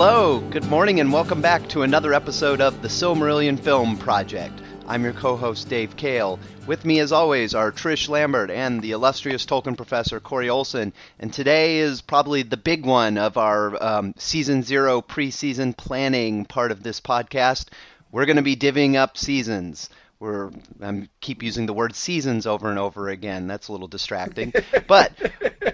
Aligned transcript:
Hello, 0.00 0.38
good 0.50 0.64
morning, 0.66 1.00
and 1.00 1.12
welcome 1.12 1.42
back 1.42 1.68
to 1.70 1.82
another 1.82 2.14
episode 2.14 2.60
of 2.60 2.82
the 2.82 2.88
Silmarillion 2.88 3.58
Film 3.58 3.96
Project. 3.96 4.56
I'm 4.86 5.02
your 5.02 5.12
co 5.12 5.34
host, 5.36 5.68
Dave 5.68 5.96
Kale. 5.96 6.38
With 6.68 6.84
me, 6.84 7.00
as 7.00 7.10
always, 7.10 7.52
are 7.52 7.72
Trish 7.72 8.08
Lambert 8.08 8.48
and 8.48 8.80
the 8.80 8.92
illustrious 8.92 9.44
Tolkien 9.44 9.76
professor, 9.76 10.20
Corey 10.20 10.48
Olsen. 10.48 10.92
And 11.18 11.32
today 11.32 11.78
is 11.78 12.00
probably 12.00 12.44
the 12.44 12.56
big 12.56 12.86
one 12.86 13.18
of 13.18 13.36
our 13.36 13.82
um, 13.82 14.14
season 14.16 14.62
zero 14.62 15.02
preseason 15.02 15.76
planning 15.76 16.44
part 16.44 16.70
of 16.70 16.84
this 16.84 17.00
podcast. 17.00 17.66
We're 18.12 18.26
going 18.26 18.36
to 18.36 18.42
be 18.42 18.54
divvying 18.54 18.94
up 18.94 19.18
seasons 19.18 19.90
we're 20.20 20.50
I 20.82 21.08
keep 21.20 21.42
using 21.42 21.66
the 21.66 21.72
word 21.72 21.94
seasons 21.94 22.46
over 22.46 22.70
and 22.70 22.78
over 22.78 23.08
again. 23.08 23.46
That's 23.46 23.68
a 23.68 23.72
little 23.72 23.88
distracting. 23.88 24.52
but 24.86 25.12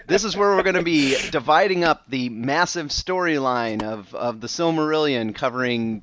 this 0.07 0.25
is 0.25 0.37
where 0.37 0.55
we're 0.55 0.63
going 0.63 0.75
to 0.75 0.83
be 0.83 1.17
dividing 1.31 1.85
up 1.85 2.05
the 2.09 2.29
massive 2.29 2.89
storyline 2.89 3.83
of 3.83 4.15
of 4.15 4.41
the 4.41 4.47
Silmarillion 4.47 5.35
covering 5.35 6.03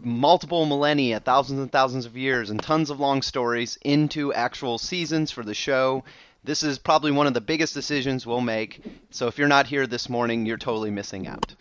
multiple 0.00 0.66
millennia, 0.66 1.20
thousands 1.20 1.60
and 1.60 1.72
thousands 1.72 2.06
of 2.06 2.16
years 2.16 2.50
and 2.50 2.62
tons 2.62 2.90
of 2.90 3.00
long 3.00 3.22
stories 3.22 3.78
into 3.82 4.32
actual 4.32 4.78
seasons 4.78 5.30
for 5.30 5.42
the 5.42 5.54
show. 5.54 6.04
This 6.44 6.62
is 6.62 6.78
probably 6.78 7.10
one 7.10 7.26
of 7.26 7.34
the 7.34 7.40
biggest 7.40 7.74
decisions 7.74 8.26
we'll 8.26 8.40
make. 8.40 8.80
So 9.10 9.26
if 9.26 9.38
you're 9.38 9.48
not 9.48 9.66
here 9.66 9.86
this 9.86 10.08
morning, 10.08 10.46
you're 10.46 10.56
totally 10.56 10.90
missing 10.90 11.26
out. 11.26 11.54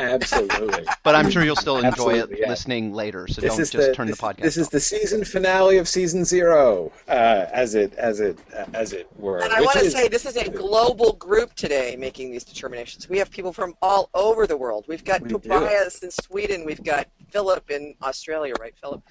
Absolutely. 0.00 0.84
but 1.02 1.14
I'm 1.14 1.30
sure 1.30 1.44
you'll 1.44 1.56
still 1.56 1.78
enjoy 1.78 2.14
it 2.14 2.30
yeah. 2.36 2.48
listening 2.48 2.92
later. 2.92 3.26
So 3.28 3.40
this 3.40 3.56
don't 3.56 3.58
just 3.58 3.72
the, 3.72 3.94
turn 3.94 4.06
this, 4.06 4.16
the 4.16 4.22
podcast. 4.22 4.42
This 4.42 4.58
off. 4.58 4.62
is 4.62 4.68
the 4.68 4.80
season 4.80 5.24
finale 5.24 5.78
of 5.78 5.88
season 5.88 6.24
zero, 6.24 6.92
uh, 7.08 7.46
as 7.52 7.74
it 7.74 7.94
as 7.94 8.20
it 8.20 8.38
uh, 8.56 8.64
as 8.74 8.92
it 8.92 9.08
were. 9.16 9.42
And 9.42 9.52
I 9.52 9.60
want 9.60 9.78
to 9.78 9.90
say 9.90 10.08
this 10.08 10.26
is 10.26 10.36
a 10.36 10.48
global 10.50 11.12
group 11.14 11.54
today 11.54 11.96
making 11.96 12.30
these 12.30 12.44
determinations. 12.44 13.08
We 13.08 13.18
have 13.18 13.30
people 13.30 13.52
from 13.52 13.74
all 13.82 14.10
over 14.14 14.46
the 14.46 14.56
world. 14.56 14.84
We've 14.88 15.04
got 15.04 15.22
we 15.22 15.28
Tobias 15.30 16.02
in 16.02 16.10
Sweden. 16.10 16.64
We've 16.64 16.82
got 16.82 17.06
Philip 17.30 17.70
in 17.70 17.94
Australia, 18.02 18.54
right, 18.60 18.74
Philip? 18.80 19.02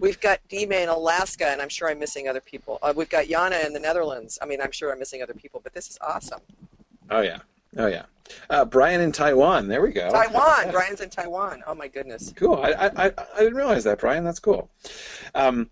We've 0.00 0.20
got 0.20 0.40
Dime 0.48 0.72
in 0.72 0.88
Alaska, 0.88 1.46
and 1.46 1.62
I'm 1.62 1.68
sure 1.68 1.88
I'm 1.88 1.98
missing 1.98 2.28
other 2.28 2.40
people. 2.40 2.78
Uh, 2.82 2.92
we've 2.96 3.08
got 3.08 3.26
Yana 3.26 3.64
in 3.64 3.72
the 3.72 3.80
Netherlands. 3.80 4.38
I 4.42 4.46
mean, 4.46 4.60
I'm 4.60 4.72
sure 4.72 4.92
I'm 4.92 4.98
missing 4.98 5.22
other 5.22 5.34
people, 5.34 5.60
but 5.62 5.74
this 5.74 5.88
is 5.90 5.98
awesome. 6.00 6.40
Oh 7.10 7.20
yeah. 7.20 7.38
Oh 7.76 7.86
yeah, 7.86 8.04
uh, 8.50 8.64
Brian 8.64 9.00
in 9.00 9.12
Taiwan. 9.12 9.68
There 9.68 9.82
we 9.82 9.92
go. 9.92 10.10
Taiwan. 10.10 10.70
Brian's 10.70 11.00
in 11.00 11.10
Taiwan. 11.10 11.62
Oh 11.66 11.74
my 11.74 11.88
goodness. 11.88 12.32
Cool. 12.36 12.56
I, 12.56 12.90
I 12.96 13.06
I 13.06 13.38
didn't 13.38 13.54
realize 13.54 13.84
that, 13.84 13.98
Brian. 13.98 14.24
That's 14.24 14.40
cool. 14.40 14.70
Um, 15.34 15.70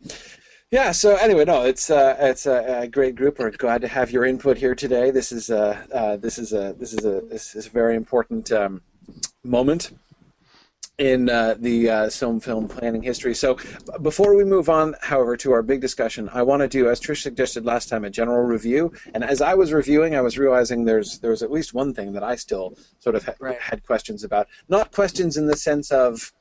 yeah. 0.71 0.93
So 0.93 1.17
anyway, 1.17 1.45
no, 1.45 1.65
it's 1.65 1.91
uh, 1.91 2.17
it's 2.19 2.47
a, 2.47 2.83
a, 2.83 2.89
great 2.89 3.15
group. 3.15 3.39
We're 3.39 3.51
glad 3.51 3.81
to 3.83 3.89
have 3.89 4.11
your 4.11 4.25
input 4.25 4.57
here 4.57 4.75
today. 4.75 5.11
This 5.11 5.33
is 5.33 5.51
uh, 5.51 5.85
uh 5.93 6.17
this 6.17 6.39
is 6.39 6.53
a 6.53 6.75
this 6.79 6.93
is 6.93 7.05
a 7.05 7.21
this 7.23 7.55
is 7.55 7.67
a 7.67 7.71
very 7.71 7.97
important 7.97 8.51
um, 8.53 8.83
moment 9.45 9.93
in 10.99 11.29
uh, 11.29 11.55
the 11.59 11.91
uh, 11.91 12.11
film 12.11 12.41
film 12.41 12.69
planning 12.69 13.03
history. 13.03 13.35
So 13.35 13.59
before 14.01 14.35
we 14.35 14.45
move 14.45 14.69
on, 14.71 14.95
however, 15.03 15.37
to 15.39 15.53
our 15.53 15.63
big 15.63 15.81
discussion, 15.81 16.31
I 16.33 16.43
want 16.43 16.61
to 16.63 16.69
do, 16.69 16.89
as 16.89 17.01
Trish 17.01 17.23
suggested 17.23 17.67
last 17.67 17.89
time, 17.89 18.05
a 18.05 18.11
general 18.11 18.43
review. 18.43 18.93
And 19.13 19.23
as 19.23 19.43
I 19.43 19.55
was 19.55 19.73
reviewing, 19.73 20.15
I 20.15 20.23
was 20.23 20.39
realizing 20.39 20.85
there's 20.85 21.19
there 21.19 21.31
was 21.31 21.43
at 21.43 21.51
least 21.51 21.75
one 21.75 21.93
thing 21.93 22.13
that 22.15 22.23
I 22.23 22.37
still 22.37 22.79
sort 22.99 23.15
of 23.15 23.25
ha- 23.25 23.35
right. 23.41 23.61
had 23.61 23.85
questions 23.85 24.25
about. 24.25 24.49
Not 24.69 24.93
questions 24.93 25.37
in 25.37 25.47
the 25.47 25.57
sense 25.57 25.91
of 25.91 26.33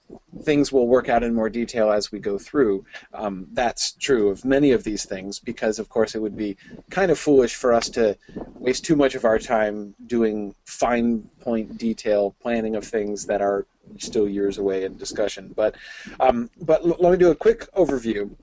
things 0.43 0.71
will 0.71 0.87
work 0.87 1.09
out 1.09 1.23
in 1.23 1.33
more 1.33 1.49
detail 1.49 1.91
as 1.91 2.11
we 2.11 2.19
go 2.19 2.37
through. 2.37 2.85
Um, 3.13 3.47
that's 3.53 3.93
true 3.93 4.29
of 4.29 4.45
many 4.45 4.71
of 4.71 4.83
these 4.83 5.03
things 5.03 5.39
because, 5.39 5.79
of 5.79 5.89
course, 5.89 6.15
it 6.15 6.21
would 6.21 6.37
be 6.37 6.57
kind 6.91 7.11
of 7.11 7.17
foolish 7.17 7.55
for 7.55 7.73
us 7.73 7.89
to 7.89 8.17
waste 8.53 8.85
too 8.85 8.95
much 8.95 9.15
of 9.15 9.25
our 9.25 9.39
time 9.39 9.95
doing 10.05 10.55
fine 10.65 11.27
point 11.41 11.77
detail 11.77 12.35
planning 12.41 12.75
of 12.75 12.85
things 12.85 13.25
that 13.25 13.41
are 13.41 13.65
still 13.97 14.27
years 14.27 14.57
away 14.57 14.83
in 14.83 14.97
discussion. 14.97 15.53
But 15.55 15.75
um, 16.19 16.49
but 16.61 16.81
l- 16.81 16.97
let 16.99 17.11
me 17.11 17.17
do 17.17 17.31
a 17.31 17.35
quick 17.35 17.71
overview 17.73 18.35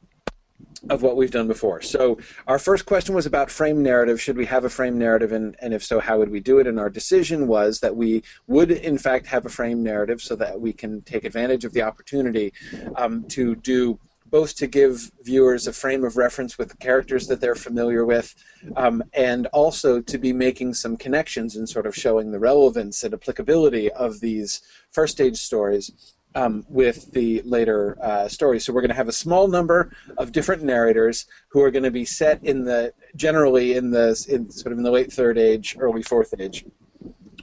of 0.90 1.02
what 1.02 1.16
we've 1.16 1.30
done 1.30 1.46
before. 1.46 1.80
So 1.80 2.18
our 2.46 2.58
first 2.58 2.86
question 2.86 3.14
was 3.14 3.26
about 3.26 3.50
frame 3.50 3.82
narrative. 3.82 4.20
Should 4.20 4.36
we 4.36 4.46
have 4.46 4.64
a 4.64 4.68
frame 4.68 4.98
narrative, 4.98 5.32
and, 5.32 5.54
and 5.60 5.72
if 5.72 5.82
so, 5.84 6.00
how 6.00 6.18
would 6.18 6.30
we 6.30 6.40
do 6.40 6.58
it? 6.58 6.66
And 6.66 6.78
our 6.78 6.90
decision 6.90 7.46
was 7.46 7.80
that 7.80 7.96
we 7.96 8.22
would, 8.46 8.70
in 8.70 8.98
fact, 8.98 9.26
have 9.26 9.46
a 9.46 9.48
frame 9.48 9.82
narrative 9.82 10.20
so 10.20 10.34
that 10.36 10.60
we 10.60 10.72
can 10.72 11.02
take 11.02 11.24
advantage 11.24 11.64
of 11.64 11.72
the 11.72 11.82
opportunity 11.82 12.52
um, 12.96 13.24
to 13.28 13.54
do 13.56 13.98
both 14.32 14.56
to 14.56 14.66
give 14.66 15.12
viewers 15.22 15.66
a 15.66 15.72
frame 15.72 16.04
of 16.04 16.16
reference 16.16 16.56
with 16.56 16.70
the 16.70 16.76
characters 16.78 17.26
that 17.26 17.38
they're 17.40 17.54
familiar 17.54 18.04
with, 18.06 18.34
um, 18.76 19.04
and 19.12 19.46
also 19.48 20.00
to 20.00 20.18
be 20.18 20.32
making 20.32 20.72
some 20.72 20.96
connections 20.96 21.54
and 21.56 21.68
sort 21.68 21.86
of 21.86 21.94
showing 21.94 22.32
the 22.32 22.38
relevance 22.38 23.04
and 23.04 23.12
applicability 23.12 23.92
of 23.92 24.18
these 24.20 24.62
first 24.90 25.12
stage 25.12 25.36
stories 25.36 26.14
um, 26.34 26.64
with 26.70 27.12
the 27.12 27.42
later 27.42 27.98
uh, 28.02 28.26
stories. 28.26 28.64
So 28.64 28.72
we're 28.72 28.80
going 28.80 28.88
to 28.88 28.96
have 28.96 29.08
a 29.08 29.12
small 29.12 29.48
number 29.48 29.94
of 30.16 30.32
different 30.32 30.62
narrators 30.62 31.26
who 31.48 31.60
are 31.62 31.70
going 31.70 31.84
to 31.84 31.90
be 31.90 32.06
set 32.06 32.42
in 32.42 32.64
the 32.64 32.94
generally 33.14 33.76
in 33.76 33.90
the 33.90 34.08
in 34.30 34.50
sort 34.50 34.72
of 34.72 34.78
in 34.78 34.84
the 34.84 34.90
late 34.90 35.12
third 35.12 35.36
age, 35.36 35.76
early 35.78 36.02
fourth 36.02 36.32
age 36.38 36.64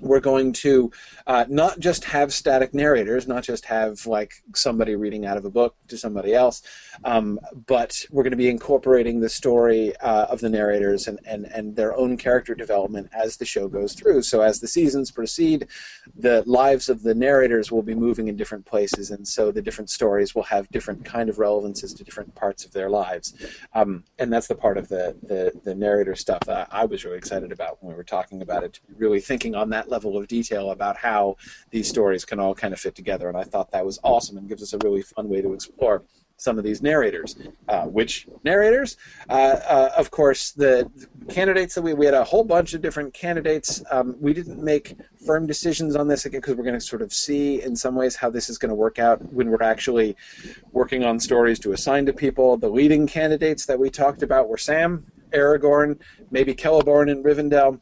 we're 0.02 0.20
going 0.20 0.54
to 0.54 0.92
uh, 1.28 1.46
not 1.50 1.80
just 1.80 2.04
have 2.06 2.34
static 2.34 2.74
narrators, 2.74 3.28
not 3.28 3.44
just 3.44 3.66
have 3.66 4.06
like 4.06 4.34
somebody 4.54 4.96
reading 4.96 5.26
out 5.26 5.38
of 5.38 5.46
a 5.46 5.50
book 5.50 5.76
to 5.88 5.98
somebody 5.98 6.34
else, 6.34 6.62
um, 7.04 7.40
but 7.68 8.06
we're 8.12 8.24
going 8.24 8.32
to 8.32 8.38
be 8.38 8.50
incorporating 8.50 9.20
the 9.20 9.30
story 9.30 9.96
uh, 9.98 10.26
of 10.26 10.40
the 10.40 10.50
narrators 10.50 11.08
and, 11.08 11.20
and, 11.26 11.46
and 11.46 11.76
their 11.76 11.96
own 11.96 12.18
character 12.18 12.56
development 12.56 13.10
as 13.14 13.38
the 13.38 13.46
show 13.46 13.68
goes 13.68 13.94
through. 13.94 14.22
So 14.22 14.42
as 14.42 14.60
the 14.60 14.68
seasons 14.68 15.12
proceed, 15.12 15.68
the 16.16 16.44
lives 16.46 16.90
of 16.90 17.04
the 17.04 17.16
narrators 17.16 17.72
will 17.72 17.84
be 17.84 17.96
moving 17.96 18.28
in 18.28 18.36
different 18.36 18.66
places, 18.66 19.12
and 19.12 19.28
so 19.28 19.52
the 19.52 19.62
different 19.62 19.90
stories 19.90 20.34
will 20.36 20.44
have 20.44 20.70
different 20.70 21.06
kind 21.06 21.30
of 21.30 21.40
relevances 21.40 21.94
to 21.94 22.04
different 22.04 22.34
parts 22.36 22.66
of 22.66 22.72
their 22.72 22.90
lives. 22.90 23.34
Um, 23.74 24.04
and 24.18 24.32
that's 24.32 24.48
the 24.48 24.56
part 24.56 24.78
of 24.78 24.88
the, 24.88 25.16
the, 25.24 25.52
the 25.64 25.76
narrator 25.76 26.16
stuff 26.16 26.42
that 26.42 26.68
I 26.72 26.86
was 26.86 27.06
really 27.06 27.18
excited 27.18 27.52
about 27.52 27.82
when 27.82 27.94
we 27.94 27.98
were 27.98 28.04
talking 28.04 28.42
about 28.42 28.64
it, 28.64 28.80
really 28.98 29.20
thinking 29.20 29.56
on 29.56 29.70
that 29.72 29.89
level 29.90 30.18
of 30.18 30.28
detail 30.28 30.72
about 30.72 30.98
how 30.98 31.38
these 31.72 31.88
stories 31.88 32.26
can 32.26 32.40
all 32.40 32.56
kind 32.56 32.74
of 32.74 32.80
fit 32.80 32.96
together. 32.96 33.28
And 33.28 33.38
I 33.38 33.44
thought 33.44 33.72
that 33.72 33.86
was 33.86 34.00
awesome 34.04 34.38
and 34.38 34.48
gives 34.48 34.64
us 34.64 34.74
a 34.74 34.78
really 34.84 35.02
fun 35.02 35.30
way 35.30 35.42
to 35.42 35.54
explore 35.54 36.04
some 36.40 36.58
of 36.58 36.64
these 36.64 36.82
narrators. 36.82 37.36
Uh, 37.68 37.86
which 37.86 38.28
narrators? 38.44 38.98
Uh, 39.30 39.60
uh, 39.68 39.90
of 39.98 40.10
course, 40.10 40.52
the 40.52 40.90
candidates 41.30 41.76
that 41.76 41.82
we 41.82 41.94
we 41.94 42.06
had 42.06 42.16
a 42.16 42.24
whole 42.24 42.44
bunch 42.44 42.74
of 42.74 42.82
different 42.82 43.14
candidates. 43.14 43.84
Um, 43.92 44.16
we 44.20 44.34
didn't 44.34 44.64
make 44.64 44.96
firm 45.26 45.46
decisions 45.46 45.96
on 45.96 46.08
this 46.08 46.26
again 46.26 46.42
because 46.42 46.56
we're 46.56 46.64
going 46.64 46.80
to 46.80 46.86
sort 46.86 47.02
of 47.02 47.14
see 47.14 47.62
in 47.62 47.76
some 47.76 47.96
ways 47.96 48.16
how 48.16 48.30
this 48.30 48.50
is 48.50 48.58
going 48.58 48.70
to 48.70 48.76
work 48.76 49.00
out 49.00 49.22
when 49.34 49.50
we're 49.50 49.64
actually 49.64 50.16
working 50.72 51.04
on 51.04 51.20
stories 51.20 51.60
to 51.60 51.74
assign 51.74 52.06
to 52.06 52.14
people. 52.14 52.58
The 52.58 52.70
leading 52.70 53.06
candidates 53.06 53.66
that 53.66 53.78
we 53.78 53.90
talked 53.90 54.24
about 54.24 54.48
were 54.48 54.58
Sam, 54.58 55.06
Aragorn, 55.32 56.00
maybe 56.32 56.56
Celeborn 56.56 57.12
and 57.12 57.24
Rivendell 57.24 57.80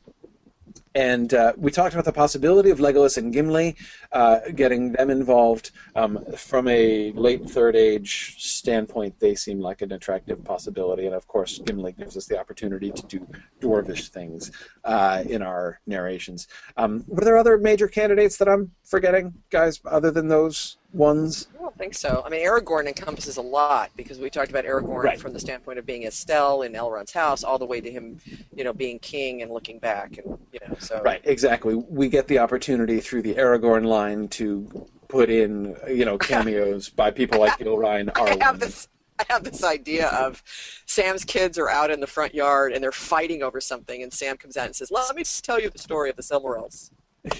and 0.97 1.31
uh, 1.35 1.53
we 1.57 1.69
talked 1.69 1.93
about 1.93 2.05
the 2.05 2.11
possibility 2.11 2.71
of 2.71 2.79
Legolas 2.79 3.19
and 3.19 3.31
Gimli 3.31 3.75
uh, 4.13 4.39
getting 4.55 4.93
them 4.93 5.11
involved. 5.11 5.69
Um, 5.95 6.25
from 6.35 6.67
a 6.67 7.11
late 7.11 7.47
third 7.47 7.75
age 7.75 8.35
standpoint, 8.39 9.19
they 9.19 9.35
seem 9.35 9.59
like 9.61 9.83
an 9.83 9.91
attractive 9.91 10.43
possibility, 10.43 11.05
and 11.05 11.13
of 11.13 11.27
course, 11.27 11.59
Gimli 11.59 11.91
gives 11.91 12.17
us 12.17 12.25
the 12.25 12.39
opportunity 12.39 12.89
to 12.91 13.05
do 13.05 13.27
dwarvish 13.61 14.07
things 14.07 14.51
uh, 14.85 15.23
in 15.29 15.43
our 15.43 15.79
narrations. 15.85 16.47
Um, 16.77 17.05
were 17.07 17.23
there 17.23 17.37
other 17.37 17.59
major 17.59 17.87
candidates 17.87 18.37
that 18.37 18.49
I'm 18.49 18.71
forgetting, 18.83 19.35
guys, 19.51 19.79
other 19.85 20.09
than 20.09 20.27
those? 20.27 20.77
Ones? 20.93 21.47
I 21.55 21.61
don't 21.61 21.77
think 21.77 21.93
so. 21.93 22.23
I 22.25 22.29
mean, 22.29 22.45
Aragorn 22.45 22.87
encompasses 22.87 23.37
a 23.37 23.41
lot 23.41 23.91
because 23.97 24.19
we 24.19 24.29
talked 24.29 24.49
about 24.49 24.65
Aragorn 24.65 25.03
right. 25.03 25.19
from 25.19 25.33
the 25.33 25.39
standpoint 25.39 25.79
of 25.79 25.85
being 25.85 26.05
Estel 26.05 26.61
in 26.61 26.73
Elrond's 26.73 27.11
house, 27.11 27.43
all 27.43 27.57
the 27.57 27.65
way 27.65 27.81
to 27.81 27.91
him, 27.91 28.19
you 28.55 28.63
know, 28.63 28.73
being 28.73 28.97
king 28.99 29.41
and 29.41 29.51
looking 29.51 29.79
back, 29.79 30.17
and 30.17 30.37
you 30.53 30.59
know, 30.67 30.75
so. 30.79 31.01
Right, 31.03 31.21
exactly. 31.25 31.75
We 31.75 32.07
get 32.09 32.27
the 32.27 32.39
opportunity 32.39 32.99
through 32.99 33.23
the 33.23 33.35
Aragorn 33.35 33.85
line 33.85 34.29
to 34.29 34.87
put 35.07 35.29
in, 35.29 35.75
you 35.89 36.05
know, 36.05 36.17
cameos 36.17 36.89
by 36.95 37.11
people 37.11 37.39
like 37.39 37.59
Gilraen. 37.59 38.11
I 38.15 38.43
have 38.43 38.59
this. 38.59 38.87
I 39.19 39.25
have 39.33 39.43
this 39.43 39.63
idea 39.63 40.09
of 40.09 40.43
Sam's 40.85 41.25
kids 41.25 41.57
are 41.57 41.71
out 41.71 41.89
in 41.89 41.99
the 41.99 42.05
front 42.05 42.35
yard 42.35 42.71
and 42.71 42.83
they're 42.83 42.91
fighting 42.91 43.41
over 43.41 43.59
something, 43.59 44.03
and 44.03 44.13
Sam 44.13 44.37
comes 44.37 44.57
out 44.57 44.67
and 44.67 44.75
says, 44.75 44.91
"Let 44.91 45.15
me 45.15 45.23
tell 45.41 45.59
you 45.59 45.69
the 45.71 45.79
story 45.79 46.11
of 46.11 46.15
the 46.15 46.21
Silmarils." 46.21 46.91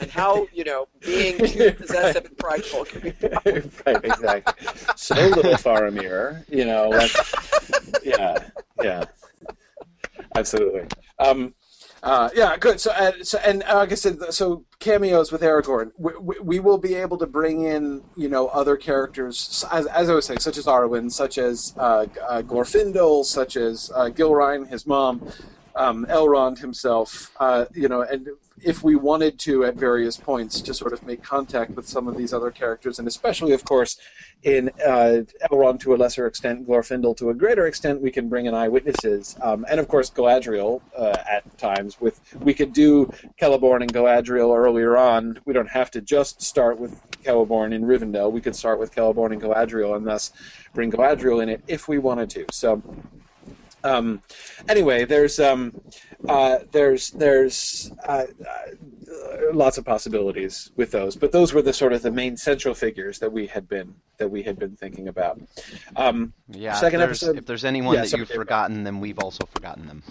And 0.02 0.12
how 0.12 0.48
you 0.54 0.64
know 0.64 0.88
being 1.00 1.38
too 1.46 1.72
possessive 1.72 2.26
and 2.26 2.38
prideful 2.38 2.86
can 2.86 3.02
be. 3.02 3.14
right, 3.86 4.04
exactly. 4.04 4.68
So 4.96 5.16
little 5.16 5.54
Faramir, 5.54 6.44
you 6.50 6.66
know, 6.66 6.90
like, 6.90 7.12
yeah, 8.04 8.38
yeah, 8.82 9.06
absolutely. 10.36 10.88
Um, 11.20 11.54
uh, 12.04 12.30
yeah, 12.36 12.56
good. 12.58 12.80
So, 12.80 12.92
uh, 12.92 13.12
so 13.24 13.40
and 13.40 13.64
uh, 13.64 13.76
like 13.76 13.92
I 13.92 13.96
said, 13.96 14.20
so 14.34 14.64
cameos 14.80 15.32
with 15.32 15.42
Aragorn, 15.42 15.92
we, 15.98 16.12
we, 16.20 16.36
we, 16.42 16.60
will 16.60 16.78
be 16.78 16.94
able 16.94 17.18
to 17.18 17.26
bring 17.26 17.64
in, 17.64 18.04
you 18.16 18.30
know, 18.30 18.48
other 18.50 18.78
characters, 18.78 19.66
as, 19.72 19.88
as 19.88 20.10
I 20.10 20.14
was 20.14 20.26
saying, 20.26 20.40
such 20.40 20.58
as 20.58 20.68
Arwen, 20.68 21.12
such 21.12 21.40
as 21.40 21.74
uh, 21.78 22.06
uh, 22.30 22.44
Glorfindel, 22.44 23.26
such 23.26 23.58
as 23.58 23.92
uh, 23.96 24.10
Gilraen, 24.10 24.70
his 24.70 24.86
mom, 24.86 25.28
um, 25.78 26.06
Elrond 26.10 26.60
himself, 26.60 27.32
uh, 27.40 27.66
you 27.74 27.88
know, 27.88 28.02
and 28.02 28.30
if 28.64 28.84
we 28.84 28.96
wanted 28.96 29.38
to 29.38 29.66
at 29.66 29.76
various 29.76 30.18
points 30.18 30.62
to 30.62 30.74
sort 30.74 30.92
of 30.92 31.06
make 31.06 31.22
contact 31.22 31.76
with 31.76 31.88
some 31.88 32.08
of 32.08 32.18
these 32.18 32.34
other 32.34 32.50
characters, 32.50 32.98
and 32.98 33.08
especially, 33.08 33.54
of 33.54 33.64
course, 33.64 33.98
in 34.44 34.70
uh, 34.86 35.22
Elrond 35.52 35.80
to 35.82 35.94
a 35.94 35.98
lesser 35.98 36.26
extent, 36.26 36.68
Glorfindel 36.68 37.16
to 37.18 37.30
a 37.30 37.34
greater 37.34 37.68
extent, 37.68 38.02
we 38.02 38.12
can 38.12 38.30
bring 38.30 38.48
in 38.48 38.54
eyewitnesses, 38.54 39.38
um, 39.42 39.66
and 39.70 39.80
of 39.80 39.88
course 39.88 40.10
Galadriel 40.10 40.82
uh, 40.98 41.18
at 41.30 41.58
times. 41.58 42.02
With 42.02 42.20
we 42.40 42.54
could 42.54 42.74
do 42.74 43.12
Celeborn 43.40 43.82
and 43.82 43.94
Galadriel 43.94 44.56
earlier 44.56 44.98
on. 44.98 45.40
We 45.46 45.54
don't 45.54 45.70
have 45.70 45.92
to 45.92 46.02
just 46.02 46.42
start 46.42 46.80
with 46.80 47.00
Celeborn 47.24 47.74
in 47.74 47.84
Rivendell. 47.84 48.32
We 48.32 48.42
could 48.42 48.56
start 48.56 48.80
with 48.80 48.94
Celeborn 48.94 49.34
and 49.34 49.42
Galadriel, 49.42 49.96
and 49.96 50.06
thus 50.06 50.32
bring 50.74 50.92
Galadriel 50.92 51.44
in 51.44 51.50
it 51.50 51.62
if 51.68 51.88
we 51.88 52.00
wanted 52.00 52.30
to. 52.32 52.46
So. 52.52 52.82
Um, 53.88 54.22
anyway, 54.68 55.06
there's 55.06 55.40
um, 55.40 55.74
uh, 56.28 56.60
there's 56.72 57.12
there's 57.12 57.92
uh, 58.06 58.26
uh, 58.48 59.54
lots 59.54 59.78
of 59.78 59.86
possibilities 59.86 60.72
with 60.76 60.92
those, 60.92 61.16
but 61.16 61.32
those 61.32 61.54
were 61.54 61.62
the 61.62 61.74
sort 61.74 61.94
of 61.94 62.02
the 62.02 62.12
main 62.12 62.36
central 62.36 62.74
figures 62.74 63.20
that 63.20 63.32
we 63.32 63.48
had 63.48 63.68
been 63.68 63.96
that 64.18 64.30
we 64.30 64.44
had 64.44 64.60
been 64.60 64.76
thinking 64.76 65.08
about. 65.08 65.40
Um, 65.96 66.34
Yeah. 66.50 66.74
second 66.74 67.02
if 67.02 67.08
there's, 67.08 67.24
episode. 67.24 67.38
if 67.38 67.46
there's 67.46 67.66
anyone 67.66 67.96
Yeah, 67.96 68.02
that 68.02 68.18
you've 68.18 68.30
forgotten, 68.30 68.84
then 68.84 69.00
we've 69.00 69.20
also 69.20 69.46
forgotten 69.46 69.88
them. 69.88 70.04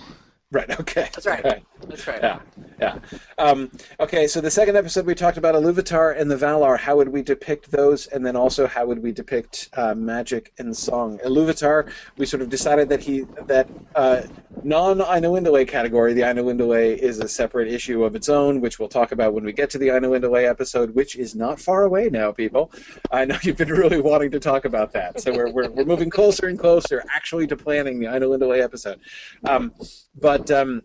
Right. 0.52 0.70
Okay. 0.80 1.08
That's 1.12 1.26
right. 1.26 1.44
Okay. 1.44 1.62
That's 1.88 2.06
right. 2.06 2.20
Yeah, 2.22 2.40
yeah. 2.80 2.98
Um, 3.38 3.70
okay, 4.00 4.26
so 4.26 4.40
the 4.40 4.50
second 4.50 4.76
episode 4.76 5.06
we 5.06 5.14
talked 5.14 5.38
about 5.38 5.54
Iluvatar 5.54 6.18
and 6.18 6.30
the 6.30 6.36
Valar. 6.36 6.78
How 6.78 6.96
would 6.96 7.08
we 7.08 7.22
depict 7.22 7.70
those, 7.70 8.06
and 8.08 8.24
then 8.24 8.36
also 8.36 8.66
how 8.66 8.86
would 8.86 9.02
we 9.02 9.12
depict 9.12 9.68
uh, 9.76 9.94
magic 9.94 10.52
and 10.58 10.76
song? 10.76 11.18
Iluvatar, 11.24 11.88
we 12.16 12.26
sort 12.26 12.42
of 12.42 12.48
decided 12.48 12.88
that 12.88 13.02
he 13.02 13.26
that 13.46 13.70
uh, 13.94 14.22
non 14.62 14.98
Ainulindale 14.98 15.66
category, 15.68 16.12
the 16.12 16.22
Ainulindale 16.22 16.96
is 16.96 17.18
a 17.18 17.28
separate 17.28 17.68
issue 17.68 18.04
of 18.04 18.16
its 18.16 18.28
own, 18.28 18.60
which 18.60 18.78
we'll 18.78 18.88
talk 18.88 19.12
about 19.12 19.32
when 19.32 19.44
we 19.44 19.52
get 19.52 19.70
to 19.70 19.78
the 19.78 19.88
Ainulindale 19.88 20.48
episode, 20.48 20.94
which 20.94 21.16
is 21.16 21.34
not 21.34 21.60
far 21.60 21.84
away 21.84 22.08
now, 22.10 22.32
people. 22.32 22.72
I 23.10 23.24
know 23.24 23.36
you've 23.42 23.56
been 23.56 23.70
really 23.70 24.00
wanting 24.00 24.32
to 24.32 24.40
talk 24.40 24.64
about 24.64 24.92
that, 24.92 25.20
so 25.20 25.32
we're 25.32 25.50
we're, 25.50 25.70
we're 25.70 25.84
moving 25.84 26.10
closer 26.10 26.46
and 26.46 26.58
closer, 26.58 27.04
actually, 27.14 27.46
to 27.48 27.56
planning 27.56 28.00
the 28.00 28.06
Ainulindale 28.06 28.62
episode. 28.62 29.00
Um, 29.44 29.72
but 30.16 30.50
um, 30.50 30.82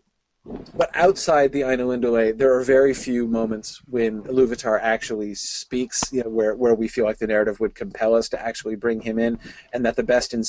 but 0.76 0.90
outside 0.96 1.52
the 1.52 1.62
Ainulindale, 1.62 2.38
there 2.38 2.54
are 2.56 2.64
very 2.64 2.94
few 2.94 3.28
moments 3.28 3.82
when 3.88 4.24
Iluvatar 4.24 4.80
actually 4.82 5.36
speaks, 5.36 6.12
you 6.12 6.24
know, 6.24 6.30
where, 6.30 6.56
where 6.56 6.74
we 6.74 6.88
feel 6.88 7.06
like 7.06 7.20
the 7.20 7.28
narrative 7.28 7.60
would 7.60 7.76
compel 7.76 8.16
us 8.16 8.28
to 8.30 8.42
actually 8.42 8.76
bring 8.76 9.02
him 9.02 9.20
in, 9.20 9.38
and 9.72 9.86
that 9.86 9.96
the 9.96 10.04
best 10.04 10.34
and 10.34 10.44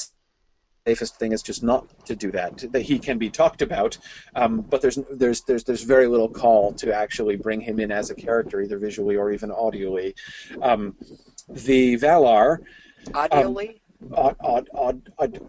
safest 0.87 1.17
thing 1.19 1.33
is 1.33 1.43
just 1.43 1.63
not 1.63 2.07
to 2.07 2.17
do 2.17 2.31
that. 2.33 2.73
That 2.73 2.83
he 2.83 2.99
can 2.99 3.19
be 3.19 3.29
talked 3.29 3.61
about, 3.61 3.99
um, 4.35 4.63
but 4.63 4.81
there's 4.81 4.99
there's 5.11 5.43
there's 5.43 5.65
there's 5.65 5.83
very 5.83 6.07
little 6.07 6.29
call 6.29 6.73
to 6.75 6.95
actually 6.95 7.37
bring 7.37 7.61
him 7.61 7.79
in 7.79 7.93
as 7.93 8.11
a 8.11 8.15
character, 8.15 8.63
either 8.63 8.79
visually 8.79 9.17
or 9.17 9.31
even 9.31 9.51
audially. 9.51 10.15
Um, 10.63 10.97
the 11.49 11.99
Valar, 11.99 12.61
Audially? 13.11 13.69
odd, 13.69 13.75
odd, 14.15 14.37
odd, 14.75 15.11
odd, 15.19 15.41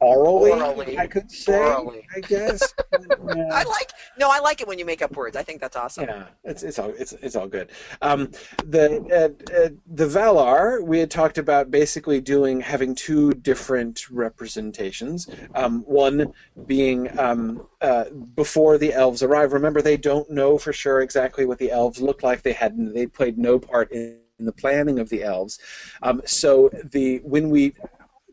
orally, 0.00 0.52
Orally. 0.52 0.98
I 0.98 1.06
could 1.06 1.30
say, 1.30 1.58
Orally. 1.58 2.06
I 2.14 2.20
guess. 2.20 2.74
Yeah. 2.92 3.48
I 3.52 3.64
like 3.64 3.92
no, 4.18 4.30
I 4.30 4.38
like 4.40 4.60
it 4.60 4.68
when 4.68 4.78
you 4.78 4.84
make 4.84 5.02
up 5.02 5.16
words. 5.16 5.36
I 5.36 5.42
think 5.42 5.60
that's 5.60 5.76
awesome. 5.76 6.04
Yeah, 6.04 6.26
it's 6.44 6.62
it's 6.62 6.78
all 6.78 6.92
it's 6.96 7.12
it's 7.14 7.36
all 7.36 7.48
good. 7.48 7.70
Um, 8.02 8.30
the 8.64 9.00
uh, 9.12 9.52
uh, 9.54 9.68
the 9.86 10.06
Valar 10.06 10.82
we 10.82 10.98
had 10.98 11.10
talked 11.10 11.38
about 11.38 11.70
basically 11.70 12.20
doing 12.20 12.60
having 12.60 12.94
two 12.94 13.32
different 13.34 14.10
representations. 14.10 15.28
Um, 15.54 15.82
one 15.82 16.32
being 16.66 17.18
um, 17.18 17.66
uh, 17.80 18.04
before 18.34 18.78
the 18.78 18.92
elves 18.92 19.22
arrive. 19.22 19.52
Remember, 19.52 19.82
they 19.82 19.96
don't 19.96 20.30
know 20.30 20.58
for 20.58 20.72
sure 20.72 21.00
exactly 21.00 21.44
what 21.44 21.58
the 21.58 21.70
elves 21.70 22.00
look 22.00 22.22
like. 22.22 22.42
They 22.42 22.52
had 22.52 22.76
they 22.94 23.06
played 23.06 23.38
no 23.38 23.58
part 23.58 23.90
in, 23.92 24.18
in 24.38 24.44
the 24.44 24.52
planning 24.52 24.98
of 24.98 25.08
the 25.08 25.22
elves. 25.22 25.58
Um, 26.02 26.22
so 26.24 26.70
the 26.84 27.18
when 27.18 27.50
we 27.50 27.74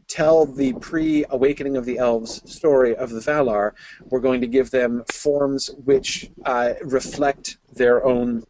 tell 0.08 0.46
the 0.46 0.74
pre-awakening 0.74 1.78
of 1.78 1.86
the 1.86 1.98
elves 1.98 2.42
story 2.52 2.96
of 2.96 3.10
the 3.10 3.20
Valar, 3.20 3.72
we're 4.06 4.20
going 4.20 4.42
to 4.42 4.48
give 4.48 4.72
them 4.72 5.04
forms 5.12 5.70
which 5.84 6.30
uh, 6.46 6.74
reflect 6.84 7.58
their 7.74 8.06
own 8.06 8.44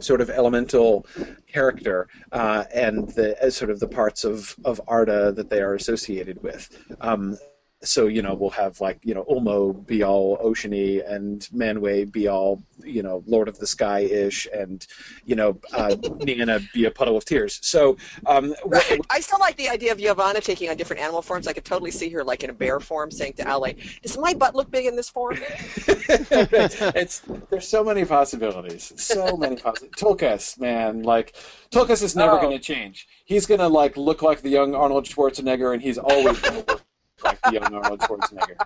sort 0.00 0.20
of 0.20 0.30
elemental 0.30 1.06
character 1.46 2.08
uh, 2.32 2.64
and 2.74 3.10
the 3.10 3.40
as 3.42 3.54
sort 3.54 3.70
of 3.70 3.78
the 3.78 3.88
parts 3.88 4.24
of 4.24 4.56
of 4.64 4.80
Arda 4.88 5.32
that 5.32 5.50
they 5.50 5.60
are 5.60 5.74
associated 5.74 6.42
with. 6.42 6.68
Um, 7.00 7.38
so 7.84 8.06
you 8.06 8.22
know 8.22 8.34
we'll 8.34 8.50
have 8.50 8.80
like 8.80 8.98
you 9.02 9.14
know 9.14 9.24
Ulmo 9.24 9.84
be 9.86 10.02
all 10.02 10.38
oceany 10.38 11.02
and 11.08 11.40
Manwë 11.54 12.10
be 12.12 12.28
all 12.28 12.62
you 12.84 13.02
know 13.02 13.22
Lord 13.26 13.48
of 13.48 13.58
the 13.58 13.66
Sky 13.66 14.00
ish 14.00 14.46
and 14.52 14.86
you 15.24 15.34
know 15.34 15.58
uh, 15.74 15.94
Nienna 16.20 16.60
be 16.72 16.84
a 16.84 16.90
puddle 16.90 17.16
of 17.16 17.24
tears. 17.24 17.58
So 17.62 17.96
um, 18.26 18.54
Right. 18.66 19.00
I 19.10 19.20
still 19.20 19.38
like 19.40 19.56
the 19.56 19.68
idea 19.68 19.92
of 19.92 19.98
Yavanna 19.98 20.42
taking 20.42 20.70
on 20.70 20.76
different 20.76 21.02
animal 21.02 21.22
forms. 21.22 21.46
I 21.46 21.52
could 21.52 21.64
totally 21.64 21.90
see 21.90 22.08
her 22.10 22.24
like 22.24 22.44
in 22.44 22.50
a 22.50 22.52
bear 22.52 22.80
form 22.80 23.10
saying 23.10 23.34
to 23.34 23.44
Aulë, 23.44 23.76
"Does 24.02 24.16
my 24.16 24.34
butt 24.34 24.54
look 24.54 24.70
big 24.70 24.86
in 24.86 24.96
this 24.96 25.08
form?" 25.08 25.36
it's 25.86 27.22
there's 27.50 27.68
so 27.68 27.82
many 27.84 28.04
possibilities. 28.04 28.92
So 28.96 29.36
many 29.36 29.56
possibilities. 29.56 30.00
Tulkas, 30.00 30.60
man, 30.60 31.02
like 31.02 31.34
Tulkas 31.70 32.02
is 32.02 32.14
never 32.16 32.36
Oh. 32.36 32.40
going 32.40 32.56
to 32.56 32.58
change. 32.62 33.06
He's 33.24 33.46
going 33.46 33.60
to 33.60 33.68
like 33.68 33.96
look 33.96 34.22
like 34.22 34.40
the 34.42 34.48
young 34.48 34.74
Arnold 34.74 35.04
Schwarzenegger, 35.04 35.72
and 35.74 35.82
he's 35.82 35.98
always 35.98 36.38
going 36.40 36.64
to 36.64 36.72
look 36.72 36.82
like 37.24 37.40
the 37.42 37.52
young 37.52 37.74
Arnold 37.74 38.00
Schwarzenegger. 38.00 38.56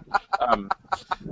Um, 0.41 0.69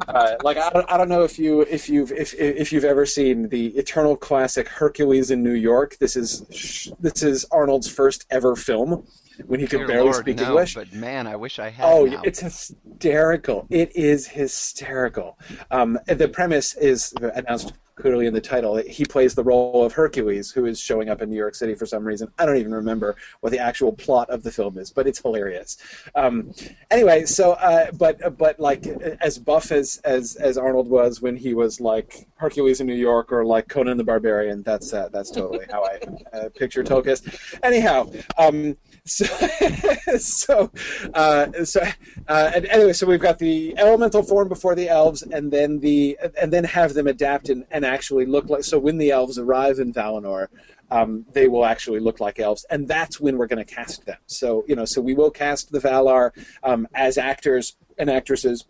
uh, 0.09 0.35
like 0.43 0.56
I 0.56 0.71
don't, 0.71 0.91
I 0.91 0.97
don't 0.97 1.09
know 1.09 1.25
if 1.25 1.38
you 1.38 1.62
if 1.62 1.88
you've 1.88 2.12
if 2.12 2.35
if 2.35 2.73
you've 2.73 2.85
ever 2.85 3.06
seen 3.06 3.49
the 3.49 3.69
eternal 3.76 4.17
classic 4.17 4.69
Hercules 4.69 5.31
in 5.31 5.43
New 5.43 5.53
York. 5.53 5.97
This 5.99 6.17
is 6.17 6.93
this 7.00 7.23
is 7.23 7.44
Arnold's 7.50 7.88
first 7.88 8.26
ever 8.31 8.56
film 8.56 9.07
when 9.47 9.61
he 9.61 9.67
could 9.67 9.79
Dear 9.79 9.87
barely 9.88 10.05
Lord, 10.05 10.17
speak 10.17 10.37
no, 10.37 10.45
English. 10.45 10.75
But 10.75 10.93
man, 10.93 11.26
I 11.26 11.37
wish 11.37 11.59
I 11.59 11.71
had. 11.71 11.87
Oh, 11.87 12.05
now. 12.05 12.23
it's 12.25 12.41
hysterical. 12.41 13.67
It 13.71 13.95
is 13.95 14.26
hysterical. 14.26 15.38
Um, 15.71 15.99
the 16.07 16.29
premise 16.29 16.75
is 16.76 17.14
announced 17.21 17.73
clearly 17.97 18.26
in 18.26 18.35
the 18.35 18.41
title. 18.41 18.76
He 18.76 19.05
plays 19.05 19.35
the 19.35 19.45
role 19.45 19.85
of 19.85 19.93
Hercules, 19.93 20.50
who 20.50 20.67
is 20.67 20.81
showing 20.81 21.09
up 21.09 21.23
in 21.23 21.31
New 21.31 21.37
York 21.37 21.55
City 21.55 21.75
for 21.75 21.87
some 21.87 22.05
reason. 22.05 22.29
I 22.38 22.47
don't 22.47 22.57
even 22.57 22.75
remember 22.75 23.17
what 23.41 23.50
the 23.50 23.59
actual 23.59 23.93
plot 23.93 24.31
of 24.31 24.43
the 24.43 24.50
film 24.50 24.79
is, 24.79 24.91
but 24.91 25.07
it's 25.07 25.21
hilarious. 25.21 25.76
Um, 26.14 26.53
anyway, 26.91 27.25
so 27.25 27.53
uh, 27.53 27.91
but 27.93 28.37
but 28.37 28.59
like 28.59 28.87
as 29.21 29.38
buff 29.38 29.71
as 29.71 30.00
as 30.05 30.37
as 30.37 30.59
Arnold 30.59 30.88
was 30.88 31.21
when 31.21 31.37
he 31.37 31.55
was 31.55 31.81
like 31.81 32.26
Hercules 32.37 32.81
in 32.81 32.87
New 32.87 32.95
York 32.95 33.33
or 33.33 33.45
like 33.45 33.69
Conan 33.69 33.97
the 33.97 34.05
Barbarian, 34.05 34.62
that's 34.62 34.93
uh, 34.93 35.09
that's 35.12 35.31
totally 35.31 35.67
how 35.71 35.85
I 35.85 36.00
uh, 36.37 36.49
picture 36.50 36.83
Tulkas. 36.83 37.23
Anyhow. 37.62 38.11
Um, 38.38 38.76
so, 39.07 39.24
so, 40.19 40.71
uh, 41.14 41.64
so, 41.64 41.81
uh, 42.28 42.50
and 42.54 42.66
anyway, 42.66 42.93
so 42.93 43.07
we've 43.07 43.21
got 43.21 43.38
the 43.38 43.76
elemental 43.78 44.23
form 44.23 44.49
before 44.49 44.75
the 44.75 44.88
elves, 44.88 45.23
and 45.23 45.50
then 45.50 45.81
the, 45.81 46.19
and 46.40 46.52
then 46.52 46.64
have 46.64 46.95
them 46.95 47.07
adapt 47.07 47.49
and, 47.49 47.64
and 47.71 47.85
actually 47.85 48.26
look 48.26 48.49
like. 48.49 48.64
So 48.64 48.78
when 48.78 48.99
the 48.99 49.11
elves 49.11 49.38
arrive 49.38 49.78
in 49.78 49.93
Valinor, 49.93 50.49
um, 50.90 51.25
they 51.33 51.49
will 51.49 51.64
actually 51.64 52.00
look 52.00 52.21
like 52.21 52.38
elves, 52.38 52.64
and 52.71 52.87
that's 52.87 53.21
when 53.21 53.38
we're 53.38 53.47
going 53.47 53.64
to 53.64 53.75
cast 53.75 54.04
them. 54.07 54.19
So 54.26 54.64
you 54.69 54.76
know, 54.76 54.85
so 54.85 55.00
we 55.00 55.14
will 55.14 55.31
cast 55.31 55.73
the 55.73 55.81
Valar 55.81 56.31
um, 56.62 56.87
as 56.95 57.19
actors 57.19 57.76
and 57.99 58.11
actresses 58.11 58.64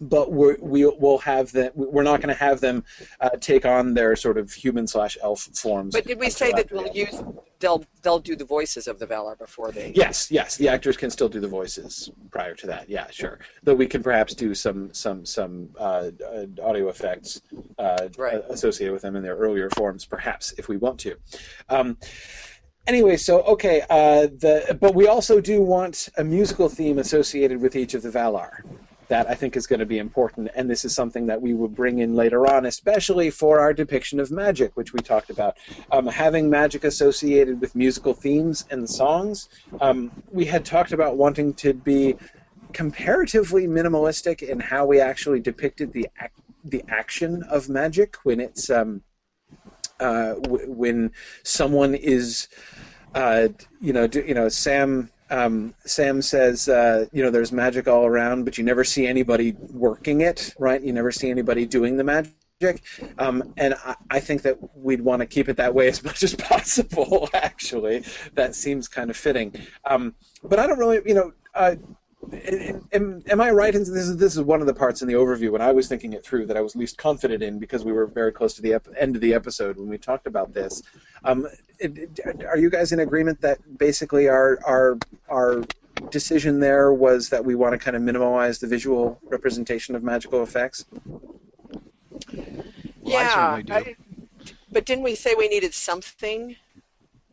but 0.00 0.32
we're, 0.32 0.56
we 0.60 0.84
will 0.84 1.18
have 1.18 1.52
them. 1.52 1.70
We're 1.74 2.02
not 2.02 2.20
going 2.20 2.34
to 2.34 2.40
have 2.40 2.60
them 2.60 2.84
uh, 3.20 3.30
take 3.40 3.66
on 3.66 3.94
their 3.94 4.16
sort 4.16 4.38
of 4.38 4.52
human 4.52 4.86
slash 4.86 5.16
elf 5.22 5.48
forms. 5.54 5.94
But 5.94 6.06
did 6.06 6.18
we 6.18 6.30
say 6.30 6.52
that 6.52 6.70
we'll 6.70 6.84
the- 6.84 6.94
use 6.94 7.22
they'll 7.60 7.84
they'll 8.02 8.20
do 8.20 8.36
the 8.36 8.44
voices 8.44 8.86
of 8.86 8.98
the 9.00 9.06
Valar 9.06 9.36
before 9.36 9.72
they? 9.72 9.92
Yes, 9.94 10.30
yes, 10.30 10.56
the 10.56 10.68
actors 10.68 10.96
can 10.96 11.10
still 11.10 11.28
do 11.28 11.40
the 11.40 11.48
voices 11.48 12.10
prior 12.30 12.54
to 12.54 12.66
that. 12.68 12.88
Yeah, 12.88 13.08
sure. 13.10 13.40
Though 13.64 13.74
we 13.74 13.86
can 13.86 14.02
perhaps 14.02 14.34
do 14.34 14.54
some 14.54 14.92
some 14.94 15.24
some 15.26 15.70
uh, 15.78 16.10
audio 16.62 16.88
effects 16.88 17.40
uh, 17.78 18.08
Right. 18.16 18.42
associated 18.48 18.92
with 18.92 19.02
them 19.02 19.16
in 19.16 19.22
their 19.22 19.36
earlier 19.36 19.70
forms, 19.70 20.04
perhaps 20.04 20.52
if 20.58 20.68
we 20.68 20.76
want 20.76 21.00
to. 21.00 21.16
Um, 21.68 21.98
anyway, 22.86 23.16
so 23.16 23.42
okay, 23.42 23.82
uh, 23.90 24.28
the 24.28 24.78
but 24.80 24.94
we 24.94 25.08
also 25.08 25.40
do 25.40 25.60
want 25.60 26.08
a 26.16 26.22
musical 26.24 26.68
theme 26.68 26.98
associated 26.98 27.60
with 27.60 27.74
each 27.74 27.94
of 27.94 28.02
the 28.02 28.10
Valar. 28.10 28.62
That 29.08 29.28
I 29.28 29.34
think 29.34 29.56
is 29.56 29.66
going 29.66 29.80
to 29.80 29.86
be 29.86 29.98
important, 29.98 30.50
and 30.54 30.68
this 30.68 30.84
is 30.84 30.94
something 30.94 31.26
that 31.26 31.40
we 31.40 31.54
will 31.54 31.68
bring 31.68 31.98
in 31.98 32.14
later 32.14 32.46
on, 32.46 32.66
especially 32.66 33.30
for 33.30 33.58
our 33.58 33.72
depiction 33.72 34.20
of 34.20 34.30
magic, 34.30 34.72
which 34.74 34.92
we 34.92 35.00
talked 35.02 35.30
about. 35.30 35.56
Um, 35.90 36.06
having 36.06 36.50
magic 36.50 36.84
associated 36.84 37.60
with 37.60 37.74
musical 37.74 38.12
themes 38.12 38.64
and 38.70 38.88
songs, 38.88 39.48
um, 39.80 40.12
we 40.30 40.44
had 40.44 40.64
talked 40.64 40.92
about 40.92 41.16
wanting 41.16 41.54
to 41.54 41.72
be 41.72 42.16
comparatively 42.74 43.66
minimalistic 43.66 44.42
in 44.42 44.60
how 44.60 44.84
we 44.84 45.00
actually 45.00 45.40
depicted 45.40 45.92
the 45.92 46.06
ac- 46.20 46.32
the 46.64 46.84
action 46.88 47.42
of 47.50 47.68
magic 47.68 48.16
when 48.24 48.40
it's 48.40 48.68
um, 48.68 49.02
uh, 50.00 50.34
w- 50.34 50.70
when 50.70 51.12
someone 51.44 51.94
is 51.94 52.48
uh, 53.14 53.48
you 53.80 53.92
know 53.92 54.08
you 54.12 54.34
know 54.34 54.48
Sam 54.48 55.10
um, 55.30 55.74
Sam 55.84 56.22
says, 56.22 56.68
uh, 56.68 57.06
you 57.12 57.22
know, 57.22 57.30
there's 57.30 57.52
magic 57.52 57.88
all 57.88 58.06
around, 58.06 58.44
but 58.44 58.58
you 58.58 58.64
never 58.64 58.84
see 58.84 59.06
anybody 59.06 59.54
working 59.58 60.22
it, 60.22 60.54
right? 60.58 60.80
You 60.80 60.92
never 60.92 61.12
see 61.12 61.30
anybody 61.30 61.66
doing 61.66 61.96
the 61.96 62.04
magic. 62.04 62.82
Um, 63.18 63.54
and 63.56 63.74
I, 63.84 63.94
I, 64.10 64.20
think 64.20 64.42
that 64.42 64.58
we'd 64.76 65.00
want 65.00 65.20
to 65.20 65.26
keep 65.26 65.48
it 65.48 65.56
that 65.58 65.72
way 65.72 65.86
as 65.86 66.02
much 66.08 66.22
as 66.22 66.34
possible. 66.34 67.28
Actually, 67.34 68.04
that 68.34 68.54
seems 68.54 68.88
kind 68.88 69.10
of 69.10 69.16
fitting. 69.16 69.54
Um, 69.84 70.14
but 70.42 70.58
I 70.58 70.66
don't 70.66 70.78
really, 70.78 71.00
you 71.06 71.14
know, 71.14 71.32
uh, 71.54 71.76
am, 72.92 73.22
am, 73.30 73.40
I 73.40 73.50
right? 73.50 73.74
And 73.74 73.84
this 73.84 74.08
is 74.08 74.16
this 74.16 74.36
is 74.36 74.42
one 74.42 74.60
of 74.60 74.66
the 74.66 74.74
parts 74.74 75.02
in 75.02 75.08
the 75.08 75.14
overview 75.14 75.50
when 75.50 75.62
I 75.62 75.72
was 75.72 75.88
thinking 75.88 76.12
it 76.12 76.24
through 76.24 76.46
that 76.46 76.56
I 76.56 76.60
was 76.60 76.74
least 76.74 76.98
confident 76.98 77.42
in 77.42 77.58
because 77.58 77.84
we 77.84 77.92
were 77.92 78.06
very 78.06 78.32
close 78.32 78.54
to 78.54 78.62
the 78.62 78.74
ep- 78.74 78.88
end 78.96 79.16
of 79.16 79.22
the 79.22 79.34
episode 79.34 79.76
when 79.76 79.88
we 79.88 79.98
talked 79.98 80.26
about 80.26 80.52
this. 80.52 80.82
Um, 81.24 81.46
it, 81.78 82.18
it, 82.18 82.44
are 82.44 82.56
you 82.56 82.70
guys 82.70 82.92
in 82.92 83.00
agreement 83.00 83.40
that 83.42 83.78
basically 83.78 84.28
our 84.28 84.58
our 84.66 84.98
our 85.28 85.64
decision 86.10 86.60
there 86.60 86.92
was 86.92 87.28
that 87.28 87.44
we 87.44 87.54
want 87.54 87.72
to 87.72 87.78
kind 87.78 87.96
of 87.96 88.02
minimize 88.02 88.58
the 88.58 88.66
visual 88.66 89.20
representation 89.24 89.94
of 89.94 90.02
magical 90.02 90.42
effects? 90.42 90.84
yeah, 93.02 93.60
I, 93.70 93.96
but 94.70 94.84
didn't 94.84 95.04
we 95.04 95.14
say 95.14 95.34
we 95.36 95.48
needed 95.48 95.74
something? 95.74 96.56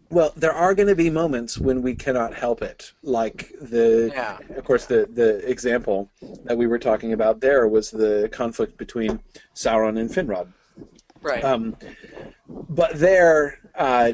Well, 0.10 0.34
there 0.36 0.54
are 0.54 0.76
going 0.76 0.88
to 0.88 0.96
be 0.96 1.10
moments 1.10 1.58
when 1.58 1.82
we 1.82 1.96
cannot 1.96 2.34
help 2.34 2.62
it. 2.62 2.94
Like 3.02 3.52
the, 3.60 4.12
yeah. 4.14 4.38
of 4.56 4.64
course, 4.64 4.86
the 4.86 5.08
the 5.12 5.38
example 5.50 6.10
that 6.44 6.58
we 6.58 6.68
were 6.68 6.80
talking 6.80 7.14
about 7.14 7.42
there 7.42 7.68
was 7.68 7.92
the 7.92 8.30
conflict 8.32 8.78
between 8.78 9.20
Sauron 9.56 10.00
and 10.00 10.10
Finrod. 10.10 10.54
Right. 11.22 11.44
Um, 11.44 11.76
but 12.48 13.00
there, 13.00 13.60
uh, 13.74 14.14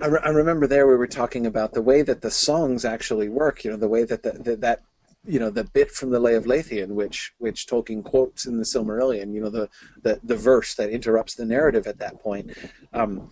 I, 0.00 0.06
re- 0.06 0.20
I, 0.24 0.28
remember 0.30 0.66
there 0.66 0.86
we 0.86 0.96
were 0.96 1.06
talking 1.06 1.44
about 1.44 1.74
the 1.74 1.82
way 1.82 2.00
that 2.02 2.22
the 2.22 2.30
songs 2.30 2.84
actually 2.84 3.28
work. 3.28 3.64
You 3.64 3.72
know, 3.72 3.76
the 3.76 3.88
way 3.88 4.04
that 4.04 4.22
the, 4.22 4.32
the, 4.32 4.56
that 4.56 4.82
you 5.26 5.38
know 5.38 5.50
the 5.50 5.64
bit 5.64 5.90
from 5.90 6.10
the 6.10 6.20
Lay 6.20 6.34
of 6.34 6.44
Leithian, 6.44 6.90
which 6.90 7.32
which 7.38 7.66
Tolkien 7.66 8.04
quotes 8.04 8.46
in 8.46 8.58
the 8.58 8.64
Silmarillion, 8.64 9.34
you 9.34 9.40
know 9.40 9.50
the 9.50 9.68
the, 10.02 10.20
the 10.22 10.36
verse 10.36 10.74
that 10.74 10.90
interrupts 10.90 11.34
the 11.34 11.44
narrative 11.44 11.86
at 11.86 11.98
that 11.98 12.20
point, 12.20 12.56
um, 12.92 13.30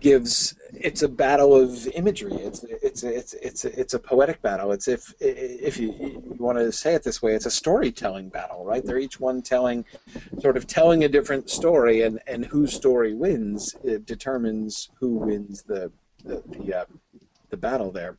gives 0.00 0.54
it's 0.72 1.02
a 1.02 1.08
battle 1.08 1.54
of 1.54 1.86
imagery. 1.88 2.34
It's 2.34 2.64
it's 2.64 3.02
it's 3.02 3.34
it's 3.34 3.64
it's 3.64 3.94
a 3.94 3.98
poetic 3.98 4.40
battle. 4.42 4.72
It's 4.72 4.88
if 4.88 5.14
if 5.20 5.78
you, 5.78 5.92
you 5.92 6.36
want 6.38 6.58
to 6.58 6.70
say 6.72 6.94
it 6.94 7.02
this 7.02 7.20
way, 7.20 7.34
it's 7.34 7.46
a 7.46 7.50
storytelling 7.50 8.28
battle, 8.28 8.64
right? 8.64 8.84
They're 8.84 8.98
each 8.98 9.18
one 9.18 9.42
telling, 9.42 9.84
sort 10.40 10.56
of 10.56 10.66
telling 10.66 11.04
a 11.04 11.08
different 11.08 11.50
story, 11.50 12.02
and 12.02 12.20
and 12.26 12.46
whose 12.46 12.72
story 12.72 13.14
wins 13.14 13.76
it 13.82 14.06
determines 14.06 14.90
who 15.00 15.16
wins 15.16 15.62
the 15.62 15.90
the 16.24 16.42
the, 16.46 16.80
uh, 16.80 16.84
the 17.50 17.56
battle 17.56 17.90
there. 17.90 18.18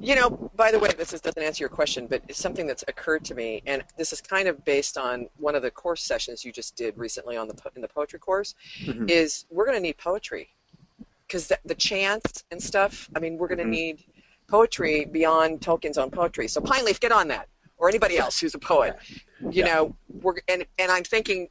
You 0.00 0.14
know, 0.14 0.30
by 0.54 0.70
the 0.70 0.78
way, 0.78 0.90
this 0.96 1.12
is, 1.12 1.20
doesn't 1.20 1.42
answer 1.42 1.62
your 1.62 1.68
question, 1.68 2.06
but 2.06 2.22
it's 2.28 2.38
something 2.38 2.66
that's 2.66 2.84
occurred 2.86 3.24
to 3.26 3.34
me, 3.34 3.62
and 3.66 3.82
this 3.96 4.12
is 4.12 4.20
kind 4.20 4.46
of 4.46 4.64
based 4.64 4.96
on 4.96 5.28
one 5.38 5.54
of 5.54 5.62
the 5.62 5.70
course 5.70 6.02
sessions 6.02 6.44
you 6.44 6.52
just 6.52 6.76
did 6.76 6.96
recently 6.96 7.36
on 7.36 7.48
the 7.48 7.54
in 7.74 7.82
the 7.82 7.88
poetry 7.88 8.18
course. 8.18 8.54
Mm-hmm. 8.82 9.06
Is 9.08 9.46
we're 9.50 9.66
going 9.66 9.76
to 9.76 9.82
need 9.82 9.98
poetry 9.98 10.50
because 11.26 11.48
the, 11.48 11.58
the 11.64 11.74
chants 11.74 12.44
and 12.50 12.62
stuff. 12.62 13.08
I 13.16 13.20
mean, 13.20 13.38
we're 13.38 13.48
going 13.48 13.58
to 13.58 13.64
mm-hmm. 13.64 13.72
need 13.72 14.04
poetry 14.48 15.04
beyond 15.04 15.60
Tolkien's 15.60 15.98
own 15.98 16.10
poetry. 16.10 16.48
So 16.48 16.60
Pineleaf, 16.60 17.00
get 17.00 17.12
on 17.12 17.28
that, 17.28 17.48
or 17.76 17.88
anybody 17.88 18.18
else 18.18 18.40
who's 18.40 18.54
a 18.54 18.58
poet. 18.58 18.96
You 19.40 19.50
yeah. 19.50 19.66
know, 19.66 19.96
we're 20.08 20.34
and 20.48 20.64
and 20.78 20.92
I'm 20.92 21.04
thinking 21.04 21.48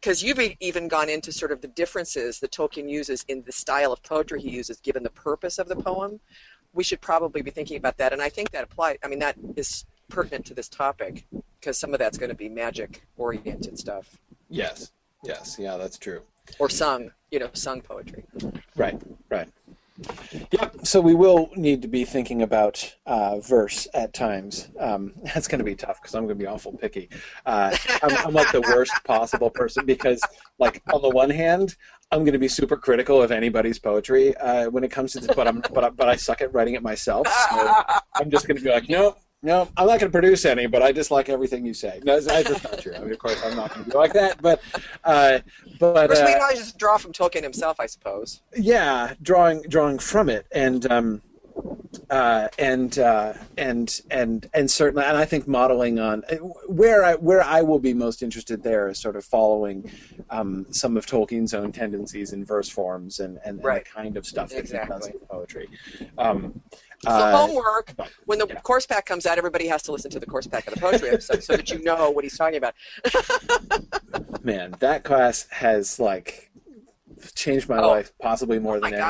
because 0.00 0.22
you've 0.22 0.38
even 0.60 0.86
gone 0.86 1.08
into 1.08 1.32
sort 1.32 1.50
of 1.50 1.60
the 1.60 1.68
differences 1.68 2.38
that 2.40 2.52
Tolkien 2.52 2.88
uses 2.88 3.24
in 3.26 3.42
the 3.42 3.52
style 3.52 3.92
of 3.92 4.00
poetry 4.04 4.40
he 4.40 4.50
uses, 4.50 4.78
given 4.78 5.02
the 5.02 5.10
purpose 5.10 5.58
of 5.58 5.68
the 5.68 5.74
poem 5.74 6.20
we 6.74 6.84
should 6.84 7.00
probably 7.00 7.42
be 7.42 7.50
thinking 7.50 7.76
about 7.76 7.96
that. 7.98 8.12
And 8.12 8.22
I 8.22 8.28
think 8.28 8.50
that 8.50 8.64
applies. 8.64 8.98
I 9.04 9.08
mean, 9.08 9.18
that 9.20 9.36
is 9.56 9.84
pertinent 10.08 10.46
to 10.46 10.54
this 10.54 10.68
topic 10.68 11.26
because 11.60 11.78
some 11.78 11.92
of 11.92 11.98
that's 11.98 12.18
going 12.18 12.30
to 12.30 12.36
be 12.36 12.48
magic 12.48 13.02
oriented 13.16 13.78
stuff. 13.78 14.18
Yes. 14.48 14.92
Yes. 15.24 15.56
Yeah, 15.58 15.76
that's 15.76 15.98
true. 15.98 16.22
Or 16.58 16.70
sung, 16.70 17.10
you 17.30 17.38
know, 17.38 17.50
sung 17.52 17.80
poetry. 17.80 18.24
Right. 18.76 19.00
Right. 19.28 19.48
Yep. 20.52 20.86
So 20.86 21.00
we 21.00 21.14
will 21.14 21.50
need 21.56 21.82
to 21.82 21.88
be 21.88 22.04
thinking 22.04 22.42
about 22.42 22.94
uh, 23.06 23.40
verse 23.40 23.88
at 23.94 24.12
times. 24.14 24.68
Um, 24.78 25.12
that's 25.22 25.48
going 25.48 25.58
to 25.58 25.64
be 25.64 25.74
tough 25.74 26.00
because 26.00 26.14
I'm 26.14 26.24
going 26.24 26.38
to 26.38 26.42
be 26.42 26.46
awful 26.46 26.72
picky. 26.72 27.08
Uh, 27.44 27.76
I'm, 28.02 28.26
I'm, 28.26 28.34
like 28.34 28.52
the 28.52 28.60
worst 28.60 28.92
possible 29.04 29.50
person 29.50 29.84
because, 29.84 30.20
like, 30.58 30.82
on 30.92 31.02
the 31.02 31.08
one 31.08 31.30
hand, 31.30 31.76
I'm 32.10 32.20
going 32.20 32.32
to 32.32 32.38
be 32.38 32.48
super 32.48 32.76
critical 32.76 33.22
of 33.22 33.30
anybody's 33.30 33.78
poetry 33.78 34.34
uh, 34.36 34.70
when 34.70 34.82
it 34.82 34.90
comes 34.90 35.12
to 35.12 35.20
this, 35.20 35.34
but 35.34 35.46
I'm 35.46 35.62
but 35.72 35.84
I, 35.84 35.90
but 35.90 36.08
I 36.08 36.16
suck 36.16 36.40
at 36.40 36.52
writing 36.54 36.74
it 36.74 36.82
myself. 36.82 37.26
So 37.26 37.74
I'm 38.14 38.30
just 38.30 38.46
going 38.46 38.56
to 38.56 38.62
be 38.62 38.70
like, 38.70 38.88
no, 38.88 39.16
no, 39.42 39.68
I'm 39.76 39.86
not 39.86 40.00
going 40.00 40.10
to 40.10 40.18
produce 40.18 40.44
any, 40.46 40.66
but 40.66 40.82
I 40.82 40.90
dislike 40.90 41.28
everything 41.28 41.64
you 41.64 41.74
say. 41.74 42.00
No, 42.02 42.18
that's 42.18 42.48
just 42.48 42.64
not 42.64 42.78
true. 42.80 42.94
I 42.96 43.00
mean, 43.00 43.12
of 43.12 43.18
course, 43.18 43.40
I'm 43.44 43.56
not 43.56 43.72
going 43.72 43.84
to 43.84 43.90
be 43.90 43.96
like 43.96 44.12
that, 44.14 44.40
but 44.40 44.60
uh, 45.04 45.40
but 45.78 46.10
uh, 46.10 46.24
we 46.26 46.34
always 46.34 46.58
just 46.58 46.78
draw 46.78 46.96
from 46.96 47.12
Tolkien 47.12 47.42
himself, 47.42 47.78
I 47.78 47.86
suppose. 47.86 48.40
Yeah, 48.56 49.14
drawing 49.22 49.62
drawing 49.68 49.98
from 49.98 50.28
it, 50.28 50.46
and 50.50 50.90
um, 50.90 51.22
uh, 52.10 52.48
and 52.58 52.98
uh, 52.98 53.34
and 53.56 54.00
and 54.10 54.48
and 54.54 54.70
certainly, 54.70 55.04
and 55.04 55.16
I 55.16 55.24
think 55.24 55.46
modeling 55.46 55.98
on 55.98 56.22
where 56.66 57.04
I 57.04 57.14
where 57.14 57.42
I 57.42 57.62
will 57.62 57.78
be 57.78 57.92
most 57.92 58.22
interested 58.22 58.62
there 58.62 58.88
is 58.88 58.98
sort 58.98 59.16
of 59.16 59.24
following 59.24 59.90
um, 60.30 60.66
some 60.70 60.96
of 60.96 61.06
Tolkien's 61.06 61.54
own 61.54 61.72
tendencies 61.72 62.32
in 62.32 62.44
verse 62.44 62.68
forms 62.68 63.20
and 63.20 63.38
and, 63.44 63.62
right. 63.62 63.76
and 63.76 63.86
the 63.86 63.90
kind 63.90 64.16
of 64.16 64.26
stuff 64.26 64.50
that 64.50 64.58
exactly. 64.58 64.94
he 64.94 65.00
does 65.00 65.08
in 65.08 65.18
poetry. 65.28 65.68
Um, 66.16 66.60
so 67.04 67.10
uh, 67.10 67.46
homework. 67.46 67.94
When 68.24 68.38
the 68.38 68.46
yeah. 68.48 68.60
course 68.60 68.86
pack 68.86 69.06
comes 69.06 69.24
out, 69.24 69.38
everybody 69.38 69.68
has 69.68 69.82
to 69.84 69.92
listen 69.92 70.10
to 70.10 70.18
the 70.18 70.26
course 70.26 70.46
pack 70.46 70.66
of 70.66 70.74
the 70.74 70.80
poetry 70.80 71.10
episode 71.10 71.44
so 71.44 71.56
that 71.56 71.70
you 71.70 71.82
know 71.82 72.10
what 72.10 72.24
he's 72.24 72.36
talking 72.36 72.56
about. 72.56 72.74
Man, 74.42 74.74
that 74.80 75.04
class 75.04 75.46
has 75.50 76.00
like 76.00 76.47
changed 77.34 77.68
my 77.68 77.78
oh. 77.78 77.88
life 77.88 78.12
possibly 78.20 78.58
more 78.58 78.76
oh 78.76 78.80
than 78.80 78.94
any 78.94 79.00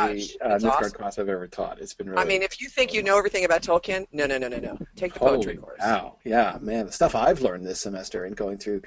uh, 0.41 0.57
Mythgard 0.57 0.65
awesome. 0.65 0.91
class 0.93 1.19
I've 1.19 1.29
ever 1.29 1.47
taught. 1.47 1.79
It's 1.81 1.95
been 1.95 2.09
really. 2.11 2.23
I 2.23 2.25
mean, 2.25 2.43
if 2.43 2.61
you 2.61 2.69
think 2.69 2.93
you 2.93 3.03
know 3.03 3.17
everything 3.19 3.45
about 3.45 3.63
Tolkien, 3.63 4.07
no, 4.13 4.27
no, 4.27 4.39
no, 4.39 4.49
no, 4.49 4.59
no. 4.59 4.79
Take 4.97 5.15
the 5.15 5.21
poetry 5.21 5.57
course. 5.57 5.81
Wow, 5.81 6.17
yeah, 6.25 6.59
man, 6.61 6.87
the 6.87 6.93
stuff 6.93 7.15
I've 7.15 7.41
learned 7.41 7.67
this 7.67 7.81
semester 7.81 8.25
and 8.25 8.37
going 8.37 8.59
through 8.59 8.83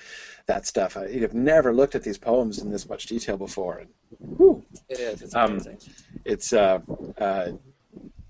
that 0.46 0.66
stuff, 0.66 0.98
I 0.98 1.12
have 1.20 1.34
never 1.34 1.74
looked 1.74 1.96
at 1.96 2.04
these 2.04 2.18
poems 2.18 2.60
in 2.60 2.70
this 2.70 2.88
much 2.88 3.06
detail 3.06 3.38
before. 3.38 3.80
And, 3.80 3.90
whew, 4.38 4.63
it 4.90 5.00
is. 5.00 5.22
It's 5.22 5.36
um, 5.36 5.51
amazing. 5.51 5.80
It's 6.25 6.54
uh, 6.54 6.80
uh, 7.18 7.51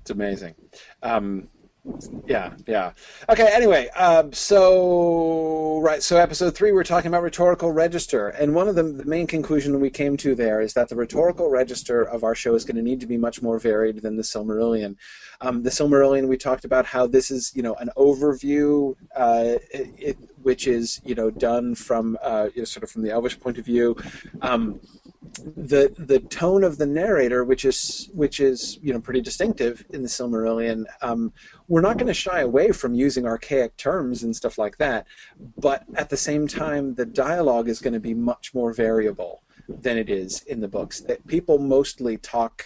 it's 0.02 0.12
amazing. 0.12 0.56
Um, 1.04 1.48
yeah, 2.28 2.54
yeah. 2.68 2.92
Okay. 3.30 3.50
Anyway, 3.52 3.90
um, 3.90 4.32
so 4.34 5.80
right. 5.82 6.04
So 6.04 6.18
episode 6.18 6.56
three, 6.56 6.72
we're 6.72 6.84
talking 6.84 7.08
about 7.08 7.24
rhetorical 7.24 7.72
register, 7.72 8.30
and 8.30 8.54
one 8.54 8.68
of 8.68 8.76
the, 8.76 8.84
the 8.84 9.06
main 9.06 9.26
conclusion 9.26 9.80
we 9.80 9.90
came 9.90 10.16
to 10.18 10.36
there 10.36 10.62
is 10.62 10.74
that 10.74 10.90
the 10.90 10.96
rhetorical 10.96 11.50
register 11.50 12.04
of 12.04 12.24
our 12.24 12.36
show 12.36 12.54
is 12.54 12.66
going 12.66 12.76
to 12.76 12.84
need 12.84 13.00
to 13.00 13.08
be 13.08 13.18
much 13.18 13.42
more 13.42 13.58
varied 13.58 14.02
than 14.04 14.16
the 14.16 14.22
Silmarillion. 14.22 14.96
Um, 15.42 15.64
the 15.64 15.72
Silmarillion, 15.72 16.28
we 16.28 16.38
talked 16.38 16.66
about 16.66 16.86
how 16.86 17.08
this 17.08 17.32
is, 17.32 17.52
you 17.56 17.64
know, 17.64 17.74
an 17.76 17.90
overview, 17.98 18.96
uh, 19.16 19.58
it, 19.74 19.90
it, 19.98 20.18
which 20.44 20.68
is, 20.68 21.02
you 21.04 21.16
know, 21.16 21.32
done 21.32 21.74
from, 21.74 22.16
uh, 22.22 22.50
you 22.54 22.62
know, 22.62 22.66
sort 22.66 22.84
of 22.84 22.92
from 22.92 23.02
the 23.02 23.10
Elvish 23.10 23.40
point 23.40 23.58
of 23.58 23.66
view. 23.66 23.96
Um, 24.42 24.80
the 25.22 25.94
the 25.98 26.20
tone 26.20 26.64
of 26.64 26.78
the 26.78 26.86
narrator, 26.86 27.44
which 27.44 27.64
is 27.64 28.10
which 28.14 28.40
is 28.40 28.80
you 28.82 28.92
know 28.92 29.00
pretty 29.00 29.22
distinctive 29.22 29.86
in 29.92 30.02
the 30.02 30.08
Silmarillion, 30.08 30.86
um, 31.02 31.32
we're 31.68 31.82
not 31.82 31.98
going 31.98 32.08
to 32.08 32.14
shy 32.14 32.40
away 32.40 32.72
from 32.72 32.96
using 32.96 33.26
archaic 33.26 33.78
terms 33.78 34.24
and 34.24 34.36
stuff 34.36 34.58
like 34.58 34.78
that, 34.78 35.06
but 35.58 35.84
at 35.96 36.10
the 36.10 36.18
same 36.18 36.48
time, 36.48 36.96
the 36.96 37.06
dialogue 37.06 37.70
is 37.70 37.80
going 37.80 37.94
to 37.94 38.00
be 38.00 38.16
much 38.16 38.54
more 38.56 38.74
variable 38.74 39.44
than 39.70 39.98
it 39.98 40.10
is 40.10 40.42
in 40.44 40.60
the 40.60 40.68
books. 40.68 41.02
That 41.02 41.26
people 41.28 41.60
mostly 41.60 42.18
talk 42.18 42.66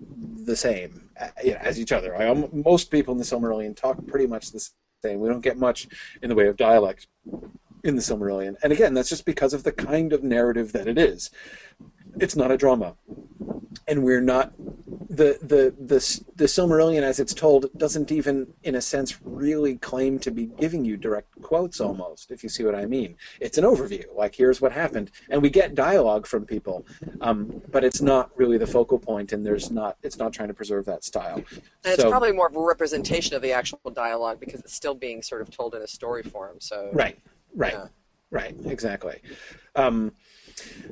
the 0.00 0.56
same 0.56 1.10
uh, 1.20 1.28
you 1.42 1.52
know, 1.52 1.58
as 1.58 1.80
each 1.80 1.90
other. 1.90 2.16
I, 2.16 2.32
most 2.52 2.92
people 2.92 3.12
in 3.12 3.18
the 3.18 3.24
Silmarillion 3.24 3.76
talk 3.76 4.06
pretty 4.06 4.28
much 4.28 4.52
the 4.52 4.70
same. 5.02 5.18
We 5.18 5.28
don't 5.28 5.40
get 5.40 5.58
much 5.58 5.88
in 6.22 6.28
the 6.28 6.36
way 6.36 6.46
of 6.46 6.56
dialect 6.56 7.08
in 7.84 7.96
the 7.96 8.02
Silmarillion, 8.02 8.56
and 8.62 8.72
again, 8.72 8.94
that's 8.94 9.08
just 9.08 9.24
because 9.24 9.52
of 9.52 9.62
the 9.62 9.72
kind 9.72 10.12
of 10.12 10.22
narrative 10.22 10.72
that 10.72 10.86
it 10.88 10.98
is 10.98 11.30
it's 12.20 12.36
not 12.36 12.50
a 12.50 12.56
drama, 12.56 12.96
and 13.86 14.02
we're 14.02 14.20
not 14.20 14.52
the 15.08 15.38
the 15.40 15.74
the 15.78 16.24
the 16.36 16.44
Silmarillion 16.44 17.02
as 17.02 17.18
it's 17.18 17.34
told 17.34 17.66
doesn't 17.76 18.12
even 18.12 18.46
in 18.62 18.74
a 18.74 18.80
sense 18.80 19.18
really 19.22 19.76
claim 19.76 20.18
to 20.18 20.30
be 20.30 20.46
giving 20.46 20.84
you 20.84 20.96
direct 20.96 21.30
quotes 21.42 21.80
almost 21.80 22.30
if 22.30 22.42
you 22.42 22.48
see 22.48 22.64
what 22.64 22.74
I 22.74 22.86
mean. 22.86 23.16
It's 23.40 23.58
an 23.58 23.64
overview 23.64 24.04
like 24.14 24.34
here's 24.34 24.60
what 24.60 24.72
happened, 24.72 25.10
and 25.30 25.42
we 25.42 25.50
get 25.50 25.74
dialogue 25.74 26.26
from 26.26 26.44
people, 26.44 26.86
um, 27.20 27.62
but 27.70 27.84
it's 27.84 28.00
not 28.00 28.30
really 28.36 28.58
the 28.58 28.66
focal 28.66 28.98
point, 28.98 29.32
and 29.32 29.44
there's 29.44 29.70
not 29.70 29.96
it's 30.02 30.18
not 30.18 30.32
trying 30.32 30.48
to 30.48 30.54
preserve 30.54 30.84
that 30.86 31.04
style. 31.04 31.36
And 31.36 31.64
so, 31.84 31.92
it's 31.92 32.04
probably 32.04 32.32
more 32.32 32.48
of 32.48 32.56
a 32.56 32.60
representation 32.60 33.36
of 33.36 33.42
the 33.42 33.52
actual 33.52 33.78
dialogue 33.94 34.40
because 34.40 34.60
it's 34.60 34.74
still 34.74 34.94
being 34.94 35.22
sort 35.22 35.40
of 35.40 35.50
told 35.50 35.74
in 35.74 35.82
a 35.82 35.88
story 35.88 36.22
form. 36.22 36.56
So 36.60 36.90
right, 36.92 37.18
right, 37.54 37.74
yeah. 37.74 37.86
right, 38.30 38.54
exactly. 38.66 39.20
Um, 39.74 40.12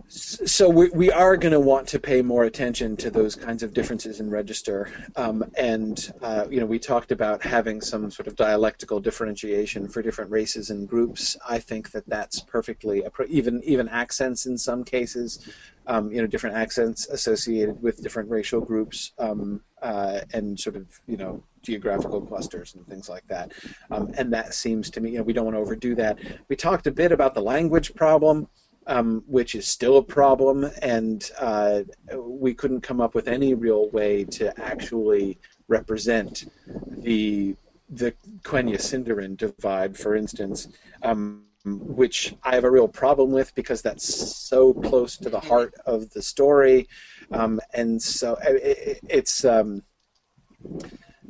so 0.08 0.68
we, 0.68 0.88
we 0.90 1.10
are 1.10 1.36
going 1.36 1.52
to 1.52 1.60
want 1.60 1.88
to 1.88 1.98
pay 1.98 2.22
more 2.22 2.44
attention 2.44 2.96
to 2.96 3.10
those 3.10 3.34
kinds 3.34 3.62
of 3.62 3.72
differences 3.72 4.20
in 4.20 4.30
register 4.30 4.90
um, 5.16 5.44
and 5.58 6.12
uh, 6.22 6.46
you 6.50 6.60
know 6.60 6.66
we 6.66 6.78
talked 6.78 7.10
about 7.10 7.42
having 7.42 7.80
some 7.80 8.10
sort 8.10 8.26
of 8.26 8.36
dialectical 8.36 9.00
differentiation 9.00 9.88
for 9.88 10.02
different 10.02 10.30
races 10.30 10.70
and 10.70 10.88
groups 10.88 11.36
i 11.48 11.58
think 11.58 11.90
that 11.90 12.06
that's 12.06 12.40
perfectly 12.40 13.02
even 13.28 13.62
even 13.64 13.88
accents 13.88 14.46
in 14.46 14.56
some 14.56 14.84
cases 14.84 15.48
um, 15.86 16.10
you 16.10 16.20
know 16.20 16.26
different 16.26 16.56
accents 16.56 17.08
associated 17.08 17.80
with 17.82 18.02
different 18.02 18.30
racial 18.30 18.60
groups 18.60 19.12
um, 19.18 19.60
uh, 19.82 20.20
and 20.32 20.58
sort 20.58 20.76
of 20.76 20.86
you 21.06 21.16
know 21.16 21.42
geographical 21.66 22.20
clusters 22.20 22.74
and 22.74 22.86
things 22.86 23.08
like 23.08 23.26
that 23.26 23.52
um, 23.90 24.12
and 24.16 24.32
that 24.32 24.54
seems 24.54 24.90
to 24.90 25.00
me 25.00 25.10
you 25.10 25.18
know 25.18 25.24
we 25.24 25.32
don't 25.32 25.44
want 25.44 25.56
to 25.56 25.60
overdo 25.60 25.94
that 25.94 26.18
we 26.48 26.56
talked 26.56 26.86
a 26.86 26.92
bit 26.92 27.12
about 27.12 27.34
the 27.34 27.42
language 27.42 27.94
problem 27.94 28.48
um, 28.86 29.24
which 29.26 29.54
is 29.54 29.66
still 29.66 29.96
a 29.96 30.02
problem, 30.02 30.70
and 30.82 31.30
uh, 31.40 31.82
we 32.16 32.54
couldn't 32.54 32.82
come 32.82 33.00
up 33.00 33.14
with 33.14 33.28
any 33.28 33.54
real 33.54 33.90
way 33.90 34.24
to 34.24 34.58
actually 34.60 35.38
represent 35.68 36.44
the 36.88 37.56
the 37.88 38.12
Quenya 38.42 38.78
Sindarin 38.78 39.36
divide, 39.36 39.96
for 39.96 40.16
instance, 40.16 40.68
um, 41.04 41.44
which 41.64 42.34
I 42.42 42.54
have 42.54 42.64
a 42.64 42.70
real 42.70 42.88
problem 42.88 43.30
with 43.30 43.54
because 43.54 43.80
that's 43.80 44.06
so 44.36 44.72
close 44.72 45.16
to 45.18 45.30
the 45.30 45.40
heart 45.40 45.74
of 45.84 46.10
the 46.10 46.22
story, 46.22 46.88
um, 47.32 47.60
and 47.74 48.00
so 48.00 48.36
it, 48.44 49.00
it's. 49.08 49.44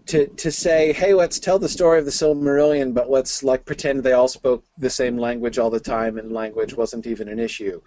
To 0.07 0.27
to 0.27 0.53
say, 0.53 0.93
hey, 0.93 1.15
let's 1.15 1.41
tell 1.41 1.59
the 1.59 1.69
story 1.69 1.99
of 1.99 2.05
the 2.05 2.13
Silmarillion, 2.13 2.95
but 2.95 3.11
let's 3.11 3.43
like 3.43 3.65
pretend 3.65 4.03
they 4.03 4.13
all 4.13 4.29
spoke 4.29 4.65
the 4.79 4.91
same 4.91 5.19
language 5.19 5.59
all 5.59 5.71
the 5.71 5.81
time, 5.81 6.17
and 6.17 6.31
language 6.33 6.75
wasn't 6.75 7.07
even 7.07 7.29
an 7.29 7.41
issue, 7.41 7.81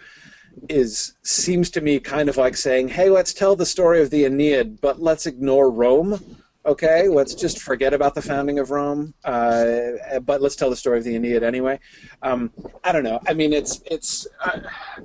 is 0.67 1.13
seems 1.23 1.69
to 1.71 1.81
me 1.81 1.99
kind 1.99 2.27
of 2.27 2.35
like 2.35 2.57
saying, 2.57 2.89
hey, 2.89 3.09
let's 3.09 3.33
tell 3.33 3.55
the 3.55 3.65
story 3.65 4.01
of 4.01 4.09
the 4.09 4.25
Aeneid, 4.25 4.81
but 4.81 5.01
let's 5.01 5.25
ignore 5.27 5.71
Rome 5.71 6.19
okay, 6.69 7.07
let's 7.07 7.33
just 7.33 7.59
forget 7.59 7.93
about 7.93 8.15
the 8.15 8.21
founding 8.21 8.59
of 8.59 8.71
Rome, 8.71 9.13
uh, 9.25 10.19
but 10.23 10.41
let's 10.41 10.55
tell 10.55 10.69
the 10.69 10.75
story 10.75 10.99
of 10.99 11.03
the 11.03 11.15
Aeneid 11.15 11.43
anyway. 11.43 11.79
Um, 12.21 12.51
I 12.83 12.91
don't 12.91 13.03
know. 13.03 13.19
I 13.27 13.33
mean, 13.33 13.53
it's 13.53 13.81
it's. 13.85 14.27
Uh, 14.43 14.59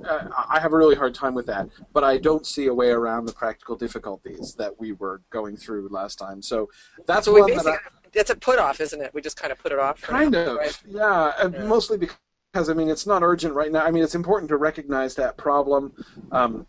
uh, 0.07 0.29
I 0.49 0.59
have 0.59 0.73
a 0.73 0.77
really 0.77 0.95
hard 0.95 1.15
time 1.15 1.33
with 1.33 1.47
that, 1.47 1.67
but 1.91 2.03
I 2.03 2.17
don't 2.17 2.45
see 2.45 2.67
a 2.67 2.73
way 2.73 2.89
around 2.89 3.25
the 3.25 3.33
practical 3.33 3.75
difficulties 3.75 4.53
that 4.55 4.79
we 4.79 4.93
were 4.93 5.21
going 5.31 5.57
through 5.57 5.89
last 5.89 6.17
time. 6.17 6.41
So 6.41 6.69
that's 7.05 7.27
one 7.27 7.51
that 7.55 7.67
I, 7.67 7.77
it's 8.13 8.29
a 8.29 8.35
put 8.35 8.59
off, 8.59 8.79
isn't 8.79 9.01
it? 9.01 9.13
We 9.13 9.21
just 9.21 9.37
kind 9.37 9.51
of 9.51 9.57
put 9.59 9.71
it 9.71 9.79
off. 9.79 10.01
Kind 10.01 10.31
now, 10.31 10.51
of, 10.51 10.57
right? 10.57 10.81
yeah, 10.87 11.33
yeah. 11.41 11.63
Mostly 11.65 11.97
because 11.97 12.69
I 12.69 12.73
mean, 12.73 12.89
it's 12.89 13.07
not 13.07 13.23
urgent 13.23 13.53
right 13.53 13.71
now. 13.71 13.83
I 13.83 13.91
mean, 13.91 14.03
it's 14.03 14.15
important 14.15 14.49
to 14.49 14.57
recognize 14.57 15.15
that 15.15 15.37
problem. 15.37 15.93
Um, 16.31 16.67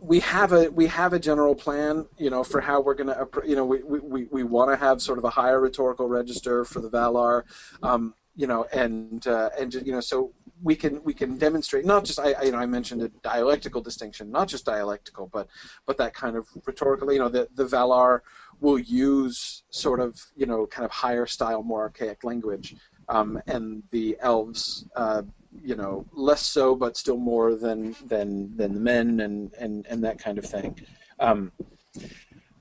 we 0.00 0.20
have 0.20 0.52
a 0.52 0.68
we 0.70 0.86
have 0.86 1.12
a 1.12 1.18
general 1.18 1.54
plan, 1.54 2.06
you 2.16 2.30
know, 2.30 2.44
for 2.44 2.60
how 2.60 2.80
we're 2.80 2.94
going 2.94 3.08
to, 3.08 3.26
you 3.46 3.56
know, 3.56 3.64
we 3.64 3.82
we, 3.82 4.24
we 4.24 4.42
want 4.42 4.70
to 4.70 4.76
have 4.76 5.02
sort 5.02 5.18
of 5.18 5.24
a 5.24 5.30
higher 5.30 5.60
rhetorical 5.60 6.08
register 6.08 6.64
for 6.64 6.80
the 6.80 6.90
Valar, 6.90 7.42
um, 7.82 8.14
you 8.34 8.46
know, 8.46 8.66
and 8.72 9.26
uh, 9.26 9.50
and 9.58 9.74
you 9.74 9.92
know, 9.92 10.00
so 10.00 10.32
we 10.62 10.74
can 10.74 11.02
we 11.04 11.12
can 11.12 11.36
demonstrate 11.36 11.84
not 11.84 12.04
just 12.04 12.18
I, 12.18 12.32
I, 12.32 12.42
you 12.44 12.52
know 12.52 12.58
I 12.58 12.66
mentioned 12.66 13.02
a 13.02 13.08
dialectical 13.08 13.80
distinction, 13.80 14.30
not 14.30 14.48
just 14.48 14.64
dialectical, 14.64 15.28
but 15.32 15.48
but 15.86 15.96
that 15.98 16.14
kind 16.14 16.36
of 16.36 16.48
rhetorical, 16.64 17.12
you 17.12 17.18
know, 17.18 17.28
the 17.28 17.48
the 17.54 17.64
Valar 17.64 18.20
will 18.60 18.78
use 18.78 19.64
sort 19.70 20.00
of 20.00 20.18
you 20.36 20.46
know 20.46 20.66
kind 20.66 20.84
of 20.84 20.90
higher 20.90 21.26
style, 21.26 21.62
more 21.62 21.82
archaic 21.82 22.24
language, 22.24 22.76
um, 23.08 23.40
and 23.46 23.82
the 23.90 24.16
elves. 24.20 24.86
Uh, 24.94 25.22
you 25.62 25.74
know 25.74 26.06
less 26.12 26.46
so, 26.46 26.74
but 26.74 26.96
still 26.96 27.16
more 27.16 27.54
than 27.54 27.96
than 28.06 28.56
than 28.56 28.74
the 28.74 28.80
men 28.80 29.20
and 29.20 29.52
and 29.54 29.86
and 29.86 30.04
that 30.04 30.18
kind 30.18 30.38
of 30.38 30.44
thing. 30.44 30.78
Um, 31.18 31.52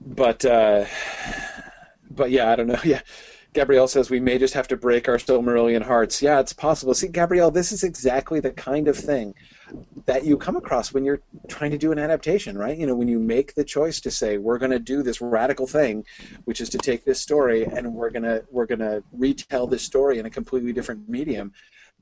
but 0.06 0.46
uh, 0.46 0.86
but 2.12 2.32
yeah, 2.32 2.52
I 2.52 2.56
don't 2.56 2.68
know. 2.68 2.80
Yeah, 2.84 3.02
Gabrielle 3.56 3.88
says 3.88 4.10
we 4.10 4.20
may 4.20 4.38
just 4.38 4.54
have 4.54 4.68
to 4.68 4.78
break 4.78 5.08
our 5.08 5.18
Silmarillion 5.18 5.82
hearts. 5.82 6.22
Yeah, 6.22 6.42
it's 6.42 6.52
possible. 6.52 6.94
See, 6.94 7.08
Gabrielle, 7.08 7.52
this 7.52 7.72
is 7.72 7.84
exactly 7.84 8.42
the 8.42 8.52
kind 8.52 8.90
of 8.90 8.98
thing 8.98 9.34
that 10.06 10.26
you 10.26 10.38
come 10.38 10.58
across 10.58 10.94
when 10.94 11.06
you're 11.06 11.22
trying 11.48 11.72
to 11.72 11.78
do 11.78 11.94
an 11.94 11.98
adaptation, 11.98 12.58
right? 12.58 12.78
You 12.78 12.86
know, 12.86 12.96
when 12.96 13.08
you 13.08 13.18
make 13.18 13.56
the 13.56 13.64
choice 13.64 14.02
to 14.02 14.12
say 14.12 14.38
we're 14.38 14.58
going 14.58 14.72
to 14.72 14.80
do 14.80 15.02
this 15.02 15.22
radical 15.22 15.68
thing, 15.68 16.06
which 16.44 16.60
is 16.60 16.70
to 16.70 16.78
take 16.78 17.06
this 17.06 17.22
story 17.22 17.64
and 17.64 17.94
we're 17.94 18.10
going 18.10 18.24
to 18.24 18.44
we're 18.52 18.68
going 18.68 18.80
to 18.80 19.02
retell 19.14 19.68
this 19.68 19.84
story 19.84 20.20
in 20.20 20.26
a 20.26 20.30
completely 20.30 20.74
different 20.74 21.08
medium 21.08 21.54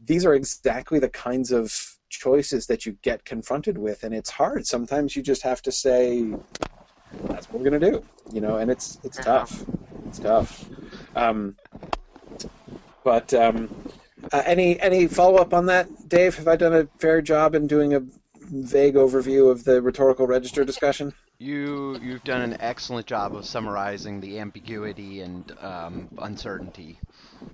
these 0.05 0.25
are 0.25 0.33
exactly 0.33 0.99
the 0.99 1.09
kinds 1.09 1.51
of 1.51 1.97
choices 2.09 2.67
that 2.67 2.85
you 2.85 2.97
get 3.01 3.25
confronted 3.25 3.77
with, 3.77 4.03
and 4.03 4.13
it's 4.13 4.31
hard. 4.31 4.67
Sometimes 4.67 5.15
you 5.15 5.23
just 5.23 5.43
have 5.43 5.61
to 5.63 5.71
say, 5.71 6.37
"That's 7.29 7.49
what 7.49 7.61
we're 7.61 7.69
going 7.69 7.81
to 7.81 7.91
do," 7.91 8.03
you 8.31 8.41
know, 8.41 8.57
and 8.57 8.71
it's 8.71 8.99
it's 9.03 9.17
tough. 9.19 9.65
It's 10.07 10.19
tough. 10.19 10.69
Um, 11.15 11.57
but 13.03 13.33
um, 13.33 13.69
uh, 14.31 14.43
any 14.45 14.79
any 14.79 15.07
follow 15.07 15.37
up 15.37 15.53
on 15.53 15.65
that, 15.67 15.87
Dave? 16.07 16.35
Have 16.37 16.47
I 16.47 16.55
done 16.55 16.73
a 16.73 16.87
fair 16.99 17.21
job 17.21 17.55
in 17.55 17.67
doing 17.67 17.93
a 17.93 18.01
vague 18.35 18.95
overview 18.95 19.49
of 19.51 19.63
the 19.63 19.81
rhetorical 19.81 20.27
register 20.27 20.63
discussion? 20.63 21.13
You 21.39 21.97
you've 22.01 22.23
done 22.23 22.41
an 22.41 22.57
excellent 22.59 23.07
job 23.07 23.35
of 23.35 23.45
summarizing 23.45 24.21
the 24.21 24.39
ambiguity 24.39 25.21
and 25.21 25.51
um, 25.59 26.09
uncertainty 26.19 26.99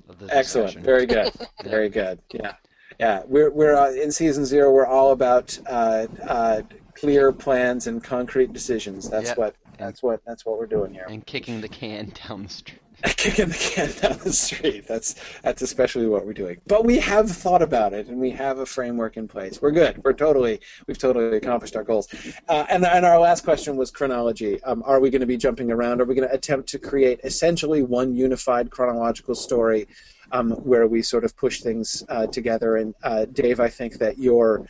of 0.07 0.29
Excellent. 0.29 0.67
Discussion. 0.67 0.83
Very 0.83 1.05
good. 1.05 1.31
Very 1.63 1.89
good. 1.89 2.19
Yeah. 2.33 2.53
Yeah. 2.99 3.23
We're 3.25 3.51
we're 3.51 3.75
uh, 3.75 3.91
in 3.91 4.11
season 4.11 4.45
zero. 4.45 4.71
We're 4.71 4.85
all 4.85 5.11
about 5.11 5.57
uh, 5.67 6.07
uh, 6.27 6.61
clear 6.95 7.31
plans 7.31 7.87
and 7.87 8.03
concrete 8.03 8.53
decisions. 8.53 9.09
That's 9.09 9.29
yep. 9.29 9.37
what 9.37 9.55
that's 9.77 10.03
what 10.03 10.21
that's 10.25 10.45
what 10.45 10.57
we're 10.57 10.65
doing 10.65 10.93
here. 10.93 11.05
And 11.09 11.25
kicking 11.25 11.61
the 11.61 11.69
can 11.69 12.11
down 12.27 12.43
the 12.43 12.49
street. 12.49 12.81
kicking 13.17 13.47
the 13.47 13.55
can 13.55 13.89
down 14.01 14.19
the 14.19 14.33
street. 14.33 14.85
That's 14.87 15.15
that's 15.41 15.61
especially 15.61 16.07
what 16.07 16.25
we're 16.25 16.33
doing. 16.33 16.59
But 16.67 16.85
we 16.85 16.99
have 16.99 17.31
thought 17.31 17.61
about 17.61 17.93
it, 17.93 18.07
and 18.07 18.19
we 18.19 18.29
have 18.31 18.59
a 18.59 18.65
framework 18.65 19.15
in 19.15 19.27
place. 19.27 19.61
We're 19.61 19.71
good. 19.71 20.01
We're 20.03 20.13
totally 20.13 20.59
we've 20.87 20.97
totally 20.97 21.37
accomplished 21.37 21.75
our 21.75 21.83
goals. 21.83 22.07
Uh, 22.49 22.65
and 22.69 22.85
and 22.85 23.05
our 23.05 23.19
last 23.19 23.43
question 23.45 23.77
was 23.77 23.89
chronology. 23.89 24.61
Um, 24.63 24.83
are 24.85 24.99
we 24.99 25.09
going 25.09 25.21
to 25.21 25.27
be 25.27 25.37
jumping 25.37 25.71
around? 25.71 26.01
Are 26.01 26.05
we 26.05 26.15
going 26.15 26.27
to 26.27 26.33
attempt 26.33 26.67
to 26.69 26.79
create 26.79 27.21
essentially 27.23 27.83
one 27.83 28.15
unified 28.15 28.69
chronological 28.69 29.35
story? 29.35 29.87
Um, 30.31 30.51
where 30.51 30.85
we 30.85 31.01
sort 31.01 31.23
of 31.23 31.35
push 31.35 31.61
things 31.61 32.03
uh, 32.07 32.27
together. 32.27 32.75
And 32.75 32.93
uh, 33.01 33.25
Dave, 33.25 33.59
I 33.59 33.67
think 33.67 33.95
that 33.95 34.19
your 34.19 34.67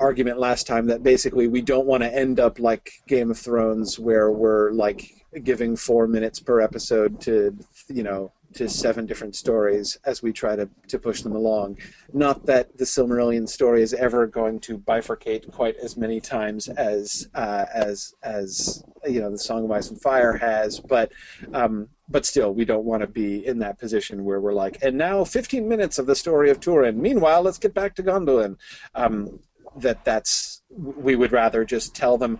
argument 0.00 0.40
last 0.40 0.66
time 0.66 0.86
that 0.86 1.04
basically 1.04 1.46
we 1.46 1.62
don't 1.62 1.86
want 1.86 2.02
to 2.02 2.12
end 2.12 2.40
up 2.40 2.58
like 2.58 2.90
Game 3.06 3.30
of 3.30 3.38
Thrones, 3.38 4.00
where 4.00 4.32
we're 4.32 4.72
like 4.72 5.21
giving 5.44 5.76
four 5.76 6.06
minutes 6.06 6.40
per 6.40 6.60
episode 6.60 7.20
to 7.22 7.56
you 7.88 8.02
know 8.02 8.32
to 8.54 8.68
seven 8.68 9.06
different 9.06 9.34
stories 9.34 9.96
as 10.04 10.22
we 10.22 10.32
try 10.32 10.54
to, 10.54 10.68
to 10.88 10.98
push 10.98 11.22
them 11.22 11.34
along. 11.34 11.78
Not 12.12 12.44
that 12.46 12.76
the 12.76 12.84
Silmarillion 12.84 13.48
story 13.48 13.82
is 13.82 13.94
ever 13.94 14.26
going 14.26 14.60
to 14.60 14.78
bifurcate 14.78 15.50
quite 15.50 15.76
as 15.76 15.96
many 15.96 16.20
times 16.20 16.68
as 16.68 17.28
uh, 17.34 17.64
as 17.72 18.14
as 18.22 18.84
you 19.06 19.20
know 19.20 19.30
the 19.30 19.38
Song 19.38 19.64
of 19.64 19.70
Ice 19.70 19.90
and 19.90 20.00
Fire 20.00 20.34
has, 20.34 20.80
but 20.80 21.12
um, 21.54 21.88
but 22.08 22.26
still, 22.26 22.52
we 22.52 22.64
don't 22.64 22.84
want 22.84 23.00
to 23.00 23.06
be 23.06 23.46
in 23.46 23.58
that 23.60 23.78
position 23.78 24.24
where 24.24 24.40
we're 24.40 24.52
like, 24.52 24.78
and 24.82 24.98
now 24.98 25.24
15 25.24 25.66
minutes 25.66 25.98
of 25.98 26.06
the 26.06 26.14
story 26.14 26.50
of 26.50 26.60
Turin. 26.60 27.00
Meanwhile, 27.00 27.42
let's 27.42 27.58
get 27.58 27.72
back 27.72 27.94
to 27.96 28.02
Gondolin. 28.02 28.56
Um, 28.94 29.40
that 29.76 30.04
that's 30.04 30.62
we 30.68 31.16
would 31.16 31.32
rather 31.32 31.64
just 31.64 31.94
tell 31.94 32.18
them 32.18 32.38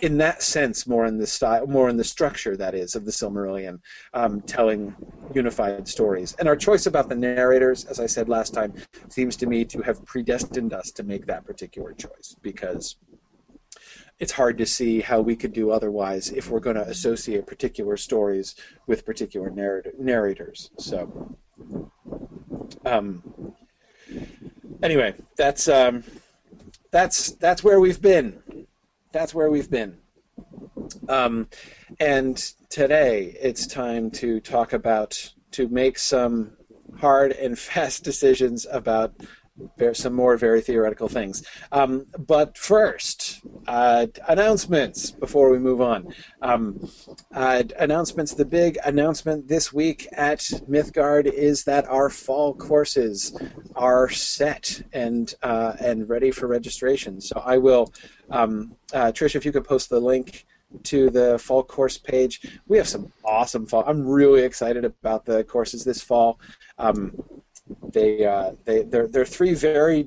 in 0.00 0.18
that 0.18 0.42
sense 0.42 0.86
more 0.86 1.06
in 1.06 1.18
the 1.18 1.26
style 1.26 1.66
more 1.66 1.88
in 1.88 1.96
the 1.96 2.04
structure 2.04 2.56
that 2.56 2.74
is 2.74 2.94
of 2.94 3.04
the 3.04 3.10
silmarillion 3.10 3.78
um, 4.14 4.40
telling 4.42 4.94
unified 5.34 5.86
stories 5.86 6.34
and 6.38 6.48
our 6.48 6.56
choice 6.56 6.86
about 6.86 7.08
the 7.08 7.14
narrators 7.14 7.84
as 7.84 8.00
i 8.00 8.06
said 8.06 8.28
last 8.28 8.54
time 8.54 8.72
seems 9.08 9.36
to 9.36 9.46
me 9.46 9.64
to 9.64 9.82
have 9.82 10.04
predestined 10.04 10.72
us 10.72 10.90
to 10.90 11.02
make 11.02 11.26
that 11.26 11.44
particular 11.44 11.92
choice 11.92 12.36
because 12.42 12.96
it's 14.18 14.32
hard 14.32 14.58
to 14.58 14.66
see 14.66 15.00
how 15.00 15.20
we 15.20 15.34
could 15.34 15.52
do 15.52 15.70
otherwise 15.70 16.30
if 16.30 16.50
we're 16.50 16.60
going 16.60 16.76
to 16.76 16.88
associate 16.88 17.46
particular 17.46 17.96
stories 17.96 18.54
with 18.86 19.06
particular 19.06 19.50
narrat- 19.50 19.98
narrators 19.98 20.70
so 20.78 21.36
um, 22.84 23.22
anyway 24.82 25.14
that's 25.36 25.68
um, 25.68 26.02
that's 26.90 27.32
that's 27.32 27.62
where 27.62 27.80
we've 27.80 28.00
been. 28.02 28.42
That's 29.12 29.34
where 29.34 29.50
we've 29.50 29.70
been. 29.70 29.98
Um, 31.08 31.48
and 31.98 32.36
today 32.68 33.36
it's 33.40 33.66
time 33.66 34.10
to 34.12 34.40
talk 34.40 34.72
about 34.72 35.32
to 35.52 35.68
make 35.68 35.98
some 35.98 36.52
hard 36.96 37.32
and 37.32 37.58
fast 37.58 38.04
decisions 38.04 38.66
about 38.70 39.14
some 39.92 40.14
more 40.14 40.36
very 40.36 40.60
theoretical 40.60 41.08
things. 41.08 41.42
Um, 41.72 42.06
but 42.18 42.56
first, 42.56 43.40
uh, 43.66 44.06
announcements 44.28 45.10
before 45.10 45.50
we 45.50 45.58
move 45.58 45.80
on. 45.80 46.14
Um, 46.42 46.90
uh, 47.34 47.62
announcements. 47.78 48.34
The 48.34 48.44
big 48.44 48.78
announcement 48.84 49.48
this 49.48 49.72
week 49.72 50.08
at 50.12 50.38
Mythgard 50.68 51.26
is 51.26 51.64
that 51.64 51.86
our 51.88 52.10
fall 52.10 52.54
courses 52.54 53.36
are 53.74 54.08
set 54.08 54.82
and 54.92 55.34
uh, 55.42 55.74
and 55.80 56.08
ready 56.08 56.30
for 56.30 56.46
registration. 56.46 57.20
So 57.20 57.42
I 57.44 57.58
will, 57.58 57.92
um, 58.30 58.76
uh, 58.92 59.12
Trish, 59.12 59.34
if 59.34 59.44
you 59.44 59.52
could 59.52 59.64
post 59.64 59.90
the 59.90 60.00
link 60.00 60.46
to 60.84 61.10
the 61.10 61.38
fall 61.38 61.64
course 61.64 61.98
page. 61.98 62.60
We 62.68 62.76
have 62.78 62.88
some 62.88 63.12
awesome 63.24 63.66
fall. 63.66 63.84
I'm 63.86 64.06
really 64.06 64.42
excited 64.42 64.84
about 64.84 65.24
the 65.24 65.44
courses 65.44 65.84
this 65.84 66.00
fall. 66.00 66.38
Um, 66.78 67.12
they 67.92 68.24
uh, 68.24 68.52
they 68.64 68.82
they're, 68.82 69.08
they're 69.08 69.24
three 69.24 69.54
very 69.54 70.06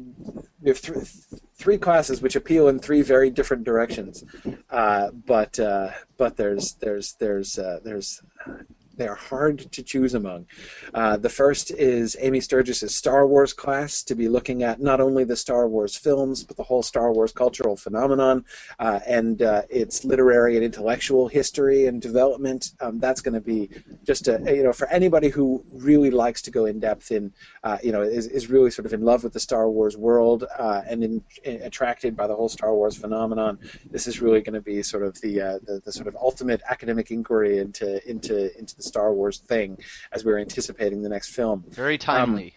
th- 0.64 1.08
three 1.56 1.78
classes 1.78 2.22
which 2.22 2.36
appeal 2.36 2.68
in 2.68 2.80
three 2.80 3.02
very 3.02 3.30
different 3.30 3.64
directions. 3.64 4.24
Uh, 4.70 5.12
but 5.12 5.60
uh, 5.60 5.90
but 6.18 6.36
there's 6.38 6.74
there's 6.76 7.14
there's 7.20 7.58
uh, 7.58 7.80
there's 7.84 8.22
they 8.96 9.08
are 9.08 9.16
hard 9.16 9.60
to 9.72 9.84
choose 9.84 10.14
among. 10.14 10.46
Uh, 10.94 11.18
the 11.18 11.30
first 11.30 11.72
is 11.72 12.16
Amy 12.20 12.40
Sturgis's 12.40 12.94
Star 12.94 13.28
Wars 13.28 13.54
class, 13.54 14.04
to 14.04 14.16
be 14.16 14.30
looking 14.30 14.64
at 14.64 14.80
not 14.80 15.02
only 15.02 15.24
the 15.24 15.36
Star 15.36 15.68
Wars 15.68 15.96
films, 15.96 16.44
but 16.44 16.58
the 16.58 16.64
whole 16.64 16.84
Star 16.84 17.12
Wars 17.12 17.32
cultural 17.32 17.76
phenomenon 17.76 18.46
uh, 18.80 19.00
and 19.08 19.42
uh, 19.42 19.64
its 19.70 20.06
literary 20.06 20.56
and 20.56 20.64
intellectual 20.64 21.28
history 21.28 21.88
and 21.88 22.02
development. 22.02 22.72
Um, 22.80 23.00
that's 23.00 23.22
going 23.22 23.34
to 23.34 23.42
be 23.42 23.70
just 24.04 24.28
a, 24.28 24.40
you 24.56 24.64
know, 24.64 24.74
for 24.74 24.88
anybody 24.88 25.30
who 25.30 25.64
really 25.72 26.12
likes 26.12 26.42
to 26.44 26.52
go 26.52 26.66
in 26.66 26.80
depth 26.80 27.12
in, 27.12 27.34
uh, 27.64 27.78
you 27.84 27.92
know, 27.92 28.02
is, 28.02 28.28
is 28.28 28.50
really 28.50 28.70
sort 28.72 28.86
of 28.86 28.94
in 28.94 29.02
love 29.02 29.24
with 29.24 29.34
the 29.34 29.40
Star 29.40 29.70
Wars 29.70 29.98
world 29.98 30.46
uh, 30.60 30.82
and 30.88 31.04
in, 31.04 31.24
in, 31.44 31.62
attracted 31.62 32.16
by 32.16 32.28
the 32.28 32.36
whole 32.36 32.50
Star 32.50 32.74
Wars 32.74 32.96
phenomenon. 32.96 33.58
This 33.90 34.08
is 34.08 34.22
really 34.22 34.42
going 34.42 34.54
to 34.54 34.62
be 34.62 34.84
sort 34.84 35.04
of 35.04 35.20
the, 35.22 35.42
uh, 35.42 35.60
the, 35.64 35.82
the 35.84 35.92
sort 35.92 36.08
of 36.08 36.16
ultimate 36.16 36.62
academic 36.70 37.12
inquiry 37.12 37.60
into 37.60 38.08
into 38.10 38.58
into 38.58 38.76
the 38.76 38.83
the 38.84 38.90
Star 38.90 39.14
Wars 39.14 39.40
thing 39.40 39.78
as 40.12 40.26
we 40.26 40.32
were 40.32 40.40
anticipating 40.40 41.02
the 41.02 41.10
next 41.10 41.30
film. 41.30 41.64
Very 41.70 41.98
timely. 41.98 42.46
Um, 42.46 42.52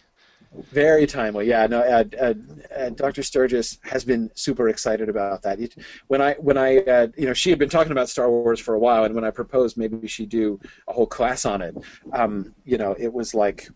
very 0.72 1.06
timely, 1.06 1.48
yeah. 1.48 1.66
No, 1.66 1.80
uh, 1.80 2.04
uh, 2.20 2.34
uh, 2.74 2.88
Dr. 2.90 3.22
Sturgis 3.22 3.78
has 3.82 4.04
been 4.04 4.30
super 4.34 4.68
excited 4.68 5.08
about 5.08 5.42
that. 5.42 5.60
It, 5.60 5.76
when 6.06 6.22
I, 6.22 6.34
when 6.34 6.56
I, 6.56 6.78
uh, 6.78 7.08
you 7.16 7.26
know, 7.26 7.34
she 7.34 7.50
had 7.50 7.58
been 7.58 7.68
talking 7.68 7.92
about 7.92 8.08
Star 8.08 8.30
Wars 8.30 8.60
for 8.60 8.74
a 8.74 8.78
while, 8.78 9.04
and 9.04 9.14
when 9.14 9.24
I 9.24 9.30
proposed 9.30 9.76
maybe 9.76 10.08
she 10.08 10.24
do 10.24 10.58
a 10.88 10.92
whole 10.92 11.06
class 11.06 11.44
on 11.44 11.60
it, 11.62 11.76
um, 12.12 12.54
you 12.64 12.78
know, 12.78 12.94
it 12.98 13.12
was 13.12 13.34
like, 13.34 13.68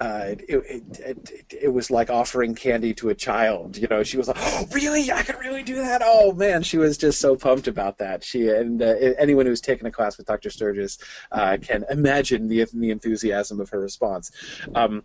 uh, 0.00 0.34
it, 0.38 0.44
it, 0.48 1.00
it, 1.00 1.54
it, 1.62 1.68
was 1.68 1.90
like 1.90 2.08
offering 2.08 2.54
candy 2.54 2.94
to 2.94 3.10
a 3.10 3.14
child. 3.14 3.76
You 3.76 3.86
know, 3.88 4.02
she 4.02 4.16
was 4.16 4.28
like, 4.28 4.38
"Oh, 4.40 4.66
really? 4.72 5.12
I 5.12 5.22
can 5.22 5.36
really 5.36 5.62
do 5.62 5.74
that!" 5.74 6.00
Oh 6.02 6.32
man, 6.32 6.62
she 6.62 6.78
was 6.78 6.96
just 6.96 7.20
so 7.20 7.36
pumped 7.36 7.68
about 7.68 7.98
that. 7.98 8.24
She 8.24 8.48
and 8.48 8.80
uh, 8.80 8.94
anyone 9.18 9.44
who's 9.44 9.60
taken 9.60 9.86
a 9.86 9.92
class 9.92 10.16
with 10.16 10.26
Dr. 10.26 10.48
Sturgis 10.48 10.98
uh, 11.32 11.58
can 11.60 11.84
imagine 11.90 12.48
the 12.48 12.66
the 12.72 12.90
enthusiasm 12.90 13.60
of 13.60 13.68
her 13.68 13.80
response. 13.80 14.30
Um, 14.74 15.04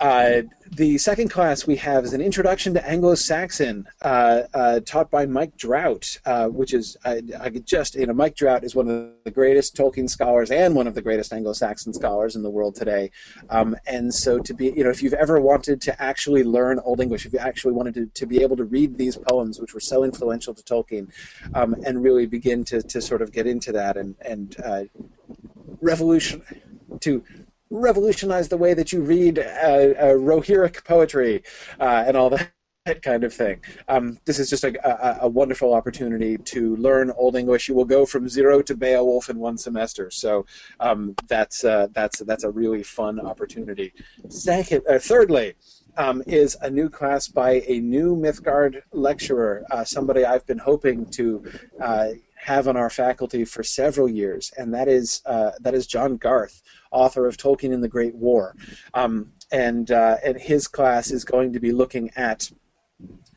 uh, 0.00 0.42
the 0.70 0.96
second 0.98 1.28
class 1.28 1.66
we 1.66 1.76
have 1.76 2.04
is 2.04 2.12
an 2.12 2.20
introduction 2.20 2.74
to 2.74 2.88
Anglo-Saxon, 2.88 3.86
uh, 4.02 4.42
uh, 4.54 4.80
taught 4.80 5.10
by 5.10 5.26
Mike 5.26 5.56
Drout, 5.56 6.18
which 6.52 6.72
is 6.72 6.96
I, 7.04 7.22
I 7.38 7.50
just 7.50 7.96
you 7.96 8.06
know 8.06 8.14
Mike 8.14 8.36
Drout 8.36 8.64
is 8.64 8.74
one 8.74 8.88
of 8.88 9.10
the 9.24 9.30
greatest 9.30 9.76
Tolkien 9.76 10.08
scholars 10.08 10.50
and 10.50 10.74
one 10.74 10.86
of 10.86 10.94
the 10.94 11.02
greatest 11.02 11.32
Anglo-Saxon 11.32 11.92
scholars 11.92 12.36
in 12.36 12.42
the 12.42 12.50
world 12.50 12.74
today, 12.74 13.10
um, 13.50 13.76
and 13.86 14.06
and 14.06 14.14
so 14.14 14.38
to 14.38 14.54
be, 14.54 14.66
you 14.66 14.84
know, 14.84 14.90
if 14.90 15.02
you've 15.02 15.14
ever 15.14 15.40
wanted 15.40 15.80
to 15.80 16.02
actually 16.02 16.44
learn 16.44 16.78
Old 16.78 17.00
English, 17.00 17.26
if 17.26 17.32
you 17.32 17.40
actually 17.40 17.72
wanted 17.72 17.94
to, 17.94 18.06
to 18.06 18.26
be 18.26 18.42
able 18.42 18.56
to 18.56 18.64
read 18.64 18.96
these 18.96 19.16
poems, 19.16 19.58
which 19.58 19.74
were 19.74 19.80
so 19.80 20.04
influential 20.04 20.54
to 20.54 20.62
Tolkien, 20.62 21.08
um, 21.54 21.74
and 21.84 22.02
really 22.02 22.26
begin 22.26 22.62
to, 22.66 22.82
to 22.82 23.00
sort 23.00 23.20
of 23.20 23.32
get 23.32 23.46
into 23.46 23.72
that 23.72 23.96
and, 23.96 24.14
and 24.20 24.56
uh, 24.64 24.84
revolution, 25.80 26.42
to 27.00 27.24
revolutionize 27.70 28.48
the 28.48 28.56
way 28.56 28.74
that 28.74 28.92
you 28.92 29.02
read 29.02 29.38
uh, 29.38 29.42
uh, 29.42 30.14
Rohirric 30.14 30.84
poetry 30.84 31.42
uh, 31.80 32.04
and 32.06 32.16
all 32.16 32.30
that 32.30 32.50
kind 33.02 33.24
of 33.24 33.34
thing. 33.34 33.60
Um, 33.88 34.18
this 34.24 34.38
is 34.38 34.48
just 34.48 34.64
a, 34.64 34.74
a, 34.88 35.24
a, 35.24 35.28
wonderful 35.28 35.74
opportunity 35.74 36.36
to 36.38 36.76
learn 36.76 37.10
Old 37.16 37.36
English. 37.36 37.68
You 37.68 37.74
will 37.74 37.84
go 37.84 38.06
from 38.06 38.28
zero 38.28 38.62
to 38.62 38.76
Beowulf 38.76 39.28
in 39.28 39.38
one 39.38 39.58
semester, 39.58 40.10
so 40.10 40.46
um, 40.80 41.14
that's 41.28 41.64
uh, 41.64 41.88
that's 41.92 42.20
that's 42.20 42.44
a 42.44 42.50
really 42.50 42.82
fun 42.82 43.20
opportunity. 43.20 43.92
Second, 44.28 44.82
uh, 44.88 44.98
thirdly. 44.98 45.54
Um, 45.98 46.22
is 46.26 46.58
a 46.60 46.68
new 46.68 46.90
class 46.90 47.26
by 47.26 47.64
a 47.66 47.80
new 47.80 48.14
Mythgard 48.14 48.82
lecturer, 48.92 49.64
uh, 49.70 49.82
somebody 49.82 50.26
I've 50.26 50.46
been 50.46 50.58
hoping 50.58 51.06
to 51.12 51.42
have 52.34 52.68
on 52.68 52.76
our 52.76 52.90
faculty 52.90 53.46
for 53.46 53.62
several 53.62 54.06
years, 54.06 54.52
and 54.58 54.74
that 54.74 54.88
is 54.88 55.22
that 55.24 55.72
is 55.72 55.86
John 55.86 56.18
Garth, 56.18 56.60
author 56.96 57.26
of 57.26 57.36
Tolkien 57.36 57.72
in 57.72 57.80
the 57.80 57.88
Great 57.88 58.14
War, 58.14 58.54
um, 58.94 59.32
and 59.52 59.90
uh, 59.90 60.16
and 60.24 60.36
his 60.40 60.66
class 60.66 61.10
is 61.10 61.24
going 61.24 61.52
to 61.52 61.60
be 61.60 61.72
looking 61.72 62.10
at 62.16 62.50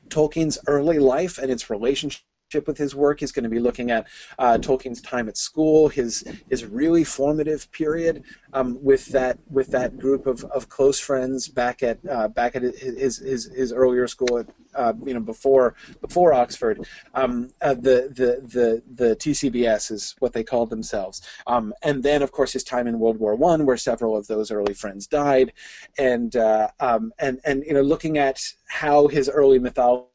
Tolkien's 0.07 0.57
early 0.67 0.99
life 0.99 1.37
and 1.37 1.51
its 1.51 1.69
relationship 1.69 2.21
with 2.55 2.77
his 2.77 2.95
work. 2.95 3.19
He's 3.19 3.31
going 3.31 3.43
to 3.43 3.49
be 3.49 3.59
looking 3.59 3.91
at 3.91 4.07
uh, 4.39 4.57
Tolkien's 4.59 5.01
time 5.01 5.29
at 5.29 5.37
school, 5.37 5.87
his 5.87 6.23
his 6.49 6.65
really 6.65 7.03
formative 7.03 7.71
period 7.71 8.23
um, 8.53 8.77
with 8.81 9.05
that 9.07 9.37
with 9.49 9.67
that 9.67 9.99
group 9.99 10.25
of, 10.25 10.43
of 10.45 10.67
close 10.69 10.99
friends 10.99 11.47
back 11.47 11.83
at 11.83 11.99
uh, 12.09 12.27
back 12.27 12.55
at 12.55 12.63
his, 12.63 13.19
his 13.19 13.51
his 13.55 13.71
earlier 13.71 14.07
school 14.07 14.39
at 14.39 14.47
uh, 14.73 14.93
you 15.05 15.13
know 15.13 15.19
before 15.19 15.75
before 16.01 16.33
Oxford. 16.33 16.87
Um, 17.13 17.49
uh, 17.61 17.75
the 17.75 18.11
the 18.15 18.41
the 18.47 18.83
the 18.95 19.15
TCBS 19.15 19.91
is 19.91 20.15
what 20.19 20.33
they 20.33 20.43
called 20.43 20.71
themselves, 20.71 21.21
um, 21.45 21.73
and 21.83 22.01
then 22.01 22.23
of 22.23 22.31
course 22.31 22.53
his 22.53 22.63
time 22.63 22.87
in 22.87 22.99
World 22.99 23.19
War 23.19 23.35
One, 23.35 23.65
where 23.65 23.77
several 23.77 24.17
of 24.17 24.25
those 24.27 24.49
early 24.49 24.73
friends 24.73 25.05
died, 25.05 25.53
and 25.99 26.35
uh, 26.35 26.69
um, 26.79 27.13
and 27.19 27.39
and 27.45 27.63
you 27.65 27.73
know 27.73 27.81
looking 27.81 28.17
at 28.17 28.41
how 28.67 29.07
his 29.07 29.29
early 29.29 29.59
mythology 29.59 30.07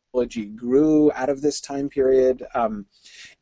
grew 0.57 1.11
out 1.13 1.29
of 1.29 1.43
this 1.43 1.61
time 1.61 1.89
period. 1.89 2.45
Um, 2.55 2.87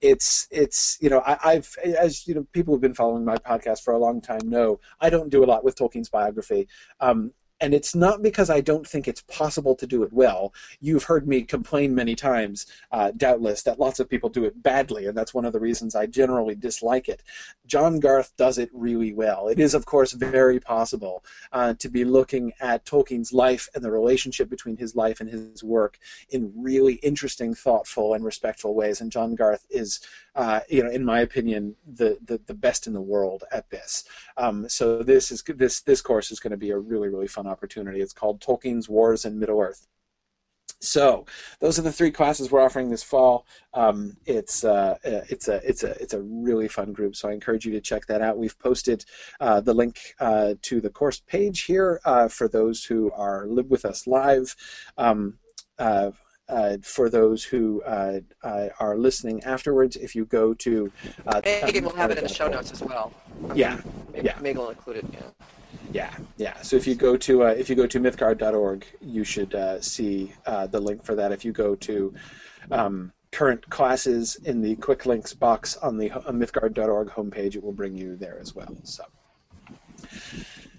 it's 0.01 0.49
it's 0.51 0.99
you 1.01 1.11
know 1.11 1.23
I, 1.27 1.55
have 1.55 1.69
as 1.99 2.27
you 2.27 2.35
know 2.35 2.47
people 2.53 2.75
who've 2.75 2.81
been 2.81 2.95
following 2.95 3.25
my 3.25 3.37
podcast 3.37 3.83
for 3.83 3.93
a 3.93 3.99
long 3.99 4.21
time 4.21 4.41
know 4.45 4.81
I 5.01 5.11
don't 5.11 5.31
do 5.31 5.45
a 5.45 5.47
lot 5.47 5.65
with 5.65 5.77
Tolkien's 5.77 6.09
biography. 6.09 6.69
Um, 7.01 7.33
and 7.63 7.73
it's 7.73 7.95
not 7.95 8.23
because 8.23 8.51
I 8.51 8.61
don't 8.61 8.87
think 8.87 9.07
it's 9.07 9.23
possible 9.23 9.77
to 9.77 9.87
do 9.87 10.03
it 10.03 10.13
well. 10.13 10.53
You've 10.81 11.05
heard 11.05 11.29
me 11.29 11.43
complain 11.43 11.95
many 11.95 12.17
times, 12.17 12.67
uh, 12.91 13.13
doubtless, 13.17 13.63
that 13.63 13.79
lots 13.79 14.01
of 14.01 14.11
people 14.11 14.29
do 14.29 14.45
it 14.45 14.61
badly, 14.65 15.07
and 15.07 15.17
that's 15.17 15.33
one 15.33 15.45
of 15.45 15.53
the 15.53 15.61
reasons 15.61 15.95
I 15.95 16.07
generally 16.07 16.57
dislike 16.57 17.09
it. 17.09 17.23
John 17.67 18.01
Garth 18.01 18.37
does 18.37 18.59
it 18.59 18.69
really 18.73 19.15
well. 19.15 19.47
It 19.47 19.61
is, 19.61 19.75
of 19.75 19.87
course, 19.87 20.13
very 20.13 20.59
possible 20.59 21.25
uh, 21.53 21.75
to 21.75 21.89
be 21.89 22.05
looking 22.05 22.53
at 22.61 22.85
Tolkien's 22.85 23.33
life 23.33 23.69
and 23.77 23.85
the 23.85 23.93
relationship 23.93 24.51
between 24.51 24.77
his 24.77 24.97
life 24.97 25.21
and 25.21 25.31
his 25.31 25.63
work 25.63 25.99
in 26.31 26.53
really 26.57 26.95
interesting, 26.95 27.55
thoughtful, 27.55 28.15
and 28.15 28.25
respectful 28.25 28.75
ways. 28.75 29.01
And 29.01 29.13
John 29.13 29.37
Garth 29.37 29.65
is, 29.71 30.01
uh, 30.35 30.61
you 30.69 30.83
know, 30.83 30.91
in 30.91 31.05
my 31.05 31.21
opinion, 31.21 31.77
the, 31.87 32.19
the, 32.25 32.41
the 32.47 32.55
best 32.55 32.87
in 32.87 32.93
the 32.93 33.01
world 33.01 33.45
at 33.53 33.69
this. 33.71 34.05
Um, 34.37 34.69
so 34.69 35.03
this 35.03 35.31
is 35.31 35.43
this 35.47 35.81
this 35.83 36.01
course 36.01 36.31
is 36.31 36.41
going 36.41 36.53
to 36.53 36.57
be 36.57 36.71
a 36.71 36.79
really 36.79 37.09
really 37.09 37.29
fun 37.29 37.47
opportunity. 37.47 38.01
It's 38.01 38.13
called 38.13 38.41
Tolkien's 38.41 38.89
Wars 38.89 39.25
in 39.25 39.39
Middle 39.39 39.61
Earth. 39.61 39.87
So 40.83 41.27
those 41.61 41.79
are 41.79 41.83
the 41.83 41.93
three 41.93 42.11
classes 42.11 42.51
we're 42.51 42.61
offering 42.61 42.91
this 42.91 43.05
fall. 43.05 43.47
Um, 43.73 44.17
it's 44.27 44.65
uh, 44.65 44.97
uh, 45.05 45.23
it's 45.29 45.47
a 45.47 45.61
it's 45.69 45.85
a 45.85 45.91
it's 46.03 46.13
a 46.13 46.21
really 46.21 46.67
fun 46.67 46.93
group. 46.93 47.15
So 47.15 47.29
I 47.29 47.33
encourage 47.33 47.65
you 47.65 47.73
to 47.73 47.81
check 47.81 48.07
that 48.07 48.21
out. 48.21 48.37
We've 48.37 48.59
posted 48.59 49.05
uh, 49.39 49.61
the 49.61 49.75
link 49.75 50.15
uh, 50.19 50.55
to 50.63 50.81
the 50.81 50.91
course 50.91 51.21
page 51.21 51.63
here 51.63 52.01
uh, 52.05 52.27
for 52.27 52.49
those 52.49 52.85
who 52.85 53.13
are 53.13 53.47
live 53.47 53.71
with 53.71 53.85
us 53.85 54.07
live. 54.07 54.57
Um, 54.99 55.39
uh, 56.53 56.77
for 56.83 57.09
those 57.09 57.43
who 57.43 57.83
uh, 57.83 58.21
uh, 58.43 58.69
are 58.79 58.97
listening 58.97 59.43
afterwards, 59.45 59.97
if 59.97 60.15
you 60.15 60.25
go 60.27 60.53
to 60.55 60.93
uh, 61.27 61.41
will 61.45 61.97
have 61.97 62.11
it 62.11 62.19
in 62.19 62.25
the 62.25 62.33
show 62.33 62.47
notes 62.47 62.71
as 62.71 62.83
well. 62.83 63.13
Yeah, 63.55 63.81
yeah. 64.15 64.39
Megan 64.41 64.61
will 64.63 64.71
include 64.71 64.99
it. 64.99 65.07
Yeah. 65.13 65.21
Yeah, 65.93 66.15
yeah. 66.37 66.63
So 66.63 66.77
if 66.77 66.87
you 66.87 66.95
go 66.95 67.17
to 67.17 67.45
uh, 67.45 67.49
if 67.49 67.69
you 67.69 67.77
go 67.77 67.87
to 67.87 68.01
mythgard.org, 68.01 68.87
you 69.01 69.25
should 69.25 69.55
uh, 69.55 69.81
see 69.81 70.33
uh, 70.47 70.67
the 70.67 70.81
link 70.81 71.03
for 71.03 71.15
that. 71.15 71.33
If 71.33 71.45
you 71.45 71.53
go 71.53 71.75
to 71.75 72.15
um, 72.71 73.13
current 73.31 73.69
classes 73.71 74.37
in 74.45 74.61
the 74.61 74.77
quick 74.77 75.07
links 75.07 75.35
box 75.35 75.77
on 75.79 75.97
the 75.97 76.11
on 76.13 76.39
mythgard.org 76.39 77.09
homepage, 77.09 77.57
it 77.57 77.63
will 77.63 77.73
bring 77.73 77.97
you 77.97 78.17
there 78.17 78.39
as 78.39 78.55
well. 78.55 78.77
So. 78.85 79.05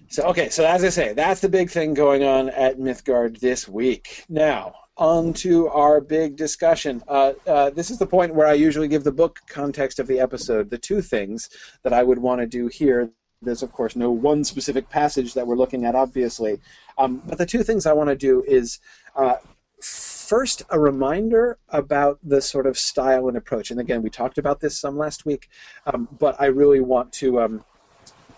So 0.09 0.25
okay, 0.25 0.49
so 0.49 0.63
as 0.63 0.83
I 0.83 0.89
say, 0.89 1.13
that's 1.13 1.41
the 1.41 1.49
big 1.49 1.71
thing 1.71 1.95
going 1.95 2.23
on 2.23 2.49
at 2.49 2.77
Mythgard 2.77 3.39
this 3.39 3.67
week. 3.67 4.25
Now, 4.29 4.75
on 4.97 5.33
to 5.33 5.67
our 5.69 5.99
big 5.99 6.35
discussion. 6.35 7.01
Uh, 7.07 7.33
uh, 7.47 7.69
this 7.71 7.89
is 7.89 7.97
the 7.97 8.05
point 8.05 8.35
where 8.35 8.47
I 8.47 8.53
usually 8.53 8.87
give 8.87 9.03
the 9.03 9.11
book 9.11 9.39
context 9.47 9.99
of 9.99 10.07
the 10.07 10.19
episode. 10.19 10.69
The 10.69 10.77
two 10.77 11.01
things 11.01 11.49
that 11.83 11.93
I 11.93 12.03
would 12.03 12.19
want 12.19 12.41
to 12.41 12.47
do 12.47 12.67
here 12.67 13.09
there's 13.43 13.63
of 13.63 13.71
course 13.71 13.95
no 13.95 14.11
one 14.11 14.43
specific 14.43 14.89
passage 14.89 15.33
that 15.33 15.45
we're 15.45 15.55
looking 15.55 15.85
at, 15.85 15.95
obviously. 15.95 16.59
Um, 16.97 17.21
but 17.25 17.37
the 17.37 17.45
two 17.45 17.63
things 17.63 17.85
I 17.85 17.93
want 17.93 18.09
to 18.09 18.15
do 18.15 18.43
is 18.47 18.79
uh, 19.15 19.35
first 19.81 20.63
a 20.69 20.79
reminder 20.79 21.57
about 21.69 22.19
the 22.23 22.41
sort 22.41 22.65
of 22.65 22.77
style 22.77 23.27
and 23.27 23.37
approach. 23.37 23.71
And 23.71 23.79
again, 23.79 24.01
we 24.01 24.09
talked 24.09 24.37
about 24.37 24.59
this 24.59 24.79
some 24.79 24.97
last 24.97 25.25
week, 25.25 25.49
um, 25.85 26.07
but 26.19 26.39
I 26.39 26.45
really 26.45 26.79
want 26.79 27.11
to 27.13 27.41
um, 27.41 27.65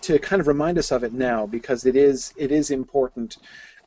to 0.01 0.19
kind 0.19 0.39
of 0.39 0.47
remind 0.47 0.77
us 0.77 0.91
of 0.91 1.03
it 1.03 1.13
now 1.13 1.45
because 1.45 1.85
it 1.85 1.95
is 1.95 2.33
it 2.37 2.51
is 2.51 2.69
important 2.69 3.37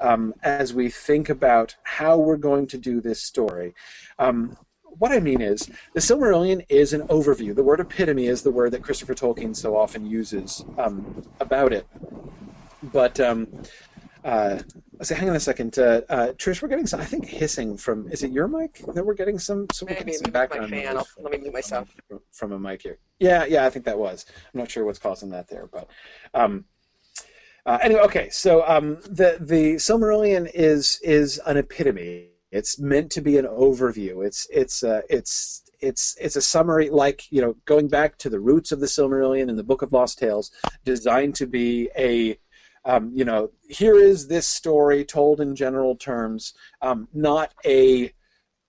um, 0.00 0.34
as 0.42 0.72
we 0.74 0.90
think 0.90 1.28
about 1.28 1.76
how 1.82 2.16
we're 2.18 2.37
going 2.37 2.66
to 2.68 2.78
do 2.78 3.00
this 3.00 3.22
story. 3.22 3.74
Um, 4.18 4.56
what 4.84 5.12
I 5.12 5.20
mean 5.20 5.40
is, 5.40 5.68
the 5.94 6.00
Silmarillion 6.00 6.64
is 6.68 6.92
an 6.92 7.02
overview. 7.02 7.54
The 7.54 7.62
word 7.62 7.80
epitome 7.80 8.26
is 8.26 8.42
the 8.42 8.50
word 8.50 8.72
that 8.72 8.82
Christopher 8.82 9.14
Tolkien 9.14 9.54
so 9.54 9.76
often 9.76 10.04
uses 10.06 10.64
um, 10.76 11.22
about 11.40 11.72
it. 11.72 11.87
But 12.82 13.20
um, 13.20 13.46
uh, 14.24 14.61
say, 15.02 15.14
hang 15.14 15.30
on 15.30 15.37
a 15.37 15.40
second, 15.40 15.78
uh, 15.78 16.02
uh, 16.08 16.32
Trish. 16.32 16.62
We're 16.62 16.68
getting 16.68 16.87
some. 16.87 17.00
I 17.00 17.04
think 17.04 17.26
hissing 17.26 17.76
from. 17.76 18.08
Is 18.08 18.22
it 18.22 18.30
your 18.30 18.48
mic 18.48 18.82
that 18.94 19.04
we're 19.04 19.14
getting 19.14 19.38
some? 19.38 19.66
some 19.72 19.88
Maybe, 19.88 20.12
some 20.14 20.32
background 20.32 20.70
my 20.70 20.82
fan. 20.82 20.94
noise 20.94 21.06
I'll, 21.16 21.24
let 21.24 21.32
me 21.32 21.38
mute 21.38 21.54
myself. 21.54 21.94
from, 22.08 22.20
from 22.32 22.52
a 22.52 22.58
mic 22.58 22.82
here. 22.82 22.98
Yeah, 23.18 23.44
yeah, 23.44 23.66
I 23.66 23.70
think 23.70 23.84
that 23.84 23.98
was. 23.98 24.26
I'm 24.52 24.61
not 24.61 24.70
sure 24.70 24.84
what's 24.84 24.98
causing 24.98 25.30
that 25.30 25.48
there, 25.48 25.68
but 25.70 25.88
um, 26.34 26.64
uh, 27.68 27.78
anyway, 27.83 28.00
okay. 28.00 28.31
So 28.31 28.66
um, 28.66 28.96
the 29.02 29.37
the 29.40 29.74
Silmarillion 29.74 30.50
is 30.54 30.98
is 31.02 31.38
an 31.46 31.59
epitome. 31.59 32.31
It's 32.50 32.78
meant 32.78 33.11
to 33.12 33.20
be 33.20 33.37
an 33.37 33.44
overview. 33.44 34.26
It's 34.26 34.46
it's 34.50 34.83
uh, 34.83 35.02
it's 35.11 35.70
it's 35.81 36.16
it's 36.18 36.37
a 36.37 36.40
summary, 36.40 36.88
like 36.88 37.31
you 37.31 37.42
know, 37.42 37.57
going 37.66 37.88
back 37.88 38.16
to 38.18 38.31
the 38.31 38.40
roots 38.40 38.72
of 38.72 38.81
the 38.81 38.87
Silmarillion 38.87 39.50
and 39.50 39.59
the 39.59 39.64
Book 39.64 39.83
of 39.83 39.92
Lost 39.92 40.18
Tales, 40.18 40.50
designed 40.85 41.35
to 41.35 41.46
be 41.46 41.90
a 41.94 42.38
um, 42.87 43.11
you 43.14 43.26
know, 43.26 43.50
here 43.68 43.96
is 43.96 44.28
this 44.28 44.46
story 44.46 45.04
told 45.04 45.38
in 45.38 45.54
general 45.54 45.94
terms, 45.94 46.54
um, 46.81 47.07
not 47.12 47.52
a 47.66 48.14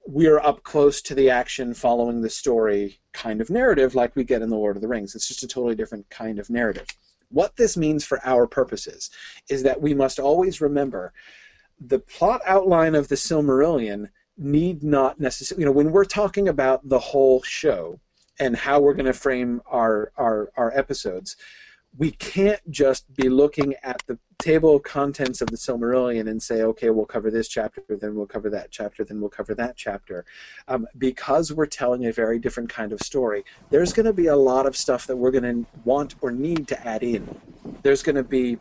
we're 0.07 0.39
up 0.39 0.63
close 0.63 1.01
to 1.03 1.15
the 1.15 1.29
action 1.29 1.73
following 1.73 2.21
the 2.21 2.29
story 2.29 2.99
kind 3.13 3.39
of 3.39 3.49
narrative 3.49 3.95
like 3.95 4.15
we 4.15 4.23
get 4.25 4.41
in 4.41 4.49
the 4.49 4.57
Lord 4.57 4.75
of 4.75 4.81
the 4.81 4.87
Rings. 4.89 5.15
It's 5.15 5.27
just 5.27 5.43
a 5.43 5.47
totally 5.47 5.75
different 5.75 6.09
kind 6.09 6.37
of 6.37 6.49
narrative. 6.49 6.87
What 7.31 7.55
this 7.55 7.77
means 7.77 8.03
for 8.05 8.19
our 8.25 8.47
purposes 8.47 9.09
is 9.49 9.63
that 9.63 9.81
we 9.81 9.93
must 9.93 10.19
always 10.19 10.61
remember 10.61 11.13
the 11.79 11.99
plot 11.99 12.41
outline 12.45 12.95
of 12.95 13.07
the 13.07 13.15
Silmarillion 13.15 14.09
need 14.37 14.83
not 14.83 15.19
necessarily, 15.19 15.61
you 15.61 15.65
know, 15.65 15.71
when 15.71 15.91
we're 15.91 16.05
talking 16.05 16.47
about 16.47 16.87
the 16.87 16.99
whole 16.99 17.41
show 17.43 17.99
and 18.39 18.55
how 18.55 18.79
we're 18.79 18.93
going 18.93 19.05
to 19.05 19.13
frame 19.13 19.61
our, 19.67 20.11
our, 20.17 20.49
our 20.55 20.77
episodes, 20.77 21.35
we 21.97 22.11
can't 22.11 22.61
just 22.69 23.13
be 23.15 23.29
looking 23.29 23.75
at 23.83 24.01
the 24.07 24.17
table 24.37 24.77
of 24.77 24.83
contents 24.83 25.41
of 25.41 25.49
the 25.49 25.57
Silmarillion 25.57 26.29
and 26.29 26.41
say, 26.41 26.61
okay, 26.61 26.89
we'll 26.89 27.05
cover 27.05 27.29
this 27.29 27.47
chapter, 27.47 27.81
then 27.89 28.15
we'll 28.15 28.25
cover 28.25 28.49
that 28.49 28.71
chapter, 28.71 29.03
then 29.03 29.19
we'll 29.19 29.29
cover 29.29 29.53
that 29.55 29.75
chapter. 29.75 30.23
Um, 30.67 30.87
because 30.97 31.51
we're 31.51 31.65
telling 31.65 32.05
a 32.05 32.13
very 32.13 32.39
different 32.39 32.69
kind 32.69 32.93
of 32.93 33.01
story, 33.01 33.43
there's 33.69 33.91
going 33.91 34.05
to 34.05 34.13
be 34.13 34.27
a 34.27 34.35
lot 34.35 34.65
of 34.65 34.77
stuff 34.77 35.07
that 35.07 35.17
we're 35.17 35.31
going 35.31 35.65
to 35.65 35.69
want 35.83 36.15
or 36.21 36.31
need 36.31 36.67
to 36.69 36.87
add 36.87 37.03
in. 37.03 37.27
There's 37.83 38.03
going 38.03 38.15
to 38.15 38.23
be 38.23 38.57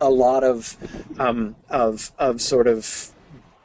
a 0.00 0.10
lot 0.10 0.44
of 0.44 0.76
um, 1.18 1.56
of 1.70 2.12
of 2.18 2.40
sort 2.40 2.66
of 2.66 3.12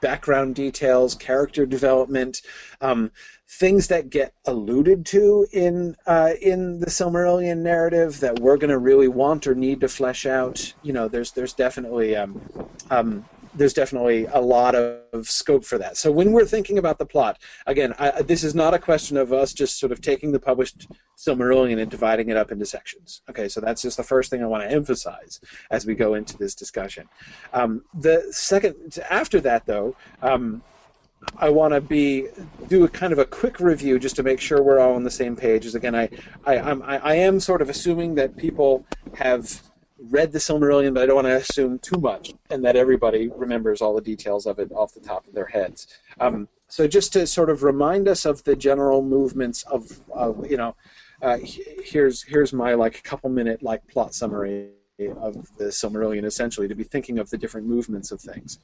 background 0.01 0.53
details, 0.55 1.15
character 1.15 1.65
development, 1.65 2.41
um, 2.81 3.11
things 3.47 3.87
that 3.87 4.09
get 4.09 4.33
alluded 4.45 5.05
to 5.05 5.45
in 5.51 5.95
uh, 6.07 6.31
in 6.41 6.79
the 6.79 6.87
Silmarillion 6.87 7.57
narrative 7.57 8.19
that 8.19 8.39
we're 8.39 8.57
going 8.57 8.71
to 8.71 8.79
really 8.79 9.07
want 9.07 9.47
or 9.47 9.55
need 9.55 9.81
to 9.81 9.87
flesh 9.87 10.25
out. 10.25 10.73
You 10.81 10.93
know, 10.93 11.07
there's 11.07 11.31
there's 11.31 11.53
definitely 11.53 12.15
um, 12.15 12.41
um, 12.89 13.25
there's 13.55 13.73
definitely 13.73 14.25
a 14.25 14.41
lot 14.41 14.75
of 14.75 15.29
scope 15.29 15.63
for 15.63 15.77
that. 15.77 15.97
So 15.97 16.11
when 16.11 16.31
we're 16.31 16.45
thinking 16.45 16.77
about 16.77 16.97
the 16.97 17.05
plot, 17.05 17.39
again, 17.65 17.93
I, 17.97 18.21
this 18.21 18.43
is 18.43 18.53
not 18.53 18.73
a 18.73 18.79
question 18.79 19.15
of 19.15 19.31
us 19.31 19.53
just 19.53 19.79
sort 19.79 19.91
of 19.91 20.01
taking 20.01 20.31
the 20.31 20.39
published 20.39 20.87
Silmarillion 21.17 21.79
and 21.79 21.89
dividing 21.89 22.29
it 22.29 22.37
up 22.37 22.51
into 22.51 22.65
sections. 22.65 23.21
Okay, 23.29 23.47
so 23.47 23.61
that's 23.61 23.81
just 23.81 23.97
the 23.97 24.03
first 24.03 24.29
thing 24.29 24.43
I 24.43 24.47
want 24.47 24.63
to 24.63 24.71
emphasize 24.71 25.39
as 25.71 25.85
we 25.85 25.95
go 25.95 26.15
into 26.15 26.37
this 26.37 26.55
discussion. 26.55 27.07
Um, 27.53 27.83
the 27.93 28.27
second, 28.31 28.99
after 29.09 29.39
that 29.41 29.65
though, 29.65 29.95
um, 30.21 30.61
I 31.37 31.49
want 31.49 31.73
to 31.73 31.81
be 31.81 32.27
do 32.67 32.83
a 32.83 32.89
kind 32.89 33.11
of 33.11 33.19
a 33.19 33.25
quick 33.25 33.59
review 33.59 33.99
just 33.99 34.15
to 34.17 34.23
make 34.23 34.39
sure 34.39 34.61
we're 34.61 34.79
all 34.79 34.95
on 34.95 35.03
the 35.03 35.11
same 35.11 35.35
page. 35.35 35.65
As 35.65 35.75
again, 35.75 35.95
I 35.95 36.09
I, 36.45 36.59
I'm, 36.59 36.81
I, 36.83 37.15
am 37.15 37.39
sort 37.39 37.61
of 37.61 37.69
assuming 37.69 38.15
that 38.15 38.37
people 38.37 38.85
have 39.15 39.61
read 39.97 40.31
the 40.31 40.39
Silmarillion, 40.39 40.93
but 40.93 41.03
I 41.03 41.05
don't 41.05 41.15
want 41.15 41.27
to 41.27 41.35
assume 41.35 41.79
too 41.79 41.99
much, 41.99 42.33
and 42.49 42.63
that 42.63 42.75
everybody 42.75 43.29
remembers 43.29 43.81
all 43.81 43.95
the 43.95 44.01
details 44.01 44.45
of 44.45 44.59
it 44.59 44.71
off 44.71 44.93
the 44.93 44.99
top 44.99 45.27
of 45.27 45.33
their 45.33 45.45
heads. 45.45 45.87
Um, 46.19 46.47
so 46.67 46.87
just 46.87 47.13
to 47.13 47.27
sort 47.27 47.49
of 47.49 47.63
remind 47.63 48.07
us 48.07 48.25
of 48.25 48.43
the 48.43 48.55
general 48.55 49.01
movements 49.01 49.63
of, 49.63 50.01
of 50.11 50.49
you 50.49 50.57
know, 50.57 50.75
uh, 51.21 51.37
here's 51.41 52.23
here's 52.23 52.53
my 52.53 52.73
like 52.73 53.03
couple 53.03 53.29
minute 53.29 53.63
like 53.63 53.87
plot 53.87 54.13
summary 54.13 54.69
of 55.17 55.47
the 55.57 55.65
Silmarillion, 55.65 56.25
essentially 56.25 56.67
to 56.67 56.75
be 56.75 56.83
thinking 56.83 57.19
of 57.19 57.29
the 57.29 57.37
different 57.37 57.67
movements 57.67 58.11
of 58.11 58.21
things. 58.21 58.59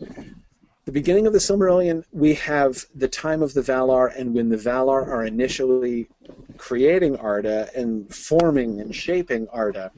The 0.85 0.91
beginning 0.91 1.27
of 1.27 1.33
the 1.33 1.39
Silmarillion, 1.39 2.05
we 2.11 2.33
have 2.33 2.85
the 2.95 3.07
time 3.07 3.43
of 3.43 3.53
the 3.53 3.61
Valar, 3.61 4.11
and 4.17 4.33
when 4.33 4.49
the 4.49 4.57
Valar 4.57 5.07
are 5.07 5.23
initially 5.23 6.09
creating 6.57 7.17
Arda 7.17 7.69
and 7.75 8.11
forming 8.13 8.81
and 8.81 8.95
shaping 8.95 9.47
Arda, 9.49 9.91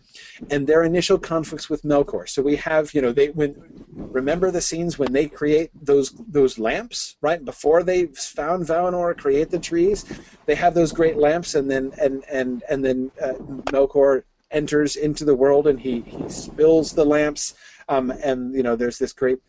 and 0.50 0.68
their 0.68 0.84
initial 0.84 1.18
conflicts 1.18 1.70
with 1.70 1.84
Melkor. 1.84 2.28
So 2.28 2.42
we 2.42 2.58
have, 2.58 2.94
you 2.94 3.02
know, 3.02 3.14
they 3.14 3.30
when 3.30 3.56
remember 3.96 4.52
the 4.52 4.60
scenes 4.60 5.00
when 5.00 5.14
they 5.14 5.28
create 5.28 5.72
those 5.74 6.12
those 6.28 6.60
lamps, 6.60 7.16
right? 7.22 7.44
Before 7.44 7.82
they 7.84 8.08
found 8.08 8.68
Valinor, 8.68 9.18
create 9.18 9.52
the 9.52 9.60
trees, 9.60 10.04
they 10.48 10.56
have 10.56 10.74
those 10.74 10.92
great 10.92 11.18
lamps, 11.18 11.56
and 11.56 11.72
then 11.72 11.94
and 12.02 12.26
and 12.30 12.62
and 12.70 12.84
then 12.84 13.10
uh, 13.22 13.36
Melkor 13.72 14.24
enters 14.52 14.98
into 14.98 15.24
the 15.24 15.36
world 15.36 15.66
and 15.66 15.80
he 15.80 16.02
he 16.02 16.28
spills 16.28 16.92
the 16.92 17.06
lamps, 17.06 17.54
um, 17.88 18.12
and 18.22 18.54
you 18.54 18.64
know, 18.64 18.76
there's 18.76 18.98
this 18.98 19.14
great 19.14 19.40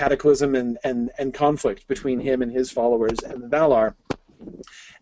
cataclysm 0.00 0.54
and, 0.54 0.78
and, 0.88 1.10
and 1.18 1.28
conflict 1.32 1.88
between 1.88 2.20
him 2.20 2.42
and 2.42 2.52
his 2.52 2.70
followers 2.70 3.18
and 3.28 3.42
the 3.42 3.50
Valar. 3.56 3.94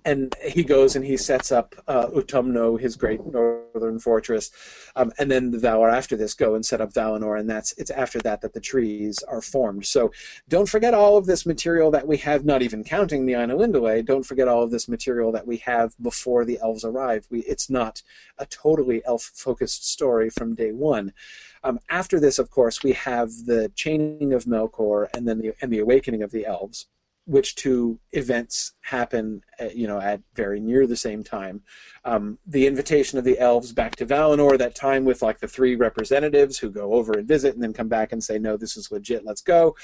And 0.06 0.34
he 0.54 0.62
goes 0.64 0.96
and 0.96 1.04
he 1.04 1.16
sets 1.16 1.50
up 1.50 1.74
uh, 1.88 2.08
Utumno, 2.08 2.78
his 2.78 2.94
great 2.94 3.20
northern 3.24 3.98
fortress, 3.98 4.50
um, 4.98 5.08
and 5.18 5.30
then 5.30 5.50
the 5.50 5.62
Valar 5.66 5.90
after 5.90 6.14
this 6.14 6.34
go 6.34 6.54
and 6.54 6.64
set 6.64 6.82
up 6.82 6.92
Valinor, 6.92 7.40
and 7.40 7.48
that's 7.48 7.72
it's 7.80 7.90
after 7.90 8.20
that 8.20 8.42
that 8.42 8.52
the 8.52 8.60
trees 8.60 9.16
are 9.32 9.40
formed. 9.40 9.86
So 9.86 10.12
don't 10.54 10.68
forget 10.68 10.92
all 10.92 11.16
of 11.16 11.24
this 11.24 11.46
material 11.46 11.90
that 11.92 12.06
we 12.06 12.18
have, 12.18 12.44
not 12.44 12.62
even 12.62 12.84
counting 12.84 13.24
the 13.24 13.32
Ainulindalë. 13.32 14.04
Don't 14.04 14.26
forget 14.30 14.46
all 14.46 14.62
of 14.62 14.70
this 14.70 14.88
material 14.88 15.32
that 15.32 15.46
we 15.46 15.56
have 15.72 15.88
before 16.00 16.44
the 16.44 16.58
elves 16.62 16.84
arrive. 16.84 17.26
We, 17.30 17.40
it's 17.52 17.70
not 17.70 18.02
a 18.38 18.46
totally 18.46 19.02
elf-focused 19.06 19.90
story 19.90 20.28
from 20.28 20.54
day 20.54 20.72
one. 20.72 21.12
Um, 21.64 21.80
after 21.88 22.20
this, 22.20 22.38
of 22.38 22.50
course, 22.50 22.82
we 22.82 22.92
have 22.92 23.30
the 23.46 23.72
chaining 23.74 24.32
of 24.32 24.44
Melkor 24.44 25.08
and 25.16 25.26
then 25.26 25.38
the 25.38 25.54
and 25.60 25.72
the 25.72 25.80
awakening 25.80 26.22
of 26.22 26.30
the 26.30 26.46
elves, 26.46 26.86
which 27.26 27.54
two 27.54 27.98
events 28.12 28.74
happen, 28.82 29.40
at, 29.58 29.74
you 29.74 29.86
know, 29.86 29.98
at 29.98 30.20
very 30.34 30.60
near 30.60 30.86
the 30.86 30.94
same 30.94 31.24
time. 31.24 31.62
Um, 32.04 32.38
the 32.46 32.66
invitation 32.66 33.18
of 33.18 33.24
the 33.24 33.38
elves 33.38 33.72
back 33.72 33.96
to 33.96 34.06
Valinor, 34.06 34.58
that 34.58 34.74
time 34.74 35.06
with 35.06 35.22
like 35.22 35.40
the 35.40 35.48
three 35.48 35.74
representatives 35.74 36.58
who 36.58 36.70
go 36.70 36.92
over 36.92 37.14
and 37.14 37.26
visit 37.26 37.54
and 37.54 37.62
then 37.62 37.72
come 37.72 37.88
back 37.88 38.12
and 38.12 38.22
say, 38.22 38.38
no, 38.38 38.58
this 38.58 38.76
is 38.76 38.92
legit, 38.92 39.24
let's 39.24 39.40
go. 39.40 39.74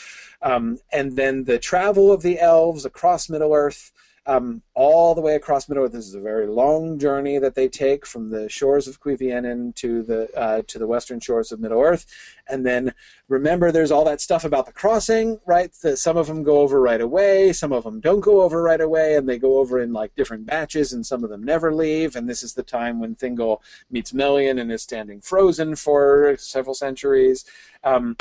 Um, 0.42 0.78
and 0.92 1.16
then 1.16 1.44
the 1.44 1.58
travel 1.58 2.12
of 2.12 2.20
the 2.20 2.38
elves 2.38 2.84
across 2.84 3.30
Middle 3.30 3.54
Earth 3.54 3.90
um, 4.26 4.62
all 4.74 5.14
the 5.14 5.20
way 5.20 5.34
across 5.34 5.68
Middle 5.68 5.84
Earth. 5.84 5.92
This 5.92 6.06
is 6.06 6.14
a 6.14 6.20
very 6.20 6.46
long 6.46 6.98
journey 6.98 7.38
that 7.38 7.54
they 7.54 7.68
take 7.68 8.06
from 8.06 8.30
the 8.30 8.48
shores 8.48 8.86
of 8.86 9.00
Cuiviénen 9.00 9.74
to 9.76 10.02
the 10.02 10.28
uh, 10.38 10.62
to 10.66 10.78
the 10.78 10.86
western 10.86 11.20
shores 11.20 11.52
of 11.52 11.60
Middle 11.60 11.80
Earth, 11.80 12.06
and 12.48 12.64
then 12.66 12.92
remember, 13.28 13.72
there's 13.72 13.90
all 13.90 14.04
that 14.04 14.20
stuff 14.20 14.44
about 14.44 14.66
the 14.66 14.72
crossing, 14.72 15.40
right? 15.46 15.72
The, 15.82 15.96
some 15.96 16.16
of 16.16 16.26
them 16.26 16.42
go 16.42 16.60
over 16.60 16.80
right 16.80 17.00
away, 17.00 17.52
some 17.52 17.72
of 17.72 17.84
them 17.84 18.00
don't 18.00 18.20
go 18.20 18.42
over 18.42 18.62
right 18.62 18.80
away, 18.80 19.16
and 19.16 19.28
they 19.28 19.38
go 19.38 19.58
over 19.58 19.80
in 19.80 19.92
like 19.92 20.14
different 20.16 20.46
batches, 20.46 20.92
and 20.92 21.04
some 21.06 21.24
of 21.24 21.30
them 21.30 21.42
never 21.42 21.72
leave. 21.72 22.16
And 22.16 22.28
this 22.28 22.42
is 22.42 22.54
the 22.54 22.62
time 22.62 23.00
when 23.00 23.14
Thingol 23.14 23.60
meets 23.90 24.12
Melian 24.12 24.58
and 24.58 24.70
is 24.70 24.82
standing 24.82 25.20
frozen 25.20 25.76
for 25.76 26.36
several 26.38 26.74
centuries. 26.74 27.44
Um, 27.84 28.16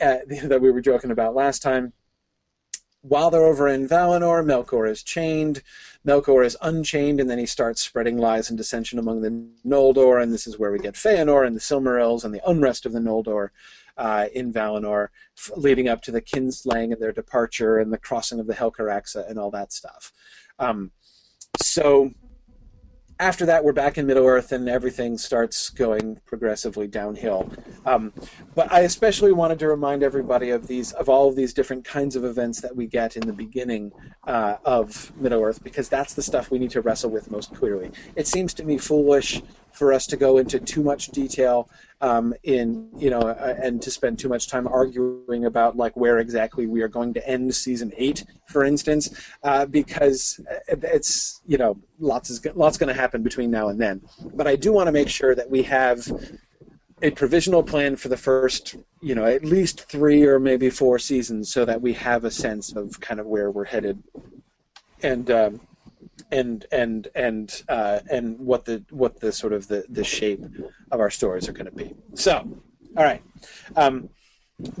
uh, 0.00 0.18
that 0.44 0.60
we 0.60 0.70
were 0.70 0.80
joking 0.80 1.10
about 1.10 1.34
last 1.34 1.60
time 1.60 1.92
while 3.02 3.30
they're 3.30 3.44
over 3.44 3.68
in 3.68 3.88
Valinor, 3.88 4.44
Melkor 4.44 4.90
is 4.90 5.02
chained. 5.02 5.62
Melkor 6.06 6.44
is 6.44 6.56
unchained, 6.60 7.20
and 7.20 7.28
then 7.28 7.38
he 7.38 7.46
starts 7.46 7.82
spreading 7.82 8.18
lies 8.18 8.48
and 8.48 8.56
dissension 8.56 8.98
among 8.98 9.20
the 9.20 9.48
Noldor, 9.66 10.22
and 10.22 10.32
this 10.32 10.46
is 10.46 10.58
where 10.58 10.72
we 10.72 10.78
get 10.78 10.94
Feanor 10.94 11.46
and 11.46 11.54
the 11.54 11.60
Silmarils 11.60 12.24
and 12.24 12.34
the 12.34 12.48
unrest 12.48 12.86
of 12.86 12.92
the 12.92 12.98
Noldor 12.98 13.50
uh, 13.96 14.26
in 14.32 14.52
Valinor, 14.52 15.08
f- 15.36 15.50
leading 15.56 15.88
up 15.88 16.02
to 16.02 16.10
the 16.10 16.22
kinslaying 16.22 16.92
and 16.92 17.00
their 17.00 17.12
departure 17.12 17.78
and 17.78 17.92
the 17.92 17.98
crossing 17.98 18.40
of 18.40 18.46
the 18.46 18.54
Helcaraxë 18.54 19.28
and 19.28 19.38
all 19.38 19.50
that 19.50 19.72
stuff. 19.72 20.12
Um, 20.58 20.90
so 21.62 22.12
after 23.20 23.46
that, 23.46 23.64
we're 23.64 23.72
back 23.72 23.98
in 23.98 24.06
Middle 24.06 24.26
Earth, 24.26 24.52
and 24.52 24.68
everything 24.68 25.18
starts 25.18 25.70
going 25.70 26.20
progressively 26.24 26.86
downhill. 26.86 27.50
Um, 27.84 28.12
but 28.54 28.72
I 28.72 28.80
especially 28.80 29.32
wanted 29.32 29.58
to 29.58 29.68
remind 29.68 30.02
everybody 30.04 30.50
of 30.50 30.68
these, 30.68 30.92
of 30.92 31.08
all 31.08 31.28
of 31.28 31.34
these 31.34 31.52
different 31.52 31.84
kinds 31.84 32.14
of 32.14 32.24
events 32.24 32.60
that 32.60 32.76
we 32.76 32.86
get 32.86 33.16
in 33.16 33.26
the 33.26 33.32
beginning 33.32 33.92
uh, 34.26 34.56
of 34.64 35.12
Middle 35.16 35.42
Earth, 35.42 35.64
because 35.64 35.88
that's 35.88 36.14
the 36.14 36.22
stuff 36.22 36.50
we 36.50 36.58
need 36.60 36.70
to 36.70 36.80
wrestle 36.80 37.10
with 37.10 37.30
most 37.30 37.52
clearly. 37.54 37.90
It 38.14 38.28
seems 38.28 38.54
to 38.54 38.64
me 38.64 38.78
foolish 38.78 39.42
for 39.72 39.92
us 39.92 40.06
to 40.08 40.16
go 40.16 40.38
into 40.38 40.60
too 40.60 40.82
much 40.82 41.08
detail 41.08 41.68
um, 42.00 42.34
in 42.44 42.88
you 42.96 43.10
know 43.10 43.20
uh, 43.20 43.54
and 43.62 43.82
to 43.82 43.90
spend 43.90 44.18
too 44.18 44.28
much 44.28 44.48
time 44.48 44.66
arguing 44.68 45.46
about 45.46 45.76
like 45.76 45.96
where 45.96 46.18
exactly 46.18 46.66
we 46.66 46.82
are 46.82 46.88
going 46.88 47.12
to 47.14 47.28
end 47.28 47.54
season 47.54 47.92
eight, 47.96 48.24
for 48.46 48.64
instance, 48.64 49.10
uh, 49.42 49.66
because 49.66 50.40
it's 50.68 51.40
you 51.46 51.58
know 51.58 51.76
lots 51.98 52.30
is 52.30 52.44
lots 52.54 52.78
going 52.78 52.88
to 52.88 53.00
happen 53.00 53.22
between 53.22 53.50
now 53.50 53.68
and 53.68 53.80
then. 53.80 54.00
But 54.34 54.46
I 54.46 54.56
do 54.56 54.72
want 54.72 54.86
to 54.86 54.92
make 54.92 55.08
sure 55.08 55.34
that 55.34 55.50
we 55.50 55.62
have 55.64 56.06
a 57.02 57.10
provisional 57.10 57.62
plan 57.62 57.96
for 57.96 58.08
the 58.08 58.16
first, 58.16 58.76
you 59.00 59.14
know, 59.14 59.24
at 59.24 59.44
least 59.44 59.82
three 59.82 60.24
or 60.24 60.40
maybe 60.40 60.68
four 60.70 60.98
seasons, 60.98 61.50
so 61.50 61.64
that 61.64 61.80
we 61.80 61.92
have 61.92 62.24
a 62.24 62.30
sense 62.30 62.74
of 62.74 63.00
kind 63.00 63.20
of 63.20 63.26
where 63.26 63.50
we're 63.50 63.64
headed. 63.64 64.02
And 65.02 65.30
um, 65.30 65.60
and 66.30 66.66
and 66.72 67.08
and 67.14 67.62
uh, 67.68 68.00
and 68.10 68.38
what 68.38 68.64
the 68.64 68.84
what 68.90 69.20
the 69.20 69.32
sort 69.32 69.52
of 69.52 69.68
the, 69.68 69.84
the 69.88 70.04
shape 70.04 70.44
of 70.90 71.00
our 71.00 71.10
stories 71.10 71.48
are 71.48 71.52
going 71.52 71.66
to 71.66 71.72
be. 71.72 71.94
So, 72.14 72.34
all 72.96 73.04
right, 73.04 73.22
um, 73.76 74.08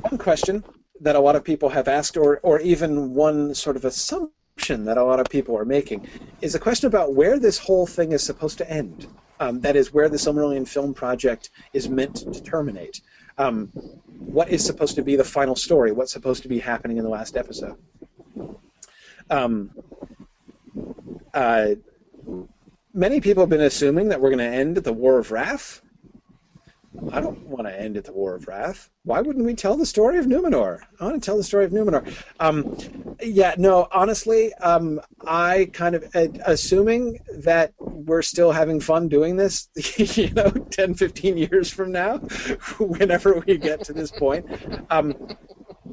one 0.00 0.18
question 0.18 0.64
that 1.00 1.16
a 1.16 1.20
lot 1.20 1.36
of 1.36 1.44
people 1.44 1.68
have 1.70 1.88
asked, 1.88 2.16
or 2.16 2.40
or 2.42 2.60
even 2.60 3.14
one 3.14 3.54
sort 3.54 3.76
of 3.76 3.84
assumption 3.84 4.84
that 4.84 4.98
a 4.98 5.04
lot 5.04 5.20
of 5.20 5.28
people 5.28 5.56
are 5.56 5.64
making, 5.64 6.08
is 6.40 6.54
a 6.54 6.58
question 6.58 6.86
about 6.86 7.14
where 7.14 7.38
this 7.38 7.58
whole 7.58 7.86
thing 7.86 8.12
is 8.12 8.22
supposed 8.22 8.58
to 8.58 8.70
end. 8.70 9.06
Um, 9.40 9.60
that 9.60 9.76
is 9.76 9.92
where 9.92 10.08
the 10.08 10.16
Silmarillion 10.16 10.66
film 10.66 10.92
project 10.94 11.50
is 11.72 11.88
meant 11.88 12.16
to 12.16 12.42
terminate. 12.42 13.00
Um, 13.38 13.68
what 14.18 14.48
is 14.48 14.64
supposed 14.64 14.96
to 14.96 15.02
be 15.02 15.14
the 15.14 15.24
final 15.24 15.54
story? 15.54 15.92
What's 15.92 16.12
supposed 16.12 16.42
to 16.42 16.48
be 16.48 16.58
happening 16.58 16.96
in 16.96 17.04
the 17.04 17.10
last 17.10 17.36
episode? 17.36 17.76
Um, 19.30 19.70
uh, 21.34 21.74
many 22.94 23.20
people 23.20 23.42
have 23.42 23.50
been 23.50 23.60
assuming 23.60 24.08
that 24.08 24.20
we're 24.20 24.30
going 24.30 24.38
to 24.38 24.56
end 24.56 24.78
at 24.78 24.84
the 24.84 24.92
War 24.92 25.18
of 25.18 25.30
Wrath. 25.30 25.82
I 27.12 27.20
don't 27.20 27.46
want 27.46 27.66
to 27.66 27.80
end 27.80 27.96
at 27.96 28.04
the 28.04 28.12
War 28.12 28.34
of 28.34 28.48
Wrath. 28.48 28.90
Why 29.04 29.20
wouldn't 29.20 29.44
we 29.44 29.54
tell 29.54 29.76
the 29.76 29.86
story 29.86 30.18
of 30.18 30.26
Numenor? 30.26 30.80
I 30.98 31.04
want 31.04 31.22
to 31.22 31.24
tell 31.24 31.36
the 31.36 31.44
story 31.44 31.64
of 31.64 31.70
Numenor. 31.70 32.04
Um, 32.40 32.76
yeah, 33.22 33.54
no, 33.56 33.88
honestly, 33.92 34.52
um, 34.54 35.00
I 35.26 35.70
kind 35.72 35.94
of, 35.94 36.04
uh, 36.14 36.26
assuming 36.44 37.20
that 37.38 37.72
we're 37.78 38.22
still 38.22 38.50
having 38.50 38.80
fun 38.80 39.08
doing 39.08 39.36
this, 39.36 39.68
you 40.16 40.30
know, 40.32 40.50
10, 40.50 40.94
15 40.94 41.36
years 41.36 41.70
from 41.70 41.92
now, 41.92 42.18
whenever 42.78 43.42
we 43.46 43.58
get 43.58 43.84
to 43.84 43.92
this 43.92 44.10
point, 44.10 44.46
um, 44.90 45.14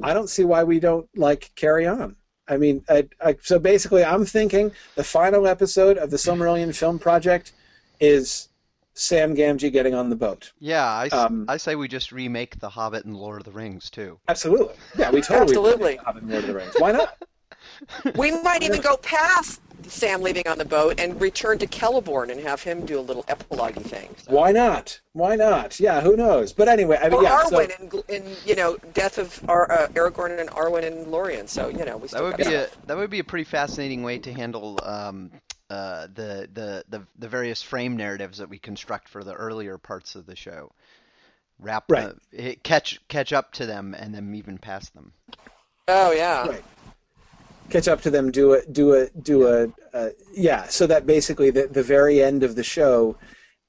I 0.02 0.12
don't 0.12 0.28
see 0.28 0.44
why 0.44 0.64
we 0.64 0.80
don't, 0.80 1.08
like, 1.14 1.52
carry 1.54 1.86
on. 1.86 2.16
I 2.48 2.56
mean, 2.56 2.84
I, 2.88 3.08
I, 3.24 3.36
so 3.42 3.58
basically, 3.58 4.04
I'm 4.04 4.24
thinking 4.24 4.72
the 4.94 5.04
final 5.04 5.46
episode 5.46 5.98
of 5.98 6.10
the 6.10 6.16
Silmarillion 6.16 6.74
film 6.74 6.98
project 6.98 7.52
is 7.98 8.48
Sam 8.94 9.34
Gamgee 9.34 9.72
getting 9.72 9.94
on 9.94 10.10
the 10.10 10.16
boat. 10.16 10.52
Yeah, 10.58 10.84
I, 10.84 11.08
um, 11.08 11.44
I 11.48 11.56
say 11.56 11.74
we 11.74 11.88
just 11.88 12.12
remake 12.12 12.58
The 12.60 12.68
Hobbit 12.68 13.04
and 13.04 13.16
Lord 13.16 13.40
of 13.40 13.44
the 13.44 13.50
Rings 13.50 13.90
too. 13.90 14.18
Absolutely. 14.28 14.74
Yeah, 14.98 15.10
we 15.10 15.20
totally 15.20 15.42
absolutely 15.42 15.96
Hobbit 15.96 16.22
and 16.22 16.32
Lord 16.32 16.44
of 16.44 16.48
the 16.48 16.54
Rings. 16.54 16.74
Why 16.78 16.92
not? 16.92 17.16
we 18.16 18.30
might 18.42 18.62
even 18.62 18.80
go 18.80 18.96
past 18.98 19.60
Sam 19.84 20.22
leaving 20.22 20.46
on 20.48 20.58
the 20.58 20.64
boat 20.64 20.98
and 20.98 21.20
return 21.20 21.58
to 21.58 21.66
Celeborn 21.66 22.30
and 22.30 22.40
have 22.40 22.62
him 22.62 22.84
do 22.84 22.98
a 22.98 23.00
little 23.00 23.24
epilogue 23.28 23.74
thing. 23.74 24.14
So. 24.18 24.32
Why 24.32 24.52
not? 24.52 25.00
Why 25.12 25.36
not? 25.36 25.78
Yeah, 25.78 26.00
who 26.00 26.16
knows? 26.16 26.52
But 26.52 26.68
anyway, 26.68 26.98
I 27.00 27.08
mean, 27.08 27.20
or 27.20 27.22
yeah. 27.22 27.42
Arwen 27.44 27.90
so... 27.90 28.04
in, 28.08 28.22
in 28.22 28.36
you 28.44 28.54
know 28.54 28.76
Death 28.94 29.18
of 29.18 29.42
Ar- 29.48 29.70
uh, 29.70 29.88
Aragorn 29.88 30.38
and 30.38 30.50
Arwen 30.50 30.84
and 30.84 31.08
Lorien. 31.08 31.46
So 31.46 31.68
you 31.68 31.84
know 31.84 31.96
we 31.96 32.08
that 32.08 32.22
would 32.22 32.36
be 32.36 32.54
a 32.54 32.68
that 32.86 32.96
would 32.96 33.10
be 33.10 33.20
a 33.20 33.24
pretty 33.24 33.44
fascinating 33.44 34.02
way 34.02 34.18
to 34.18 34.32
handle 34.32 34.78
um, 34.82 35.30
uh, 35.70 36.08
the, 36.14 36.48
the 36.52 36.84
the 36.88 37.06
the 37.18 37.28
various 37.28 37.62
frame 37.62 37.96
narratives 37.96 38.38
that 38.38 38.48
we 38.48 38.58
construct 38.58 39.08
for 39.08 39.24
the 39.24 39.34
earlier 39.34 39.78
parts 39.78 40.14
of 40.14 40.26
the 40.26 40.36
show. 40.36 40.72
Wrap 41.58 41.84
right. 41.90 42.14
Uh, 42.38 42.52
catch 42.62 43.00
catch 43.08 43.32
up 43.32 43.52
to 43.54 43.66
them 43.66 43.94
and 43.98 44.14
then 44.14 44.34
even 44.34 44.58
past 44.58 44.94
them. 44.94 45.12
Oh 45.88 46.12
yeah. 46.12 46.46
Right 46.48 46.64
catch 47.70 47.88
up 47.88 48.02
to 48.02 48.10
them, 48.10 48.30
do 48.30 48.54
a 48.54 48.64
do 48.66 48.94
a 48.94 49.08
do 49.10 49.46
a 49.46 49.72
uh, 49.96 50.10
yeah. 50.32 50.66
So 50.68 50.86
that 50.86 51.06
basically 51.06 51.50
the 51.50 51.66
the 51.66 51.82
very 51.82 52.22
end 52.22 52.42
of 52.42 52.56
the 52.56 52.64
show 52.64 53.16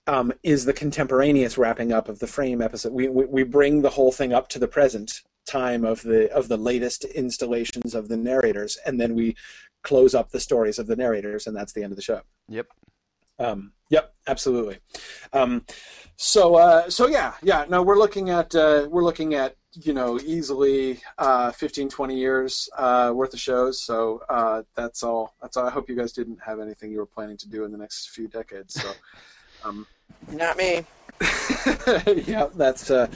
um, 0.08 0.34
is 0.44 0.66
the 0.66 0.74
contemporaneous 0.74 1.58
wrapping 1.58 1.92
up 1.92 2.10
of 2.10 2.20
the 2.20 2.28
frame 2.28 2.62
episode. 2.62 2.94
We, 2.94 3.08
we 3.08 3.26
we 3.26 3.44
bring 3.44 3.82
the 3.82 3.90
whole 3.90 4.12
thing 4.12 4.34
up 4.34 4.48
to 4.50 4.60
the 4.60 4.68
present 4.68 5.22
time 5.48 5.86
of 5.86 6.02
the 6.02 6.32
of 6.34 6.48
the 6.48 6.58
latest 6.58 7.06
installations 7.06 7.96
of 7.96 8.08
the 8.08 8.18
narrators, 8.18 8.78
and 8.86 9.00
then 9.00 9.16
we 9.16 9.36
close 9.84 10.16
up 10.16 10.30
the 10.32 10.40
stories 10.40 10.80
of 10.80 10.88
the 10.88 10.96
narrators, 10.96 11.48
and 11.48 11.56
that's 11.56 11.74
the 11.74 11.84
end 11.84 11.92
of 11.92 11.96
the 11.96 12.02
show. 12.02 12.22
Yep. 12.50 12.68
Um, 13.40 13.74
yep, 13.90 14.14
absolutely. 14.28 14.80
Um, 15.34 15.66
so 16.16 16.56
uh, 16.56 16.90
so 16.90 17.08
yeah, 17.08 17.34
yeah. 17.44 17.66
No, 17.70 17.82
we're 17.84 17.98
looking 17.98 18.30
at 18.30 18.56
uh, 18.56 18.88
we're 18.90 19.04
looking 19.04 19.36
at 19.36 19.56
you 19.84 19.94
know 19.94 20.20
easily 20.20 21.00
uh, 21.18 21.52
15 21.52 21.90
20 21.90 22.16
years 22.16 22.70
uh, 22.78 23.12
worth 23.14 23.34
of 23.34 23.40
shows. 23.40 23.82
So 23.82 24.22
uh, 24.30 24.64
that's 24.76 25.04
all 25.04 25.36
that's 25.42 25.58
all. 25.58 25.68
I 25.68 25.70
hope 25.70 25.90
you 25.90 25.96
guys 25.96 26.14
didn't 26.14 26.40
have 26.46 26.60
anything 26.60 26.92
you 26.92 26.98
were 26.98 27.06
planning 27.06 27.38
to 27.38 27.50
do 27.50 27.64
in 27.64 27.72
the 27.72 27.78
next 27.78 28.10
few 28.10 28.28
decades 28.28 28.82
so 28.82 28.92
um, 29.64 29.86
not 30.32 30.58
me. 30.58 30.86
Yeah 32.28 32.48
that's 32.56 32.92
uh, 32.92 33.08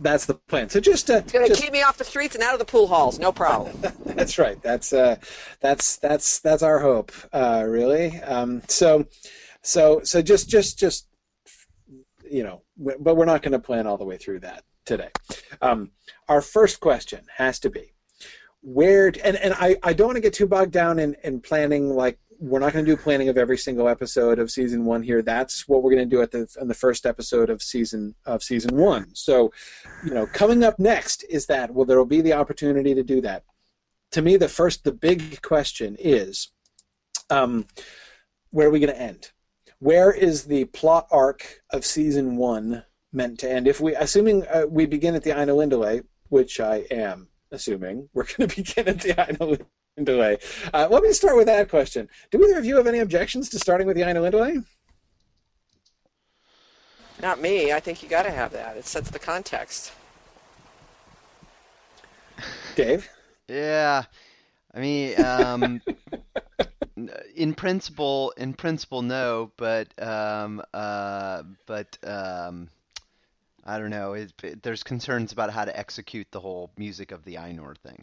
that's 0.00 0.26
the 0.26 0.34
plan. 0.34 0.68
So 0.68 0.80
just 0.80 1.08
it's 1.10 1.32
gonna 1.32 1.48
just, 1.48 1.62
keep 1.62 1.72
me 1.72 1.82
off 1.82 1.96
the 1.96 2.04
streets 2.04 2.34
and 2.34 2.44
out 2.44 2.52
of 2.52 2.58
the 2.58 2.64
pool 2.64 2.86
halls 2.86 3.18
no 3.18 3.32
problem. 3.32 3.76
That's 4.04 4.38
right. 4.38 4.60
That's 4.62 4.92
uh, 4.92 5.16
that's 5.60 5.96
that's 5.96 6.40
that's 6.40 6.62
our 6.62 6.80
hope 6.80 7.12
uh, 7.32 7.64
really. 7.66 8.20
Um, 8.20 8.62
so 8.68 9.06
so 9.62 10.00
so 10.02 10.20
just 10.20 10.48
just 10.48 10.78
just 10.78 11.06
you 12.28 12.42
know 12.42 12.62
but 12.76 13.16
we're 13.16 13.24
not 13.24 13.42
going 13.42 13.52
to 13.52 13.58
plan 13.58 13.86
all 13.86 13.96
the 13.96 14.04
way 14.04 14.16
through 14.16 14.40
that 14.40 14.64
today. 14.88 15.10
Um, 15.62 15.92
our 16.28 16.42
first 16.42 16.80
question 16.80 17.26
has 17.36 17.60
to 17.60 17.70
be 17.70 17.92
where, 18.62 19.06
and, 19.24 19.36
and 19.36 19.54
I, 19.54 19.76
I 19.82 19.92
don't 19.92 20.08
want 20.08 20.16
to 20.16 20.22
get 20.22 20.32
too 20.32 20.46
bogged 20.46 20.72
down 20.72 20.98
in, 20.98 21.14
in 21.22 21.40
planning, 21.40 21.94
like, 21.94 22.18
we're 22.40 22.60
not 22.60 22.72
going 22.72 22.84
to 22.84 22.90
do 22.90 22.96
planning 22.96 23.28
of 23.28 23.36
every 23.36 23.58
single 23.58 23.88
episode 23.88 24.38
of 24.38 24.50
season 24.50 24.84
one 24.84 25.02
here. 25.02 25.22
That's 25.22 25.66
what 25.66 25.82
we're 25.82 25.94
going 25.94 26.08
to 26.08 26.16
do 26.16 26.22
at 26.22 26.30
the 26.30 26.46
in 26.60 26.68
the 26.68 26.74
first 26.74 27.04
episode 27.04 27.50
of 27.50 27.60
season 27.60 28.14
of 28.26 28.44
season 28.44 28.76
one. 28.76 29.12
So, 29.14 29.52
you 30.04 30.14
know, 30.14 30.24
coming 30.26 30.62
up 30.62 30.78
next 30.78 31.24
is 31.28 31.46
that 31.46 31.74
well, 31.74 31.84
there 31.84 31.98
will 31.98 32.04
be 32.04 32.20
the 32.20 32.34
opportunity 32.34 32.94
to 32.94 33.02
do 33.02 33.20
that. 33.22 33.42
To 34.12 34.22
me, 34.22 34.36
the 34.36 34.48
first, 34.48 34.84
the 34.84 34.92
big 34.92 35.42
question 35.42 35.96
is, 35.98 36.52
um, 37.28 37.66
where 38.50 38.68
are 38.68 38.70
we 38.70 38.78
going 38.78 38.94
to 38.94 39.02
end? 39.02 39.32
Where 39.80 40.12
is 40.12 40.44
the 40.44 40.66
plot 40.66 41.08
arc 41.10 41.60
of 41.72 41.84
season 41.84 42.36
one 42.36 42.84
meant 43.12 43.38
to 43.40 43.50
end. 43.50 43.66
If 43.66 43.80
we, 43.80 43.94
assuming 43.94 44.46
uh, 44.46 44.64
we 44.68 44.86
begin 44.86 45.14
at 45.14 45.22
the 45.22 45.30
Ainulindalë, 45.30 46.04
which 46.28 46.60
I 46.60 46.84
am 46.90 47.28
assuming, 47.50 48.08
we're 48.12 48.24
going 48.24 48.48
to 48.48 48.56
begin 48.56 48.88
at 48.88 49.00
the 49.00 49.14
Ainulindalë. 49.14 50.70
Uh, 50.72 50.88
let 50.90 51.02
me 51.02 51.12
start 51.12 51.36
with 51.36 51.46
that 51.46 51.68
question. 51.68 52.08
Do 52.30 52.42
either 52.44 52.58
of 52.58 52.64
you 52.64 52.76
have 52.76 52.86
any 52.86 52.98
objections 52.98 53.48
to 53.50 53.58
starting 53.58 53.86
with 53.86 53.96
the 53.96 54.02
Ainulindalë? 54.02 54.64
Not 57.20 57.40
me. 57.40 57.72
I 57.72 57.80
think 57.80 58.02
you 58.02 58.08
got 58.08 58.22
to 58.22 58.30
have 58.30 58.52
that. 58.52 58.76
It 58.76 58.86
sets 58.86 59.10
the 59.10 59.18
context. 59.18 59.92
Dave? 62.76 63.08
Yeah. 63.48 64.04
I 64.72 64.80
mean, 64.80 65.24
um, 65.24 65.82
in 67.34 67.54
principle, 67.54 68.32
in 68.36 68.54
principle, 68.54 69.02
no, 69.02 69.50
but 69.56 69.88
um, 70.00 70.62
uh, 70.72 71.42
but 71.66 71.98
um, 72.04 72.68
I 73.68 73.78
don't 73.78 73.90
know. 73.90 74.14
It, 74.14 74.32
it, 74.42 74.62
there's 74.62 74.82
concerns 74.82 75.32
about 75.32 75.50
how 75.50 75.66
to 75.66 75.78
execute 75.78 76.26
the 76.30 76.40
whole 76.40 76.70
music 76.78 77.12
of 77.12 77.22
the 77.24 77.34
Ainur 77.34 77.76
thing. 77.76 78.02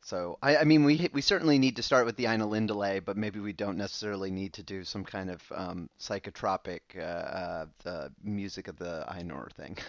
So 0.00 0.38
I, 0.42 0.56
I 0.56 0.64
mean, 0.64 0.82
we 0.84 1.08
we 1.12 1.20
certainly 1.20 1.58
need 1.58 1.76
to 1.76 1.82
start 1.82 2.06
with 2.06 2.16
the 2.16 2.24
Ainulindalë, 2.24 3.04
but 3.04 3.16
maybe 3.16 3.38
we 3.38 3.52
don't 3.52 3.76
necessarily 3.76 4.30
need 4.30 4.54
to 4.54 4.62
do 4.62 4.82
some 4.82 5.04
kind 5.04 5.30
of 5.30 5.42
um, 5.54 5.90
psychotropic 6.00 6.80
uh, 6.96 7.00
uh, 7.02 7.66
the 7.84 8.10
music 8.24 8.66
of 8.66 8.78
the 8.78 9.04
Ainur 9.08 9.52
thing. 9.52 9.76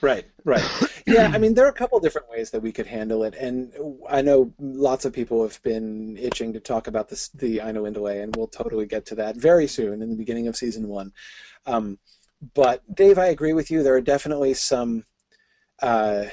Right, 0.00 0.26
right. 0.44 0.62
Yeah, 1.06 1.28
I 1.34 1.38
mean, 1.38 1.54
there 1.54 1.66
are 1.66 1.70
a 1.70 1.72
couple 1.72 1.98
different 1.98 2.30
ways 2.30 2.50
that 2.52 2.62
we 2.62 2.70
could 2.70 2.86
handle 2.86 3.24
it, 3.24 3.34
and 3.34 3.72
I 4.08 4.22
know 4.22 4.52
lots 4.60 5.04
of 5.04 5.12
people 5.12 5.42
have 5.42 5.60
been 5.64 6.16
itching 6.16 6.52
to 6.52 6.60
talk 6.60 6.86
about 6.86 7.08
this, 7.08 7.28
the 7.30 7.58
Ainulindalë, 7.58 8.22
and 8.22 8.36
we'll 8.36 8.46
totally 8.46 8.86
get 8.86 9.06
to 9.06 9.16
that 9.16 9.36
very 9.36 9.66
soon 9.66 10.00
in 10.00 10.10
the 10.10 10.16
beginning 10.16 10.46
of 10.46 10.54
season 10.54 10.86
one. 10.86 11.12
Um, 11.66 11.98
but 12.54 12.82
Dave, 12.94 13.18
I 13.18 13.26
agree 13.26 13.52
with 13.52 13.70
you. 13.70 13.82
There 13.82 13.94
are 13.94 14.00
definitely 14.00 14.54
some 14.54 15.04
uh, 15.80 16.24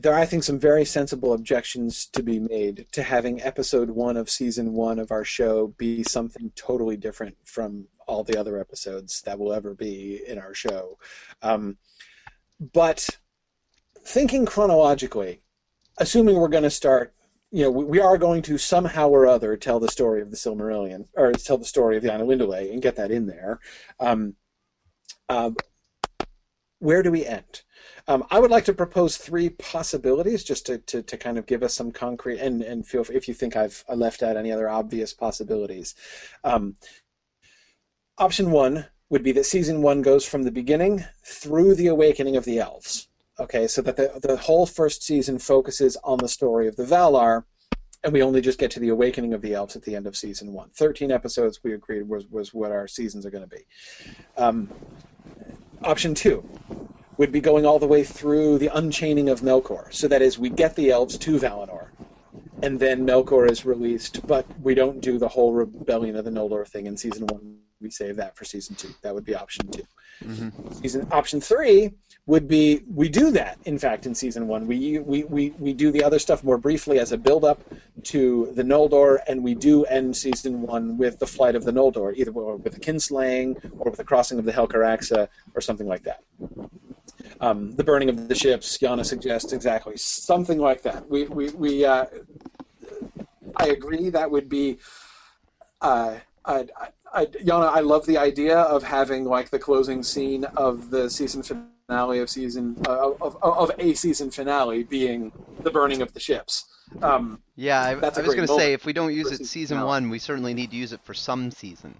there 0.00 0.12
are, 0.12 0.18
I 0.18 0.26
think, 0.26 0.44
some 0.44 0.60
very 0.60 0.84
sensible 0.84 1.32
objections 1.32 2.06
to 2.12 2.22
be 2.22 2.38
made 2.38 2.86
to 2.92 3.02
having 3.02 3.42
episode 3.42 3.90
one 3.90 4.16
of 4.16 4.30
season 4.30 4.72
one 4.72 5.00
of 5.00 5.10
our 5.10 5.24
show 5.24 5.74
be 5.76 6.04
something 6.04 6.52
totally 6.54 6.96
different 6.96 7.36
from 7.44 7.88
all 8.06 8.22
the 8.22 8.38
other 8.38 8.60
episodes 8.60 9.22
that 9.22 9.38
will 9.38 9.52
ever 9.52 9.74
be 9.74 10.22
in 10.26 10.38
our 10.38 10.54
show. 10.54 10.98
Um, 11.42 11.78
but 12.72 13.08
thinking 14.04 14.46
chronologically, 14.46 15.42
assuming 15.98 16.36
we're 16.36 16.48
going 16.48 16.62
to 16.62 16.70
start, 16.70 17.12
you 17.50 17.62
know, 17.62 17.70
we, 17.70 17.84
we, 17.84 18.00
are 18.00 18.18
going 18.18 18.42
to 18.42 18.58
somehow 18.58 19.08
or 19.08 19.26
other 19.26 19.56
tell 19.56 19.80
the 19.80 19.88
story 19.88 20.20
of 20.20 20.30
the 20.30 20.36
Silmarillion, 20.36 21.06
or 21.14 21.32
tell 21.32 21.58
the 21.58 21.64
story 21.64 21.96
of 21.96 22.02
the 22.02 22.10
Ainulindalë 22.10 22.72
and 22.72 22.82
get 22.82 22.96
that 22.96 23.10
in 23.10 23.26
there. 23.26 23.58
Um, 23.98 24.34
uh, 25.28 25.50
where 26.78 27.02
do 27.02 27.10
we 27.10 27.24
end? 27.26 27.62
Um, 28.06 28.24
I 28.30 28.38
would 28.38 28.50
like 28.50 28.64
to 28.66 28.72
propose 28.72 29.16
three 29.16 29.50
possibilities 29.50 30.44
just 30.44 30.66
to, 30.66 30.78
to, 30.78 31.02
to, 31.02 31.16
kind 31.16 31.36
of 31.36 31.46
give 31.46 31.62
us 31.62 31.74
some 31.74 31.90
concrete 31.90 32.38
and, 32.38 32.62
and 32.62 32.86
feel 32.86 33.04
if 33.10 33.28
you 33.28 33.34
think 33.34 33.56
I've 33.56 33.84
left 33.94 34.22
out 34.22 34.36
any 34.36 34.52
other 34.52 34.68
obvious 34.68 35.12
possibilities. 35.12 35.94
Um, 36.44 36.76
option 38.16 38.50
one 38.50 38.86
would 39.10 39.22
be 39.22 39.32
that 39.32 39.44
season 39.44 39.82
one 39.82 40.02
goes 40.02 40.24
from 40.24 40.42
the 40.42 40.50
beginning 40.50 41.04
through 41.24 41.74
the 41.74 41.88
awakening 41.88 42.36
of 42.36 42.44
the 42.44 42.60
elves. 42.60 43.07
Okay, 43.40 43.68
so 43.68 43.82
that 43.82 43.96
the, 43.96 44.18
the 44.20 44.36
whole 44.36 44.66
first 44.66 45.02
season 45.04 45.38
focuses 45.38 45.96
on 46.02 46.18
the 46.18 46.28
story 46.28 46.66
of 46.66 46.74
the 46.74 46.82
Valar, 46.82 47.44
and 48.02 48.12
we 48.12 48.22
only 48.22 48.40
just 48.40 48.58
get 48.58 48.70
to 48.72 48.80
the 48.80 48.88
awakening 48.88 49.32
of 49.32 49.42
the 49.42 49.54
elves 49.54 49.76
at 49.76 49.82
the 49.82 49.94
end 49.94 50.06
of 50.08 50.16
season 50.16 50.52
one. 50.52 50.70
Thirteen 50.70 51.12
episodes 51.12 51.60
we 51.62 51.72
agreed 51.72 52.08
was 52.08 52.26
was 52.26 52.52
what 52.52 52.72
our 52.72 52.88
seasons 52.88 53.24
are 53.24 53.30
going 53.30 53.48
to 53.48 53.56
be. 53.56 53.64
Um, 54.36 54.68
option 55.84 56.14
two 56.14 56.44
would 57.16 57.30
be 57.30 57.40
going 57.40 57.64
all 57.64 57.78
the 57.78 57.86
way 57.86 58.02
through 58.02 58.58
the 58.58 58.70
unchaining 58.76 59.28
of 59.28 59.40
Melkor. 59.40 59.92
So 59.92 60.06
that 60.08 60.22
is, 60.22 60.38
we 60.38 60.50
get 60.50 60.76
the 60.76 60.90
elves 60.90 61.18
to 61.18 61.38
Valinor, 61.38 61.88
and 62.62 62.78
then 62.78 63.06
Melkor 63.06 63.48
is 63.48 63.64
released, 63.64 64.26
but 64.26 64.46
we 64.60 64.74
don't 64.74 65.00
do 65.00 65.18
the 65.18 65.28
whole 65.28 65.52
rebellion 65.52 66.16
of 66.16 66.24
the 66.24 66.30
Noldor 66.30 66.66
thing 66.66 66.86
in 66.86 66.96
season 66.96 67.26
one. 67.26 67.58
We 67.80 67.90
save 67.90 68.16
that 68.16 68.36
for 68.36 68.44
season 68.44 68.74
two. 68.74 68.90
That 69.02 69.14
would 69.14 69.24
be 69.24 69.36
option 69.36 69.68
2 69.70 69.82
mm-hmm. 70.22 70.72
Season 70.72 71.06
option 71.10 71.40
three 71.40 71.94
would 72.26 72.46
be 72.46 72.82
we 72.92 73.08
do 73.08 73.30
that. 73.30 73.58
In 73.64 73.78
fact, 73.78 74.06
in 74.06 74.14
season 74.14 74.48
one, 74.48 74.66
we 74.66 74.98
we, 74.98 75.24
we, 75.24 75.50
we 75.58 75.72
do 75.72 75.90
the 75.90 76.04
other 76.04 76.18
stuff 76.18 76.44
more 76.44 76.58
briefly 76.58 76.98
as 76.98 77.12
a 77.12 77.18
build 77.18 77.44
up 77.44 77.62
to 78.04 78.52
the 78.54 78.62
Noldor, 78.62 79.18
and 79.26 79.42
we 79.42 79.54
do 79.54 79.84
end 79.84 80.16
season 80.16 80.62
one 80.62 80.98
with 80.98 81.18
the 81.18 81.26
flight 81.26 81.54
of 81.54 81.64
the 81.64 81.72
Noldor, 81.72 82.14
either 82.16 82.32
with 82.32 82.74
the 82.74 82.80
kinslaying 82.80 83.56
or 83.78 83.90
with 83.90 83.96
the 83.96 84.04
crossing 84.04 84.38
of 84.38 84.44
the 84.44 84.52
Helcaraxë 84.52 85.28
or 85.54 85.60
something 85.60 85.86
like 85.86 86.02
that 86.04 86.22
um, 87.40 87.74
the 87.76 87.84
burning 87.84 88.08
of 88.08 88.28
the 88.28 88.34
ships. 88.34 88.78
Yana 88.78 89.04
suggests 89.04 89.52
exactly 89.52 89.96
something 89.96 90.58
like 90.58 90.82
that. 90.82 91.08
We 91.08 91.24
we 91.24 91.50
we. 91.50 91.84
Uh, 91.84 92.06
I 93.56 93.68
agree. 93.68 94.10
That 94.10 94.30
would 94.30 94.48
be. 94.48 94.78
Uh, 95.80 96.16
I, 96.44 96.66
I, 97.12 97.26
Yana, 97.26 97.70
I 97.70 97.80
love 97.80 98.06
the 98.06 98.18
idea 98.18 98.58
of 98.58 98.82
having 98.82 99.24
like 99.24 99.50
the 99.50 99.58
closing 99.58 100.02
scene 100.02 100.44
of 100.56 100.90
the 100.90 101.08
season 101.08 101.42
finale 101.42 102.18
of 102.18 102.28
season 102.28 102.76
uh, 102.86 103.12
of, 103.12 103.22
of, 103.22 103.36
of 103.42 103.70
a 103.78 103.94
season 103.94 104.30
finale 104.30 104.82
being 104.82 105.32
the 105.62 105.70
burning 105.70 106.02
of 106.02 106.12
the 106.12 106.20
ships. 106.20 106.66
Um, 107.02 107.42
yeah, 107.56 107.80
I, 107.82 107.90
I 107.92 107.94
was 107.94 108.34
going 108.34 108.46
to 108.46 108.54
say 108.54 108.72
if 108.72 108.86
we 108.86 108.92
don't 108.92 109.14
use 109.14 109.30
it 109.32 109.44
season 109.46 109.76
finale. 109.76 109.88
one, 109.88 110.10
we 110.10 110.18
certainly 110.18 110.54
need 110.54 110.70
to 110.70 110.76
use 110.76 110.92
it 110.92 111.00
for 111.02 111.14
some 111.14 111.50
season. 111.50 111.94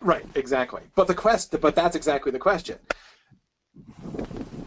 Right, 0.00 0.24
exactly. 0.34 0.82
But 0.94 1.06
the 1.06 1.14
quest, 1.14 1.58
but 1.60 1.74
that's 1.74 1.96
exactly 1.96 2.32
the 2.32 2.38
question 2.38 2.78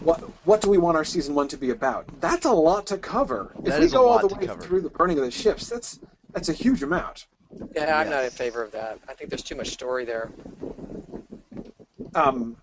what 0.03 0.19
what 0.45 0.61
do 0.61 0.69
we 0.69 0.77
want 0.77 0.97
our 0.97 1.05
season 1.05 1.35
one 1.35 1.47
to 1.47 1.57
be 1.57 1.69
about? 1.69 2.05
That's 2.19 2.45
a 2.45 2.51
lot 2.51 2.87
to 2.87 2.97
cover. 2.97 3.53
If 3.63 3.79
we 3.79 3.87
go 3.87 4.09
all 4.09 4.19
the 4.19 4.33
way 4.33 4.47
cover. 4.47 4.61
through 4.61 4.81
the 4.81 4.89
burning 4.89 5.17
of 5.17 5.25
the 5.25 5.31
ships, 5.31 5.69
that's 5.69 5.99
that's 6.33 6.49
a 6.49 6.53
huge 6.53 6.83
amount. 6.83 7.27
Yeah, 7.75 7.97
I'm 7.97 8.07
yes. 8.07 8.09
not 8.09 8.23
in 8.23 8.31
favor 8.31 8.63
of 8.63 8.71
that. 8.71 8.99
I 9.07 9.13
think 9.13 9.29
there's 9.29 9.43
too 9.43 9.55
much 9.55 9.69
story 9.69 10.05
there. 10.05 10.29
Um, 12.13 12.57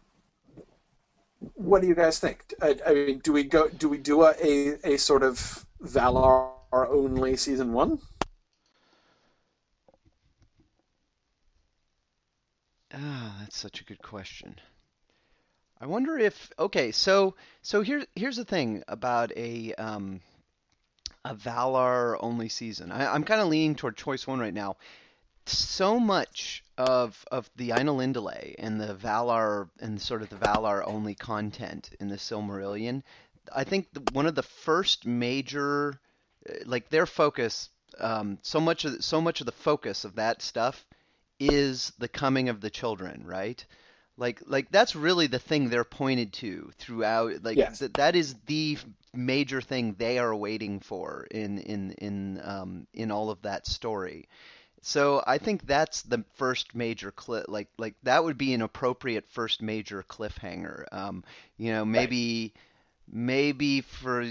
what 1.55 1.83
do 1.83 1.89
you 1.89 1.95
guys 1.95 2.19
think? 2.19 2.55
I, 2.61 2.77
I 2.87 2.95
mean, 2.95 3.19
do 3.21 3.33
we 3.33 3.45
go? 3.45 3.69
Do 3.69 3.89
we 3.89 3.99
do 3.99 4.23
a, 4.23 4.35
a, 4.43 4.95
a 4.95 4.97
sort 4.99 5.23
of 5.23 5.67
Valar 5.83 6.53
only 6.73 7.37
season 7.37 7.73
one? 7.73 8.01
Ah, 12.93 13.37
that's 13.41 13.59
such 13.59 13.81
a 13.81 13.85
good 13.85 14.03
question. 14.03 14.57
I 15.81 15.87
wonder 15.87 16.19
if 16.19 16.51
okay, 16.59 16.91
so 16.91 17.35
so 17.63 17.83
here 17.83 18.05
here's 18.17 18.37
the 18.37 18.45
thing 18.45 18.83
about 18.89 19.31
a 19.37 19.75
um, 19.75 20.21
a 21.25 21.35
Valar 21.35 22.17
only 22.21 22.49
season. 22.49 22.93
I, 22.93 23.15
am 23.15 23.25
kind 23.25 23.41
of 23.41 23.49
leaning 23.49 23.75
toward 23.75 23.97
choice 23.97 24.27
one 24.27 24.41
right 24.41 24.55
now. 24.55 24.77
So 25.47 25.99
much 25.99 26.63
of 26.77 27.25
of 27.33 27.51
the 27.57 27.71
Ainulindalë 27.71 28.55
and 28.59 28.81
the 28.81 28.95
Valar 28.95 29.69
and 29.81 30.01
sort 30.01 30.23
of 30.23 30.29
the 30.29 30.37
Valar 30.37 30.83
only 30.87 31.15
content 31.15 31.91
in 31.99 32.09
the 32.09 32.17
Silmarillion, 32.17 33.03
I 33.55 33.65
think 33.65 33.93
the, 33.93 34.03
one 34.13 34.27
of 34.27 34.35
the 34.35 34.43
first 34.43 35.07
major 35.07 35.99
like 36.65 36.89
their 36.91 37.07
focus 37.07 37.71
um, 37.99 38.39
so 38.43 38.61
much 38.61 38.85
of 38.85 39.03
so 39.03 39.21
much 39.21 39.41
of 39.41 39.47
the 39.47 39.53
focus 39.53 40.05
of 40.05 40.17
that 40.17 40.43
stuff 40.43 40.87
is 41.41 41.93
the 41.99 42.09
coming 42.09 42.49
of 42.49 42.61
the 42.61 42.71
children, 42.71 43.25
right? 43.25 43.65
Like 44.17 44.43
like 44.47 44.71
that's 44.71 44.97
really 44.97 45.27
the 45.27 45.39
thing 45.39 45.69
they're 45.69 45.85
pointed 45.85 46.33
to 46.35 46.71
throughout. 46.79 47.43
Like 47.43 47.57
yes. 47.57 47.79
th- 47.79 47.93
that 47.95 48.17
is 48.17 48.35
the 48.47 48.79
major 49.19 49.61
thing 49.61 49.97
they 49.99 50.19
are 50.19 50.35
waiting 50.35 50.79
for 50.81 51.27
in 51.31 51.59
in 51.59 51.91
in 51.93 52.41
um, 52.43 52.87
in 52.95 53.11
all 53.11 53.31
of 53.31 53.43
that 53.43 53.67
story. 53.67 54.29
So 54.81 55.23
I 55.27 55.39
think 55.39 55.67
that's 55.67 56.03
the 56.03 56.25
first 56.35 56.75
major 56.75 57.11
cliff. 57.11 57.45
Like 57.49 57.69
like 57.79 57.95
that 58.05 58.23
would 58.23 58.39
be 58.39 58.55
an 58.55 58.63
appropriate 58.63 59.27
first 59.29 59.61
major 59.61 60.05
cliffhanger. 60.09 60.85
Um, 60.93 61.25
you 61.57 61.73
know, 61.73 61.85
maybe 61.85 62.55
right. 62.55 62.63
maybe 63.13 63.81
for 63.81 64.25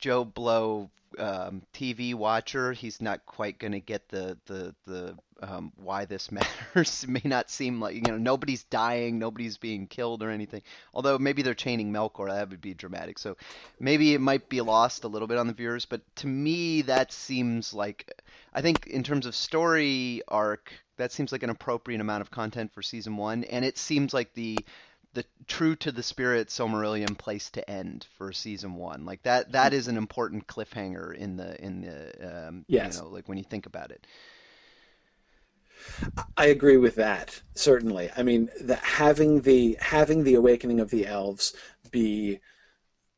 Joe 0.00 0.24
Blow 0.24 0.90
um, 1.20 1.62
TV 1.74 2.14
watcher, 2.14 2.72
he's 2.72 3.00
not 3.00 3.24
quite 3.26 3.58
going 3.58 3.72
to 3.72 3.80
get 3.80 4.08
the 4.08 4.38
the 4.46 4.74
the 4.86 5.16
um, 5.42 5.72
why 5.76 6.04
this 6.04 6.30
matters. 6.32 7.04
it 7.04 7.10
may 7.10 7.22
not 7.24 7.50
seem 7.50 7.80
like 7.80 7.94
you 7.94 8.02
know 8.02 8.18
nobody's 8.18 8.64
dying, 8.64 9.18
nobody's 9.18 9.58
being 9.58 9.86
killed 9.86 10.22
or 10.22 10.30
anything. 10.30 10.62
Although 10.94 11.18
maybe 11.18 11.42
they're 11.42 11.54
chaining 11.54 11.92
Melkor, 11.92 12.28
that 12.28 12.50
would 12.50 12.60
be 12.60 12.74
dramatic. 12.74 13.18
So 13.18 13.36
maybe 13.78 14.14
it 14.14 14.20
might 14.20 14.48
be 14.48 14.60
lost 14.60 15.04
a 15.04 15.08
little 15.08 15.28
bit 15.28 15.38
on 15.38 15.46
the 15.46 15.52
viewers. 15.52 15.84
But 15.84 16.00
to 16.16 16.26
me, 16.26 16.82
that 16.82 17.12
seems 17.12 17.74
like 17.74 18.10
I 18.52 18.62
think 18.62 18.86
in 18.86 19.02
terms 19.02 19.26
of 19.26 19.34
story 19.34 20.22
arc, 20.28 20.72
that 20.96 21.12
seems 21.12 21.32
like 21.32 21.42
an 21.42 21.50
appropriate 21.50 22.00
amount 22.00 22.22
of 22.22 22.30
content 22.30 22.72
for 22.72 22.82
season 22.82 23.16
one, 23.16 23.44
and 23.44 23.64
it 23.64 23.78
seems 23.78 24.14
like 24.14 24.34
the 24.34 24.58
the 25.12 25.24
true 25.46 25.74
to 25.76 25.90
the 25.90 26.02
spirit 26.02 26.48
Silmarillion 26.48 27.16
place 27.18 27.50
to 27.50 27.68
end 27.68 28.06
for 28.16 28.32
season 28.32 28.74
one. 28.74 29.04
Like 29.04 29.22
that 29.24 29.52
that 29.52 29.72
is 29.72 29.88
an 29.88 29.96
important 29.96 30.46
cliffhanger 30.46 31.14
in 31.14 31.36
the 31.36 31.60
in 31.62 31.80
the 31.82 32.48
um, 32.48 32.64
yes. 32.68 32.96
you 32.96 33.02
know 33.02 33.08
like 33.08 33.28
when 33.28 33.38
you 33.38 33.44
think 33.44 33.66
about 33.66 33.90
it. 33.90 34.06
I 36.36 36.46
agree 36.46 36.76
with 36.76 36.94
that 36.96 37.40
certainly. 37.54 38.10
I 38.16 38.22
mean, 38.22 38.50
the, 38.60 38.76
having 38.76 39.40
the 39.40 39.76
having 39.80 40.24
the 40.24 40.34
awakening 40.34 40.80
of 40.80 40.90
the 40.90 41.06
elves 41.06 41.54
be 41.90 42.40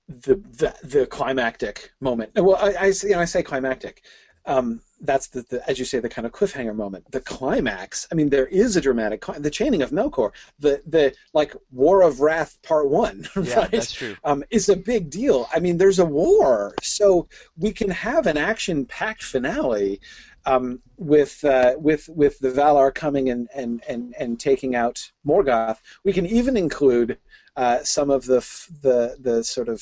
the 0.09 0.36
the, 0.36 0.74
the 0.82 1.07
climactic 1.07 1.93
moment. 2.01 2.32
Well, 2.34 2.57
I, 2.57 2.72
I 2.72 2.86
you 3.03 3.11
know 3.11 3.20
I 3.20 3.24
say 3.26 3.43
climactic. 3.43 4.03
Um, 4.45 4.80
that's 5.01 5.28
the, 5.28 5.43
the, 5.43 5.68
as 5.68 5.78
you 5.78 5.84
say 5.84 5.99
the 5.99 6.09
kind 6.09 6.26
of 6.26 6.32
cliffhanger 6.32 6.74
moment. 6.74 7.11
The 7.11 7.20
climax 7.20 8.07
i 8.11 8.14
mean 8.14 8.28
there 8.28 8.47
is 8.47 8.76
a 8.76 8.80
dramatic 8.80 9.24
the 9.38 9.51
chaining 9.51 9.82
of 9.82 9.90
melkor 9.90 10.30
the 10.59 10.82
the 10.86 11.14
like 11.32 11.55
war 11.70 12.03
of 12.03 12.20
wrath 12.20 12.59
part 12.62 12.88
one 12.88 13.28
yeah, 13.43 13.61
right? 13.61 13.70
that's 13.70 13.93
true. 13.93 14.16
Um, 14.24 14.45
is 14.51 14.68
a 14.68 14.76
big 14.76 15.11
deal. 15.11 15.49
I 15.53 15.61
mean 15.61 15.76
there's 15.78 15.99
a 15.99 16.05
war 16.05 16.74
so 16.82 17.28
we 17.57 17.72
can 17.72 17.90
have 17.90 18.26
an 18.26 18.36
action 18.36 18.86
packed 18.86 19.22
finale 19.24 20.01
um, 20.45 20.80
with 20.97 21.45
uh, 21.45 21.74
with 21.78 22.09
with 22.09 22.38
the 22.40 22.51
Valar 22.51 22.93
coming 22.95 23.30
and, 23.30 23.49
and, 23.55 23.82
and, 23.88 24.14
and 24.18 24.40
taking 24.40 24.74
out 24.74 25.12
Morgoth, 25.26 25.78
we 26.05 26.12
can 26.12 26.26
even 26.26 26.57
include 26.57 27.18
uh, 27.57 27.78
some 27.82 28.11
of 28.11 28.24
the 28.24 28.40
the 28.82 29.16
the 29.20 29.45
sort 29.45 29.68
of 29.68 29.80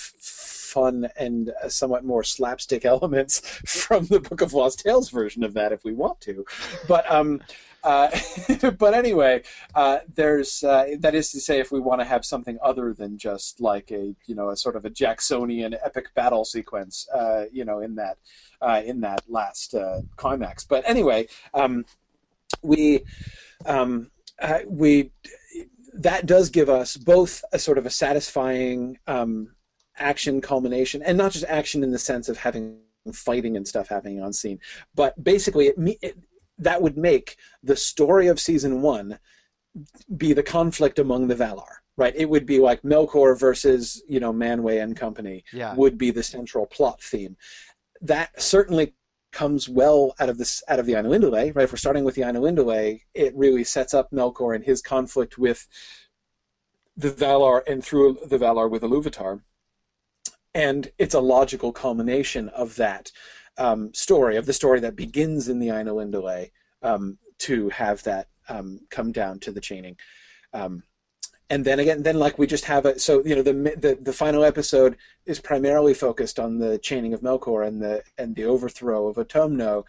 fun 0.70 1.08
and 1.16 1.50
uh, 1.62 1.68
somewhat 1.68 2.04
more 2.04 2.24
slapstick 2.24 2.84
elements 2.94 3.40
from 3.66 4.06
the 4.06 4.20
Book 4.20 4.40
of 4.40 4.52
Lost 4.52 4.80
Tales 4.80 5.10
version 5.10 5.44
of 5.44 5.54
that 5.54 5.72
if 5.72 5.84
we 5.84 5.92
want 5.92 6.20
to. 6.22 6.44
But 6.88 7.10
um, 7.10 7.40
uh, 7.82 8.10
but 8.78 8.94
anyway, 8.94 9.42
uh, 9.74 9.98
there's 10.14 10.62
uh, 10.62 10.96
that 10.98 11.14
is 11.14 11.30
to 11.32 11.40
say, 11.40 11.60
if 11.60 11.72
we 11.72 11.80
want 11.80 12.00
to 12.00 12.04
have 12.04 12.24
something 12.24 12.58
other 12.62 12.92
than 12.92 13.18
just 13.18 13.60
like 13.60 13.90
a 13.90 14.14
you 14.26 14.34
know 14.34 14.50
a 14.50 14.56
sort 14.56 14.76
of 14.76 14.84
a 14.84 14.90
Jacksonian 14.90 15.74
epic 15.84 16.14
battle 16.14 16.44
sequence, 16.44 17.08
uh, 17.14 17.44
you 17.52 17.64
know, 17.64 17.80
in 17.80 17.94
that 17.96 18.18
uh, 18.60 18.82
in 18.84 19.00
that 19.00 19.22
last 19.28 19.74
climax. 20.16 20.64
But 20.64 20.84
anyway, 20.86 21.28
um, 21.54 21.84
we 22.62 23.04
um, 23.66 24.10
we 24.66 25.10
that 25.94 26.26
does 26.26 26.50
give 26.50 26.68
us 26.68 26.96
both 26.96 27.42
a 27.52 27.58
sort 27.58 27.78
of 27.78 27.86
a 27.86 27.90
satisfying 27.90 28.98
um, 29.06 29.52
action 30.00 30.40
culmination, 30.40 31.02
and 31.02 31.16
not 31.16 31.32
just 31.32 31.44
action 31.46 31.82
in 31.84 31.90
the 31.90 31.98
sense 31.98 32.28
of 32.28 32.36
having 32.38 32.78
fighting 33.12 33.56
and 33.56 33.66
stuff 33.66 33.88
happening 33.88 34.20
on 34.20 34.32
scene, 34.32 34.58
but 34.94 35.22
basically 35.22 35.68
it, 35.68 35.76
it 36.02 36.16
that 36.58 36.82
would 36.82 36.96
make 36.96 37.36
the 37.62 37.76
story 37.76 38.26
of 38.26 38.38
season 38.38 38.82
one 38.82 39.18
be 40.16 40.32
the 40.32 40.42
conflict 40.42 40.98
among 40.98 41.28
the 41.28 41.34
Valar. 41.34 41.76
Right, 41.96 42.14
it 42.16 42.30
would 42.30 42.46
be 42.46 42.60
like 42.60 42.80
Melkor 42.82 43.38
versus 43.38 44.02
you 44.08 44.20
know 44.20 44.32
Manwë 44.32 44.82
and 44.82 44.96
company 44.96 45.44
Yeah. 45.52 45.74
would 45.74 45.98
be 45.98 46.10
the 46.10 46.22
central 46.22 46.66
plot 46.66 47.02
theme. 47.02 47.36
That 48.00 48.40
certainly 48.40 48.94
comes 49.32 49.68
well 49.68 50.14
out 50.18 50.28
of 50.28 50.38
this 50.38 50.62
out 50.68 50.78
of 50.78 50.86
the 50.86 50.94
Ainulindale, 50.94 51.54
right? 51.54 51.64
If 51.64 51.72
we're 51.72 51.76
starting 51.76 52.04
with 52.04 52.14
the 52.14 52.22
Ainulindale, 52.22 53.00
it 53.14 53.34
really 53.36 53.64
sets 53.64 53.92
up 53.94 54.10
Melkor 54.10 54.54
and 54.54 54.64
his 54.64 54.80
conflict 54.80 55.38
with 55.38 55.68
the 56.96 57.10
Valar 57.10 57.62
and 57.66 57.84
through 57.84 58.18
the 58.26 58.38
Valar 58.38 58.70
with 58.70 58.82
Iluvatar. 58.82 59.42
And 60.54 60.90
it's 60.98 61.14
a 61.14 61.20
logical 61.20 61.72
culmination 61.72 62.48
of 62.50 62.76
that 62.76 63.12
um, 63.56 63.92
story, 63.94 64.36
of 64.36 64.46
the 64.46 64.52
story 64.52 64.80
that 64.80 64.96
begins 64.96 65.48
in 65.48 65.58
the 65.58 65.68
Ainulindale, 65.68 66.50
um, 66.82 67.18
to 67.38 67.68
have 67.70 68.02
that 68.04 68.28
um, 68.48 68.80
come 68.90 69.12
down 69.12 69.38
to 69.40 69.52
the 69.52 69.60
chaining. 69.60 69.96
Um, 70.52 70.82
and 71.50 71.64
then 71.64 71.80
again, 71.80 72.02
then 72.02 72.18
like 72.18 72.38
we 72.38 72.46
just 72.46 72.64
have 72.64 72.86
a 72.86 72.98
so 72.98 73.24
you 73.24 73.34
know 73.34 73.42
the 73.42 73.52
the 73.52 73.98
the 74.00 74.12
final 74.12 74.44
episode 74.44 74.96
is 75.26 75.40
primarily 75.40 75.94
focused 75.94 76.38
on 76.38 76.58
the 76.58 76.78
chaining 76.78 77.12
of 77.12 77.22
Melkor 77.22 77.66
and 77.66 77.82
the 77.82 78.02
and 78.18 78.36
the 78.36 78.44
overthrow 78.44 79.08
of 79.08 79.16
Utumno, 79.16 79.84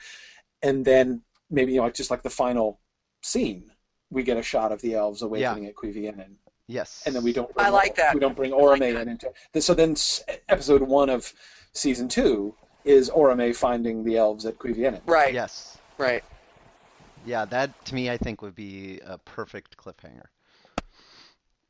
and 0.63 0.83
then 0.83 1.21
maybe 1.51 1.73
you 1.73 1.81
know 1.81 1.89
just 1.91 2.09
like 2.09 2.23
the 2.23 2.31
final 2.31 2.79
scene, 3.21 3.71
we 4.09 4.23
get 4.23 4.37
a 4.37 4.43
shot 4.43 4.71
of 4.71 4.81
the 4.81 4.95
elves 4.95 5.21
awakening 5.21 5.67
at 5.67 5.75
Cuiviénen, 5.75 6.35
Yes. 6.71 7.03
and 7.05 7.13
then 7.13 7.23
we 7.23 7.33
don't. 7.33 7.51
I 7.57 7.69
like 7.69 7.95
that. 7.95 8.13
We 8.13 8.19
don't 8.19 8.35
bring 8.35 8.53
I 8.53 8.55
like 8.55 8.81
in 8.81 9.09
into 9.09 9.31
so 9.59 9.73
then 9.73 9.95
episode 10.49 10.81
one 10.81 11.09
of 11.09 11.33
season 11.73 12.07
two 12.07 12.55
is 12.85 13.09
Orome 13.09 13.55
finding 13.55 14.03
the 14.03 14.17
elves 14.17 14.45
at 14.45 14.57
Cuiviénen. 14.57 15.01
Right. 15.05 15.33
Yes. 15.33 15.77
Right. 15.97 16.23
Yeah, 17.25 17.45
that 17.45 17.85
to 17.85 17.95
me 17.95 18.09
I 18.09 18.17
think 18.17 18.41
would 18.41 18.55
be 18.55 18.99
a 19.05 19.17
perfect 19.17 19.77
cliffhanger. 19.77 20.25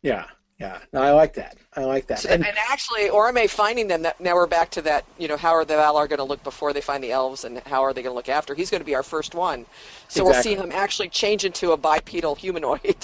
Yeah, 0.01 0.25
yeah. 0.61 0.77
No, 0.93 1.01
I 1.01 1.11
like 1.11 1.33
that. 1.33 1.57
I 1.75 1.83
like 1.83 2.07
that. 2.07 2.19
So- 2.19 2.29
And 2.29 2.45
and 2.45 2.57
actually, 2.69 3.09
Orome 3.09 3.49
finding 3.49 3.87
them. 3.87 4.01
That, 4.03 4.19
now 4.21 4.35
we're 4.35 4.47
back 4.47 4.69
to 4.71 4.81
that. 4.83 5.05
You 5.17 5.27
know, 5.27 5.37
how 5.37 5.51
are 5.51 5.65
the 5.65 5.73
Valar 5.75 6.07
going 6.07 6.17
to 6.19 6.23
look 6.23 6.43
before 6.43 6.71
they 6.73 6.81
find 6.81 7.03
the 7.03 7.11
elves, 7.11 7.43
and 7.45 7.59
how 7.65 7.81
are 7.83 7.93
they 7.93 8.01
going 8.01 8.11
to 8.11 8.15
look 8.15 8.29
after? 8.29 8.53
He's 8.53 8.69
going 8.69 8.81
to 8.81 8.85
be 8.85 8.95
our 8.95 9.03
first 9.03 9.33
one. 9.35 9.65
So 10.07 10.23
we'll 10.23 10.41
see 10.41 10.55
him 10.55 10.71
actually 10.73 11.09
change 11.09 11.45
into 11.45 11.71
a 11.71 11.77
bipedal 11.77 12.35
humanoid. 12.35 12.83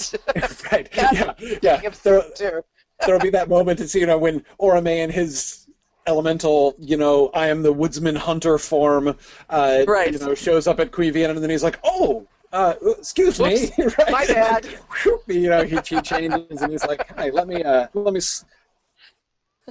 right, 0.72 0.89
That's 0.93 1.14
yeah, 1.20 1.34
the 1.38 1.60
yeah. 1.62 1.89
There, 2.03 2.22
season 2.22 2.32
two. 2.36 2.62
there'll 3.05 3.22
be 3.22 3.30
that 3.32 3.49
moment 3.49 3.80
to 3.80 3.88
see, 3.88 3.99
you 4.01 4.05
know, 4.05 4.18
when 4.18 4.43
Orome 4.60 4.88
and 5.03 5.12
his 5.12 5.68
elemental, 6.08 6.76
you 6.80 6.97
know, 6.97 7.30
I 7.34 7.47
am 7.47 7.64
the 7.64 7.74
woodsman 7.74 8.16
hunter 8.16 8.58
form, 8.58 9.16
uh, 9.49 9.84
Right. 9.88 10.12
you 10.14 10.20
know, 10.20 10.34
shows 10.36 10.68
up 10.68 10.80
at 10.80 10.91
Cuiviénen, 10.91 11.32
and 11.32 11.39
then 11.43 11.49
he's 11.49 11.64
like, 11.64 11.80
oh, 11.84 12.28
uh, 12.52 12.74
excuse 12.98 13.39
me, 13.39 13.72
right? 13.78 14.12
my 14.12 14.26
bad. 14.26 14.66
Whoop, 15.06 15.24
you 15.28 15.50
know, 15.50 15.64
he, 15.64 15.78
he 15.88 16.02
changes, 16.02 16.62
and 16.62 16.72
he's 16.72 16.86
like, 16.86 17.06
hey, 17.18 17.32
let 17.32 17.48
me, 17.48 17.64
uh, 17.64 17.88
let 17.93 18.14
me 18.14 18.20
s- 18.20 18.45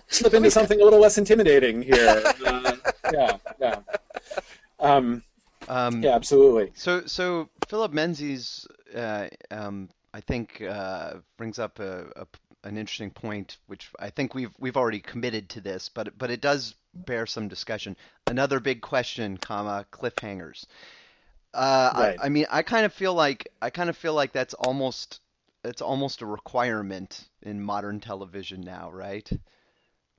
slip 0.09 0.35
into 0.35 0.51
something 0.51 0.81
a 0.81 0.85
little 0.85 1.01
less 1.01 1.19
intimidating 1.19 1.83
here. 1.83 2.23
Uh, 2.45 2.77
yeah, 3.13 3.39
yeah. 3.61 3.81
Um, 4.79 5.23
Um, 5.69 6.03
yeah, 6.03 6.15
absolutely. 6.15 6.73
So, 6.75 7.07
so 7.07 7.49
Philip 7.69 7.93
Menzies, 7.93 8.67
uh, 8.95 9.29
um, 9.51 9.89
I 10.15 10.21
think, 10.21 10.63
uh, 10.63 11.15
brings 11.37 11.59
up 11.59 11.79
a, 11.81 12.07
a, 12.17 12.27
an 12.65 12.77
interesting 12.77 13.11
point, 13.11 13.59
which 13.67 13.91
I 13.99 14.11
think 14.11 14.35
we've 14.35 14.53
we've 14.59 14.77
already 14.77 15.01
committed 15.01 15.49
to 15.51 15.61
this, 15.61 15.89
but 15.89 16.17
but 16.19 16.31
it 16.31 16.41
does 16.41 16.75
bear 16.95 17.27
some 17.27 17.49
discussion. 17.49 17.97
Another 18.27 18.61
big 18.61 18.81
question, 18.81 19.39
comma 19.39 19.87
cliffhangers. 19.93 20.67
Uh, 21.57 21.93
Right. 21.93 22.21
I, 22.21 22.27
I 22.27 22.29
mean, 22.31 22.47
I 22.51 22.63
kind 22.63 22.87
of 22.87 22.93
feel 22.93 23.15
like 23.15 23.49
I 23.63 23.71
kind 23.71 23.91
of 23.91 23.97
feel 23.97 24.15
like 24.15 24.33
that's 24.33 24.55
almost 24.55 25.21
it's 25.65 25.83
almost 25.83 26.23
a 26.23 26.27
requirement 26.27 27.29
in 27.43 27.63
modern 27.63 28.01
television 28.01 28.63
now, 28.63 28.91
right? 28.93 29.29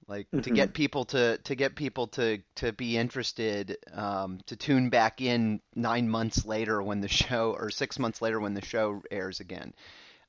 Like 0.07 0.27
to 0.43 0.49
Mhm. 0.49 0.51
get 0.51 0.73
people 0.73 1.05
to 1.07 1.38
to 1.39 1.55
get 1.55 1.75
people 1.75 2.07
to 2.09 2.39
to 2.55 2.73
be 2.73 2.97
interested, 2.97 3.77
um, 3.93 4.39
to 4.47 4.55
tune 4.55 4.89
back 4.89 5.21
in 5.21 5.61
nine 5.75 6.09
months 6.09 6.45
later 6.45 6.81
when 6.83 7.01
the 7.01 7.09
show, 7.09 7.53
or 7.53 7.69
six 7.71 7.99
months 7.99 8.21
later 8.21 8.39
when 8.39 8.53
the 8.55 8.65
show 8.65 9.03
airs 9.11 9.39
again. 9.41 9.73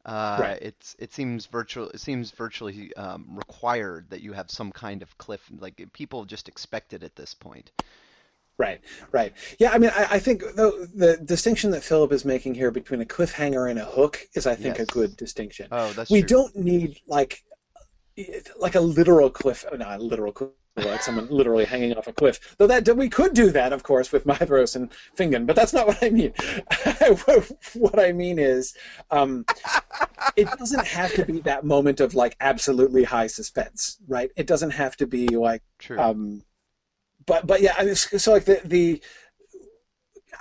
Uh, 0.07 0.45
Right. 0.45 0.61
It's 0.61 0.97
it 0.99 1.13
seems 1.15 1.47
virtual. 1.47 1.91
It 1.91 2.01
seems 2.01 2.33
virtually 2.33 2.95
um, 2.97 3.27
required 3.37 4.11
that 4.11 4.23
you 4.23 4.33
have 4.35 4.51
some 4.51 4.73
kind 4.73 5.03
of 5.03 5.19
cliff. 5.19 5.43
Like 5.59 5.93
people 5.93 6.25
just 6.27 6.49
expect 6.49 6.93
it 6.95 7.03
at 7.05 7.17
this 7.17 7.35
point. 7.35 7.71
Right, 8.59 8.81
right. 9.13 9.33
Yeah, 9.61 9.71
I 9.71 9.79
mean, 9.79 9.91
I, 9.95 10.15
I 10.15 10.19
think 10.19 10.41
the, 10.41 10.89
the 10.93 11.17
distinction 11.19 11.71
that 11.71 11.85
Philip 11.85 12.13
is 12.13 12.25
making 12.25 12.55
here 12.55 12.73
between 12.73 13.01
a 13.01 13.05
cliffhanger 13.05 13.71
and 13.71 13.79
a 13.79 13.85
hook 13.85 14.27
is, 14.35 14.49
I 14.49 14.57
think, 14.57 14.79
Yes. 14.79 14.89
a 14.89 14.93
good 14.93 15.17
distinction. 15.17 15.69
Oh, 15.71 15.93
that's 15.93 16.11
we 16.11 16.21
true. 16.23 16.29
don't 16.29 16.57
need 16.57 16.99
like 17.07 17.45
like 18.59 18.75
a 18.75 18.81
literal 18.81 19.31
cliff, 19.31 19.65
not 19.77 20.01
a 20.01 20.03
literal 20.03 20.33
cliff, 20.33 20.51
like 20.77 21.03
someone 21.03 21.29
literally 21.31 21.65
hanging 21.65 21.95
off 21.95 22.09
a 22.09 22.13
cliff. 22.13 22.57
Though 22.59 22.67
that 22.67 22.97
we 22.97 23.09
could 23.09 23.33
do 23.33 23.51
that, 23.53 23.73
of 23.73 23.85
course, 23.85 24.11
with 24.11 24.27
Maedhros 24.27 24.75
and 24.75 24.91
Fingon, 25.17 25.47
but 25.47 25.55
that's 25.55 25.73
not 25.73 25.87
what 25.87 26.03
I 26.03 26.11
mean. 26.11 26.33
what 27.75 28.01
I 28.01 28.11
mean 28.11 28.41
is, 28.41 28.75
um, 29.13 29.45
it 30.35 30.49
doesn't 30.59 30.85
have 30.85 31.13
to 31.15 31.25
be 31.25 31.41
that 31.43 31.65
moment 31.65 32.01
of 32.01 32.15
like 32.15 32.37
absolutely 32.41 33.05
high 33.05 33.29
suspense, 33.29 33.99
right? 34.09 34.31
It 34.37 34.49
doesn't 34.49 34.71
have 34.71 34.97
to 34.97 35.07
be 35.07 35.29
like 35.29 35.63
True. 35.79 35.99
um, 36.01 36.43
but 37.29 37.47
but 37.47 37.61
yeah, 37.61 37.75
I 37.79 37.85
mean, 37.85 37.95
so 37.95 38.33
like 38.33 38.47
the 38.47 38.61
the. 38.65 39.03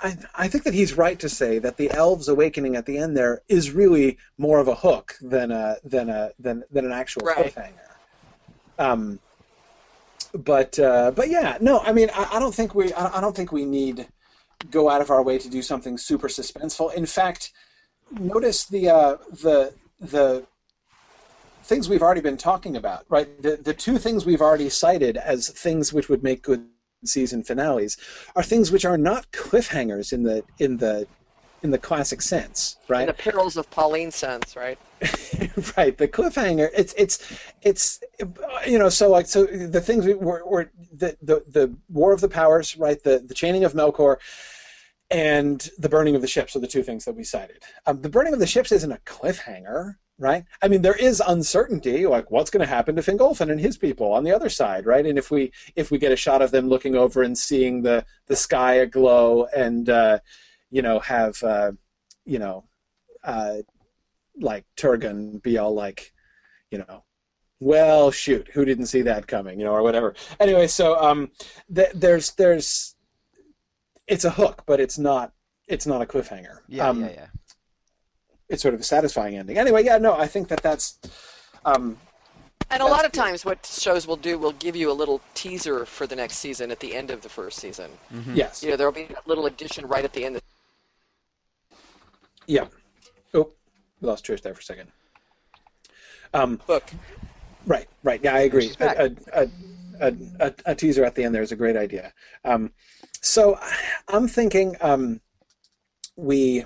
I, 0.00 0.16
I 0.34 0.48
think 0.48 0.62
that 0.64 0.74
he's 0.74 0.96
right 0.96 1.18
to 1.18 1.28
say 1.28 1.58
that 1.58 1.76
the 1.76 1.90
elves 1.90 2.28
awakening 2.28 2.76
at 2.76 2.86
the 2.86 2.98
end 2.98 3.16
there 3.16 3.42
is 3.48 3.72
really 3.72 4.16
more 4.38 4.60
of 4.60 4.68
a 4.68 4.74
hook 4.74 5.14
than 5.20 5.50
a 5.50 5.76
than 5.84 6.08
a 6.08 6.30
than 6.38 6.64
than 6.70 6.84
an 6.84 6.92
actual 6.92 7.22
Right. 7.22 7.54
cliffhanger. 7.54 7.88
Um, 8.78 9.20
but 10.34 10.78
uh, 10.78 11.10
but 11.10 11.28
yeah, 11.28 11.58
no, 11.60 11.80
I 11.80 11.92
mean, 11.92 12.10
I, 12.14 12.28
I 12.34 12.38
don't 12.38 12.54
think 12.54 12.74
we 12.74 12.92
I, 12.92 13.18
I 13.18 13.20
don't 13.20 13.34
think 13.36 13.52
we 13.52 13.64
need 13.64 14.08
go 14.70 14.88
out 14.90 15.00
of 15.00 15.10
our 15.10 15.22
way 15.22 15.38
to 15.38 15.48
do 15.48 15.62
something 15.62 15.98
super 15.98 16.28
suspenseful. 16.28 16.94
In 16.94 17.06
fact, 17.06 17.52
notice 18.10 18.66
the 18.66 18.88
uh, 18.88 19.16
the 19.30 19.74
the 20.00 20.46
things 21.64 21.88
we've 21.88 22.02
already 22.02 22.20
been 22.20 22.36
talking 22.36 22.76
about, 22.76 23.04
right? 23.08 23.42
The 23.42 23.56
the 23.56 23.74
two 23.74 23.98
things 23.98 24.24
we've 24.24 24.42
already 24.42 24.68
cited 24.68 25.16
as 25.16 25.48
things 25.48 25.92
which 25.92 26.08
would 26.08 26.22
make 26.22 26.42
good 26.42 26.66
season 27.04 27.42
finales 27.42 27.96
are 28.34 28.42
things 28.42 28.72
which 28.72 28.84
are 28.84 28.98
not 28.98 29.30
cliffhangers 29.32 30.12
in 30.12 30.22
the 30.22 30.44
in 30.58 30.76
the 30.78 31.06
in 31.62 31.70
the 31.70 31.78
classic 31.78 32.22
sense, 32.22 32.76
In 32.88 32.94
right? 32.94 33.06
the 33.06 33.12
perils 33.12 33.56
of 33.56 33.68
Pauline 33.70 34.12
sense, 34.12 34.54
right? 34.54 34.78
right. 35.76 35.96
The 35.96 36.08
cliffhanger. 36.08 36.68
It's 36.74 36.94
it's 36.96 37.40
it's 37.62 38.00
you 38.66 38.78
know 38.78 38.88
so 38.88 39.10
like 39.10 39.26
so 39.26 39.44
the 39.44 39.80
things 39.80 40.06
we 40.06 40.14
were, 40.14 40.44
were 40.46 40.70
the, 40.92 41.16
the 41.22 41.42
the 41.48 41.76
War 41.88 42.12
of 42.12 42.20
the 42.20 42.28
Powers, 42.28 42.76
right? 42.76 43.02
The 43.02 43.18
the 43.20 43.34
chaining 43.34 43.64
of 43.64 43.72
Melkor. 43.72 44.16
And 45.10 45.66
the 45.78 45.88
burning 45.88 46.16
of 46.16 46.20
the 46.20 46.28
ships 46.28 46.54
are 46.54 46.58
the 46.58 46.66
two 46.66 46.82
things 46.82 47.06
that 47.06 47.16
we 47.16 47.24
cited. 47.24 47.62
Um, 47.86 48.02
the 48.02 48.10
burning 48.10 48.34
of 48.34 48.40
the 48.40 48.46
ships 48.46 48.70
isn't 48.72 48.92
a 48.92 48.98
cliffhanger, 49.06 49.94
right? 50.18 50.44
I 50.60 50.68
mean, 50.68 50.82
there 50.82 50.96
is 50.96 51.22
uncertainty, 51.26 52.06
like 52.06 52.30
what's 52.30 52.50
going 52.50 52.66
to 52.66 52.74
happen 52.74 52.96
to 52.96 53.02
Fingolfin 53.02 53.50
and 53.50 53.60
his 53.60 53.78
people 53.78 54.12
on 54.12 54.24
the 54.24 54.32
other 54.32 54.48
side, 54.48 54.84
right? 54.84 55.06
And 55.06 55.18
if 55.18 55.30
we 55.30 55.52
if 55.76 55.90
we 55.90 55.98
get 55.98 56.12
a 56.12 56.16
shot 56.16 56.42
of 56.42 56.50
them 56.50 56.68
looking 56.68 56.96
over 56.96 57.22
and 57.22 57.36
seeing 57.36 57.82
the 57.82 58.04
the 58.26 58.36
sky 58.36 58.74
aglow, 58.74 59.46
and 59.56 59.88
uh, 59.88 60.18
you 60.70 60.82
know 60.82 60.98
have 61.00 61.42
uh, 61.42 61.72
you 62.24 62.38
know 62.38 62.64
uh, 63.24 63.58
like 64.40 64.64
Turgon 64.76 65.42
be 65.42 65.58
all 65.58 65.74
like, 65.74 66.12
you 66.70 66.78
know, 66.78 67.04
well, 67.60 68.10
shoot, 68.10 68.48
who 68.52 68.64
didn't 68.64 68.86
see 68.86 69.02
that 69.02 69.26
coming, 69.26 69.58
you 69.58 69.64
know, 69.64 69.72
or 69.72 69.82
whatever. 69.82 70.14
Anyway, 70.38 70.66
so 70.68 70.96
um, 71.00 71.30
th- 71.74 71.92
there's 71.94 72.32
there's 72.32 72.94
it's 74.06 74.24
a 74.24 74.30
hook, 74.30 74.62
but 74.66 74.80
it's 74.80 74.98
not 74.98 75.32
it's 75.66 75.86
not 75.86 76.02
a 76.02 76.06
cliffhanger. 76.06 76.58
yeah, 76.68 76.88
um, 76.88 77.02
yeah, 77.02 77.10
yeah. 77.10 77.26
It's 78.48 78.62
sort 78.62 78.74
of 78.74 78.80
a 78.80 78.84
satisfying 78.84 79.36
ending. 79.36 79.58
Anyway, 79.58 79.84
yeah, 79.84 79.98
no, 79.98 80.14
I 80.14 80.26
think 80.26 80.48
that 80.48 80.62
that's 80.62 80.98
um, 81.64 81.98
And 82.70 82.82
a 82.82 82.86
lot 82.86 83.04
of 83.04 83.12
times, 83.12 83.44
what 83.44 83.64
shows 83.66 84.06
will 84.06 84.16
do 84.16 84.38
will 84.38 84.52
give 84.52 84.74
you 84.74 84.90
a 84.90 84.92
little 84.94 85.20
teaser 85.34 85.84
for 85.84 86.06
the 86.06 86.16
next 86.16 86.36
season 86.38 86.70
at 86.70 86.80
the 86.80 86.94
end 86.94 87.10
of 87.10 87.22
the 87.22 87.28
first 87.28 87.58
season. 87.58 87.90
Mhm. 88.12 88.34
yes, 88.36 88.62
You 88.62 88.70
know, 88.70 88.76
there'll 88.76 88.92
be 88.92 89.02
a 89.04 89.22
little 89.26 89.46
addition 89.46 89.86
right 89.86 90.04
at 90.04 90.12
the 90.12 90.24
end. 90.24 90.40
yeah. 92.46 92.66
Oh, 93.34 93.50
we 94.00 94.08
lost 94.08 94.24
Trish 94.24 94.40
there 94.40 94.54
for 94.54 94.60
a 94.60 94.64
second. 94.64 94.90
Um, 96.32 96.60
Book. 96.66 96.84
Right, 97.66 97.86
right. 98.02 98.20
Yeah, 98.22 98.34
I 98.34 98.40
agree. 98.40 98.70
A, 98.80 99.10
a, 99.34 99.48
a, 100.00 100.14
a, 100.40 100.54
a 100.66 100.74
teaser 100.74 101.04
at 101.04 101.14
the 101.14 101.24
end 101.24 101.34
there 101.34 101.42
is 101.42 101.52
a 101.52 101.56
great 101.56 101.76
idea. 101.76 102.14
Um, 102.44 102.72
so 103.20 103.58
I'm 104.08 104.26
thinking 104.28 104.76
um, 104.80 105.20
we. 106.16 106.64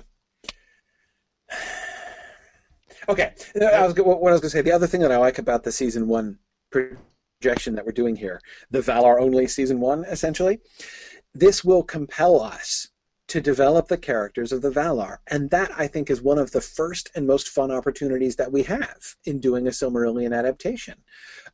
Okay, 3.09 3.33
I 3.55 3.85
was, 3.85 3.95
what 3.95 4.29
I 4.29 4.33
was 4.33 4.41
going 4.41 4.41
to 4.41 4.49
say, 4.49 4.61
the 4.61 4.71
other 4.71 4.87
thing 4.87 5.01
that 5.01 5.11
I 5.11 5.17
like 5.17 5.37
about 5.37 5.63
the 5.63 5.71
season 5.71 6.07
one 6.07 6.39
projection 6.71 7.75
that 7.75 7.85
we're 7.85 7.91
doing 7.91 8.15
here, 8.15 8.39
the 8.71 8.79
Valar 8.79 9.19
only 9.19 9.47
season 9.47 9.79
one, 9.79 10.05
essentially, 10.05 10.59
this 11.33 11.63
will 11.63 11.83
compel 11.83 12.41
us 12.41 12.87
to 13.27 13.41
develop 13.41 13.87
the 13.87 13.97
characters 13.97 14.51
of 14.51 14.61
the 14.61 14.69
Valar. 14.69 15.17
And 15.27 15.49
that, 15.49 15.71
I 15.77 15.87
think, 15.87 16.09
is 16.09 16.21
one 16.21 16.37
of 16.37 16.51
the 16.51 16.61
first 16.61 17.09
and 17.15 17.25
most 17.25 17.47
fun 17.47 17.71
opportunities 17.71 18.35
that 18.35 18.51
we 18.51 18.63
have 18.63 19.15
in 19.25 19.39
doing 19.39 19.67
a 19.67 19.71
Silmarillion 19.71 20.37
adaptation. 20.37 21.03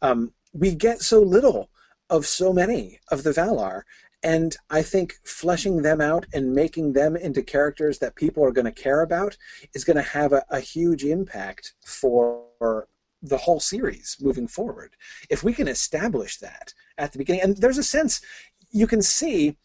Um, 0.01 0.33
we 0.53 0.75
get 0.75 1.01
so 1.01 1.21
little 1.21 1.69
of 2.09 2.25
so 2.25 2.51
many 2.51 2.99
of 3.09 3.23
the 3.23 3.31
Valar. 3.31 3.83
And 4.22 4.55
I 4.70 4.82
think 4.82 5.13
fleshing 5.24 5.82
them 5.82 6.01
out 6.01 6.26
and 6.34 6.53
making 6.53 6.93
them 6.93 7.15
into 7.15 7.41
characters 7.41 7.99
that 7.99 8.15
people 8.15 8.43
are 8.43 8.51
going 8.51 8.65
to 8.65 8.72
care 8.72 9.01
about 9.01 9.38
is 9.74 9.86
going 9.86 9.97
to 9.97 10.03
have 10.03 10.34
a, 10.34 10.43
a 10.49 10.59
huge 10.59 11.05
impact 11.05 11.74
for 11.86 12.88
the 13.22 13.38
whole 13.38 13.59
series 13.59 14.17
moving 14.22 14.47
forward. 14.47 14.95
If 15.30 15.43
we 15.43 15.53
can 15.53 15.67
establish 15.67 16.38
that 16.38 16.74
at 16.97 17.11
the 17.11 17.17
beginning, 17.17 17.43
and 17.43 17.57
there's 17.57 17.78
a 17.78 17.84
sense 17.84 18.22
you 18.72 18.88
can 18.88 19.01
see, 19.01 19.57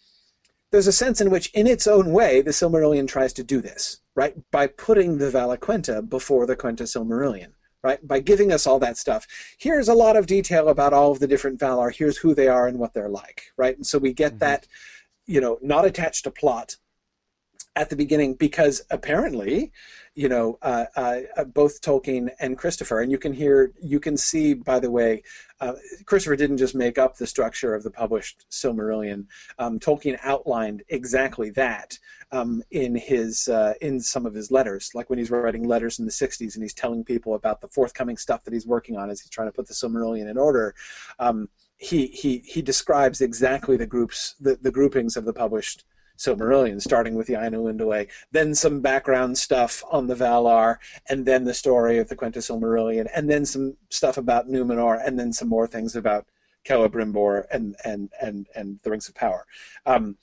there's 0.70 0.86
a 0.86 0.92
sense 0.92 1.20
in 1.20 1.30
which, 1.30 1.50
in 1.52 1.66
its 1.66 1.86
own 1.86 2.12
way, 2.12 2.40
the 2.40 2.50
Silmarillion 2.50 3.06
tries 3.06 3.32
to 3.34 3.44
do 3.44 3.60
this, 3.60 4.00
right? 4.14 4.34
By 4.50 4.66
putting 4.68 5.18
the 5.18 5.30
Valaquenta 5.30 6.08
before 6.08 6.46
the 6.46 6.56
Quenta 6.56 6.82
Silmarillion, 6.82 7.53
right? 7.84 8.06
By 8.08 8.18
giving 8.18 8.50
us 8.50 8.66
all 8.66 8.78
that 8.80 8.96
stuff. 8.96 9.26
Here's 9.58 9.88
a 9.88 9.94
lot 9.94 10.16
of 10.16 10.26
detail 10.26 10.70
about 10.70 10.94
all 10.94 11.12
of 11.12 11.20
the 11.20 11.28
different 11.28 11.60
Valar. 11.60 11.94
Here's 11.94 12.16
who 12.16 12.34
they 12.34 12.48
are 12.48 12.66
and 12.66 12.78
what 12.78 12.94
they're 12.94 13.10
like, 13.10 13.52
right? 13.56 13.76
And 13.76 13.86
so 13.86 13.98
we 13.98 14.12
get 14.12 14.32
mm-hmm. 14.32 14.38
that, 14.38 14.66
you 15.26 15.40
know, 15.40 15.58
not 15.62 15.84
attached 15.84 16.24
to 16.24 16.30
plot 16.30 16.76
at 17.76 17.90
the 17.90 17.96
beginning 17.96 18.34
because 18.34 18.82
apparently 18.90 19.72
you 20.14 20.28
know, 20.28 20.58
uh, 20.62 20.84
uh, 20.96 21.20
uh, 21.36 21.44
both 21.44 21.80
Tolkien 21.80 22.30
and 22.38 22.56
Christopher. 22.56 23.00
And 23.00 23.10
you 23.10 23.18
can 23.18 23.32
hear, 23.32 23.72
you 23.82 23.98
can 23.98 24.16
see, 24.16 24.54
by 24.54 24.78
the 24.78 24.90
way, 24.90 25.24
uh, 25.60 25.74
Christopher 26.06 26.36
didn't 26.36 26.58
just 26.58 26.74
make 26.74 26.98
up 26.98 27.16
the 27.16 27.26
structure 27.26 27.74
of 27.74 27.82
the 27.82 27.90
published 27.90 28.46
Silmarillion. 28.50 29.26
Um, 29.58 29.80
Tolkien 29.80 30.18
outlined 30.22 30.84
exactly 30.88 31.50
that 31.50 31.98
um, 32.30 32.62
in 32.70 32.94
his 32.94 33.48
uh, 33.48 33.74
in 33.80 34.00
some 34.00 34.24
of 34.24 34.34
his 34.34 34.50
letters, 34.50 34.90
like 34.94 35.10
when 35.10 35.18
he's 35.18 35.30
writing 35.30 35.66
letters 35.66 35.98
in 35.98 36.04
the 36.04 36.10
'60s 36.10 36.54
and 36.54 36.62
he's 36.62 36.74
telling 36.74 37.04
people 37.04 37.34
about 37.34 37.60
the 37.60 37.68
forthcoming 37.68 38.16
stuff 38.16 38.44
that 38.44 38.54
he's 38.54 38.66
working 38.66 38.96
on 38.96 39.10
as 39.10 39.20
he's 39.20 39.30
trying 39.30 39.48
to 39.48 39.52
put 39.52 39.66
the 39.66 39.74
Silmarillion 39.74 40.28
in 40.28 40.38
order. 40.38 40.74
Um, 41.18 41.48
he 41.76 42.06
he 42.06 42.38
he 42.38 42.62
describes 42.62 43.20
exactly 43.20 43.76
the 43.76 43.86
groups, 43.86 44.36
the, 44.40 44.56
the 44.60 44.70
groupings 44.70 45.16
of 45.16 45.24
the 45.24 45.32
published 45.32 45.84
Silmarillion, 46.18 46.80
starting 46.80 47.14
with 47.14 47.26
the 47.26 47.34
Ainulindalë, 47.34 48.08
then 48.30 48.54
some 48.54 48.80
background 48.80 49.36
stuff 49.36 49.82
on 49.90 50.06
the 50.06 50.14
Valar, 50.14 50.76
and 51.08 51.26
then 51.26 51.44
the 51.44 51.54
story 51.54 51.98
of 51.98 52.08
the 52.08 52.16
Quenta 52.16 52.38
Silmarillion, 52.38 53.08
and 53.14 53.28
then 53.28 53.44
some 53.44 53.76
stuff 53.90 54.16
about 54.16 54.48
Numenor, 54.48 55.00
and 55.04 55.18
then 55.18 55.32
some 55.32 55.48
more 55.48 55.66
things 55.66 55.96
about 55.96 56.26
Celebrimbor 56.64 57.44
and 57.50 57.76
and 57.84 58.10
and 58.20 58.46
and 58.54 58.78
the 58.82 58.90
Rings 58.90 59.08
of 59.08 59.14
Power. 59.14 59.46
Um, 59.86 60.16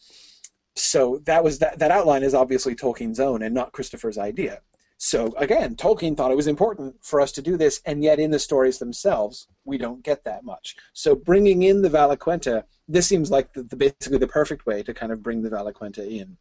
so 0.75 1.21
that 1.25 1.43
was 1.43 1.59
that. 1.59 1.79
That 1.79 1.91
outline 1.91 2.23
is 2.23 2.33
obviously 2.33 2.75
Tolkien's 2.75 3.19
own 3.19 3.43
and 3.43 3.53
not 3.53 3.73
Christopher's 3.73 4.17
idea. 4.17 4.61
So 5.03 5.33
again, 5.37 5.75
Tolkien 5.75 6.15
thought 6.15 6.29
it 6.29 6.37
was 6.37 6.45
important 6.45 6.93
for 7.01 7.19
us 7.19 7.31
to 7.31 7.41
do 7.41 7.57
this, 7.57 7.81
and 7.87 8.03
yet 8.03 8.19
in 8.19 8.29
the 8.29 8.37
stories 8.37 8.77
themselves, 8.77 9.47
we 9.65 9.79
don't 9.79 10.03
get 10.03 10.23
that 10.25 10.43
much. 10.43 10.75
So 10.93 11.15
bringing 11.15 11.63
in 11.63 11.81
the 11.81 11.89
Valaquenta, 11.89 12.65
this 12.87 13.07
seems 13.07 13.31
like 13.31 13.51
the, 13.53 13.63
the 13.63 13.75
basically 13.75 14.19
the 14.19 14.27
perfect 14.27 14.67
way 14.67 14.83
to 14.83 14.93
kind 14.93 15.11
of 15.11 15.23
bring 15.23 15.41
the 15.41 15.49
Valaquenta 15.49 16.07
in. 16.07 16.37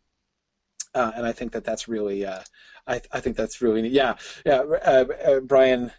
Uh, 0.94 1.10
and 1.16 1.24
I 1.24 1.32
think 1.32 1.52
that 1.52 1.64
that's 1.64 1.88
really, 1.88 2.26
uh, 2.26 2.40
I, 2.86 3.00
I 3.10 3.20
think 3.20 3.34
that's 3.34 3.62
really, 3.62 3.88
yeah, 3.88 4.16
yeah. 4.44 4.60
Uh, 4.60 5.06
uh 5.24 5.40
Brian 5.40 5.90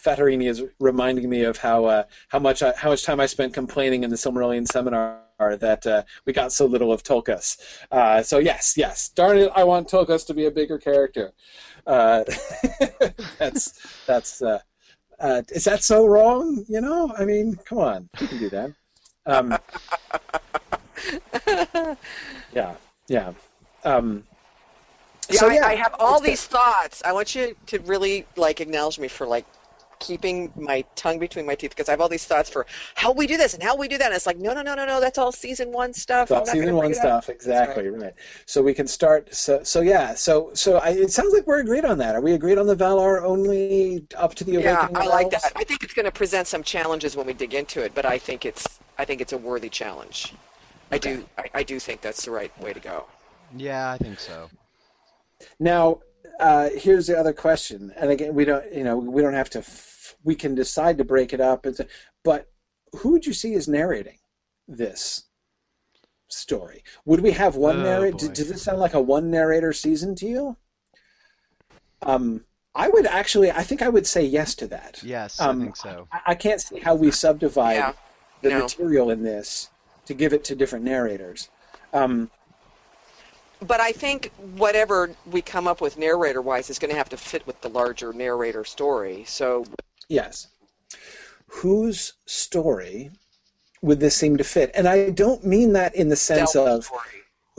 Fatterini 0.00 0.48
is 0.48 0.62
reminding 0.78 1.28
me 1.28 1.42
of 1.42 1.56
how 1.56 1.86
uh, 1.86 2.04
how 2.28 2.38
much 2.38 2.62
I, 2.62 2.72
how 2.76 2.90
much 2.90 3.02
time 3.02 3.18
I 3.18 3.26
spent 3.26 3.52
complaining 3.52 4.04
in 4.04 4.10
the 4.10 4.16
Silmarillion 4.16 4.64
seminar 4.68 5.23
that 5.38 5.86
uh, 5.86 6.02
we 6.24 6.32
got 6.32 6.52
so 6.52 6.66
little 6.66 6.92
of 6.92 7.02
Tulkas. 7.02 7.58
Uh, 7.90 8.22
so 8.22 8.38
yes, 8.38 8.74
yes, 8.76 9.08
darn 9.10 9.38
it, 9.38 9.50
I 9.54 9.64
want 9.64 9.88
Tulkas 9.88 10.26
to 10.26 10.34
be 10.34 10.46
a 10.46 10.50
bigger 10.50 10.78
character. 10.78 11.32
Uh, 11.86 12.24
that's 13.38 14.04
that's 14.06 14.42
uh, 14.42 14.60
uh, 15.20 15.42
is 15.50 15.64
that 15.64 15.82
so 15.82 16.06
wrong? 16.06 16.64
You 16.68 16.80
know, 16.80 17.12
I 17.18 17.24
mean, 17.24 17.56
come 17.64 17.78
on, 17.78 18.08
you 18.20 18.26
can 18.26 18.38
do 18.38 18.50
that. 18.50 18.72
Um, 19.26 19.58
yeah, 22.52 22.74
yeah. 23.08 23.32
Um, 23.84 24.24
yeah, 25.28 25.40
so, 25.40 25.48
yeah 25.48 25.66
I, 25.66 25.70
I, 25.70 25.74
have 25.74 25.94
all 25.98 26.20
these 26.20 26.46
thoughts. 26.46 27.02
I 27.04 27.12
want 27.12 27.34
you 27.34 27.56
to 27.66 27.78
really 27.80 28.26
like 28.36 28.60
acknowledge 28.60 28.98
me 28.98 29.08
for 29.08 29.26
like 29.26 29.46
keeping 29.98 30.52
my 30.56 30.84
tongue 30.96 31.18
between 31.18 31.46
my 31.46 31.54
teeth 31.54 31.70
because 31.70 31.88
I 31.88 31.92
have 31.92 32.00
all 32.00 32.08
these 32.08 32.26
thoughts 32.26 32.50
for 32.50 32.66
how 32.94 33.12
we 33.12 33.26
do 33.26 33.36
this 33.36 33.54
and 33.54 33.62
how 33.62 33.76
we 33.76 33.88
do 33.88 33.98
that. 33.98 34.06
And 34.06 34.14
it's 34.14 34.26
like, 34.26 34.38
no, 34.38 34.52
no, 34.52 34.62
no, 34.62 34.74
no, 34.74 34.86
no. 34.86 35.00
That's 35.00 35.18
all 35.18 35.32
season 35.32 35.72
one 35.72 35.92
stuff. 35.92 36.30
All 36.30 36.46
season 36.46 36.76
one 36.76 36.94
stuff, 36.94 37.28
exactly 37.28 37.88
right. 37.88 38.02
right. 38.02 38.14
So 38.46 38.62
we 38.62 38.74
can 38.74 38.86
start. 38.86 39.34
So, 39.34 39.62
so 39.62 39.80
yeah. 39.80 40.14
So, 40.14 40.50
so 40.54 40.78
I, 40.78 40.90
it 40.90 41.10
sounds 41.10 41.32
like 41.32 41.46
we're 41.46 41.60
agreed 41.60 41.84
on 41.84 41.98
that. 41.98 42.14
Are 42.14 42.20
we 42.20 42.32
agreed 42.32 42.58
on 42.58 42.66
the 42.66 42.76
Valar 42.76 43.22
only 43.22 44.06
up 44.16 44.34
to 44.36 44.44
the 44.44 44.56
awakening? 44.56 44.94
Yeah, 44.94 45.00
I 45.00 45.06
like 45.06 45.30
that. 45.30 45.52
I 45.56 45.64
think 45.64 45.82
it's 45.82 45.94
going 45.94 46.06
to 46.06 46.12
present 46.12 46.46
some 46.46 46.62
challenges 46.62 47.16
when 47.16 47.26
we 47.26 47.32
dig 47.32 47.54
into 47.54 47.82
it, 47.82 47.94
but 47.94 48.04
I 48.04 48.18
think 48.18 48.44
it's, 48.44 48.80
I 48.98 49.04
think 49.04 49.20
it's 49.20 49.32
a 49.32 49.38
worthy 49.38 49.68
challenge. 49.68 50.34
I 50.90 50.98
do, 50.98 51.24
I, 51.38 51.44
I 51.54 51.62
do 51.62 51.80
think 51.80 52.00
that's 52.00 52.24
the 52.24 52.30
right 52.30 52.52
way 52.60 52.72
to 52.72 52.80
go. 52.80 53.06
Yeah, 53.56 53.90
I 53.90 53.98
think 53.98 54.20
so. 54.20 54.48
Now, 55.58 56.00
uh, 56.40 56.70
here's 56.70 57.06
the 57.06 57.18
other 57.18 57.32
question, 57.32 57.92
and 57.96 58.10
again, 58.10 58.34
we 58.34 58.44
don't, 58.44 58.72
you 58.72 58.84
know, 58.84 58.96
we 58.96 59.22
don't 59.22 59.34
have 59.34 59.50
to 59.50 59.62
we 60.24 60.34
can 60.34 60.54
decide 60.54 60.98
to 60.98 61.04
break 61.04 61.32
it 61.32 61.40
up. 61.40 61.66
But 62.22 62.50
who 62.96 63.10
would 63.10 63.26
you 63.26 63.32
see 63.32 63.54
as 63.54 63.68
narrating 63.68 64.18
this 64.66 65.24
story? 66.28 66.82
Would 67.04 67.20
we 67.20 67.32
have 67.32 67.56
one 67.56 67.80
oh, 67.80 67.82
narrator? 67.82 68.28
Does 68.28 68.48
this 68.48 68.62
sound 68.62 68.80
like 68.80 68.94
a 68.94 69.00
one 69.00 69.30
narrator 69.30 69.72
season 69.72 70.14
to 70.16 70.26
you? 70.26 70.56
Um, 72.02 72.44
I 72.74 72.88
would 72.88 73.06
actually. 73.06 73.50
I 73.50 73.62
think 73.62 73.82
I 73.82 73.88
would 73.88 74.06
say 74.06 74.24
yes 74.24 74.54
to 74.56 74.66
that. 74.68 75.00
Yes, 75.02 75.40
um, 75.40 75.60
I 75.60 75.64
think 75.64 75.76
so. 75.76 76.08
I, 76.10 76.20
I, 76.28 76.34
can't 76.34 76.60
see 76.60 76.80
how 76.80 76.94
we 76.94 77.10
subdivide 77.10 77.76
yeah, 77.76 77.92
the 78.42 78.50
no. 78.50 78.60
material 78.60 79.10
in 79.10 79.22
this 79.22 79.70
to 80.06 80.14
give 80.14 80.32
it 80.32 80.44
to 80.44 80.56
different 80.56 80.84
narrators. 80.84 81.50
Um, 81.92 82.30
but 83.66 83.80
I 83.80 83.92
think 83.92 84.30
whatever 84.56 85.10
we 85.26 85.42
come 85.42 85.66
up 85.66 85.80
with 85.80 85.98
narrator 85.98 86.42
wise 86.42 86.70
is 86.70 86.78
going 86.78 86.90
to 86.90 86.96
have 86.96 87.08
to 87.10 87.16
fit 87.16 87.46
with 87.46 87.60
the 87.60 87.68
larger 87.68 88.12
narrator 88.12 88.64
story. 88.64 89.24
So 89.26 89.64
Yes. 90.08 90.48
Whose 91.46 92.14
story 92.26 93.10
would 93.82 94.00
this 94.00 94.16
seem 94.16 94.36
to 94.36 94.44
fit? 94.44 94.70
And 94.74 94.88
I 94.88 95.10
don't 95.10 95.44
mean 95.44 95.72
that 95.74 95.94
in 95.94 96.08
the 96.08 96.16
sense 96.16 96.56
of 96.56 96.90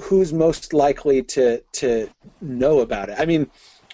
who's 0.01 0.34
most 0.34 0.74
likely 0.74 1.24
to 1.24 1.62
to 1.74 2.10
know 2.41 2.80
about 2.80 3.10
it. 3.10 3.16
I 3.18 3.26
mean, 3.26 3.49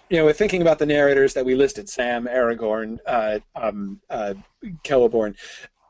you 0.09 0.17
know, 0.17 0.25
we're 0.25 0.33
thinking 0.33 0.61
about 0.61 0.79
the 0.79 0.85
narrators 0.85 1.33
that 1.35 1.45
we 1.45 1.55
listed, 1.55 1.87
Sam, 1.87 2.25
Aragorn, 2.25 2.99
uh, 3.05 3.39
um, 3.55 4.01
uh, 4.09 4.33
Celeborn, 4.83 5.35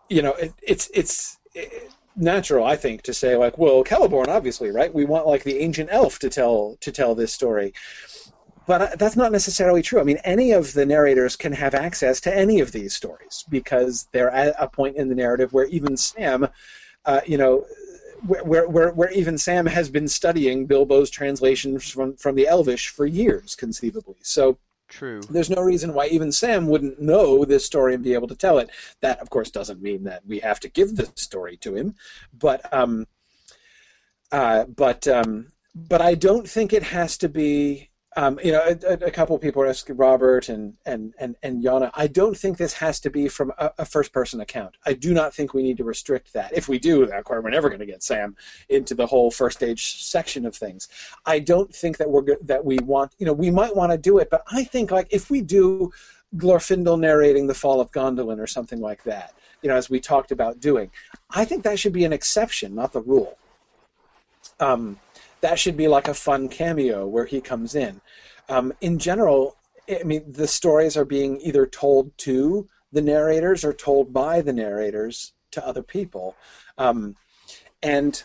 you 0.09 0.22
know, 0.22 0.34
it, 0.34 0.53
it's 0.61 0.91
it's 0.93 1.38
natural, 2.22 2.65
I 2.65 2.76
think, 2.76 3.01
to 3.03 3.13
say 3.13 3.36
like, 3.36 3.57
well, 3.57 3.84
Celeborn, 3.84 4.28
obviously, 4.28 4.72
right? 4.72 4.93
We 4.93 5.05
want 5.05 5.28
like 5.28 5.43
the 5.43 5.59
ancient 5.59 5.89
elf 5.91 6.19
to 6.19 6.30
tell 6.30 6.78
to 6.82 6.91
tell 6.91 7.15
this 7.15 7.34
story 7.34 7.74
but 8.67 8.82
uh, 8.82 8.95
that's 8.97 9.15
not 9.15 9.32
necessarily 9.32 9.82
true. 9.82 9.99
I 9.99 10.03
mean, 10.03 10.19
any 10.24 10.51
of 10.51 10.74
the 10.74 10.86
narrators 10.86 11.36
can 11.36 11.51
have 11.53 11.74
access 11.74 12.22
to 12.22 12.36
any 12.36 12.59
of 12.59 12.72
these 12.72 12.93
stories 12.93 13.43
because 13.49 14.07
they're 14.11 14.32
at 14.32 14.55
a 14.57 14.67
point 14.67 14.97
in 14.97 15.09
the 15.09 15.15
narrative 15.15 15.51
where 15.51 15.65
even 15.65 15.97
Sam, 15.97 16.47
uh, 17.05 17.22
you 17.26 17.38
know, 17.38 17.65
where, 18.26 18.69
where, 18.69 18.91
where 18.93 19.11
even 19.11 19.38
Sam 19.38 19.65
has 19.65 19.89
been 19.89 20.07
studying 20.07 20.67
Bilbo's 20.67 21.09
translations 21.09 21.89
from, 21.89 22.15
from 22.17 22.36
the 22.36 22.47
Elvish 22.47 22.89
for 22.89 23.05
years, 23.05 23.55
conceivably. 23.55 24.15
So 24.22 24.59
True. 24.91 25.21
There's 25.29 25.49
no 25.49 25.61
reason 25.61 25.93
why 25.93 26.07
even 26.07 26.33
Sam 26.33 26.67
wouldn't 26.67 27.01
know 27.01 27.45
this 27.45 27.65
story 27.65 27.93
and 27.93 28.03
be 28.03 28.13
able 28.13 28.27
to 28.27 28.35
tell 28.35 28.59
it. 28.59 28.69
That, 28.99 29.19
of 29.19 29.29
course, 29.29 29.49
doesn't 29.49 29.81
mean 29.81 30.03
that 30.03 30.25
we 30.27 30.39
have 30.39 30.59
to 30.59 30.69
give 30.69 30.97
the 30.97 31.09
story 31.15 31.55
to 31.57 31.73
him, 31.73 31.95
but 32.37 32.61
um, 32.73 33.07
uh, 34.33 34.65
but 34.65 35.07
um, 35.07 35.53
but 35.73 36.01
I 36.01 36.15
don't 36.15 36.47
think 36.47 36.73
it 36.73 36.83
has 36.83 37.17
to 37.19 37.29
be 37.29 37.89
um, 38.18 38.39
you 38.43 38.51
know, 38.51 38.62
a, 38.62 38.93
a 39.05 39.12
couple 39.12 39.38
people 39.39 39.62
are 39.62 39.68
asking 39.68 39.95
Robert 39.95 40.49
and 40.49 40.74
and 40.86 41.14
and 41.18 41.38
and 41.43 41.64
Yana. 41.64 41.91
I 41.93 42.07
don't 42.07 42.38
think 42.38 42.57
this 42.57 42.74
has 42.74 42.99
to 43.01 43.09
be 43.09 43.30
from 43.30 43.53
a, 43.57 43.72
a 43.80 43.86
first-person 43.86 44.41
account. 44.41 44.76
I 44.86 44.93
do 44.93 45.14
not 45.14 45.34
think 45.34 45.53
we 45.53 45.64
need 45.64 45.78
to 45.78 45.86
restrict 45.86 46.34
that. 46.34 46.51
If 46.53 46.68
we 46.68 46.78
do, 46.78 47.03
of 47.03 47.24
course, 47.24 47.41
we're 47.41 47.49
never 47.49 47.70
going 47.70 47.80
to 47.80 47.86
get 47.86 48.03
Sam 48.03 48.36
into 48.68 48.95
the 48.95 49.05
whole 49.05 49.32
first 49.32 49.59
stage 49.59 50.03
section 50.03 50.45
of 50.45 50.55
things. 50.55 50.89
I 51.26 51.39
don't 51.39 51.74
think 51.74 51.97
that 51.97 52.09
we're 52.09 52.38
that 52.41 52.66
we 52.66 52.80
want. 52.80 53.14
You 53.18 53.28
know, 53.28 53.34
we 53.34 53.49
might 53.49 53.76
want 53.76 53.93
to 53.93 53.97
do 53.97 54.18
it, 54.18 54.30
but 54.30 54.43
I 54.51 54.66
think 54.66 54.91
like 54.91 55.07
if 55.09 55.30
we 55.30 55.41
do 55.41 55.91
Glorfindel 56.36 56.99
narrating 56.99 57.47
the 57.47 57.53
fall 57.53 57.80
of 57.80 57.91
Gondolin 57.91 58.39
or 58.39 58.47
something 58.47 58.82
like 58.82 59.03
that, 59.03 59.34
you 59.62 59.70
know, 59.70 59.76
as 59.76 59.89
we 59.89 60.01
talked 60.01 60.32
about 60.32 60.59
doing, 60.59 60.91
I 61.30 61.45
think 61.45 61.64
that 61.64 61.80
should 61.80 61.93
be 61.93 62.03
an 62.03 62.14
exception, 62.14 62.76
not 62.76 62.91
the 62.91 63.01
rule. 63.01 63.38
Um, 64.59 64.99
that 65.41 65.59
should 65.59 65.77
be 65.77 65.87
like 65.87 66.07
a 66.07 66.13
fun 66.13 66.47
cameo 66.49 67.07
where 67.07 67.25
he 67.25 67.41
comes 67.41 67.75
in. 67.75 68.01
Um, 68.49 68.73
in 68.81 68.99
general, 68.99 69.57
I 69.89 70.03
mean, 70.03 70.31
the 70.31 70.47
stories 70.47 70.95
are 70.95 71.05
being 71.05 71.39
either 71.41 71.65
told 71.65 72.17
to 72.19 72.67
the 72.91 73.01
narrators 73.01 73.63
or 73.63 73.73
told 73.73 74.13
by 74.13 74.41
the 74.41 74.53
narrators 74.53 75.33
to 75.51 75.65
other 75.65 75.83
people. 75.83 76.35
Um, 76.77 77.15
and 77.83 78.21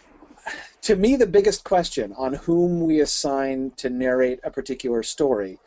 to 0.82 0.96
me, 0.96 1.16
the 1.16 1.26
biggest 1.26 1.64
question 1.64 2.12
on 2.16 2.34
whom 2.34 2.80
we 2.80 3.00
assign 3.00 3.72
to 3.76 3.90
narrate 3.90 4.40
a 4.44 4.50
particular 4.50 5.02
story 5.02 5.58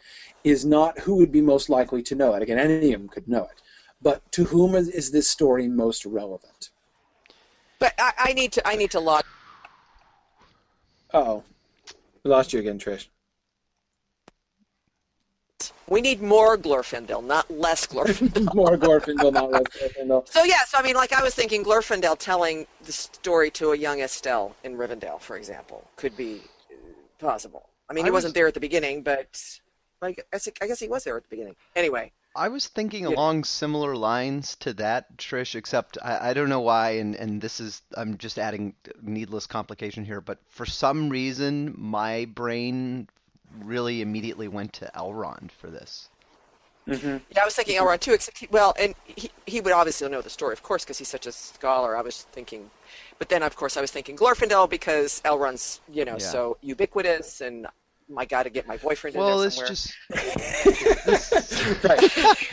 is 0.44 0.66
not 0.66 1.00
who 1.00 1.16
would 1.16 1.32
be 1.32 1.42
most 1.42 1.70
likely 1.70 2.02
to 2.04 2.16
know 2.16 2.34
it. 2.34 2.42
Again, 2.42 2.58
any 2.58 2.94
of 2.94 3.02
them 3.02 3.10
could 3.10 3.28
know 3.28 3.44
it. 3.44 3.62
But 4.02 4.32
to 4.34 4.46
whom 4.46 4.76
is, 4.76 4.88
is 4.88 5.12
this 5.12 5.28
story 5.28 5.68
most 5.68 6.06
relevant? 6.06 6.70
But 7.80 7.94
I, 8.00 8.14
I 8.18 8.34
need 8.34 8.52
to 8.54 8.68
I 8.68 8.76
need 8.76 8.92
to 8.92 9.00
log. 9.00 9.24
Oh, 11.14 11.44
we 12.24 12.32
lost 12.32 12.54
you 12.54 12.60
again, 12.60 12.80
Trish. 12.80 13.08
We 15.88 16.02
need 16.02 16.22
more 16.22 16.56
Glorfindel, 16.58 17.24
not 17.26 17.50
less 17.50 17.88
Glorfindel. 17.88 18.54
More 18.56 18.78
Glorfindel, 18.78 19.34
not 19.34 19.52
less 19.52 19.64
Glorfindel. 19.64 20.30
so 20.30 20.44
yeah, 20.44 20.64
so 20.68 20.78
I 20.78 20.84
mean, 20.84 20.96
like 20.96 21.12
I 21.14 21.24
was 21.24 21.34
thinking, 21.34 21.64
Glorfindel 21.66 22.18
telling 22.20 22.68
the 22.84 22.92
story 22.92 23.50
to 23.52 23.72
a 23.72 23.76
young 23.76 24.00
Estel 24.02 24.56
in 24.64 24.78
Rivendell, 24.78 25.20
for 25.20 25.36
example, 25.36 25.84
could 25.96 26.16
be 26.16 26.42
possible. 27.18 27.70
I 27.90 27.94
mean, 27.94 28.06
I 28.06 28.08
he 28.08 28.12
was- 28.12 28.18
wasn't 28.20 28.36
there 28.36 28.48
at 28.48 28.54
the 28.54 28.60
beginning, 28.60 29.02
but 29.02 29.28
guess, 30.32 30.48
I 30.62 30.68
guess 30.68 30.80
he 30.80 30.88
was 30.88 31.04
there 31.04 31.18
at 31.18 31.24
the 31.24 31.30
beginning. 31.30 31.56
Anyway, 31.76 32.12
I 32.36 32.48
was 32.48 32.68
thinking 32.68 33.06
Yeah. 33.06 33.18
along 33.18 33.44
similar 33.44 33.96
lines 33.96 34.56
to 34.62 34.74
that, 34.74 35.16
Trish, 35.18 35.54
except 35.54 35.96
I, 36.02 36.32
I 36.32 36.34
don't 36.34 36.50
know 36.50 36.60
why, 36.60 36.92
and, 36.98 37.14
and 37.16 37.40
this 37.40 37.60
is, 37.60 37.84
I'm 37.96 38.18
just 38.18 38.40
adding 38.40 38.76
needless 39.00 39.46
complication 39.46 40.06
here, 40.06 40.20
but 40.20 40.40
for 40.48 40.66
some 40.66 41.10
reason, 41.10 41.76
my 41.78 42.26
brain 42.26 43.10
really 43.52 44.02
immediately 44.02 44.48
went 44.48 44.74
to 44.74 44.92
Elrond 44.96 45.52
for 45.52 45.70
this. 45.70 46.10
hmm 46.88 47.18
yeah, 47.30 47.42
I 47.42 47.46
was 47.46 47.54
thinking 47.56 47.78
Elrond 47.78 48.00
too. 48.00 48.14
Except 48.14 48.40
he, 48.40 48.48
well, 48.50 48.74
and 48.80 48.96
he 49.04 49.30
he 49.46 49.62
would 49.62 49.74
obviously 49.74 50.10
know 50.10 50.22
the 50.22 50.30
story, 50.30 50.54
of 50.54 50.64
course, 50.64 50.84
because 50.84 50.98
he's 50.98 51.10
such 51.10 51.28
a 51.28 51.32
scholar. 51.32 51.96
I 51.96 52.02
was 52.02 52.24
thinking, 52.34 52.72
but 53.20 53.30
then 53.30 53.44
of 53.44 53.56
course 53.56 53.78
I 53.78 53.82
was 53.82 53.92
thinking 53.92 54.16
Glorfindel 54.18 54.70
because 54.70 55.22
Elrond's 55.24 55.82
you 55.88 56.04
know 56.06 56.18
Yeah. 56.18 56.18
so 56.18 56.58
ubiquitous, 56.62 57.42
and 57.42 57.68
I 58.18 58.26
got 58.26 58.44
to 58.44 58.50
get 58.50 58.68
my 58.68 58.78
boyfriend 58.78 59.16
in 59.16 59.22
Well, 59.22 59.40
there 59.40 59.48
it's 59.48 59.56
somewhere. 59.56 59.68
just 59.68 59.94
Right. 61.84 62.50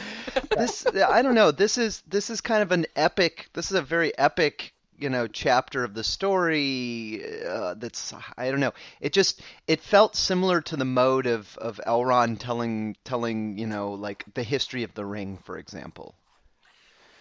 this 0.56 0.86
I 0.86 1.22
don't 1.22 1.34
know. 1.34 1.50
This 1.50 1.78
is 1.78 2.02
this 2.06 2.30
is 2.30 2.40
kind 2.40 2.62
of 2.62 2.72
an 2.72 2.86
epic. 2.94 3.48
This 3.54 3.70
is 3.70 3.76
a 3.76 3.82
very 3.82 4.16
epic, 4.18 4.72
you 4.98 5.08
know, 5.08 5.26
chapter 5.26 5.84
of 5.84 5.94
the 5.94 6.04
story. 6.04 7.22
Uh, 7.44 7.74
that's 7.74 8.12
I 8.36 8.50
don't 8.50 8.60
know. 8.60 8.72
It 9.00 9.12
just 9.12 9.40
it 9.66 9.80
felt 9.80 10.16
similar 10.16 10.60
to 10.62 10.76
the 10.76 10.84
mode 10.84 11.26
of 11.26 11.56
of 11.58 11.80
Elrond 11.86 12.38
telling 12.38 12.96
telling 13.04 13.58
you 13.58 13.66
know 13.66 13.92
like 13.92 14.24
the 14.34 14.42
history 14.42 14.82
of 14.82 14.94
the 14.94 15.04
ring, 15.06 15.38
for 15.44 15.58
example. 15.58 16.14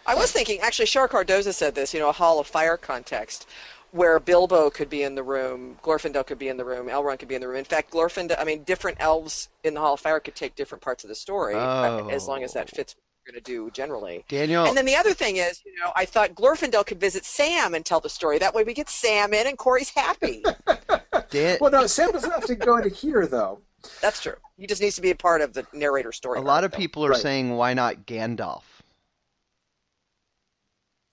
I 0.08 0.14
was 0.14 0.32
thinking, 0.32 0.60
actually, 0.60 0.86
Shar 0.86 1.08
Cardoza 1.08 1.54
said 1.54 1.74
this, 1.74 1.92
you 1.94 2.00
know, 2.00 2.10
a 2.10 2.14
Hall 2.14 2.40
of 2.40 2.46
Fire 2.46 2.78
context, 2.78 3.48
where 3.96 4.20
Bilbo 4.20 4.70
could 4.70 4.89
be 4.89 5.04
in 5.04 5.16
the 5.16 5.24
room, 5.24 5.78
Glorfindel 5.82 6.28
could 6.28 6.38
be 6.38 6.50
in 6.50 6.58
the 6.58 6.66
room, 6.66 6.88
Elrond 6.88 7.18
could 7.20 7.30
be 7.30 7.36
in 7.36 7.41
the 7.41 7.48
room. 7.48 7.58
In 7.58 7.64
fact, 7.64 7.91
Glorfindel, 7.91 8.36
I 8.38 8.43
mean, 8.43 8.64
different 8.64 8.98
elves 9.00 9.48
in 9.64 9.74
the 9.74 9.80
Hall 9.80 9.93
of 9.93 10.02
Fire 10.02 10.20
could 10.20 10.36
take 10.36 10.54
different 10.56 10.82
parts 10.82 11.06
of 11.06 11.08
the 11.08 11.16
story, 11.16 11.56
uh, 11.56 12.06
as 12.10 12.28
long 12.28 12.43
as 12.43 12.52
that 12.54 12.70
Oh. 12.74 12.76
fits 12.76 12.93
what 12.96 13.02
we're 13.26 13.32
going 13.32 13.43
to 13.43 13.52
do 13.52 13.72
generally. 13.72 14.26
Daniel, 14.28 14.66
And 14.66 14.76
then 14.76 14.86
the 14.86 14.98
other 14.98 15.14
thing 15.14 15.38
is, 15.38 15.62
you 15.66 15.74
know, 15.82 15.93
I 15.96 16.04
thought 16.04 16.36
Glorfindel 16.36 16.86
could 16.86 17.00
visit 17.00 17.24
Sam 17.24 17.74
and 17.74 17.86
tell 17.86 18.02
the 18.02 18.10
story. 18.10 18.38
That 18.38 18.54
way 18.54 18.66
we 18.66 18.74
get 18.74 18.89
Sam 18.89 19.34
in 19.34 19.48
and 19.48 19.58
Corey's 19.58 19.91
happy. 19.91 20.43
Dan, 21.30 21.58
Well, 21.62 21.72
no, 21.72 21.88
Sam 21.88 22.12
doesn't 22.12 22.30
have 22.30 22.46
to 22.48 22.56
go 22.56 22.76
into 22.76 22.89
here, 22.89 23.26
though. 23.26 23.62
That's 24.02 24.22
true. 24.22 24.36
He 24.58 24.68
just 24.68 24.82
needs 24.82 24.96
to 24.96 25.02
be 25.02 25.12
a 25.12 25.16
part 25.16 25.39
of 25.41 25.54
the 25.54 25.66
narrator 25.74 26.12
story. 26.12 26.39
a 26.39 26.41
lot 26.41 26.64
arc, 26.64 26.66
of 26.66 26.72
though. 26.74 26.78
people 26.78 27.06
are 27.06 27.12
Right. 27.12 27.22
saying 27.22 27.56
why 27.56 27.74
not 27.74 28.06
Gandalf? 28.06 28.64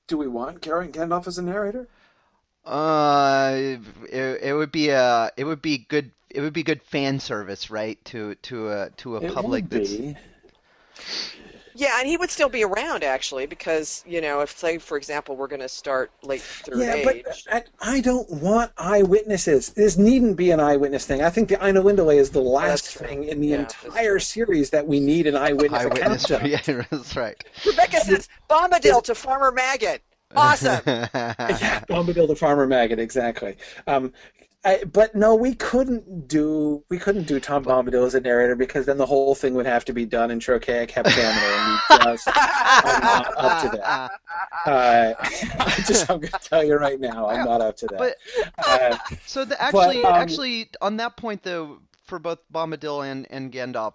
Do 0.08 0.16
we 0.18 0.26
want 0.26 0.60
Garen 0.60 0.90
Gandalf 0.90 1.26
as 1.28 1.38
a 1.38 1.42
narrator? 1.42 1.86
Uh, 2.64 3.76
it, 4.08 4.42
it 4.42 4.54
would 4.54 4.72
be 4.72 4.88
a 4.90 5.30
it 5.36 5.44
would 5.44 5.62
be 5.62 5.78
good 5.78 6.12
it 6.30 6.40
would 6.40 6.52
be 6.52 6.62
good 6.62 6.82
fan 6.82 7.18
service, 7.20 7.70
right? 7.70 8.02
To 8.06 8.34
to 8.36 8.68
a 8.70 8.90
to 8.98 9.16
a 9.16 9.20
It 9.20 9.34
public 9.34 9.68
would 9.70 9.70
that's 9.70 10.00
be. 10.00 10.16
Yeah, 11.74 11.98
and 11.98 12.06
he 12.08 12.16
would 12.16 12.30
still 12.30 12.48
be 12.48 12.64
around 12.64 13.02
actually, 13.04 13.46
because 13.46 14.02
you 14.06 14.20
know, 14.20 14.40
if 14.40 14.50
say 14.56 14.78
for 14.78 14.96
example 14.96 15.36
we're 15.36 15.48
going 15.48 15.60
to 15.60 15.68
start 15.68 16.12
late 16.22 16.46
third 16.62 16.88
Yeah, 16.88 16.88
age. 16.88 17.12
but 17.46 17.64
I, 17.82 17.96
I 17.96 18.00
don't 18.00 18.28
want 18.30 18.72
eyewitnesses. 18.78 19.70
This 19.70 19.96
needn't 19.98 20.36
be 20.36 20.50
an 20.50 20.60
eyewitness 20.60 21.06
thing. 21.06 21.22
I 21.22 21.30
think 21.30 21.48
the 21.48 21.56
Ainulindalë 21.56 22.16
is 22.16 22.30
the 22.30 22.40
last 22.40 22.86
that's 22.86 22.96
thing 22.96 23.24
in 23.24 23.40
the 23.40 23.52
Yeah, 23.52 23.54
entire 23.54 24.18
series 24.18 24.70
that 24.70 24.86
we 24.86 24.98
need 25.00 25.26
an 25.26 25.36
eyewitness, 25.36 25.84
eyewitness. 25.84 26.30
account 26.30 26.30
of. 26.30 26.42
Yeah, 26.46 26.60
that's 26.90 27.16
right. 27.16 27.42
Rebecca 27.64 28.00
says 28.00 28.28
Bombadil 28.48 29.02
to 29.04 29.14
Farmer 29.16 29.50
Maggot. 29.52 30.02
Awesome. 30.34 30.80
yeah, 30.86 31.84
Bombadil 31.88 32.28
the 32.28 32.36
Farmer 32.36 32.66
Maggot, 32.66 32.98
exactly. 32.98 33.56
Um, 33.86 34.12
I, 34.64 34.84
but 34.84 35.16
no, 35.16 35.34
we 35.34 35.54
couldn't 35.54 36.28
do 36.28 36.84
we 36.88 36.96
couldn't 36.96 37.26
do 37.26 37.40
Tom 37.40 37.64
Bombadil 37.64 38.06
as 38.06 38.14
a 38.14 38.20
narrator 38.20 38.54
because 38.54 38.86
then 38.86 38.96
the 38.96 39.06
whole 39.06 39.34
thing 39.34 39.54
would 39.54 39.66
have 39.66 39.84
to 39.86 39.92
be 39.92 40.06
done 40.06 40.30
in 40.30 40.38
trochaic 40.38 40.90
heptameter, 40.90 41.18
and 41.18 41.80
we 41.90 42.04
just 42.12 42.28
I'm 42.32 43.02
not 43.02 43.34
up 43.36 43.62
to 43.62 43.76
that. 43.78 44.10
Uh, 44.64 45.14
I 45.58 45.82
just 45.84 46.08
I'm 46.08 46.20
going 46.20 46.30
to 46.32 46.38
tell 46.38 46.62
you 46.62 46.76
right 46.76 47.00
now, 47.00 47.28
I'm 47.28 47.44
not 47.44 47.60
up 47.60 47.76
to 47.78 47.86
that. 47.88 47.98
But 47.98 48.16
uh, 48.64 48.96
so 49.26 49.44
the 49.44 49.60
actually 49.60 50.04
um, 50.04 50.14
actually 50.14 50.70
on 50.80 50.96
that 50.98 51.16
point 51.16 51.42
though, 51.42 51.80
for 52.04 52.20
both 52.20 52.38
Bombadil 52.52 53.10
and 53.10 53.26
and 53.30 53.52
Gandalf, 53.52 53.94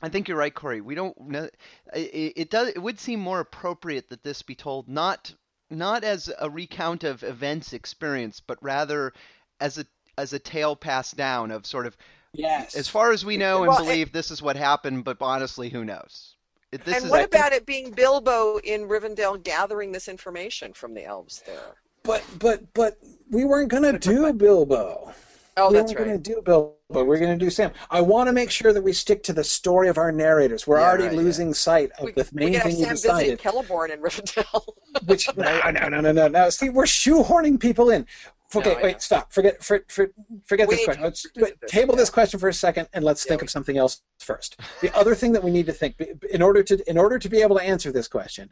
I 0.00 0.08
think 0.10 0.28
you're 0.28 0.38
right, 0.38 0.54
Corey. 0.54 0.80
We 0.80 0.94
don't. 0.94 1.18
know 1.20 1.48
It, 1.92 2.32
it 2.36 2.50
does. 2.50 2.68
It 2.68 2.78
would 2.78 3.00
seem 3.00 3.18
more 3.18 3.40
appropriate 3.40 4.10
that 4.10 4.22
this 4.22 4.42
be 4.42 4.54
told 4.54 4.88
not 4.88 5.34
not 5.72 6.04
as 6.04 6.30
a 6.38 6.48
recount 6.48 7.04
of 7.04 7.22
events 7.22 7.72
experienced, 7.72 8.46
but 8.46 8.58
rather 8.62 9.12
as 9.60 9.78
a 9.78 9.86
as 10.18 10.32
a 10.32 10.38
tale 10.38 10.76
passed 10.76 11.16
down 11.16 11.50
of 11.50 11.66
sort 11.66 11.86
of 11.86 11.96
yes, 12.32 12.74
as 12.74 12.88
far 12.88 13.12
as 13.12 13.24
we 13.24 13.36
know 13.36 13.58
and 13.62 13.68
Well, 13.68 13.78
and- 13.78 13.86
believe 13.86 14.12
this 14.12 14.30
is 14.30 14.42
what 14.42 14.56
happened, 14.56 15.04
but 15.04 15.16
honestly, 15.20 15.68
who 15.68 15.84
knows? 15.84 16.36
This 16.70 16.96
and 16.96 17.04
is 17.04 17.10
what 17.10 17.24
about 17.24 17.52
it 17.52 17.66
being 17.66 17.90
Bilbo 17.90 18.58
in 18.58 18.88
Rivendell 18.88 19.42
gathering 19.42 19.92
this 19.92 20.08
information 20.08 20.72
from 20.72 20.94
the 20.94 21.04
elves 21.04 21.42
there? 21.46 21.74
but 22.02 22.24
but 22.38 22.72
but 22.74 22.98
we 23.30 23.44
weren't 23.44 23.68
going 23.68 23.82
to 23.84 23.98
do 23.98 24.32
Bilbo. 24.32 25.12
Oh, 25.56 25.70
we 25.70 25.76
that's 25.76 25.94
right. 25.94 26.04
going 26.06 26.22
to 26.22 26.30
do 26.34 26.40
Bilbo. 26.42 26.74
We're 26.88 27.18
going 27.18 27.38
to 27.38 27.42
do 27.44 27.50
Sam. 27.50 27.72
I 27.90 28.00
want 28.00 28.28
to 28.28 28.32
make 28.32 28.50
sure 28.50 28.72
that 28.72 28.82
we 28.82 28.92
stick 28.92 29.22
to 29.24 29.32
the 29.32 29.44
story 29.44 29.88
of 29.88 29.98
our 29.98 30.10
narrators. 30.12 30.66
We're 30.66 30.78
Yeah, 30.78 30.86
already 30.88 31.04
right, 31.04 31.12
yeah. 31.12 31.18
losing 31.20 31.52
sight 31.54 31.90
of 31.98 32.06
We, 32.06 32.12
the 32.12 32.28
main 32.32 32.52
thing 32.54 32.76
we 32.76 32.84
Sam 32.84 32.88
visit 32.90 33.02
decided. 33.02 33.38
Celeborn 33.40 33.90
in 33.90 34.00
Rivendell. 34.00 34.64
Which 35.06 35.34
no, 35.36 35.60
no, 35.70 35.88
no, 35.88 36.00
no, 36.00 36.12
no, 36.12 36.28
no. 36.28 36.50
See, 36.50 36.70
we're 36.70 36.84
shoehorning 36.84 37.60
people 37.60 37.90
in. 37.90 38.06
Okay, 38.54 38.74
No, 38.74 38.80
wait, 38.82 39.00
stop. 39.00 39.32
Forget, 39.32 39.62
for, 39.64 39.82
for, 39.88 40.10
forget 40.44 40.68
We 40.68 40.76
this 40.76 40.84
question. 40.84 41.04
Let's 41.04 41.26
visit 41.34 41.58
this, 41.62 41.70
table 41.70 41.96
this 41.96 42.10
question 42.10 42.38
for 42.38 42.50
a 42.50 42.54
second, 42.54 42.86
and 42.92 43.02
let's 43.02 43.24
Yeah, 43.24 43.30
think 43.30 43.42
of 43.42 43.48
something 43.50 43.78
else 43.78 44.02
first. 44.18 44.60
The 44.82 44.94
other 44.94 45.14
thing 45.14 45.32
that 45.32 45.42
we 45.42 45.50
need 45.50 45.64
to 45.66 45.72
think, 45.72 45.98
in 46.30 46.42
order 46.42 46.62
to, 46.62 46.90
in 46.90 46.98
order 46.98 47.18
to 47.18 47.28
be 47.30 47.40
able 47.40 47.56
to 47.56 47.62
answer 47.62 47.90
this 47.92 48.08
question, 48.08 48.50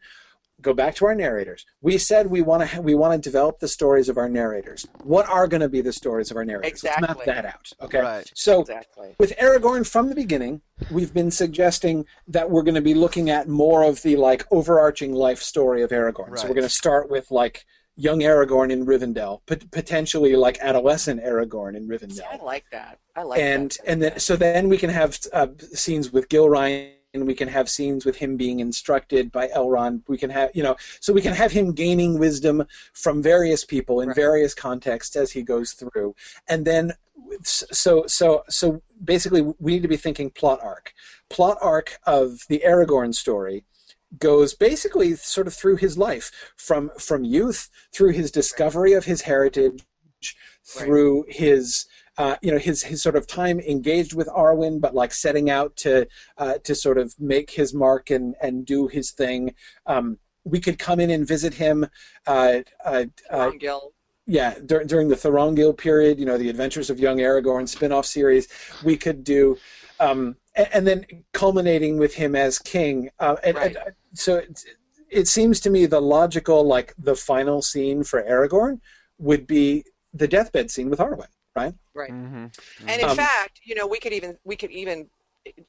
go 0.62 0.72
back 0.74 0.94
to 0.96 1.06
our 1.06 1.14
narrators. 1.14 1.66
We 1.80 1.98
said 1.98 2.28
we 2.28 2.42
want 2.42 2.68
to, 2.68 2.80
we 2.80 2.94
want 2.94 3.22
to 3.22 3.30
develop 3.30 3.58
the 3.58 3.68
stories 3.68 4.08
of 4.08 4.16
our 4.18 4.28
narrators. 4.28 4.86
What 5.02 5.28
are 5.28 5.46
going 5.46 5.60
to 5.60 5.68
be 5.68 5.80
the 5.80 5.92
stories 5.92 6.30
of 6.30 6.36
our 6.36 6.44
narrators? 6.44 6.82
Let's 6.84 6.96
Exactly. 6.96 7.08
map 7.08 7.24
that 7.26 7.44
out. 7.46 7.72
Okay. 7.82 8.00
Right. 8.00 8.30
So 8.34 8.60
exactly. 8.60 9.14
with 9.18 9.36
Aragorn 9.36 9.86
from 9.86 10.08
the 10.08 10.14
beginning, 10.14 10.62
we've 10.90 11.12
been 11.12 11.30
suggesting 11.30 12.06
that 12.28 12.50
we're 12.50 12.62
going 12.62 12.74
to 12.74 12.80
be 12.80 12.94
looking 12.94 13.30
at 13.30 13.48
more 13.48 13.82
of 13.82 14.02
the 14.02 14.16
like 14.16 14.46
overarching 14.50 15.12
life 15.12 15.42
story 15.42 15.82
of 15.82 15.90
Aragorn. 15.90 16.38
So 16.38 16.46
we're 16.48 16.54
going 16.54 16.62
to 16.66 16.68
start 16.68 17.10
with 17.10 17.30
like 17.30 17.64
young 17.96 18.20
Aragorn 18.20 18.70
in 18.70 18.86
Rivendell, 18.86 19.40
pot- 19.46 19.70
potentially 19.70 20.34
like 20.34 20.58
adolescent 20.60 21.22
Aragorn 21.22 21.76
in 21.76 22.10
See, 22.10 22.22
I 22.22 22.36
like 22.36 22.64
that. 22.72 22.98
I 23.14 23.22
like 23.22 23.40
and 23.40 23.70
that. 23.70 23.78
and 23.86 24.02
then 24.02 24.18
so 24.18 24.36
then 24.36 24.68
we 24.68 24.78
can 24.78 24.90
have 24.90 25.18
uh, 25.32 25.48
scenes 25.72 26.12
with 26.12 26.28
Gilraen. 26.28 26.92
And 27.12 27.26
we 27.26 27.34
can 27.34 27.48
have 27.48 27.68
scenes 27.68 28.04
with 28.04 28.16
him 28.16 28.36
being 28.36 28.60
instructed 28.60 29.32
by 29.32 29.48
Elrond. 29.48 30.02
We 30.06 30.16
can 30.16 30.30
have, 30.30 30.50
you 30.54 30.62
know, 30.62 30.76
so 31.00 31.12
we 31.12 31.20
can 31.20 31.34
have 31.34 31.50
him 31.50 31.72
gaining 31.72 32.18
wisdom 32.20 32.64
from 32.92 33.20
various 33.20 33.64
people 33.64 34.00
in 34.00 34.08
Right. 34.08 34.16
various 34.16 34.54
contexts 34.54 35.16
as 35.16 35.32
he 35.32 35.42
goes 35.42 35.72
through. 35.72 36.14
And 36.48 36.64
then, 36.64 36.92
so 37.44 38.04
so 38.06 38.44
so 38.48 38.82
basically, 39.02 39.42
we 39.42 39.72
need 39.72 39.82
to 39.82 39.88
be 39.88 39.96
thinking 39.96 40.30
plot 40.30 40.60
arc. 40.62 40.92
Plot 41.28 41.58
arc 41.60 41.98
of 42.06 42.46
the 42.48 42.62
Aragorn 42.64 43.12
story 43.14 43.64
goes 44.18 44.54
basically 44.54 45.16
sort 45.16 45.46
of 45.48 45.54
through 45.54 45.76
his 45.76 45.98
life, 45.98 46.30
from 46.56 46.90
from 46.98 47.24
youth 47.24 47.68
through 47.92 48.12
his 48.12 48.30
discovery 48.30 48.92
of 48.92 49.04
his 49.04 49.22
heritage, 49.22 49.84
through 50.64 51.24
his 51.28 51.86
uh, 52.20 52.36
you 52.42 52.50
know 52.52 52.58
his 52.58 52.78
his 52.90 53.02
sort 53.06 53.16
of 53.16 53.24
time 53.26 53.58
engaged 53.74 54.12
with 54.18 54.28
Arwen, 54.28 54.74
but 54.84 54.94
like 54.94 55.12
setting 55.12 55.48
out 55.58 55.74
to 55.84 55.92
uh, 56.42 56.54
to 56.66 56.74
sort 56.74 56.98
of 57.02 57.06
make 57.18 57.48
his 57.60 57.72
mark 57.84 58.10
and 58.16 58.34
and 58.44 58.54
do 58.74 58.80
his 58.96 59.06
thing. 59.12 59.54
Um, 59.86 60.06
we 60.44 60.60
could 60.60 60.78
come 60.78 61.00
in 61.04 61.10
and 61.10 61.26
visit 61.26 61.54
him. 61.54 61.86
Uh, 62.26 62.58
uh, 62.84 63.04
uh, 63.30 63.50
yeah, 64.26 64.54
dur- 64.70 64.84
during 64.84 65.08
the 65.08 65.20
Thorongil 65.22 65.76
period, 65.76 66.18
you 66.20 66.26
know, 66.26 66.38
the 66.38 66.50
Adventures 66.54 66.88
of 66.90 67.00
Young 67.00 67.18
Aragorn 67.18 67.66
spin-off 67.68 68.06
series, 68.06 68.48
we 68.84 68.96
could 68.96 69.24
do, 69.24 69.58
um, 69.98 70.36
and, 70.54 70.68
and 70.74 70.86
then 70.86 70.98
culminating 71.32 71.98
with 71.98 72.14
him 72.14 72.36
as 72.36 72.58
king. 72.58 73.10
Uh, 73.18 73.36
and, 73.42 73.56
Right. 73.56 73.76
and 73.76 73.94
so 74.14 74.36
it, 74.36 74.64
it 75.20 75.28
seems 75.28 75.58
to 75.60 75.70
me 75.70 75.86
the 75.86 76.00
logical 76.18 76.60
like 76.64 76.94
the 76.98 77.16
final 77.16 77.60
scene 77.60 78.04
for 78.04 78.22
Aragorn 78.22 78.80
would 79.18 79.46
be 79.46 79.84
the 80.14 80.28
deathbed 80.28 80.70
scene 80.70 80.90
with 80.90 81.00
Arwen, 81.00 81.32
right? 81.56 81.74
Right. 81.94 82.10
Mm-hmm. 82.10 82.46
And 82.88 83.02
in 83.02 83.08
Um, 83.08 83.16
fact, 83.16 83.60
you 83.64 83.74
know, 83.74 83.86
we 83.86 83.98
could 83.98 84.12
even 84.12 84.36
we 84.44 84.56
could 84.56 84.70
even 84.70 85.08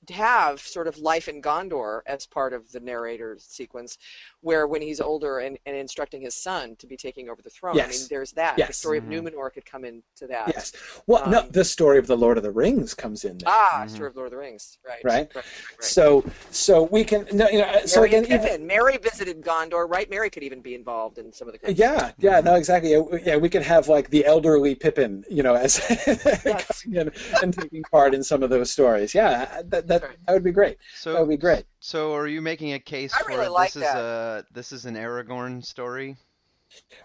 have 0.09 0.59
sort 0.59 0.87
of 0.87 0.97
life 0.97 1.27
in 1.27 1.41
Gondor 1.41 2.01
as 2.05 2.25
part 2.25 2.53
of 2.53 2.69
the 2.71 2.79
narrator 2.79 3.37
sequence, 3.39 3.97
where 4.41 4.67
when 4.67 4.81
he's 4.81 4.99
older 4.99 5.39
and, 5.39 5.57
and 5.65 5.75
instructing 5.75 6.21
his 6.21 6.35
son 6.35 6.75
to 6.77 6.87
be 6.87 6.97
taking 6.97 7.29
over 7.29 7.41
the 7.41 7.49
throne. 7.49 7.73
I 7.79 7.83
mean, 7.83 7.91
Yes. 7.91 8.07
there's 8.07 8.31
that. 8.33 8.57
Yes. 8.57 8.67
The 8.67 8.71
Yes. 8.71 8.77
story 8.77 8.97
of 8.97 9.05
Numenor 9.05 9.51
could 9.53 9.65
come 9.65 9.85
into 9.85 10.27
that. 10.27 10.49
Yes. 10.49 10.73
Well, 11.07 11.27
no, 11.29 11.39
Um, 11.39 11.49
the 11.51 11.63
story 11.63 11.97
of 11.99 12.07
the 12.07 12.17
Lord 12.17 12.37
of 12.37 12.43
the 12.43 12.51
Rings 12.51 12.93
comes 12.93 13.23
in 13.23 13.37
there. 13.37 13.47
Ah, 13.51 13.83
Mhm. 13.85 13.89
story 13.89 14.09
of 14.09 14.15
Lord 14.15 14.27
of 14.27 14.31
the 14.31 14.37
Rings. 14.37 14.77
Right. 14.85 14.99
Right. 15.03 15.13
Right. 15.13 15.35
right, 15.35 15.45
right. 15.45 15.83
So, 15.83 16.23
so 16.51 16.83
we 16.83 17.03
can, 17.03 17.27
no, 17.31 17.47
you 17.49 17.59
know, 17.59 17.85
so 17.85 18.01
Merry 18.01 18.09
again, 18.15 18.25
even- 18.25 18.67
Merry 18.67 18.97
visited 18.97 19.41
Gondor, 19.41 19.89
right? 19.89 20.09
Merry 20.09 20.29
could 20.29 20.43
even 20.43 20.61
be 20.61 20.75
involved 20.75 21.17
in 21.17 21.31
some 21.31 21.47
of 21.47 21.53
the. 21.59 21.73
Yeah, 21.73 22.11
yeah, 22.17 22.41
no, 22.41 22.55
exactly. 22.55 22.91
Yeah, 22.91 23.03
Yeah, 23.23 23.35
we 23.37 23.49
could 23.49 23.61
have 23.61 23.87
like 23.87 24.09
the 24.09 24.25
elderly 24.25 24.75
Pippin, 24.75 25.23
you 25.29 25.43
know, 25.43 25.55
as 25.55 25.79
Yes. 26.45 26.81
coming 26.83 26.99
in 27.01 27.11
and 27.41 27.53
taking 27.57 27.83
part 27.83 28.13
in 28.13 28.23
some 28.23 28.43
of 28.43 28.49
those 28.49 28.71
stories. 28.71 29.13
Yeah, 29.15 29.60
that 29.69 29.87
that, 29.87 30.03
Right. 30.03 30.17
that 30.25 30.33
would 30.33 30.43
be 30.43 30.51
great. 30.51 30.77
So 30.95 31.13
That 31.13 31.19
would 31.21 31.29
be 31.29 31.37
great. 31.37 31.65
So 31.79 32.13
are 32.13 32.27
you 32.27 32.41
making 32.41 32.73
a 32.73 32.79
case 32.79 33.13
I 33.13 33.23
for 33.23 33.29
really 33.29 33.47
like 33.47 33.73
this 33.73 33.83
is 33.83 33.89
a 33.89 34.45
this 34.51 34.71
is 34.71 34.85
an 34.85 34.95
Aragorn 34.95 35.63
story? 35.63 36.17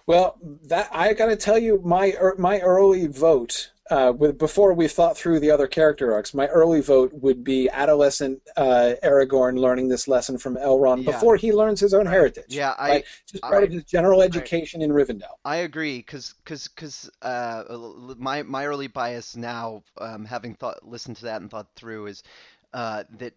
Well, 0.06 0.38
that 0.64 0.88
I 0.92 1.12
got 1.12 1.26
to 1.26 1.36
tell 1.36 1.58
you, 1.58 1.80
my 1.84 2.14
er, 2.20 2.36
my 2.38 2.60
early 2.60 3.06
vote, 3.08 3.72
uh, 3.90 4.12
with 4.16 4.36
before 4.38 4.72
we 4.74 4.88
thought 4.88 5.16
through 5.16 5.38
the 5.40 5.50
other 5.50 5.66
character 5.66 6.12
arcs, 6.12 6.34
my 6.34 6.46
early 6.48 6.80
vote 6.80 7.12
would 7.14 7.44
be 7.44 7.68
adolescent 7.70 8.40
uh, 8.56 8.94
Aragorn 9.04 9.58
learning 9.58 9.88
this 9.88 10.08
lesson 10.08 10.38
from 10.38 10.56
Elrond 10.56 11.04
Yeah. 11.04 11.12
before 11.12 11.36
he 11.36 11.52
learns 11.52 11.78
his 11.80 11.94
own 11.94 12.06
heritage. 12.06 12.46
Yeah, 12.48 12.74
I 12.78 12.88
right? 12.90 13.04
just 13.26 13.42
part 13.42 13.62
I- 13.62 13.66
of 13.66 13.72
his 13.72 13.84
general 13.84 14.22
education 14.22 14.82
in 14.82 14.90
Rivendell. 14.90 15.36
I 15.44 15.56
agree 15.56 15.98
because 15.98 16.34
because 16.44 16.68
because 16.68 17.10
uh, 17.22 17.62
my 18.18 18.42
my 18.42 18.66
early 18.66 18.88
bias 18.88 19.36
now, 19.36 19.82
um, 19.98 20.24
having 20.24 20.54
thought 20.54 20.86
listened 20.86 21.16
to 21.18 21.24
that 21.26 21.40
and 21.40 21.50
thought 21.50 21.68
through, 21.76 22.06
is 22.06 22.22
uh, 22.74 23.04
that 23.18 23.34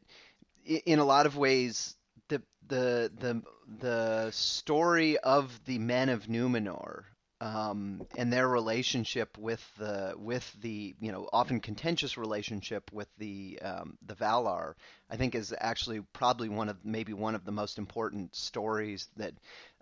in 0.65 0.99
a 0.99 1.05
lot 1.05 1.25
of 1.25 1.37
ways 1.37 1.95
the 2.27 2.41
the 2.67 3.11
the 3.19 3.41
the 3.79 4.31
story 4.31 5.17
of 5.19 5.59
the 5.65 5.77
men 5.79 6.09
of 6.09 6.25
Numenor 6.25 7.03
um, 7.41 8.05
and 8.15 8.31
their 8.33 8.47
relationship 8.47 9.37
with 9.37 9.63
the 9.77 10.13
with 10.17 10.51
the 10.61 10.95
you 10.99 11.11
know 11.11 11.29
often 11.31 11.59
contentious 11.61 12.17
relationship 12.17 12.91
with 12.91 13.07
the 13.17 13.59
um, 13.61 13.97
the 14.05 14.15
Valar, 14.15 14.73
I 15.09 15.15
think 15.15 15.35
is 15.35 15.53
actually 15.57 16.01
probably 16.13 16.49
one 16.49 16.69
of 16.69 16.77
maybe 16.83 17.13
one 17.13 17.35
of 17.35 17.45
the 17.45 17.51
most 17.51 17.77
important 17.77 18.35
stories 18.35 19.07
that 19.17 19.33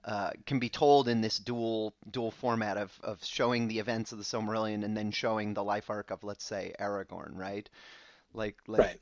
uh, 0.05 0.31
can 0.45 0.59
be 0.59 0.69
told 0.69 1.07
in 1.07 1.21
this 1.21 1.37
dual 1.37 1.93
dual 2.09 2.31
format 2.31 2.77
of, 2.77 2.91
of 3.03 3.23
showing 3.23 3.67
the 3.67 3.79
events 3.79 4.11
of 4.11 4.19
the 4.19 4.23
Silmarillion 4.23 4.83
and 4.85 4.95
then 4.95 5.11
showing 5.11 5.53
the 5.53 5.63
life 5.63 5.89
arc 5.89 6.11
of 6.11 6.23
let's 6.23 6.45
say 6.45 6.73
Aragorn, 6.79 7.35
right? 7.35 7.67
Like 8.33 8.57
like 8.67 8.81
Right. 8.81 9.01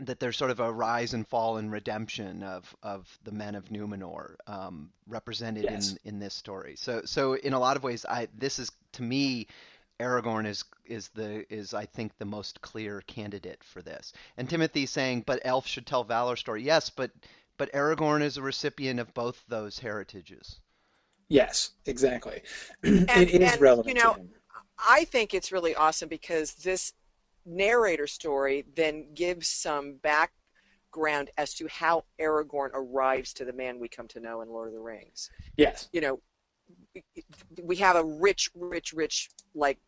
That 0.00 0.20
there's 0.20 0.36
sort 0.36 0.50
of 0.50 0.60
a 0.60 0.72
rise 0.72 1.14
and 1.14 1.26
fall 1.26 1.56
and 1.56 1.70
redemption 1.70 2.42
of 2.42 2.74
of 2.82 3.18
the 3.24 3.32
men 3.32 3.54
of 3.54 3.66
Numenor 3.66 4.36
um, 4.46 4.90
represented 5.06 5.64
Yes. 5.64 5.92
in 6.04 6.14
in 6.14 6.18
this 6.18 6.34
story. 6.34 6.76
So 6.76 7.02
so 7.04 7.34
in 7.34 7.52
a 7.52 7.58
lot 7.58 7.76
of 7.76 7.82
ways, 7.82 8.04
I 8.04 8.28
this 8.36 8.58
is 8.58 8.70
to 8.92 9.02
me. 9.02 9.46
Aragorn 10.00 10.46
is 10.46 10.64
is 10.84 11.08
the 11.08 11.44
is 11.52 11.74
I 11.74 11.84
think 11.84 12.16
the 12.18 12.24
most 12.24 12.60
clear 12.60 13.00
candidate 13.08 13.64
for 13.64 13.82
this. 13.82 14.12
And 14.36 14.48
Timothy 14.48 14.86
saying, 14.86 15.24
but 15.26 15.40
Elf 15.44 15.66
should 15.66 15.86
tell 15.86 16.04
Valar 16.04 16.38
story. 16.38 16.62
Yes, 16.62 16.88
but 16.88 17.10
but 17.56 17.72
Aragorn 17.72 18.22
is 18.22 18.36
a 18.36 18.42
recipient 18.42 19.00
of 19.00 19.12
both 19.12 19.42
those 19.48 19.80
heritages. 19.80 20.60
Yes, 21.28 21.70
exactly. 21.84 22.42
And, 22.84 23.10
it 23.10 23.42
is 23.42 23.52
and, 23.52 23.60
relevant 23.60 23.88
you 23.96 24.02
know, 24.02 24.14
to 24.14 24.20
him. 24.20 24.30
I 24.88 25.04
think 25.04 25.34
it's 25.34 25.50
really 25.50 25.74
awesome 25.74 26.08
because 26.08 26.54
this 26.54 26.92
narrator 27.48 28.06
story 28.06 28.64
then 28.76 29.06
gives 29.14 29.48
some 29.48 29.96
background 30.02 31.30
as 31.36 31.54
to 31.54 31.66
how 31.68 32.04
Aragorn 32.20 32.70
arrives 32.74 33.32
to 33.34 33.44
the 33.44 33.52
man 33.52 33.78
we 33.78 33.88
come 33.88 34.06
to 34.08 34.20
know 34.20 34.42
in 34.42 34.48
Lord 34.48 34.68
of 34.68 34.74
the 34.74 34.80
Rings. 34.80 35.30
Yes. 35.56 35.88
You 35.92 36.00
know, 36.00 36.20
we 37.62 37.76
have 37.76 37.96
a 37.96 38.04
rich, 38.04 38.50
rich, 38.54 38.92
rich, 38.92 39.30
like, 39.54 39.78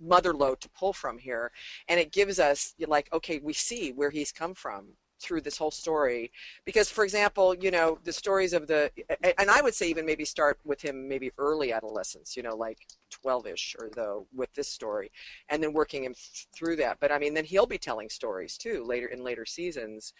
mother 0.00 0.32
lode 0.32 0.60
to 0.60 0.68
pull 0.70 0.92
from 0.92 1.18
here. 1.18 1.50
And 1.88 1.98
it 1.98 2.12
gives 2.12 2.38
us, 2.38 2.74
like, 2.86 3.12
okay, 3.12 3.40
we 3.42 3.52
see 3.52 3.92
where 3.92 4.10
he's 4.10 4.32
come 4.32 4.54
from 4.54 4.88
through 5.22 5.40
this 5.40 5.56
whole 5.56 5.70
story. 5.70 6.30
Because 6.64 6.90
for 6.90 7.04
example 7.04 7.54
you 7.54 7.70
know 7.70 7.98
the 8.04 8.12
stories 8.12 8.52
of 8.52 8.66
the 8.66 8.90
and 9.38 9.50
i 9.50 9.60
would 9.62 9.74
say 9.74 9.88
even 9.88 10.04
maybe 10.06 10.24
start 10.24 10.58
with 10.64 10.80
him 10.80 11.08
maybe 11.08 11.30
early 11.38 11.72
adolescence 11.72 12.36
you 12.36 12.42
know 12.42 12.56
like 12.56 12.78
12ish 13.24 13.74
or 13.78 13.88
though 13.94 14.26
with 14.34 14.52
this 14.54 14.68
story 14.68 15.10
and 15.48 15.62
then 15.62 15.72
working 15.72 16.04
him 16.04 16.14
th- 16.14 16.46
through 16.54 16.76
that. 16.76 16.98
But 17.00 17.12
i 17.12 17.18
mean 17.18 17.34
then 17.34 17.44
he'll 17.44 17.66
be 17.66 17.78
telling 17.78 18.08
stories 18.08 18.56
too 18.56 18.84
later 18.84 19.06
in 19.06 19.22
later 19.22 19.44
seasons 19.44 20.12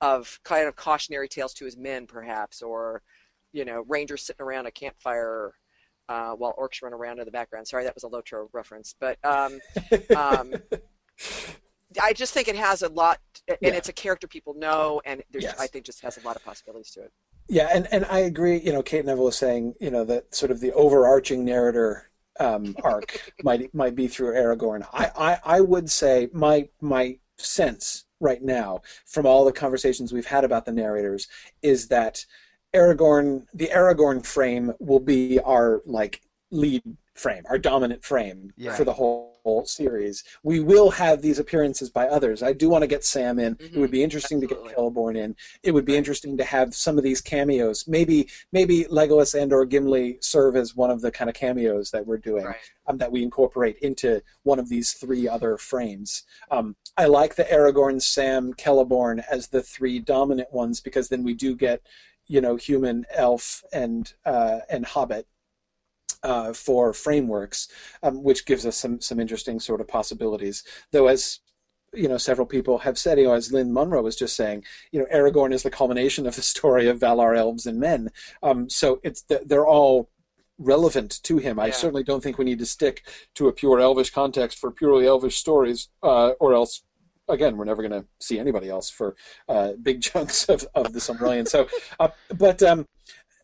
of 0.00 0.38
kind 0.44 0.68
of 0.68 0.76
cautionary 0.76 1.28
tales 1.28 1.54
to 1.54 1.64
his 1.64 1.76
men 1.76 2.06
perhaps 2.06 2.62
or 2.62 3.02
you 3.52 3.64
know 3.64 3.84
rangers 3.88 4.22
sitting 4.22 4.44
around 4.44 4.66
a 4.66 4.70
campfire 4.70 5.54
uh, 6.08 6.32
while 6.32 6.54
orcs 6.58 6.82
run 6.82 6.92
around 6.92 7.18
in 7.18 7.24
the 7.24 7.30
background. 7.30 7.68
Sorry 7.68 7.84
that 7.84 7.94
was 7.94 8.04
a 8.04 8.08
lotro 8.08 8.48
reference. 8.52 8.94
But 8.98 9.18
um, 9.24 9.60
um, 10.16 10.54
I 12.02 12.12
just 12.12 12.34
think 12.34 12.48
it 12.48 12.56
has 12.56 12.82
a 12.82 12.88
lot, 12.88 13.18
and 13.48 13.56
Yeah. 13.60 13.70
it's 13.70 13.88
a 13.88 13.92
character 13.92 14.26
people 14.26 14.54
know, 14.54 15.00
and 15.04 15.22
there's, 15.30 15.44
Yes. 15.44 15.58
I 15.58 15.66
think 15.66 15.84
just 15.84 16.00
has 16.02 16.18
a 16.18 16.20
lot 16.20 16.36
of 16.36 16.44
possibilities 16.44 16.90
to 16.92 17.02
it. 17.02 17.12
Yeah, 17.48 17.70
and, 17.72 17.88
and 17.92 18.04
I 18.06 18.20
agree. 18.20 18.58
You 18.58 18.72
know, 18.72 18.82
Kate 18.82 19.04
Neville 19.06 19.24
was 19.24 19.38
saying, 19.38 19.74
you 19.80 19.90
know, 19.90 20.04
that 20.04 20.34
sort 20.34 20.50
of 20.50 20.60
the 20.60 20.72
overarching 20.74 21.44
narrator 21.44 22.10
um, 22.40 22.76
arc 22.84 23.32
might 23.42 23.74
might 23.74 23.94
be 23.94 24.06
through 24.06 24.34
Aragorn. 24.34 24.86
I, 24.92 25.10
I, 25.16 25.56
I 25.56 25.60
would 25.60 25.90
say 25.90 26.28
my 26.32 26.68
my 26.80 27.18
sense 27.38 28.04
right 28.20 28.42
now 28.42 28.82
from 29.06 29.24
all 29.26 29.44
the 29.44 29.52
conversations 29.52 30.12
we've 30.12 30.26
had 30.26 30.44
about 30.44 30.66
the 30.66 30.72
narrators 30.72 31.26
is 31.62 31.88
that 31.88 32.24
Aragorn, 32.74 33.46
the 33.54 33.68
Aragorn 33.68 34.24
frame 34.24 34.74
will 34.78 35.00
be 35.00 35.40
our 35.40 35.80
like 35.86 36.20
lead 36.50 36.82
frame, 37.18 37.42
our 37.48 37.58
dominant 37.58 38.04
frame 38.04 38.52
Yeah. 38.56 38.74
for 38.74 38.84
the 38.84 38.92
whole, 38.92 39.40
whole 39.44 39.64
series. 39.64 40.24
We 40.42 40.60
will 40.60 40.90
have 40.90 41.22
these 41.22 41.38
appearances 41.38 41.88
by 41.90 42.06
others. 42.08 42.42
I 42.42 42.52
do 42.52 42.68
want 42.68 42.82
to 42.82 42.86
get 42.86 43.04
Sam 43.04 43.38
in. 43.38 43.56
It 43.60 43.76
would 43.78 43.90
be 43.90 44.02
interesting 44.02 44.40
to 44.40 44.46
get 44.46 44.58
Celeborn 44.64 45.16
in. 45.16 45.34
It 45.62 45.72
would 45.72 45.84
be 45.86 45.96
interesting 45.96 46.36
to 46.36 46.44
have 46.44 46.74
some 46.74 46.98
of 46.98 47.04
these 47.04 47.20
cameos. 47.20 47.84
Maybe 47.88 48.28
maybe 48.52 48.84
Legolas 48.84 49.40
and 49.40 49.52
or 49.52 49.64
Gimli 49.64 50.18
serve 50.20 50.54
as 50.56 50.76
one 50.76 50.90
of 50.90 51.00
the 51.00 51.10
kind 51.10 51.30
of 51.30 51.34
cameos 51.36 51.90
that 51.92 52.06
we're 52.06 52.18
doing 52.18 52.44
Right. 52.44 52.56
um, 52.86 52.98
that 52.98 53.10
we 53.10 53.22
incorporate 53.22 53.78
into 53.78 54.22
one 54.42 54.58
of 54.58 54.68
these 54.68 54.92
three 54.92 55.26
other 55.28 55.56
frames. 55.56 56.24
Um, 56.50 56.76
I 56.96 57.06
like 57.06 57.34
the 57.36 57.44
Aragorn, 57.44 58.02
Sam, 58.02 58.52
Celeborn 58.54 59.24
as 59.30 59.48
the 59.48 59.62
three 59.62 59.98
dominant 59.98 60.52
ones 60.52 60.80
because 60.80 61.08
then 61.08 61.22
we 61.22 61.32
do 61.34 61.54
get, 61.56 61.80
you 62.26 62.40
know, 62.42 62.56
human, 62.56 63.06
elf, 63.14 63.62
and 63.72 64.12
uh, 64.26 64.60
and 64.68 64.84
hobbit 64.84 65.26
uh, 66.22 66.52
for 66.52 66.92
frameworks, 66.92 67.68
um, 68.02 68.22
which 68.22 68.46
gives 68.46 68.66
us 68.66 68.76
some 68.76 69.00
some 69.00 69.20
interesting 69.20 69.60
sort 69.60 69.80
of 69.80 69.88
possibilities. 69.88 70.64
Though, 70.92 71.06
as 71.06 71.40
you 71.94 72.08
know, 72.08 72.18
several 72.18 72.46
people 72.46 72.78
have 72.78 72.98
said, 72.98 73.18
you 73.18 73.24
know, 73.24 73.32
as 73.32 73.52
Lynn 73.52 73.72
Munro 73.72 74.02
was 74.02 74.16
just 74.16 74.36
saying, 74.36 74.64
you 74.92 75.00
know, 75.00 75.06
Aragorn 75.12 75.54
is 75.54 75.62
the 75.62 75.70
culmination 75.70 76.26
of 76.26 76.36
the 76.36 76.42
story 76.54 76.88
of 76.88 76.98
Valar 76.98 77.36
elves 77.36 77.66
and 77.66 77.78
men. 77.78 78.10
Um, 78.42 78.68
so 78.68 79.00
it's 79.02 79.24
they're 79.46 79.66
all 79.66 80.10
relevant 80.58 81.22
to 81.22 81.38
him. 81.38 81.58
I 81.58 81.70
certainly 81.70 82.02
don't 82.02 82.22
think 82.22 82.36
we 82.36 82.44
need 82.44 82.58
to 82.58 82.66
stick 82.66 83.06
to 83.36 83.48
a 83.48 83.52
pure 83.52 83.78
Elvish 83.80 84.10
context 84.10 84.58
for 84.58 84.70
purely 84.70 85.06
Elvish 85.06 85.36
stories, 85.36 85.88
uh, 86.02 86.30
or 86.40 86.54
else. 86.54 86.82
Again, 87.30 87.58
we're 87.58 87.66
never 87.66 87.86
going 87.86 88.02
to 88.02 88.06
see 88.20 88.38
anybody 88.38 88.70
else 88.70 88.88
for 88.88 89.14
uh, 89.50 89.72
big 89.82 90.00
chunks 90.08 90.48
of, 90.48 90.66
of 90.74 90.94
the 90.94 90.98
Silmarillion. 90.98 91.46
So, 91.46 91.68
uh, 92.00 92.08
but 92.34 92.62
um, 92.62 92.86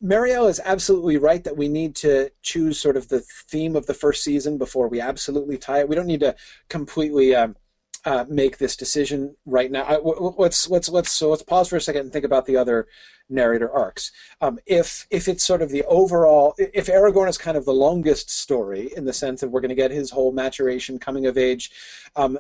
Marielle 0.05 0.51
is 0.51 0.61
absolutely 0.65 1.17
right 1.17 1.43
that 1.45 1.57
we 1.57 1.67
need 1.67 1.97
to 1.97 2.31
choose 2.43 2.79
sort 2.79 2.97
of 2.97 3.09
the 3.09 3.21
theme 3.49 3.75
of 3.75 3.87
the 3.87 3.95
first 3.95 4.23
season 4.23 4.59
before 4.59 4.89
we 4.89 5.01
absolutely 5.01 5.57
tie 5.57 5.81
it. 5.81 5.89
We 5.89 5.97
don't 5.97 6.07
need 6.07 6.21
to 6.21 6.37
completely 6.69 7.35
um, 7.35 7.57
uh, 8.05 8.27
make 8.29 8.59
this 8.59 8.77
decision 8.77 9.35
right 9.47 9.71
now. 9.71 9.85
I, 9.85 9.95
w- 9.95 10.35
let's 10.37 10.69
let's 10.69 10.91
let's 10.91 11.11
so 11.11 11.31
let's 11.31 11.43
pause 11.43 11.71
for 11.71 11.77
a 11.77 11.81
second 11.81 12.03
and 12.03 12.13
think 12.13 12.27
about 12.27 12.45
the 12.45 12.57
other 12.57 12.87
narrator 13.31 13.73
arcs. 13.73 14.13
Um, 14.43 14.59
if 14.67 15.07
if 15.11 15.27
it's 15.27 15.43
sort 15.43 15.63
of 15.63 15.71
the 15.71 15.85
overall, 15.85 16.55
if 16.59 16.87
Aragorn 16.89 17.29
is 17.29 17.39
kind 17.39 17.57
of 17.57 17.65
the 17.65 17.73
longest 17.73 18.29
story 18.29 18.93
in 18.95 19.07
the 19.07 19.13
sense 19.15 19.41
that 19.41 19.49
we're 19.49 19.63
going 19.63 19.71
to 19.71 19.75
get 19.75 19.91
his 19.91 20.11
whole 20.11 20.33
maturation, 20.33 20.99
coming 20.99 21.25
of 21.25 21.39
age, 21.39 21.71
um, 22.15 22.39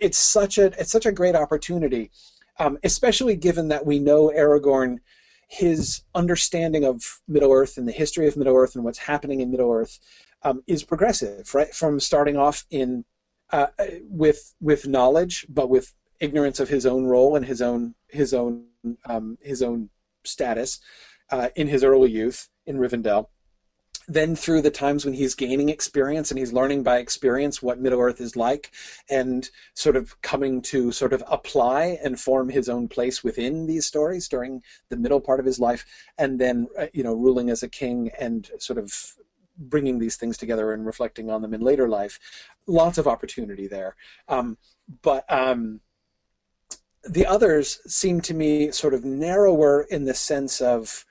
it's 0.00 0.18
such 0.18 0.58
a 0.58 0.66
it's 0.80 0.90
such 0.90 1.06
a 1.06 1.12
great 1.12 1.36
opportunity, 1.36 2.10
um, 2.58 2.78
especially 2.82 3.36
given 3.36 3.68
that 3.68 3.86
we 3.86 4.00
know 4.00 4.32
Aragorn 4.36 4.98
his 5.48 6.02
understanding 6.14 6.84
of 6.84 7.02
Middle 7.28 7.52
Earth 7.52 7.76
and 7.76 7.86
the 7.86 7.92
history 7.92 8.26
of 8.26 8.36
Middle 8.36 8.56
Earth 8.56 8.74
and 8.74 8.84
what's 8.84 8.98
happening 8.98 9.40
in 9.40 9.50
Middle 9.50 9.72
Earth 9.72 9.98
um, 10.42 10.62
is 10.66 10.82
progressive, 10.82 11.54
right? 11.54 11.74
From 11.74 12.00
starting 12.00 12.36
off 12.36 12.64
in 12.70 13.04
uh, 13.52 13.68
with 14.02 14.54
with 14.60 14.88
knowledge, 14.88 15.46
but 15.48 15.70
with 15.70 15.94
ignorance 16.20 16.58
of 16.58 16.68
his 16.68 16.86
own 16.86 17.04
role 17.04 17.36
and 17.36 17.46
his 17.46 17.62
own 17.62 17.94
his 18.08 18.34
own 18.34 18.64
um, 19.04 19.38
his 19.40 19.62
own 19.62 19.90
status 20.24 20.80
uh, 21.30 21.48
in 21.54 21.68
his 21.68 21.84
early 21.84 22.10
youth 22.10 22.48
in 22.66 22.78
Rivendell 22.78 23.28
then 24.08 24.36
through 24.36 24.62
the 24.62 24.70
times 24.70 25.04
when 25.04 25.14
he's 25.14 25.34
gaining 25.34 25.68
experience 25.68 26.30
and 26.30 26.38
he's 26.38 26.52
learning 26.52 26.82
by 26.82 26.98
experience 26.98 27.60
what 27.60 27.80
Middle 27.80 28.00
Earth 28.00 28.20
is 28.20 28.36
like 28.36 28.72
and 29.10 29.50
sort 29.74 29.96
of 29.96 30.20
coming 30.22 30.62
to 30.62 30.92
sort 30.92 31.12
of 31.12 31.24
apply 31.28 31.98
and 32.04 32.20
form 32.20 32.48
his 32.48 32.68
own 32.68 32.88
place 32.88 33.24
within 33.24 33.66
these 33.66 33.86
stories 33.86 34.28
during 34.28 34.62
the 34.90 34.96
middle 34.96 35.20
part 35.20 35.40
of 35.40 35.46
his 35.46 35.58
life 35.58 35.84
and 36.18 36.38
then 36.38 36.68
uh, 36.78 36.86
you 36.92 37.02
know 37.02 37.14
ruling 37.14 37.50
as 37.50 37.62
a 37.62 37.68
king 37.68 38.10
and 38.20 38.50
sort 38.58 38.78
of 38.78 39.16
bringing 39.58 39.98
these 39.98 40.16
things 40.16 40.36
together 40.36 40.72
and 40.72 40.86
reflecting 40.86 41.30
on 41.30 41.42
them 41.42 41.54
in 41.54 41.60
later 41.60 41.88
life. 41.88 42.18
Lots 42.66 42.98
of 42.98 43.06
opportunity 43.06 43.66
there. 43.66 43.96
Um, 44.28 44.58
but 45.02 45.24
um, 45.32 45.80
the 47.08 47.26
others 47.26 47.80
seem 47.86 48.20
to 48.22 48.34
me 48.34 48.70
sort 48.70 48.94
of 48.94 49.04
narrower 49.04 49.86
in 49.90 50.04
the 50.04 50.14
sense 50.14 50.60
of 50.60 51.05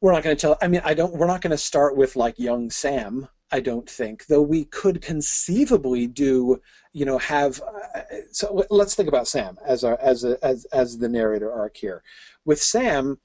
we're 0.00 0.12
not 0.12 0.22
going 0.22 0.36
to 0.36 0.40
tell 0.40 0.56
i 0.62 0.68
mean 0.68 0.80
i 0.84 0.94
don't 0.94 1.14
we're 1.14 1.26
not 1.26 1.40
going 1.40 1.50
to 1.50 1.58
start 1.58 1.96
with 1.96 2.16
like 2.16 2.38
young 2.38 2.70
sam 2.70 3.28
i 3.50 3.60
don't 3.60 3.88
think 3.88 4.26
though 4.26 4.42
we 4.42 4.64
could 4.64 5.02
conceivably 5.02 6.06
do 6.06 6.60
you 6.92 7.04
know 7.04 7.18
have 7.18 7.60
uh, 7.94 8.00
so 8.30 8.64
let's 8.70 8.94
think 8.94 9.08
about 9.08 9.28
sam 9.28 9.58
as 9.64 9.84
our 9.84 9.98
as 10.00 10.24
a, 10.24 10.36
as 10.42 10.64
as 10.66 10.98
the 10.98 11.08
narrator 11.08 11.52
arc 11.52 11.76
here. 11.76 12.02
With 12.44 12.60
sam 12.60 13.18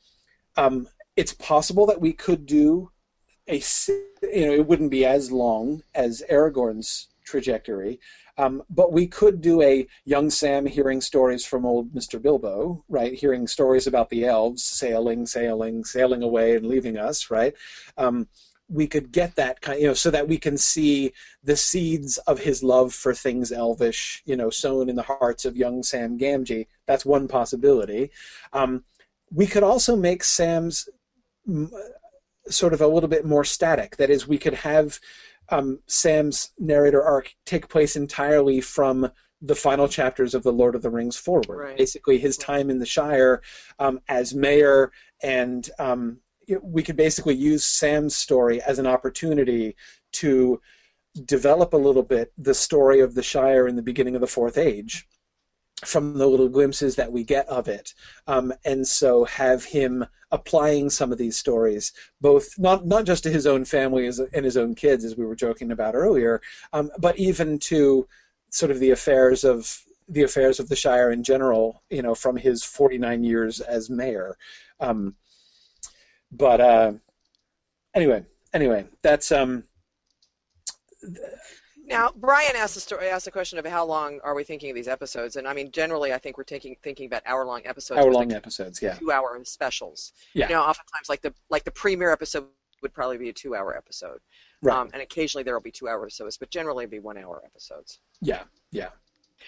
um, 0.56 0.88
it's 1.16 1.34
possible 1.34 1.86
that 1.88 2.02
we 2.02 2.14
could 2.14 2.46
do 2.46 2.92
a 3.48 3.62
you 4.22 4.46
know 4.46 4.54
it 4.54 4.68
wouldn't 4.68 4.92
be 4.92 5.06
as 5.06 5.32
long 5.32 5.82
as 5.96 6.24
aragorn's 6.30 7.10
trajectory 7.26 8.00
um, 8.38 8.64
but 8.70 8.92
we 8.92 9.08
could 9.08 9.42
do 9.42 9.62
a 9.62 9.88
young 10.06 10.30
Sam 10.30 10.66
hearing 10.66 11.02
stories 11.02 11.46
from 11.46 11.66
old 11.66 11.94
Mr. 11.94 12.22
Bilbo, 12.22 12.84
right? 12.90 13.14
Hearing 13.14 13.48
stories 13.48 13.88
about 13.88 14.10
the 14.10 14.26
elves 14.26 14.64
sailing, 14.64 15.26
sailing, 15.26 15.84
sailing 15.84 16.24
away 16.24 16.56
and 16.56 16.66
leaving 16.66 16.98
us, 16.98 17.30
right? 17.30 17.54
Um, 17.98 18.28
we 18.70 18.88
could 18.88 19.12
get 19.12 19.36
that 19.36 19.62
kind, 19.62 19.80
you 19.80 19.88
know, 19.88 19.94
so 19.94 20.10
that 20.10 20.28
we 20.28 20.38
can 20.38 20.58
see 20.58 21.14
the 21.44 21.56
seeds 21.56 22.18
of 22.20 22.40
his 22.40 22.64
love 22.64 22.94
for 22.94 23.14
things 23.14 23.52
elvish, 23.52 24.24
you 24.26 24.36
know, 24.36 24.50
sown 24.50 24.90
in 24.90 24.96
the 24.96 25.04
hearts 25.04 25.46
of 25.46 25.56
young 25.56 25.84
Sam 25.84 26.18
Gamgee. 26.18 26.68
That's 26.88 27.06
one 27.06 27.28
possibility. 27.28 28.10
Um, 28.52 28.84
we 29.32 29.46
could 29.46 29.64
also 29.64 29.96
make 29.96 30.24
Sam's 30.24 30.90
sort 32.50 32.74
of 32.74 32.82
a 32.82 32.88
little 32.88 33.10
bit 33.10 33.26
more 33.26 33.44
static. 33.44 33.98
That 33.98 34.10
is, 34.10 34.28
we 34.28 34.38
could 34.38 34.54
have 34.54 35.00
um, 35.50 35.80
Sam's 35.88 36.52
narrator 36.58 37.04
arc 37.04 37.34
take 37.46 37.70
place 37.70 37.96
entirely 37.96 38.62
from 38.62 39.10
the 39.42 39.56
final 39.56 39.88
chapters 39.88 40.34
of 40.34 40.44
the 40.44 40.54
Lord 40.54 40.74
of 40.74 40.82
the 40.82 40.90
Rings 40.90 41.18
forward. 41.18 41.58
Right. 41.58 41.78
Basically, 41.78 42.18
his 42.18 42.38
time 42.38 42.70
in 42.70 42.80
the 42.80 42.86
Shire 42.86 43.42
um, 43.80 44.00
as 44.08 44.34
mayor, 44.34 44.92
and 45.22 45.70
um, 45.80 46.20
we 46.62 46.82
could 46.82 46.96
basically 46.96 47.36
use 47.36 47.66
Sam's 47.66 48.16
story 48.16 48.62
as 48.62 48.80
an 48.80 48.88
opportunity 48.88 49.76
to 50.14 50.62
develop 51.26 51.74
a 51.74 51.78
little 51.78 52.04
bit 52.04 52.32
the 52.38 52.54
story 52.54 53.02
of 53.02 53.16
the 53.16 53.24
Shire 53.24 53.68
in 53.68 53.76
the 53.76 53.82
beginning 53.82 54.16
of 54.16 54.22
the 54.22 54.28
Fourth 54.28 54.58
Age 54.58 55.08
from 55.86 56.18
the 56.18 56.28
little 56.28 56.50
glimpses 56.50 56.96
that 56.96 57.12
we 57.12 57.24
get 57.24 57.48
of 57.48 57.68
it. 57.68 57.94
Um, 58.28 58.54
and 58.66 58.88
so 58.88 59.26
have 59.26 59.64
him 59.64 60.06
applying 60.32 60.90
some 60.90 61.12
of 61.12 61.18
these 61.18 61.38
stories, 61.38 61.94
both 62.22 62.58
not 62.58 62.86
not 62.86 63.06
just 63.06 63.24
to 63.24 63.30
his 63.30 63.46
own 63.46 63.66
family 63.66 64.08
and 64.08 64.46
his 64.46 64.58
own 64.58 64.76
kids, 64.76 65.06
as 65.06 65.16
we 65.16 65.26
were 65.26 65.36
joking 65.36 65.72
about 65.72 65.96
earlier, 65.96 66.42
um, 66.74 66.92
but 67.00 67.18
even 67.18 67.60
to 67.60 68.08
sort 68.50 68.72
of 68.72 68.80
the 68.80 68.92
affairs 68.92 69.44
of 69.44 69.80
the 70.10 70.24
affairs 70.24 70.60
of 70.60 70.70
the 70.70 70.76
Shire 70.76 71.12
in 71.12 71.24
general. 71.24 71.84
You 71.90 72.02
know, 72.02 72.16
from 72.16 72.38
his 72.38 72.64
49 72.64 73.24
years 73.24 73.62
as 73.62 73.90
mayor. 73.90 74.38
Um, 74.80 75.16
but 76.32 76.60
uh, 76.60 76.94
anyway, 77.94 78.26
anyway, 78.54 78.86
that's 79.02 79.32
um, 79.32 79.64
now, 81.86 82.12
Brian 82.16 82.56
asked 82.56 82.76
the 82.76 82.80
story, 82.80 83.10
asked 83.10 83.26
the 83.26 83.32
question 83.32 83.60
of 83.60 83.66
how 83.66 83.86
long 83.86 84.20
are 84.24 84.34
we 84.34 84.44
thinking 84.44 84.70
of 84.70 84.76
these 84.76 84.88
episodes, 84.88 85.36
and 85.36 85.48
I 85.48 85.54
mean, 85.54 85.72
generally, 85.72 86.14
I 86.14 86.18
think 86.18 86.38
we're 86.38 86.44
thinking 86.46 86.76
thinking 86.82 87.08
about 87.08 87.24
hour 87.26 87.46
long 87.46 87.62
episodes. 87.66 88.00
Hour 88.00 88.12
long 88.12 88.32
episodes, 88.32 88.82
yeah. 88.82 88.94
Two 88.94 89.12
hour 89.12 89.40
specials. 89.44 90.14
Yeah. 90.34 90.48
You 90.48 90.56
know, 90.56 90.62
oftentimes, 90.62 91.10
like 91.10 91.22
the 91.22 91.34
like 91.50 91.64
the 91.64 91.72
premiere 91.72 92.12
episode 92.12 92.46
would 92.82 92.94
probably 92.94 93.18
be 93.18 93.30
a 93.30 93.34
two 93.34 93.56
hour 93.56 93.76
episode. 93.76 94.20
Right. 94.62 94.78
Um, 94.78 94.90
and 94.94 95.02
occasionally 95.02 95.44
there 95.44 95.54
will 95.54 95.62
be 95.62 95.72
two 95.72 95.90
hour 95.90 96.04
episodes, 96.04 96.38
but 96.38 96.50
generally 96.50 96.84
it'd 96.84 96.92
be 96.92 97.00
one 97.00 97.18
hour 97.18 97.42
episodes. 97.46 98.00
Yeah. 98.22 98.44
Yeah. 98.72 98.90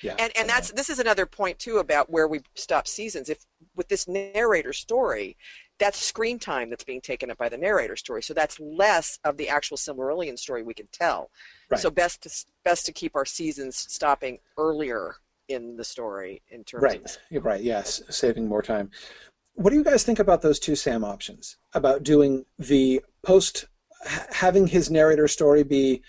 Yeah. 0.02 0.16
And 0.20 0.32
and 0.36 0.50
that's 0.50 0.72
this 0.72 0.90
is 0.90 1.00
another 1.00 1.26
point 1.26 1.58
too 1.60 1.78
about 1.78 2.10
where 2.10 2.28
we 2.28 2.42
stop 2.56 2.88
seasons. 2.88 3.30
If 3.30 3.46
with 3.76 3.88
this 3.88 4.08
narrator 4.08 4.74
story, 4.74 5.38
that's 5.78 6.00
screen 6.00 6.40
time 6.40 6.70
that's 6.70 6.84
being 6.84 7.02
taken 7.02 7.30
up 7.30 7.38
by 7.38 7.50
the 7.50 7.58
narrator 7.58 7.96
story. 7.96 8.24
So 8.24 8.34
that's 8.34 8.60
less 8.60 9.20
of 9.24 9.38
the 9.38 9.50
actual 9.50 9.78
Silmarillion 9.78 10.38
story 10.38 10.64
we 10.64 10.74
can 10.74 10.88
tell. 10.92 11.30
Right. 11.70 11.80
So 11.80 11.90
best 11.90 12.24
to 12.24 12.46
best 12.64 12.86
to 12.86 12.92
keep 12.92 13.16
our 13.16 13.26
seasons 13.26 13.76
stopping 13.76 14.40
earlier 14.58 15.16
in 15.48 15.76
the 15.76 15.84
story 15.84 16.42
in 16.50 16.64
terms 16.64 16.84
right. 16.84 17.18
of 17.32 17.46
right. 17.46 17.62
Yes, 17.62 18.02
saving 18.10 18.48
more 18.48 18.62
time. 18.62 18.90
What 19.54 19.70
do 19.70 19.78
you 19.78 19.84
guys 19.84 20.04
think 20.04 20.20
about 20.20 20.42
those 20.42 20.60
two 20.60 20.76
Sam 20.76 21.04
options? 21.04 21.58
About 21.74 22.04
doing 22.04 22.46
the 22.60 23.02
post, 23.22 23.66
having 24.32 24.68
his 24.68 24.90
narrator 24.90 25.28
story 25.28 25.64
be 25.64 26.02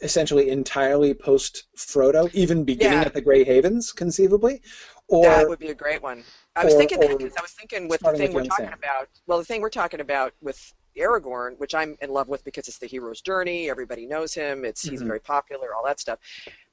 essentially 0.00 0.50
entirely 0.50 1.14
post 1.14 1.64
Frodo, 1.76 2.32
even 2.34 2.64
beginning 2.64 3.00
Yeah. 3.00 3.06
at 3.06 3.14
the 3.14 3.20
Grey 3.20 3.44
Havens, 3.44 3.92
conceivably, 3.92 4.62
or 5.08 5.24
that 5.24 5.48
would 5.48 5.58
be 5.58 5.68
a 5.68 5.74
great 5.74 6.02
one. 6.02 6.24
I 6.56 6.64
was 6.64 6.74
or- 6.74 6.78
thinking 6.78 7.00
that 7.00 7.16
because 7.18 7.34
I 7.36 7.42
was 7.42 7.52
thinking 7.52 7.88
with 7.88 8.00
the 8.00 8.12
thing 8.12 8.32
with 8.32 8.44
we're 8.44 8.48
talking 8.48 8.66
Sam. 8.66 8.78
about. 8.78 9.08
Well, 9.26 9.38
the 9.38 9.44
thing 9.44 9.60
we're 9.60 9.68
talking 9.70 10.00
about 10.00 10.32
with 10.40 10.72
Aragorn, 10.96 11.58
which 11.58 11.74
I'm 11.74 11.96
in 12.00 12.10
love 12.10 12.28
with 12.28 12.42
because 12.44 12.68
it's 12.68 12.78
the 12.78 12.86
hero's 12.86 13.20
journey. 13.20 13.68
Everybody 13.70 14.06
knows 14.06 14.32
him. 14.32 14.64
It's 14.64 14.82
he's 14.82 15.02
Mhm. 15.02 15.06
very 15.06 15.20
popular. 15.20 15.74
All 15.74 15.84
that 15.84 16.00
stuff. 16.00 16.18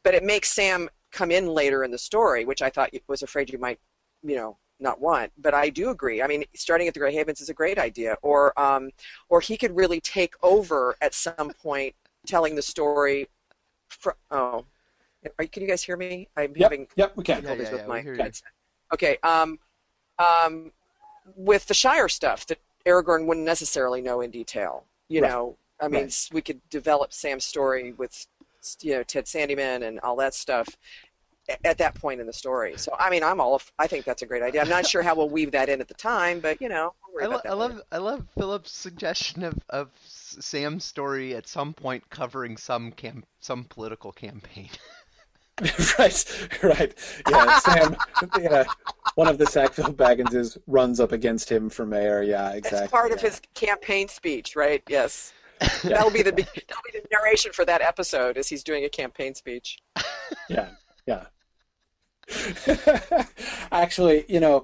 But 0.03 0.15
it 0.15 0.23
makes 0.23 0.49
Sam 0.51 0.89
come 1.11 1.29
in 1.31 1.47
later 1.47 1.83
in 1.83 1.91
the 1.91 1.97
story, 1.97 2.45
which 2.45 2.61
I 2.61 2.69
thought 2.69 2.93
you- 2.93 3.01
was 3.07 3.21
afraid 3.21 3.51
you 3.51 3.59
might, 3.59 3.79
you 4.23 4.35
know, 4.35 4.57
not 4.79 4.99
want. 5.01 5.31
But 5.37 5.53
I 5.53 5.69
do 5.69 5.89
agree. 5.89 6.21
I 6.21 6.27
mean, 6.27 6.45
starting 6.55 6.87
at 6.87 6.93
the 6.93 6.99
Grey 7.01 7.13
Havens 7.13 7.41
is 7.41 7.49
a 7.49 7.53
great 7.53 7.77
idea. 7.77 8.17
Or, 8.21 8.57
um, 8.59 8.91
or 9.29 9.41
he 9.41 9.57
could 9.57 9.75
really 9.75 9.99
take 10.01 10.33
over 10.41 10.95
at 11.01 11.13
some 11.13 11.51
point, 11.61 11.93
telling 12.25 12.55
the 12.55 12.61
story. 12.61 13.27
Fr- 13.89 14.11
oh, 14.31 14.65
are, 15.39 15.45
can 15.45 15.61
you 15.61 15.67
guys 15.69 15.83
hear 15.83 15.95
me? 15.97 16.27
I'm 16.35 16.51
Yep. 16.55 16.57
having 16.63 16.87
yep, 16.95 17.15
we 17.15 17.23
can. 17.23 17.35
difficulties 17.41 17.67
yeah, 17.67 17.71
with 17.73 17.81
yeah, 17.81 17.87
my 17.87 18.01
we 18.01 18.17
headset. 18.17 18.51
Okay. 18.93 19.17
Um, 19.23 19.59
um, 20.19 20.71
with 21.35 21.65
the 21.67 21.73
Shire 21.73 22.09
stuff 22.09 22.45
that 22.47 22.59
Aragorn 22.85 23.25
wouldn't 23.25 23.45
necessarily 23.45 24.01
know 24.01 24.21
in 24.21 24.31
detail. 24.31 24.83
You 25.07 25.21
Right. 25.21 25.29
know, 25.31 25.57
I 25.79 25.87
mean, 25.87 26.03
Right. 26.03 26.29
we 26.31 26.41
could 26.41 26.61
develop 26.69 27.13
Sam's 27.13 27.45
story 27.45 27.91
with, 27.93 28.27
you 28.81 28.93
know, 28.93 29.03
Ted 29.03 29.25
Sandyman 29.25 29.83
and 29.87 29.99
all 30.01 30.15
that 30.17 30.33
stuff 30.33 30.67
at 31.65 31.77
that 31.77 31.93
point 31.95 32.21
in 32.21 32.27
the 32.27 32.33
story. 32.33 32.77
So, 32.77 32.95
I 32.97 33.09
mean, 33.09 33.21
I'm 33.23 33.41
all. 33.41 33.61
I 33.77 33.87
think 33.87 34.05
that's 34.05 34.21
a 34.21 34.25
great 34.25 34.41
idea. 34.43 34.61
I'm 34.61 34.69
not 34.69 34.85
sure 34.85 35.01
how 35.01 35.13
we'll 35.15 35.29
weave 35.29 35.51
that 35.51 35.67
in 35.69 35.81
at 35.81 35.87
the 35.89 35.93
time, 35.93 36.39
but 36.39 36.61
you 36.61 36.69
know, 36.69 36.93
I, 37.21 37.25
lo- 37.25 37.41
I 37.45 37.53
love 37.53 37.81
I 37.91 37.97
love 37.97 38.25
Philip's 38.37 38.71
suggestion 38.71 39.43
of, 39.43 39.55
of 39.69 39.89
Sam's 40.05 40.85
story 40.85 41.35
at 41.35 41.47
some 41.47 41.73
point 41.73 42.09
covering 42.09 42.55
some 42.57 42.91
cam- 42.91 43.25
some 43.41 43.65
political 43.65 44.11
campaign. 44.11 44.69
right, 45.99 46.49
right. 46.63 46.93
Yeah, 47.29 47.59
Sam. 47.59 47.95
yeah, 48.41 48.63
one 49.15 49.27
of 49.27 49.37
the 49.37 49.45
Sackville 49.45 49.93
Bagginses 49.93 50.57
runs 50.65 50.99
up 50.99 51.11
against 51.11 51.51
him 51.51 51.69
for 51.69 51.85
mayor. 51.85 52.23
Yeah, 52.23 52.51
exactly. 52.53 52.85
It's 52.85 52.91
part 52.91 53.11
of 53.11 53.21
his 53.21 53.39
campaign 53.53 54.07
speech, 54.07 54.55
right? 54.55 54.81
Yes. 54.89 55.31
That'll 55.83 56.11
be 56.11 56.23
the 56.23 56.31
that'll 56.31 56.83
be 56.91 56.99
the 56.99 57.07
narration 57.11 57.53
for 57.53 57.63
that 57.63 57.81
episode 57.81 58.37
as 58.37 58.49
he's 58.49 58.63
doing 58.63 58.83
a 58.83 58.89
campaign 58.89 59.33
speech. 59.33 59.77
Yeah, 60.49 60.71
yeah. 61.05 61.27
Actually, 63.71 64.25
you 64.27 64.41
know, 64.41 64.63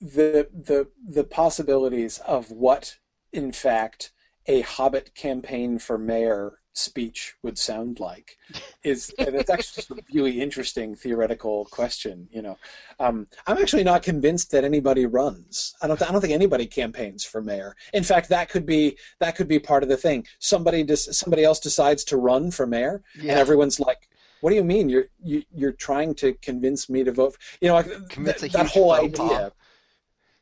the 0.00 0.48
the 0.52 0.88
the 1.08 1.24
possibilities 1.24 2.18
of 2.18 2.50
what, 2.50 2.98
in 3.32 3.52
fact, 3.52 4.12
a 4.46 4.60
Hobbit 4.62 5.14
campaign 5.14 5.78
for 5.78 5.96
mayor 5.96 6.58
speech 6.76 7.34
would 7.42 7.56
sound 7.56 8.00
like 8.00 8.36
is 8.84 9.14
and 9.18 9.34
it's 9.36 9.48
actually 9.48 9.82
just 9.82 9.90
a 9.90 9.96
really 10.12 10.40
interesting 10.40 10.94
theoretical 10.94 11.64
question. 11.66 12.28
You 12.32 12.42
know, 12.42 12.58
um, 13.00 13.26
I'm 13.46 13.58
actually 13.58 13.84
not 13.84 14.02
convinced 14.02 14.50
that 14.50 14.64
anybody 14.64 15.06
runs. 15.06 15.74
I 15.80 15.86
don't. 15.86 16.02
I 16.02 16.10
don't 16.12 16.20
think 16.20 16.34
anybody 16.34 16.66
campaigns 16.66 17.24
for 17.24 17.40
mayor. 17.40 17.76
In 17.92 18.02
fact, 18.02 18.28
that 18.28 18.48
could 18.48 18.66
be 18.66 18.98
that 19.20 19.36
could 19.36 19.48
be 19.48 19.58
part 19.58 19.82
of 19.82 19.88
the 19.88 19.96
thing. 19.96 20.26
Somebody 20.40 20.84
just 20.84 21.14
somebody 21.14 21.44
else 21.44 21.60
decides 21.60 22.04
to 22.04 22.16
run 22.16 22.50
for 22.50 22.66
mayor, 22.66 23.02
and 23.30 23.30
everyone's 23.30 23.78
like, 23.80 24.08
"What 24.40 24.50
do 24.50 24.56
you 24.56 24.64
mean? 24.64 24.88
You're 24.88 25.06
you, 25.22 25.42
you're 25.54 25.72
trying 25.72 26.14
to 26.16 26.34
convince 26.42 26.90
me 26.90 27.04
to 27.04 27.12
vote?" 27.12 27.34
for, 27.34 27.40
You 27.60 27.68
know, 27.68 27.74
like 27.74 28.08
Commits 28.08 28.40
th- 28.40 28.52
a 28.54 28.58
that 28.58 28.66
whole 28.66 28.94
faux 28.94 29.16
pas. 29.18 29.30
idea. 29.30 29.52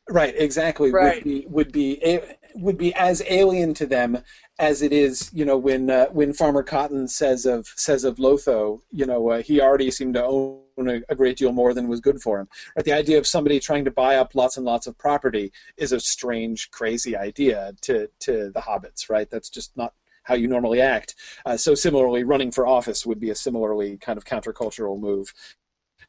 Right, 0.09 0.33
exactly. 0.37 0.91
Right. 0.91 1.15
Would 1.15 1.23
be 1.23 1.45
would 1.47 1.71
be 1.71 2.03
a- 2.03 2.37
would 2.55 2.77
be 2.77 2.93
as 2.95 3.21
alien 3.27 3.73
to 3.75 3.85
them 3.85 4.19
as 4.59 4.81
it 4.81 4.93
is, 4.93 5.29
you 5.33 5.45
know, 5.45 5.57
when 5.57 5.89
uh, 5.89 6.07
when 6.07 6.33
Farmer 6.33 6.63
Cotton 6.63 7.07
says 7.07 7.45
of 7.45 7.67
says 7.75 8.03
of 8.03 8.17
Lotho, 8.17 8.81
you 8.91 9.05
know, 9.05 9.31
uh, 9.31 9.41
he 9.41 9.59
already 9.59 9.89
seemed 9.89 10.13
to 10.13 10.23
own 10.23 10.61
a, 10.77 11.01
a, 11.09 11.15
great 11.15 11.37
deal 11.37 11.51
more 11.51 11.73
than 11.73 11.87
was 11.87 11.99
good 11.99 12.21
for 12.21 12.39
him. 12.39 12.47
Right? 12.75 12.85
The 12.85 12.93
idea 12.93 13.17
of 13.17 13.27
somebody 13.27 13.59
trying 13.59 13.85
to 13.85 13.91
buy 13.91 14.17
up 14.17 14.35
lots 14.35 14.57
and 14.57 14.65
lots 14.65 14.87
of 14.87 14.97
property 14.97 15.51
is 15.77 15.91
a 15.91 15.99
strange, 15.99 16.69
crazy 16.71 17.15
idea 17.15 17.73
to 17.81 18.09
to 18.21 18.51
the 18.53 18.61
hobbits, 18.61 19.09
right? 19.09 19.29
That's 19.29 19.49
just 19.49 19.75
not 19.75 19.93
how 20.23 20.35
you 20.35 20.47
normally 20.47 20.81
act. 20.81 21.15
Uh, 21.45 21.57
so 21.57 21.75
similarly, 21.75 22.23
running 22.23 22.51
for 22.51 22.65
office 22.65 23.05
would 23.05 23.19
be 23.19 23.29
a 23.29 23.35
similarly 23.35 23.97
kind 23.97 24.17
of 24.17 24.25
countercultural 24.25 24.99
move 24.99 25.33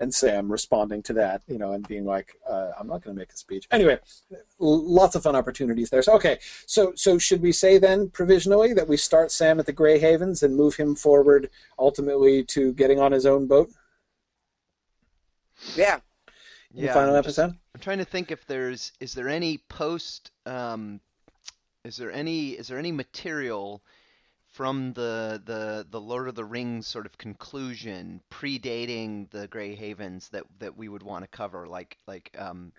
and 0.01 0.13
Sam 0.15 0.51
responding 0.51 1.03
to 1.05 1.13
that, 1.15 1.43
you 1.47 1.59
know, 1.59 1.73
and 1.73 1.87
being 1.87 2.05
like, 2.05 2.37
uh, 2.49 2.73
"I'm 2.79 2.87
not 2.87 3.03
going 3.03 3.15
to 3.17 3.21
make 3.21 3.33
a 3.33 3.37
speech." 3.37 3.67
Anyway, 3.71 3.99
lots 4.59 5.15
of 5.15 5.23
fun 5.23 5.37
opportunities 5.37 5.91
there. 5.91 6.03
So, 6.03 6.15
okay, 6.15 6.39
so 6.67 6.93
so 6.97 7.19
should 7.19 7.43
we 7.43 7.53
say 7.53 7.79
then 7.79 8.11
provisionally 8.11 8.73
that 8.75 8.89
we 8.89 8.97
start 8.97 9.31
Sam 9.31 9.59
at 9.59 9.67
the 9.67 9.73
Grey 9.73 9.99
Havens 9.99 10.43
and 10.43 10.57
move 10.57 10.77
him 10.77 10.95
forward 10.95 11.51
ultimately 11.79 12.45
to 12.45 12.73
getting 12.73 13.01
on 13.01 13.13
his 13.13 13.27
own 13.27 13.47
boat? 13.47 13.71
Yeah. 15.77 16.01
yeah. 16.73 16.93
final 16.93 17.15
I'm 17.15 17.19
episode. 17.19 17.49
Just, 17.49 17.59
I'm 17.75 17.81
trying 17.81 17.99
to 17.99 18.05
think 18.05 18.31
if 18.31 18.47
there's 18.47 18.93
is 19.01 19.15
there 19.15 19.29
any 19.29 19.59
post 19.69 20.31
um, 20.47 21.01
is 21.85 21.97
there 21.97 22.13
any 22.13 22.51
is 22.51 22.69
there 22.69 22.79
any 22.79 22.93
material 22.93 23.83
from 24.55 24.93
the, 24.93 25.43
the 25.45 25.85
the 25.91 26.01
Lord 26.01 26.29
of 26.29 26.37
the 26.37 26.45
Rings 26.45 26.87
sort 26.87 27.07
of 27.07 27.19
conclusion, 27.19 28.23
predating 28.31 29.29
the 29.31 29.49
Grey 29.49 29.75
Havens, 29.75 30.29
that 30.29 30.45
that 30.61 30.77
we 30.77 30.89
would 30.89 31.03
want 31.03 31.25
to 31.25 31.29
cover, 31.29 31.67
like 31.67 31.99
like 32.07 32.31
um, 32.39 32.73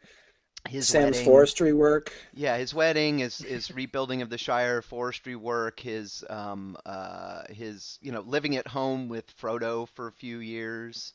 his 0.70 0.88
Sam's 0.88 1.18
wedding. 1.18 1.26
forestry 1.26 1.74
work. 1.74 2.14
Yeah, 2.34 2.56
his 2.58 2.74
wedding, 2.74 3.20
his 3.20 3.40
his 3.40 3.70
rebuilding 3.72 4.22
of 4.22 4.30
the 4.30 4.38
Shire, 4.38 4.82
forestry 4.82 5.36
work, 5.36 5.82
his 5.82 6.24
um 6.30 6.78
uh 6.86 7.44
his 7.50 8.00
you 8.02 8.14
know 8.14 8.22
living 8.22 8.56
at 8.56 8.68
home 8.70 9.10
with 9.10 9.36
Frodo 9.38 9.90
for 9.90 10.08
a 10.08 10.14
few 10.14 10.38
years. 10.40 11.12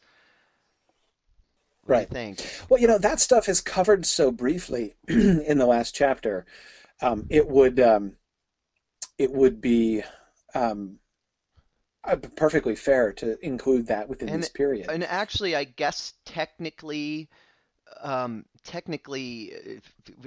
What 1.85 1.95
right. 1.95 2.01
you 2.03 2.15
think? 2.15 2.67
Well, 2.69 2.79
you 2.79 2.87
know 2.87 2.99
that 2.99 3.19
stuff 3.19 3.49
is 3.49 3.63
covered 3.63 4.05
so 4.05 4.31
briefly 4.31 4.95
in 5.09 5.57
the 5.57 5.67
last 5.67 5.95
chapter. 5.95 6.45
Um, 7.01 7.27
it 7.31 7.49
would 7.49 7.81
um, 7.81 8.17
it 9.17 9.33
would 9.33 9.63
be 9.63 10.03
um, 10.55 10.99
uh, 12.05 12.17
perfectly 12.37 12.75
fair 12.75 13.13
to 13.13 13.45
include 13.45 13.87
that 13.89 14.09
within 14.09 14.29
and, 14.29 14.43
this 14.43 14.49
period. 14.49 14.91
And 14.91 15.05
actually, 15.05 15.55
I 15.55 15.65
guess 15.65 16.15
technically, 16.25 17.29
um, 18.01 18.45
technically, 18.65 19.81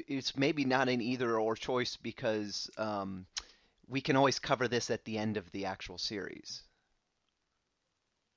it's 0.08 0.38
maybe 0.38 0.66
not 0.66 0.90
an 0.90 1.02
either 1.02 1.40
or 1.40 1.56
choice 1.56 1.98
because 1.98 2.70
um, 2.78 3.26
we 3.88 4.02
can 4.02 4.16
always 4.16 4.40
cover 4.40 4.68
this 4.68 4.90
at 4.90 5.04
the 5.06 5.18
end 5.18 5.38
of 5.38 5.52
the 5.52 5.66
actual 5.66 5.98
series. 5.98 6.64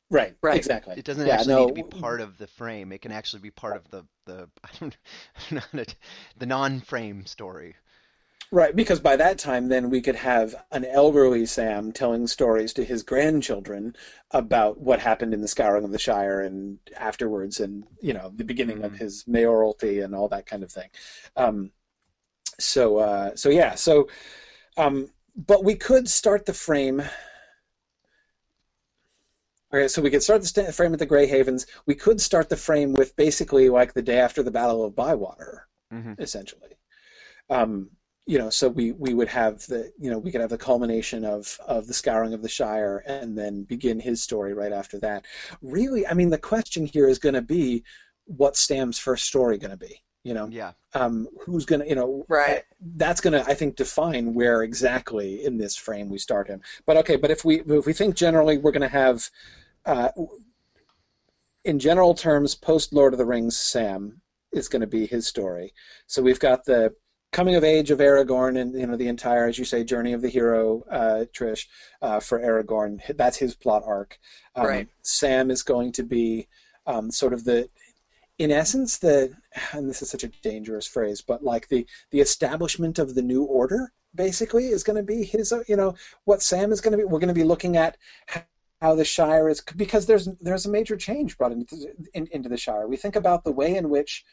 Right, 0.09 0.37
right, 0.41 0.57
exactly. 0.57 0.95
It 0.97 1.05
doesn't 1.05 1.27
yeah, 1.27 1.35
actually 1.35 1.55
no, 1.55 1.67
need 1.67 1.77
to 1.77 1.83
be 1.83 2.01
part 2.01 2.21
of 2.21 2.39
the 2.39 2.47
frame. 2.47 2.93
It 2.93 3.03
can 3.03 3.11
actually 3.11 3.43
be 3.43 3.51
part 3.51 3.77
of 3.77 3.91
the 3.91 4.05
the 4.25 4.49
I 4.63 4.69
don't, 4.81 4.97
I 5.37 5.55
don't 5.55 5.75
know 5.75 5.85
the 6.39 6.47
non-frame 6.47 7.27
story. 7.27 7.75
Right, 8.53 8.77
because 8.77 9.01
by 9.01 9.17
that 9.17 9.39
time, 9.39 9.69
then 9.69 9.91
we 9.91 10.01
could 10.01 10.15
have 10.15 10.55
an 10.71 10.85
elderly 10.85 11.47
Sam 11.47 11.91
telling 11.91 12.29
stories 12.29 12.73
to 12.75 12.85
his 12.85 13.03
grandchildren 13.03 13.97
about 14.31 14.79
what 14.81 15.01
happened 15.01 15.35
in 15.35 15.41
the 15.41 15.49
Scouring 15.49 15.85
of 15.85 15.91
the 15.91 15.99
Shire 15.99 16.41
and 16.41 16.79
afterwards, 16.97 17.59
and 17.59 17.85
you 18.01 18.15
know 18.15 18.33
the 18.35 18.45
beginning 18.45 18.77
mm-hmm. 18.77 18.87
of 18.87 18.97
his 18.97 19.25
mayoralty 19.27 20.01
and 20.01 20.15
all 20.15 20.29
that 20.29 20.47
kind 20.47 20.63
of 20.63 20.71
thing. 20.71 20.89
Um, 21.37 21.73
so, 22.61 22.99
uh, 22.99 23.35
so 23.35 23.49
yeah, 23.49 23.75
so, 23.75 24.09
um, 24.77 25.11
but 25.35 25.65
we 25.65 25.75
could 25.75 26.09
start 26.09 26.47
the 26.47 26.55
frame. 26.55 27.03
Okay, 29.75 29.89
so 29.89 30.01
we 30.01 30.11
could 30.11 30.23
start 30.23 30.43
the 30.45 30.73
frame 30.73 30.93
at 30.93 31.01
the 31.01 31.07
Grey 31.07 31.27
Havens. 31.27 31.67
We 31.87 31.97
could 31.97 32.21
start 32.21 32.49
the 32.49 32.57
frame 32.57 32.93
with 32.93 33.17
basically 33.17 33.69
like 33.69 33.93
the 33.93 34.03
day 34.03 34.21
after 34.21 34.45
the 34.45 34.53
Battle 34.53 34.85
of 34.85 34.95
Bywater, 34.95 35.67
mm-hmm. 35.93 36.13
essentially. 36.19 36.79
Um, 37.51 37.91
you 38.27 38.39
know, 38.39 38.51
so 38.51 38.69
we, 38.69 38.93
we 38.93 39.15
would 39.15 39.29
have 39.29 39.65
the, 39.67 39.93
you 39.99 40.11
know, 40.11 40.19
we 40.19 40.33
could 40.33 40.41
have 40.41 40.51
the 40.51 40.59
culmination 40.59 41.25
of, 41.25 41.59
of 41.67 41.87
the 41.87 41.95
scouring 41.95 42.35
of 42.35 42.43
the 42.43 42.49
Shire 42.49 43.05
and 43.07 43.39
then 43.39 43.63
begin 43.63 44.01
his 44.01 44.21
story 44.21 44.53
right 44.53 44.73
after 44.73 44.99
that. 44.99 45.25
Really, 45.63 46.07
I 46.07 46.13
mean, 46.15 46.31
the 46.31 46.39
question 46.39 46.87
here 46.87 47.09
is 47.09 47.21
going 47.21 47.37
to 47.37 47.43
be 47.43 47.85
what 48.25 48.57
Sam's 48.57 48.99
first 48.99 49.27
story 49.27 49.59
going 49.59 49.71
to 49.71 49.77
be? 49.77 50.03
You 50.25 50.35
know, 50.35 50.49
yeah. 50.49 50.73
Um, 50.93 51.29
who's 51.45 51.65
going 51.65 51.83
to, 51.83 51.89
you 51.89 51.95
know, 51.95 52.27
right? 52.29 52.65
That's 52.97 53.21
going 53.21 53.35
to, 53.35 53.49
I 53.49 53.55
think, 53.55 53.77
define 53.77 54.35
where 54.35 54.65
exactly 54.65 55.45
in 55.45 55.57
this 55.57 55.77
frame 55.77 56.09
we 56.09 56.19
start 56.19 56.49
him. 56.49 56.61
But 56.85 56.97
okay, 56.97 57.15
but 57.15 57.31
if 57.31 57.45
we 57.45 57.61
if 57.61 57.87
we 57.87 57.93
think 57.93 58.17
generally, 58.17 58.59
we're 58.59 58.73
going 58.73 58.83
to 58.83 58.89
have, 58.89 59.31
uh, 59.85 60.09
in 61.65 61.79
general 61.79 62.13
terms, 62.13 62.57
post 62.57 62.93
Lord 62.93 63.15
of 63.15 63.19
the 63.19 63.25
Rings, 63.25 63.57
Sam 63.57 64.21
is 64.51 64.67
going 64.67 64.81
to 64.81 64.89
be 64.89 65.07
his 65.07 65.29
story. 65.29 65.73
So 66.09 66.23
we've 66.23 66.41
got 66.41 66.65
the 66.65 66.93
coming 67.37 67.55
of 67.55 67.65
age 67.65 67.91
of 67.91 67.99
Aragorn 67.99 68.59
and 68.59 68.73
you 68.73 68.87
know 68.87 68.97
the 68.97 69.09
entire, 69.09 69.45
as 69.47 69.59
you 69.59 69.67
say, 69.67 69.85
journey 69.85 70.15
of 70.15 70.23
the 70.23 70.29
hero, 70.31 70.83
uh, 70.91 71.27
Trish, 71.35 71.67
uh, 72.01 72.19
for 72.19 72.41
Aragorn. 72.41 72.99
That's 73.15 73.37
his 73.37 73.55
plot 73.55 73.83
arc. 73.85 74.19
Um, 74.55 74.67
right. 74.67 74.89
Sam 75.03 75.51
is 75.51 75.63
going 75.63 75.93
to 75.93 76.03
be 76.03 76.49
um, 76.87 77.11
sort 77.11 77.35
of 77.35 77.45
the, 77.45 77.69
in 78.39 78.51
essence, 78.51 78.97
the 78.97 79.35
and 79.73 79.87
this 79.87 80.01
is 80.01 80.09
such 80.09 80.25
a 80.25 80.29
dangerous 80.43 80.87
phrase, 80.87 81.21
but 81.21 81.45
like 81.45 81.69
the 81.69 81.87
the 82.11 82.21
establishment 82.21 82.99
of 82.99 83.15
the 83.15 83.23
new 83.23 83.45
order 83.45 83.93
basically 84.15 84.69
is 84.69 84.83
going 84.83 84.97
to 84.97 85.03
be 85.03 85.23
his. 85.23 85.53
Uh, 85.53 85.63
you 85.69 85.77
know 85.77 85.95
what 86.25 86.43
Sam 86.43 86.73
is 86.73 86.81
going 86.81 86.93
to 86.93 86.99
be. 86.99 87.05
We're 87.05 87.21
going 87.21 87.29
to 87.29 87.35
be 87.35 87.45
looking 87.45 87.77
at. 87.77 87.99
How, 88.83 88.95
the 88.95 89.05
Shire 89.05 89.49
is 89.49 89.63
because 89.77 90.07
there's 90.07 90.29
there's 90.41 90.67
a 90.67 90.71
major 90.71 90.97
change 90.97 91.37
brought 91.37 91.51
into, 91.51 91.77
in, 92.15 92.29
into 92.31 92.49
the 92.49 92.59
Shire. 92.59 92.87
We 92.87 92.97
think 92.97 93.17
about 93.17 93.43
the 93.43 93.51
way 93.51 93.75
in 93.75 93.89
which 93.89 94.25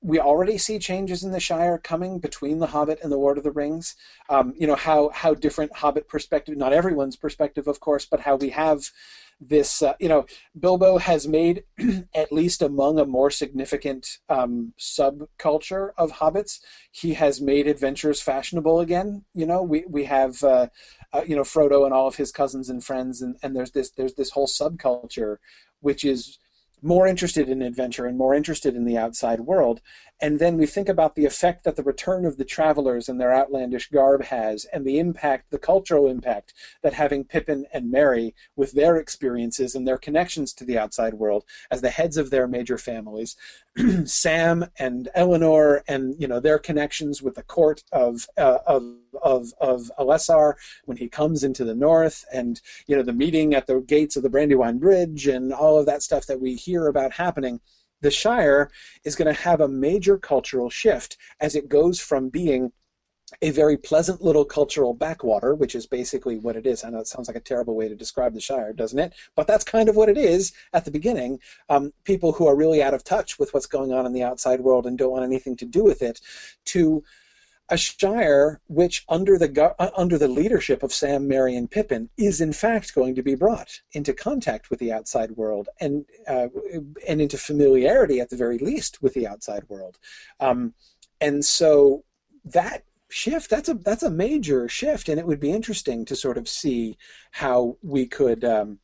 we 0.00 0.20
already 0.20 0.58
see 0.58 0.78
changes 0.78 1.24
in 1.24 1.32
the 1.32 1.40
Shire 1.40 1.78
coming 1.78 2.18
between 2.18 2.58
The 2.58 2.68
Hobbit 2.68 3.00
and 3.02 3.10
The 3.10 3.16
Lord 3.16 3.36
of 3.36 3.44
the 3.44 3.50
Rings. 3.50 3.96
Um, 4.28 4.54
you 4.56 4.66
know 4.66 4.76
how 4.76 5.10
how 5.12 5.34
different 5.34 5.76
Hobbit 5.76 6.08
perspective, 6.08 6.56
not 6.56 6.72
everyone's 6.72 7.16
perspective, 7.16 7.66
of 7.66 7.80
course, 7.80 8.06
but 8.06 8.20
how 8.20 8.36
we 8.36 8.50
have 8.50 8.90
this. 9.40 9.82
Uh, 9.82 9.94
you 9.98 10.08
know, 10.08 10.26
Bilbo 10.58 10.98
has 10.98 11.26
made 11.26 11.64
at 12.14 12.32
least 12.32 12.62
among 12.62 12.98
a 12.98 13.06
more 13.06 13.30
significant 13.30 14.18
um, 14.28 14.72
subculture 14.78 15.90
of 15.98 16.12
hobbits, 16.12 16.60
he 16.92 17.14
has 17.14 17.40
made 17.40 17.66
adventures 17.66 18.22
fashionable 18.22 18.80
again. 18.80 19.24
You 19.34 19.46
know, 19.46 19.62
we 19.62 19.84
we 19.88 20.04
have. 20.04 20.42
Uh, 20.42 20.68
uh, 21.10 21.22
you 21.26 21.34
know 21.34 21.42
Frodo 21.42 21.86
and 21.86 21.94
all 21.94 22.06
of 22.06 22.16
his 22.16 22.30
cousins 22.30 22.68
and 22.68 22.84
friends, 22.84 23.22
and, 23.22 23.36
and 23.42 23.56
there's 23.56 23.70
this 23.70 23.90
there's 23.92 24.12
this 24.12 24.30
whole 24.30 24.46
subculture, 24.46 25.38
which 25.80 26.04
is 26.04 26.38
more 26.82 27.06
interested 27.06 27.48
in 27.48 27.62
adventure 27.62 28.06
and 28.06 28.16
more 28.16 28.34
interested 28.34 28.74
in 28.74 28.84
the 28.84 28.98
outside 28.98 29.40
world. 29.40 29.80
And 30.20 30.38
then 30.40 30.56
we 30.56 30.66
think 30.66 30.88
about 30.88 31.14
the 31.14 31.26
effect 31.26 31.64
that 31.64 31.76
the 31.76 31.82
return 31.82 32.24
of 32.24 32.36
the 32.36 32.44
travelers 32.44 33.08
and 33.08 33.20
their 33.20 33.32
outlandish 33.32 33.88
garb 33.90 34.24
has, 34.24 34.64
and 34.72 34.84
the 34.84 34.98
impact, 34.98 35.50
the 35.50 35.58
cultural 35.58 36.08
impact 36.08 36.54
that 36.82 36.92
having 36.92 37.24
Pippin 37.24 37.66
and 37.72 37.90
Merry, 37.90 38.34
with 38.56 38.72
their 38.72 38.96
experiences 38.96 39.74
and 39.74 39.86
their 39.86 39.98
connections 39.98 40.52
to 40.54 40.64
the 40.64 40.76
outside 40.76 41.14
world 41.14 41.44
as 41.70 41.80
the 41.80 41.90
heads 41.90 42.16
of 42.16 42.30
their 42.30 42.48
major 42.48 42.78
families, 42.78 43.36
Sam 44.04 44.66
and 44.78 45.08
Elanor, 45.16 45.82
and 45.86 46.16
you 46.18 46.26
know 46.26 46.40
their 46.40 46.58
connections 46.58 47.22
with 47.22 47.36
the 47.36 47.44
court 47.44 47.84
of 47.92 48.26
uh, 48.36 48.58
of 48.66 48.82
of 49.22 49.52
of 49.60 49.90
Elessar 49.98 50.54
when 50.84 50.96
he 50.96 51.08
comes 51.08 51.44
into 51.44 51.64
the 51.64 51.76
north, 51.76 52.24
and 52.32 52.60
you 52.88 52.96
know 52.96 53.02
the 53.02 53.12
meeting 53.12 53.54
at 53.54 53.68
the 53.68 53.80
gates 53.80 54.16
of 54.16 54.24
the 54.24 54.30
Brandywine 54.30 54.78
Bridge, 54.78 55.28
and 55.28 55.52
all 55.52 55.78
of 55.78 55.86
that 55.86 56.02
stuff 56.02 56.26
that 56.26 56.40
we 56.40 56.56
hear 56.56 56.88
about 56.88 57.12
happening 57.12 57.60
the 58.00 58.10
Shire 58.10 58.70
is 59.04 59.16
going 59.16 59.32
to 59.32 59.40
have 59.42 59.60
a 59.60 59.68
major 59.68 60.18
cultural 60.18 60.70
shift 60.70 61.16
as 61.40 61.54
it 61.54 61.68
goes 61.68 62.00
from 62.00 62.28
being 62.28 62.72
a 63.42 63.50
very 63.50 63.76
pleasant 63.76 64.22
little 64.22 64.44
cultural 64.44 64.94
backwater, 64.94 65.54
which 65.54 65.74
is 65.74 65.86
basically 65.86 66.38
what 66.38 66.56
it 66.56 66.66
is. 66.66 66.82
I 66.82 66.90
know 66.90 67.00
it 67.00 67.06
sounds 67.06 67.28
like 67.28 67.36
a 67.36 67.40
terrible 67.40 67.76
way 67.76 67.88
to 67.88 67.94
describe 67.94 68.32
the 68.34 68.40
Shire, 68.40 68.72
doesn't 68.72 68.98
it? 68.98 69.12
But 69.36 69.46
that's 69.46 69.64
kind 69.64 69.88
of 69.88 69.96
what 69.96 70.08
it 70.08 70.16
is 70.16 70.52
at 70.72 70.84
the 70.84 70.90
beginning. 70.90 71.38
Um, 71.68 71.92
people 72.04 72.32
who 72.32 72.46
are 72.46 72.56
really 72.56 72.82
out 72.82 72.94
of 72.94 73.04
touch 73.04 73.38
with 73.38 73.52
what's 73.52 73.66
going 73.66 73.92
on 73.92 74.06
in 74.06 74.12
the 74.12 74.22
outside 74.22 74.60
world 74.60 74.86
and 74.86 74.96
don't 74.96 75.12
want 75.12 75.24
anything 75.24 75.56
to 75.56 75.66
do 75.66 75.84
with 75.84 76.02
it, 76.02 76.20
to 76.66 77.04
a 77.70 77.76
shire 77.76 78.60
which, 78.68 79.04
under 79.08 79.38
the 79.38 79.74
uh, 79.78 79.90
under 79.96 80.16
the 80.18 80.28
leadership 80.28 80.82
of 80.82 80.92
Sam, 80.92 81.28
Merry, 81.28 81.54
and 81.56 81.70
Pippin, 81.70 82.08
is 82.16 82.40
in 82.40 82.52
fact 82.52 82.94
going 82.94 83.14
to 83.14 83.22
be 83.22 83.34
brought 83.34 83.80
into 83.92 84.12
contact 84.12 84.70
with 84.70 84.78
the 84.78 84.92
outside 84.92 85.32
world 85.32 85.68
and 85.80 86.04
uh, 86.26 86.48
and 87.06 87.20
into 87.20 87.38
familiarity, 87.38 88.20
at 88.20 88.30
the 88.30 88.36
very 88.36 88.58
least, 88.58 89.02
with 89.02 89.14
the 89.14 89.26
outside 89.26 89.64
world. 89.68 89.98
Um, 90.40 90.74
and 91.20 91.44
so 91.44 92.04
that 92.44 92.84
shift 93.10 93.50
that's 93.50 93.68
a 93.68 93.74
that's 93.74 94.02
a 94.02 94.10
major 94.10 94.68
shift, 94.68 95.08
and 95.08 95.18
it 95.18 95.26
would 95.26 95.40
be 95.40 95.52
interesting 95.52 96.04
to 96.06 96.16
sort 96.16 96.38
of 96.38 96.48
see 96.48 96.96
how 97.32 97.76
we 97.82 98.06
could. 98.06 98.44
Um, 98.44 98.78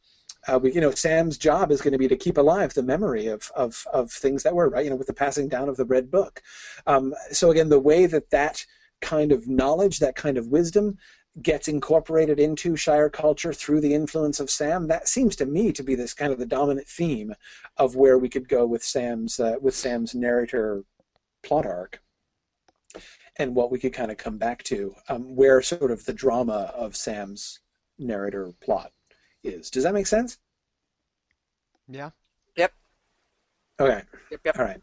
uh, 0.49 0.59
we, 0.59 0.73
you 0.73 0.81
know, 0.81 0.91
Sam's 0.91 1.39
job 1.39 1.71
is 1.71 1.81
going 1.81 1.93
to 1.93 1.99
be 1.99 2.09
to 2.09 2.17
keep 2.17 2.39
alive 2.39 2.75
the 2.75 2.83
memory 2.83 3.27
of, 3.27 3.51
of, 3.55 3.87
of 3.93 4.11
things 4.11 4.43
that 4.43 4.55
were 4.55 4.69
right, 4.69 4.85
you 4.85 4.91
know, 4.91 4.97
with 4.97 5.07
the 5.07 5.15
passing 5.15 5.49
down 5.49 5.69
of 5.69 5.77
the 5.77 5.85
red 5.85 6.11
book. 6.11 6.43
Um, 6.87 7.15
so 7.33 7.51
again, 7.51 7.69
the 7.69 7.81
way 7.81 8.07
that 8.07 8.31
that 8.31 8.65
kind 9.01 9.33
of 9.33 9.49
knowledge, 9.49 9.99
that 9.99 10.17
kind 10.17 10.39
of 10.39 10.49
wisdom, 10.49 10.99
gets 11.43 11.67
incorporated 11.67 12.39
into 12.39 12.77
Shire 12.77 13.11
culture 13.11 13.53
through 13.53 13.81
the 13.81 13.95
influence 13.95 14.39
of 14.39 14.51
Sam. 14.51 14.87
That 14.87 15.09
seems 15.09 15.35
to 15.37 15.47
me 15.47 15.73
to 15.73 15.83
be 15.83 15.97
this 15.97 16.15
kind 16.15 16.33
of 16.33 16.39
the 16.39 16.47
dominant 16.47 16.87
theme 16.87 17.35
of 17.77 17.97
where 17.97 18.19
we 18.19 18.29
could 18.29 18.49
go 18.49 18.65
with 18.67 18.85
Sam's 18.85 19.41
uh, 19.41 19.57
with 19.61 19.75
Sam's 19.75 20.15
narrator 20.15 20.85
plot 21.43 21.67
arc, 21.67 22.01
and 23.37 23.55
what 23.57 23.73
we 23.73 23.81
could 23.81 23.93
kind 23.93 24.13
of 24.13 24.17
come 24.17 24.39
back 24.39 24.63
to, 24.65 24.95
um, 25.09 25.35
where 25.35 25.61
sort 25.61 25.91
of 25.91 26.05
the 26.05 26.13
drama 26.13 26.73
of 26.75 26.95
Sam's 26.95 27.59
narrator 27.99 28.53
plot 28.61 28.93
is. 29.45 29.71
Does 29.71 29.85
that 29.85 29.95
make 29.95 30.07
sense? 30.07 30.39
Yeah. 31.89 32.11
Yep. 32.57 32.73
Okay. 33.81 34.03
Yep. 34.31 34.41
Yep. 34.45 34.59
All 34.59 34.65
right. 34.65 34.81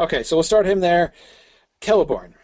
Okay, 0.00 0.22
so 0.22 0.36
we'll 0.36 0.42
start 0.42 0.66
him 0.66 0.80
there. 0.80 1.12
Celeborn. 1.80 2.34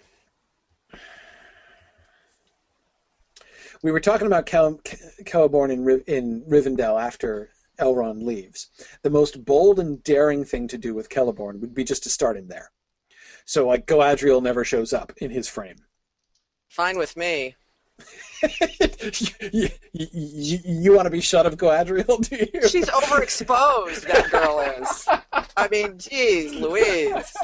We 3.82 3.92
were 3.92 4.00
talking 4.00 4.26
about 4.26 4.46
Kel- 4.46 4.80
Celeborn 5.24 5.70
in, 5.70 5.84
Ri- 5.84 6.05
in 6.06 6.44
Rivendell 6.48 7.00
after 7.00 7.50
Elrond 7.80 8.24
leaves. 8.24 8.70
The 9.02 9.10
most 9.10 9.44
bold 9.44 9.78
and 9.78 10.02
daring 10.02 10.44
thing 10.44 10.66
to 10.68 10.78
do 10.78 10.94
with 10.94 11.09
Celeborn 11.09 11.60
would 11.60 11.74
be 11.74 11.84
just 11.84 12.02
to 12.05 12.10
start 12.10 12.36
him 12.36 12.48
there. 12.48 12.72
So, 13.44 13.66
like, 13.66 13.86
Galadriel 13.86 14.42
never 14.42 14.64
shows 14.64 14.92
up 14.92 15.12
in 15.18 15.30
his 15.30 15.48
frame. 15.48 15.76
Fine 16.68 16.98
with 16.98 17.16
me. 17.16 17.55
you, 19.52 19.68
you, 19.92 20.58
you 20.64 20.92
want 20.92 21.06
to 21.06 21.10
be 21.10 21.20
shut 21.20 21.46
of 21.46 21.56
Galadriel, 21.56 22.28
do 22.28 22.36
you? 22.36 22.68
She's 22.68 22.88
overexposed. 22.88 24.06
That 24.06 24.30
girl 24.30 24.60
is. 24.60 25.08
I 25.56 25.68
mean, 25.68 25.98
geez, 25.98 26.54
Louise. 26.54 27.36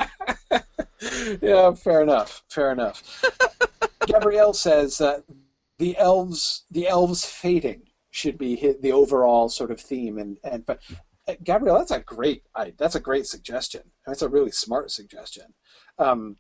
yeah, 1.43 1.73
fair 1.73 2.03
enough. 2.03 2.45
Fair 2.49 2.71
enough. 2.71 3.25
Gabrielle 4.07 4.53
says 4.53 4.99
that 4.99 5.25
the 5.79 5.97
elves, 5.99 6.65
the 6.71 6.87
elves 6.89 7.25
fading 7.25 7.83
should 8.11 8.39
be 8.39 8.55
hit, 8.55 8.81
the 8.83 8.93
overall 8.93 9.49
sort 9.49 9.73
of 9.73 9.81
theme, 9.81 10.19
and 10.19 10.39
and 10.45 10.65
but 10.65 10.81
uh, 11.27 11.35
Gabrielle, 11.43 11.79
that's 11.79 11.91
a 11.91 12.01
great, 12.01 12.43
I, 12.55 12.73
that's 12.77 12.95
a 12.95 13.01
great 13.01 13.27
suggestion. 13.27 13.83
That's 14.07 14.23
a 14.23 14.29
really 14.29 14.51
smart 14.51 14.91
suggestion. 14.91 15.55
Um, 15.99 16.37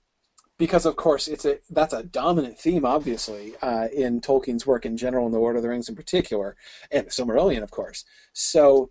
because 0.58 0.86
of 0.86 0.96
course 0.96 1.28
it's 1.28 1.44
a 1.44 1.58
that's 1.70 1.92
a 1.92 2.02
dominant 2.02 2.58
theme, 2.58 2.84
obviously, 2.84 3.54
uh, 3.62 3.88
in 3.92 4.20
Tolkien's 4.20 4.66
work 4.66 4.86
in 4.86 4.96
general, 4.96 5.26
and 5.26 5.34
The 5.34 5.38
Lord 5.38 5.56
of 5.56 5.62
the 5.62 5.68
Rings 5.68 5.88
in 5.88 5.96
particular, 5.96 6.56
and 6.90 7.08
Silmarillion, 7.08 7.62
of 7.62 7.70
course. 7.70 8.04
So, 8.32 8.90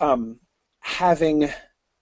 um, 0.00 0.40
having 0.80 1.50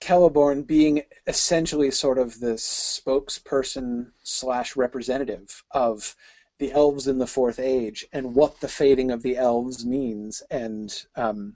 Celeborn 0.01 0.65
being 0.65 1.03
essentially 1.27 1.91
sort 1.91 2.17
of 2.17 2.39
the 2.39 2.53
spokesperson 2.53 4.11
slash 4.23 4.75
representative 4.75 5.63
of 5.71 6.15
the 6.59 6.71
elves 6.71 7.07
in 7.07 7.17
the 7.17 7.27
Fourth 7.27 7.59
Age 7.59 8.05
and 8.11 8.35
what 8.35 8.59
the 8.59 8.67
fading 8.67 9.11
of 9.11 9.21
the 9.21 9.37
elves 9.37 9.85
means, 9.85 10.43
and 10.51 11.05
um, 11.15 11.55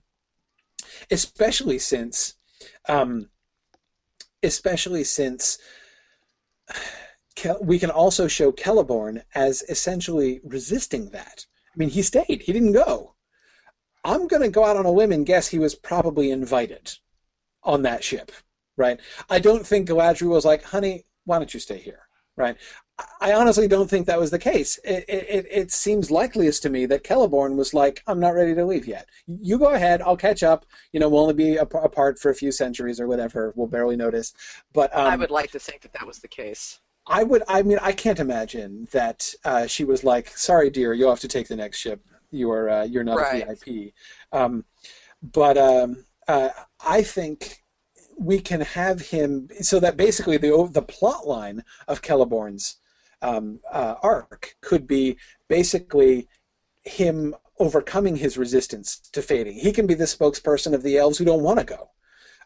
especially 1.11 1.79
since, 1.79 2.35
um, 2.87 3.29
especially 4.41 5.03
since 5.03 5.57
we 7.61 7.79
can 7.79 7.89
also 7.89 8.27
show 8.27 8.51
Celeborn 8.51 9.23
as 9.33 9.63
essentially 9.69 10.41
resisting 10.43 11.09
that. 11.09 11.45
I 11.73 11.77
mean, 11.77 11.89
he 11.89 12.01
stayed; 12.01 12.43
he 12.43 12.53
didn't 12.53 12.73
go. 12.73 13.15
I'm 14.05 14.27
going 14.27 14.43
to 14.43 14.49
go 14.49 14.63
out 14.63 14.77
on 14.77 14.85
a 14.85 14.91
limb 14.91 15.11
and 15.11 15.25
guess 15.25 15.47
he 15.47 15.57
was 15.57 15.73
probably 15.73 16.29
invited 16.29 16.93
on 17.63 17.81
that 17.81 18.03
ship, 18.03 18.31
right? 18.77 18.99
I 19.29 19.39
don't 19.39 19.65
think 19.65 19.89
Galadriel 19.89 20.29
was 20.29 20.45
like, 20.45 20.63
honey, 20.63 21.05
why 21.25 21.39
don't 21.39 21.53
you 21.53 21.59
stay 21.59 21.79
here, 21.79 22.01
right? 22.37 22.55
I 23.19 23.33
honestly 23.33 23.67
don't 23.67 23.89
think 23.89 24.05
that 24.05 24.19
was 24.19 24.29
the 24.29 24.39
case. 24.39 24.79
It, 24.85 25.05
it, 25.09 25.47
it 25.49 25.71
seems 25.71 26.11
likeliest 26.11 26.61
to 26.63 26.69
me 26.69 26.85
that 26.85 27.03
Celeborn 27.03 27.55
was 27.55 27.73
like, 27.73 28.03
I'm 28.07 28.19
not 28.19 28.35
ready 28.35 28.53
to 28.53 28.63
leave 28.63 28.87
yet. 28.87 29.09
You 29.25 29.57
go 29.57 29.73
ahead, 29.73 30.03
I'll 30.03 30.15
catch 30.15 30.43
up. 30.43 30.65
You 30.93 30.99
know, 30.99 31.09
we'll 31.09 31.23
only 31.23 31.33
be 31.33 31.57
apart 31.57 32.19
for 32.19 32.29
a 32.29 32.35
few 32.35 32.51
centuries 32.51 32.99
or 32.99 33.07
whatever. 33.07 33.53
We'll 33.55 33.67
barely 33.67 33.97
notice. 33.97 34.33
But 34.71 34.95
um, 34.95 35.07
I 35.07 35.17
would 35.17 35.31
like 35.31 35.51
to 35.51 35.59
think 35.59 35.81
that 35.81 35.93
that 35.93 36.07
was 36.07 36.19
the 36.19 36.27
case. 36.27 36.79
I 37.07 37.23
would. 37.23 37.43
I 37.47 37.61
mean, 37.61 37.77
I 37.81 37.91
can't 37.91 38.19
imagine 38.19 38.87
that 38.91 39.33
uh, 39.43 39.67
she 39.67 39.83
was 39.83 40.03
like, 40.03 40.29
"Sorry, 40.29 40.69
dear, 40.69 40.93
you'll 40.93 41.09
have 41.11 41.19
to 41.21 41.27
take 41.27 41.47
the 41.47 41.55
next 41.55 41.77
ship. 41.77 42.01
You 42.31 42.51
are 42.51 42.69
uh, 42.69 42.83
you're 42.83 43.03
not 43.03 43.17
Right. 43.17 43.43
a 43.47 43.55
VIP." 43.55 43.93
Um, 44.31 44.65
but 45.21 45.57
um, 45.57 46.05
uh, 46.27 46.49
I 46.85 47.03
think 47.03 47.63
we 48.17 48.39
can 48.39 48.61
have 48.61 49.01
him 49.01 49.49
so 49.61 49.79
that 49.79 49.97
basically 49.97 50.37
the 50.37 50.69
the 50.71 50.81
plot 50.81 51.27
line 51.27 51.63
of 51.87 52.01
Celeborn's 52.01 52.77
um, 53.21 53.59
uh, 53.71 53.95
arc 54.01 54.55
could 54.61 54.87
be 54.87 55.17
basically 55.47 56.27
him 56.83 57.35
overcoming 57.59 58.15
his 58.15 58.37
resistance 58.37 58.99
to 59.11 59.21
fading. 59.21 59.57
He 59.57 59.71
can 59.71 59.87
be 59.87 59.93
the 59.93 60.05
spokesperson 60.05 60.73
of 60.73 60.83
the 60.83 60.97
elves 60.97 61.17
who 61.17 61.25
don't 61.25 61.43
want 61.43 61.59
to 61.59 61.65
go, 61.65 61.89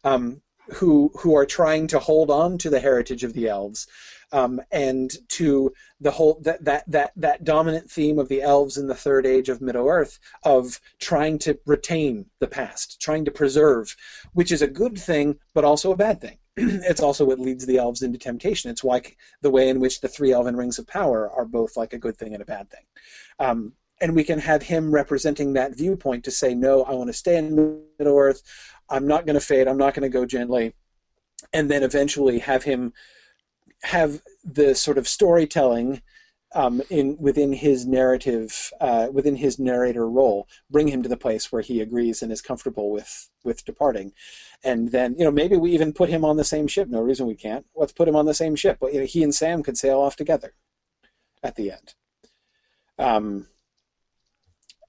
um, 0.03 0.41
who 0.73 1.11
who 1.19 1.35
are 1.35 1.45
trying 1.45 1.87
to 1.87 1.99
hold 1.99 2.29
on 2.29 2.57
to 2.59 2.69
the 2.69 2.79
heritage 2.79 3.23
of 3.23 3.33
the 3.33 3.47
elves, 3.47 3.87
um, 4.31 4.61
and 4.71 5.11
to 5.29 5.73
the 5.99 6.11
whole 6.11 6.39
that, 6.41 6.63
that 6.63 6.83
that 6.87 7.11
that 7.15 7.43
dominant 7.43 7.89
theme 7.89 8.19
of 8.19 8.29
the 8.29 8.41
elves 8.41 8.77
in 8.77 8.87
the 8.87 8.95
third 8.95 9.25
age 9.25 9.49
of 9.49 9.61
Middle 9.61 9.87
Earth 9.87 10.19
of 10.43 10.79
trying 10.99 11.39
to 11.39 11.57
retain 11.65 12.25
the 12.39 12.47
past, 12.47 13.01
trying 13.01 13.25
to 13.25 13.31
preserve, 13.31 13.95
which 14.33 14.51
is 14.51 14.61
a 14.61 14.67
good 14.67 14.97
thing, 14.97 15.37
but 15.53 15.65
also 15.65 15.91
a 15.91 15.97
bad 15.97 16.21
thing. 16.21 16.37
it's 16.57 17.01
also 17.01 17.25
what 17.25 17.39
leads 17.39 17.65
the 17.65 17.77
elves 17.77 18.01
into 18.01 18.17
temptation. 18.17 18.69
It's 18.69 18.83
like 18.83 19.17
the 19.41 19.49
way 19.49 19.69
in 19.69 19.79
which 19.79 20.01
the 20.01 20.07
three 20.07 20.31
elven 20.31 20.55
rings 20.55 20.79
of 20.79 20.87
power 20.87 21.29
are 21.31 21.45
both 21.45 21.77
like 21.77 21.93
a 21.93 21.99
good 21.99 22.17
thing 22.17 22.33
and 22.33 22.41
a 22.41 22.45
bad 22.45 22.69
thing. 22.69 22.83
Um, 23.39 23.73
and 24.01 24.15
we 24.15 24.23
can 24.23 24.39
have 24.39 24.63
him 24.63 24.91
representing 24.91 25.53
that 25.53 25.75
viewpoint 25.75 26.23
to 26.23 26.31
say, 26.31 26.53
no, 26.53 26.83
I 26.83 26.93
want 26.93 27.07
to 27.07 27.13
stay 27.13 27.37
in 27.37 27.83
Middle 27.97 28.17
Earth. 28.17 28.41
I'm 28.89 29.07
not 29.07 29.25
going 29.25 29.35
to 29.35 29.45
fade. 29.45 29.67
I'm 29.67 29.77
not 29.77 29.93
going 29.93 30.09
to 30.09 30.17
go 30.17 30.25
gently. 30.25 30.73
And 31.53 31.69
then 31.69 31.83
eventually 31.83 32.39
have 32.39 32.63
him 32.63 32.93
have 33.83 34.21
the 34.43 34.75
sort 34.75 34.97
of 34.97 35.07
storytelling 35.07 36.01
um, 36.55 36.81
in 36.89 37.15
within 37.19 37.53
his 37.53 37.85
narrative, 37.85 38.71
uh, 38.81 39.07
within 39.11 39.35
his 39.35 39.59
narrator 39.59 40.09
role, 40.09 40.47
bring 40.69 40.87
him 40.87 41.03
to 41.03 41.09
the 41.09 41.17
place 41.17 41.51
where 41.51 41.61
he 41.61 41.79
agrees 41.79 42.21
and 42.21 42.31
is 42.31 42.41
comfortable 42.41 42.91
with 42.91 43.29
with 43.43 43.63
departing, 43.65 44.13
and 44.63 44.91
then 44.91 45.15
you 45.17 45.23
know 45.23 45.31
maybe 45.31 45.57
we 45.57 45.71
even 45.71 45.93
put 45.93 46.09
him 46.09 46.25
on 46.25 46.37
the 46.37 46.43
same 46.43 46.67
ship. 46.67 46.87
No 46.89 47.01
reason 47.01 47.27
we 47.27 47.35
can't. 47.35 47.65
Let's 47.75 47.91
put 47.91 48.07
him 48.07 48.15
on 48.15 48.25
the 48.25 48.33
same 48.33 48.55
ship. 48.55 48.79
You 48.81 49.01
know, 49.01 49.05
he 49.05 49.23
and 49.23 49.33
Sam 49.33 49.61
could 49.61 49.77
sail 49.77 49.99
off 49.99 50.15
together 50.15 50.53
at 51.43 51.55
the 51.55 51.71
end. 51.71 51.93
Um, 52.97 53.47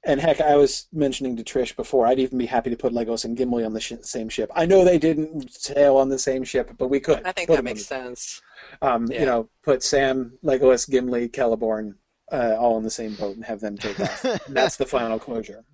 and 0.05 0.20
heck, 0.20 0.40
I 0.40 0.56
was 0.56 0.86
mentioning 0.93 1.36
to 1.36 1.44
Trish 1.44 1.77
before, 1.77 2.06
I'd 2.06 2.18
even 2.18 2.39
be 2.39 2.47
happy 2.47 2.70
to 2.70 2.77
put 2.77 2.93
Legos 2.93 3.24
and 3.24 3.36
Gimli 3.36 3.64
on 3.64 3.72
the 3.72 3.81
sh- 3.81 3.93
same 4.02 4.28
ship. 4.28 4.51
I 4.55 4.64
know 4.66 4.85
they 4.85 4.98
didn't 4.98 5.52
sail 5.52 5.97
on 5.97 6.09
the 6.09 6.18
same 6.18 6.43
ship, 6.44 6.72
but 6.78 6.89
we 6.89 7.01
could. 7.01 7.22
I 7.24 7.32
think 7.32 7.48
that 7.48 7.56
them 7.56 7.59
on 7.59 7.64
makes 7.64 7.86
sense. 7.86 8.40
um, 8.82 9.06
Yeah. 9.10 9.20
You 9.20 9.27
know, 9.27 9.48
put 9.62 9.82
Sam, 9.82 10.39
Legolas, 10.44 10.89
Gimli, 10.89 11.28
Celeborn, 11.28 11.94
uh, 12.32 12.56
all 12.59 12.78
in 12.78 12.85
the 12.85 12.90
same 12.90 13.14
boat 13.14 13.36
and 13.36 13.44
have 13.44 13.60
them 13.60 13.77
take 13.77 13.98
off. 14.01 14.22
That's 14.48 14.77
the 14.77 14.86
final 14.86 15.18
closure. 15.18 15.64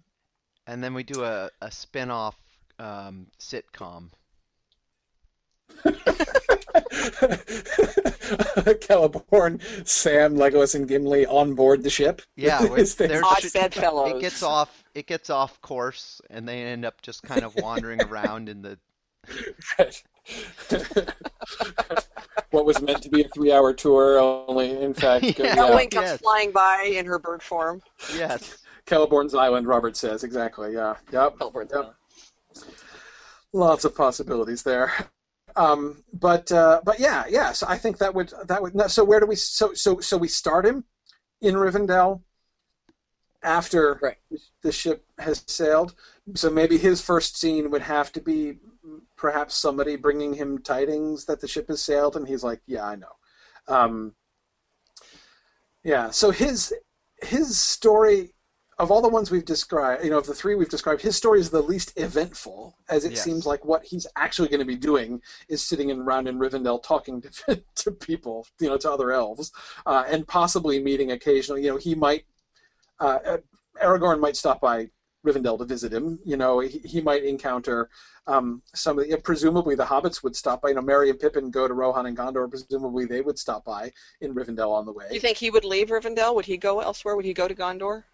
And 0.66 0.82
then 0.82 0.94
we 0.94 1.04
do 1.04 1.22
a, 1.22 1.50
a 1.60 1.70
spin 1.70 2.10
off 2.10 2.36
um, 2.78 3.28
sitcom. 3.38 4.10
Celeborn, 8.86 9.60
Sam, 9.86 10.34
Legolas, 10.36 10.74
and 10.74 10.88
Gimli 10.88 11.26
on 11.26 11.54
board 11.54 11.82
the 11.82 11.90
ship. 11.90 12.22
Yeah, 12.36 12.62
With 12.62 12.98
where 12.98 13.08
they're 13.08 13.24
Odd 13.24 13.40
should- 13.40 13.52
bedfellows. 13.52 14.16
It 14.16 14.20
gets 14.20 14.42
off. 14.42 14.84
It 14.94 15.06
gets 15.06 15.30
off 15.30 15.60
course, 15.60 16.20
and 16.30 16.48
they 16.48 16.62
end 16.62 16.84
up 16.84 17.02
just 17.02 17.22
kind 17.22 17.42
of 17.44 17.54
wandering 17.56 18.02
around 18.02 18.48
in 18.48 18.62
the. 18.62 18.78
What 22.50 22.64
was 22.64 22.80
meant 22.80 23.02
to 23.02 23.08
be 23.10 23.22
a 23.22 23.28
three-hour 23.28 23.74
tour, 23.74 24.18
only 24.18 24.70
in 24.80 24.94
fact, 24.94 25.24
Yeah. 25.38 25.46
yeah. 25.46 25.56
Elwing 25.56 25.90
comes 25.90 26.06
yes. 26.10 26.20
flying 26.20 26.52
by 26.52 26.90
in 26.96 27.04
her 27.04 27.18
bird 27.18 27.42
form. 27.42 27.82
Yes. 28.16 28.58
Celeborn's 28.86 29.34
Island. 29.34 29.66
Robert 29.66 29.96
says 29.96 30.22
exactly. 30.24 30.72
Yeah. 30.72 30.94
Yep. 31.12 31.38
Celeborn's 31.38 31.70
Yep. 31.72 31.80
Island. 31.80 31.94
lots 33.52 33.84
of 33.84 33.94
possibilities 33.96 34.62
there. 34.62 34.92
Um, 35.56 36.04
but 36.12 36.52
uh, 36.52 36.80
but 36.84 37.00
yeah, 37.00 37.24
yeah. 37.28 37.52
So 37.52 37.66
I 37.68 37.78
think 37.78 37.98
that 37.98 38.14
would 38.14 38.32
that 38.46 38.62
would. 38.62 38.74
no, 38.74 38.86
So 38.88 39.04
where 39.04 39.20
do 39.20 39.26
we? 39.26 39.36
So 39.36 39.72
so 39.74 40.00
so 40.00 40.16
we 40.16 40.28
start 40.28 40.66
him 40.66 40.84
in 41.42 41.54
Rivendell 41.54 42.22
after 43.42 43.98
Right. 44.02 44.16
the 44.62 44.72
ship 44.72 45.04
has 45.18 45.44
sailed. 45.46 45.94
So 46.34 46.50
maybe 46.50 46.78
his 46.78 47.00
first 47.00 47.38
scene 47.38 47.70
would 47.70 47.82
have 47.82 48.12
to 48.12 48.20
be 48.20 48.58
perhaps 49.16 49.54
somebody 49.54 49.96
bringing 49.96 50.34
him 50.34 50.58
tidings 50.58 51.24
that 51.26 51.40
the 51.40 51.48
ship 51.48 51.68
has 51.68 51.82
sailed, 51.82 52.16
and 52.16 52.26
he's 52.26 52.42
like, 52.42 52.60
"Yeah, 52.66 52.84
I 52.86 52.96
know." 52.96 53.12
Um, 53.68 54.14
yeah. 55.84 56.10
So 56.10 56.30
his 56.30 56.74
his 57.22 57.58
story 57.58 58.32
of 58.78 58.90
all 58.90 59.00
the 59.00 59.08
ones 59.08 59.30
we've 59.30 59.44
described, 59.44 60.04
you 60.04 60.10
know, 60.10 60.18
of 60.18 60.26
the 60.26 60.34
three 60.34 60.54
we've 60.54 60.68
described, 60.68 61.00
his 61.00 61.16
story 61.16 61.40
is 61.40 61.48
the 61.48 61.62
least 61.62 61.92
eventful, 61.96 62.76
as 62.90 63.04
it 63.04 63.12
Yes. 63.12 63.22
seems 63.22 63.46
like 63.46 63.64
what 63.64 63.84
he's 63.84 64.06
actually 64.16 64.48
going 64.48 64.60
to 64.60 64.66
be 64.66 64.76
doing 64.76 65.22
is 65.48 65.62
sitting 65.62 65.88
in, 65.88 66.00
around 66.00 66.28
in 66.28 66.38
Rivendell 66.38 66.82
talking 66.82 67.22
to, 67.22 67.62
to 67.76 67.90
people, 67.90 68.46
you 68.60 68.68
know, 68.68 68.76
to 68.76 68.90
other 68.90 69.12
elves, 69.12 69.50
uh, 69.86 70.04
and 70.06 70.28
possibly 70.28 70.82
meeting 70.82 71.12
occasionally. 71.12 71.64
You 71.64 71.70
know, 71.70 71.76
he 71.78 71.94
might, 71.94 72.24
uh, 73.00 73.18
uh, 73.26 73.38
Aragorn 73.82 74.20
might 74.20 74.36
stop 74.36 74.60
by 74.60 74.90
Rivendell 75.24 75.58
to 75.58 75.64
visit 75.64 75.90
him. 75.92 76.18
You 76.24 76.36
know, 76.36 76.60
he, 76.60 76.78
he 76.84 77.00
might 77.00 77.24
encounter 77.24 77.88
um, 78.26 78.60
some 78.74 78.98
of 78.98 79.08
the, 79.08 79.16
presumably 79.16 79.74
the 79.74 79.84
hobbits 79.86 80.22
would 80.22 80.36
stop 80.36 80.60
by. 80.60 80.68
You 80.68 80.74
know, 80.74 80.82
Merry 80.82 81.08
and 81.08 81.18
Pippin 81.18 81.50
go 81.50 81.66
to 81.66 81.72
Rohan 81.72 82.04
and 82.04 82.16
Gondor. 82.16 82.50
Presumably 82.50 83.06
they 83.06 83.22
would 83.22 83.38
stop 83.38 83.64
by 83.64 83.90
in 84.20 84.34
Rivendell 84.34 84.70
on 84.70 84.84
the 84.84 84.92
way. 84.92 85.06
Do 85.08 85.14
you 85.14 85.20
think 85.20 85.38
he 85.38 85.48
would 85.50 85.64
leave 85.64 85.88
Rivendell? 85.88 86.34
Would 86.34 86.44
he 86.44 86.58
go 86.58 86.80
elsewhere? 86.80 87.16
Would 87.16 87.24
he 87.24 87.32
go 87.32 87.48
to 87.48 87.54
Gondor? 87.54 88.04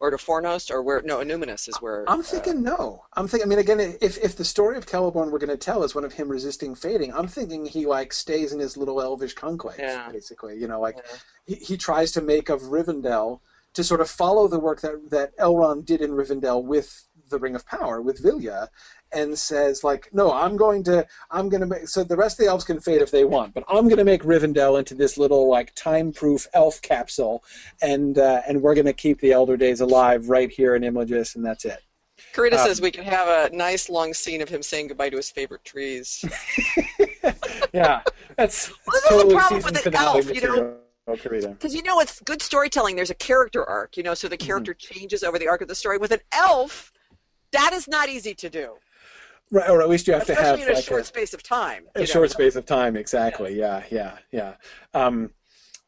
Or 0.00 0.10
to 0.10 0.16
Fornost? 0.16 0.70
Or 0.70 0.82
where? 0.82 1.02
No, 1.02 1.18
Numinous 1.18 1.68
is 1.68 1.76
where. 1.80 2.04
I'm 2.08 2.20
uh, 2.20 2.22
thinking 2.22 2.62
no. 2.62 3.04
I'm 3.14 3.26
thinking. 3.26 3.46
I 3.46 3.50
mean, 3.50 3.58
again, 3.58 3.80
if 4.00 4.16
if 4.18 4.36
the 4.36 4.44
story 4.44 4.76
of 4.76 4.86
Celeborn 4.86 5.30
we're 5.32 5.38
going 5.40 5.48
to 5.48 5.56
tell 5.56 5.82
is 5.82 5.94
one 5.94 6.04
of 6.04 6.12
him 6.12 6.28
resisting 6.28 6.74
fading, 6.76 7.12
I'm 7.12 7.26
thinking 7.26 7.66
he 7.66 7.84
like 7.86 8.12
stays 8.12 8.52
in 8.52 8.60
his 8.60 8.76
little 8.76 9.00
elvish 9.02 9.34
conclave, 9.34 9.78
Yeah. 9.80 10.08
basically. 10.12 10.56
You 10.56 10.68
know, 10.68 10.80
like 10.80 10.96
Yeah. 10.98 11.16
he, 11.46 11.54
he 11.56 11.76
tries 11.76 12.12
to 12.12 12.20
make 12.20 12.48
of 12.48 12.62
Rivendell 12.62 13.40
to 13.74 13.82
sort 13.84 14.00
of 14.00 14.08
follow 14.08 14.46
the 14.46 14.60
work 14.60 14.80
that 14.82 15.10
that 15.10 15.36
Elrond 15.36 15.84
did 15.84 16.00
in 16.00 16.12
Rivendell 16.12 16.62
with 16.64 17.06
the 17.28 17.38
Ring 17.38 17.54
of 17.54 17.66
Power 17.66 18.00
with 18.00 18.22
Vilya, 18.22 18.68
and 19.12 19.38
says 19.38 19.84
like, 19.84 20.08
no, 20.12 20.32
I'm 20.32 20.56
going 20.56 20.82
to 20.84 21.06
I'm 21.30 21.48
going 21.48 21.60
to 21.60 21.66
make 21.66 21.88
so 21.88 22.04
the 22.04 22.16
rest 22.16 22.38
of 22.38 22.44
the 22.44 22.50
elves 22.50 22.64
can 22.64 22.80
fade 22.80 23.02
if 23.02 23.10
they 23.10 23.24
want, 23.24 23.54
but 23.54 23.64
I'm 23.68 23.84
going 23.84 23.98
to 23.98 24.04
make 24.04 24.22
Rivendell 24.22 24.78
into 24.78 24.94
this 24.94 25.18
little 25.18 25.48
like 25.48 25.74
time-proof 25.74 26.46
elf 26.54 26.80
capsule, 26.82 27.42
and 27.82 28.18
uh, 28.18 28.42
and 28.46 28.62
we're 28.62 28.74
going 28.74 28.86
to 28.86 28.92
keep 28.92 29.20
the 29.20 29.32
Elder 29.32 29.56
Days 29.56 29.80
alive 29.80 30.28
right 30.28 30.50
here 30.50 30.74
in 30.74 30.82
Imladris, 30.82 31.36
and 31.36 31.44
that's 31.44 31.64
it. 31.64 31.80
Karita 32.34 32.52
um, 32.52 32.58
says 32.58 32.80
we 32.80 32.90
can 32.90 33.04
have 33.04 33.52
a 33.52 33.54
nice 33.56 33.88
long 33.88 34.12
scene 34.14 34.42
of 34.42 34.48
him 34.48 34.62
saying 34.62 34.88
goodbye 34.88 35.10
to 35.10 35.16
his 35.16 35.30
favorite 35.30 35.64
trees. 35.64 36.24
yeah, 37.72 38.02
that's, 38.36 38.70
Well, 38.86 38.94
that's 38.94 39.08
this 39.08 39.10
is 39.10 39.24
the 39.28 39.34
problem 39.34 39.62
with 39.62 39.76
an 39.76 39.82
finale 39.82 40.18
elf, 40.18 40.34
you 40.34 40.40
know. 40.40 40.78
Because 41.06 41.74
you 41.74 41.82
know, 41.82 42.00
it's 42.00 42.20
good 42.20 42.42
storytelling. 42.42 42.94
There's 42.94 43.08
a 43.08 43.14
character 43.14 43.64
arc, 43.64 43.96
you 43.96 44.02
know, 44.02 44.12
so 44.12 44.28
the 44.28 44.36
Mm-hmm. 44.36 44.46
character 44.46 44.74
changes 44.74 45.22
over 45.24 45.38
the 45.38 45.48
arc 45.48 45.62
of 45.62 45.68
the 45.68 45.74
story. 45.74 45.96
With 45.96 46.12
an 46.12 46.20
elf, 46.32 46.92
that 47.52 47.72
is 47.72 47.88
not 47.88 48.10
easy 48.10 48.34
to 48.34 48.50
do, 48.50 48.74
Right, 49.50 49.70
or 49.70 49.80
at 49.80 49.88
least 49.88 50.06
you 50.06 50.12
have 50.12 50.26
to 50.26 50.34
have 50.34 50.58
especially 50.58 50.62
in 50.64 50.70
a 50.70 50.74
like 50.74 50.84
short 50.84 51.06
space 51.06 51.34
of 51.34 51.42
time. 51.42 51.84
a 51.94 52.00
know. 52.00 52.04
short 52.04 52.30
space 52.30 52.56
of 52.56 52.66
time. 52.66 52.96
Exactly. 52.96 53.58
Yeah, 53.58 53.82
yeah, 53.90 54.18
yeah. 54.30 54.54
Um, 54.92 55.30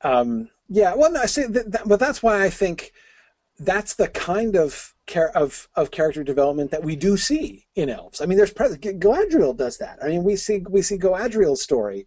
um, 0.03 0.49
yeah. 0.69 0.95
Well, 0.95 1.13
no, 1.13 1.21
I 1.21 1.27
see, 1.27 1.45
that, 1.45 1.73
that, 1.73 1.89
but 1.89 2.01
that's 2.01 2.23
why 2.23 2.43
I 2.43 2.49
think 2.49 2.93
that's 3.59 3.95
the 3.95 4.09
kind 4.09 4.57
of 4.57 4.95
char- 5.07 5.31
of 5.31 5.69
of 5.75 5.91
character 5.91 6.25
development 6.25 6.71
that 6.71 6.83
we 6.83 6.97
do 6.97 7.17
see 7.17 7.67
in 7.75 7.91
elves. 7.91 8.21
I 8.21 8.27
mean, 8.27 8.39
there's 8.39 8.55
Galadriel 8.55 9.57
does 9.57 9.79
that. 9.79 9.99
I 10.03 10.09
mean, 10.09 10.25
we 10.25 10.37
see 10.37 10.65
we 10.69 10.81
see 10.83 10.97
Galadriel's 10.97 11.63
story 11.63 12.07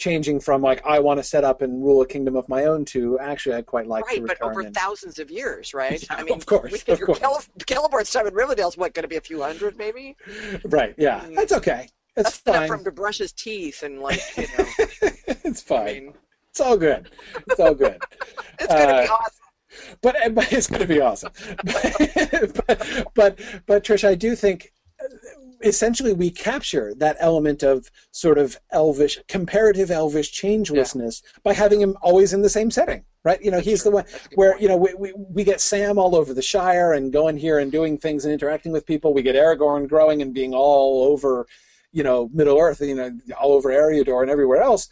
changing 0.00 0.40
from 0.40 0.62
like 0.62 0.84
I 0.84 0.98
want 0.98 1.18
to 1.18 1.24
set 1.24 1.44
up 1.44 1.62
and 1.62 1.84
rule 1.84 2.02
a 2.02 2.06
kingdom 2.06 2.34
of 2.34 2.48
my 2.48 2.64
own 2.64 2.84
to 2.86 3.18
actually 3.20 3.54
I'd 3.54 3.66
quite 3.66 3.86
like 3.86 4.04
Right, 4.06 4.26
but 4.26 4.40
over 4.42 4.60
and- 4.62 4.74
thousands 4.74 5.18
of 5.20 5.30
years, 5.30 5.72
right? 5.82 6.02
Yeah, 6.02 6.16
I 6.16 6.22
mean, 6.24 6.34
of 6.34 6.46
course, 6.46 6.72
we 6.86 6.92
of 6.92 7.00
course. 7.00 7.20
Celeborn's 7.20 8.10
time 8.10 8.26
in 8.26 8.34
Rivendell's 8.34 8.76
what 8.76 8.94
going 8.94 9.02
to 9.04 9.08
be 9.08 9.16
a 9.16 9.20
few 9.20 9.42
hundred, 9.42 9.76
maybe. 9.76 10.16
right. 10.64 10.94
Yeah, 10.98 11.20
Mm. 11.20 11.36
that's 11.36 11.52
okay. 11.52 11.88
That's, 12.16 12.38
That's 12.40 12.46
enough 12.48 12.56
fine. 12.62 12.68
for 12.68 12.74
him 12.74 12.84
to 12.84 12.90
brush 12.90 13.18
his 13.18 13.32
teeth 13.32 13.82
and 13.84 14.00
like, 14.00 14.20
you 14.36 14.42
know. 14.58 14.64
it's 15.44 15.62
fine. 15.62 15.80
I 15.88 15.92
mean, 16.00 16.14
it's 16.50 16.60
all 16.60 16.76
good. 16.76 17.08
It's 17.48 17.60
all 17.60 17.74
good. 17.74 18.02
it's 18.58 18.66
going 18.66 18.88
to 18.88 18.94
be 19.04 19.08
Uh, 19.08 19.12
awesome. 19.14 19.96
but, 20.02 20.34
but 20.34 20.52
it's 20.52 20.66
going 20.66 20.80
to 20.82 20.88
be 20.88 21.00
awesome. 21.00 21.32
but, 21.64 23.06
but 23.14 23.38
but 23.66 23.84
Trish, 23.84 24.06
I 24.06 24.14
do 24.16 24.34
think 24.34 24.72
uh, 25.02 25.06
essentially 25.62 26.12
we 26.12 26.30
capture 26.30 26.94
that 26.96 27.16
element 27.20 27.62
of 27.62 27.90
sort 28.12 28.38
of 28.38 28.58
elvish, 28.72 29.18
comparative 29.28 29.90
elvish 29.90 30.32
changelessness 30.32 31.22
by 31.42 31.52
having 31.52 31.80
him 31.80 31.96
always 32.02 32.32
in 32.32 32.42
the 32.42 32.48
same 32.48 32.70
setting, 32.70 33.04
right? 33.24 33.42
You 33.42 33.50
know, 33.50 33.60
he's 33.60 33.82
the 33.82 33.90
one 33.90 34.04
That's 34.04 34.26
a 34.26 34.28
good 34.30 34.38
where 34.38 34.60
you 34.60 34.68
know 34.68 34.76
we, 34.76 34.94
we 34.94 35.12
we 35.16 35.44
get 35.44 35.60
Sam 35.60 35.98
all 35.98 36.14
over 36.14 36.32
the 36.34 36.42
Shire 36.42 36.94
and 36.94 37.12
going 37.12 37.36
here 37.36 37.58
and 37.58 37.70
doing 37.70 37.98
things 37.98 38.24
and 38.24 38.32
interacting 38.32 38.72
with 38.72 38.86
people. 38.86 39.12
We 39.12 39.22
get 39.22 39.36
Aragorn 39.36 39.88
growing 39.88 40.22
and 40.22 40.32
being 40.32 40.54
all 40.54 41.04
over, 41.12 41.46
you 41.92 42.02
know, 42.02 42.30
Middle 42.32 42.58
Earth, 42.58 42.80
you 42.80 42.94
know, 42.94 43.10
all 43.38 43.52
over 43.52 43.70
Eriador 43.70 44.22
and 44.22 44.30
everywhere 44.30 44.62
else. 44.62 44.88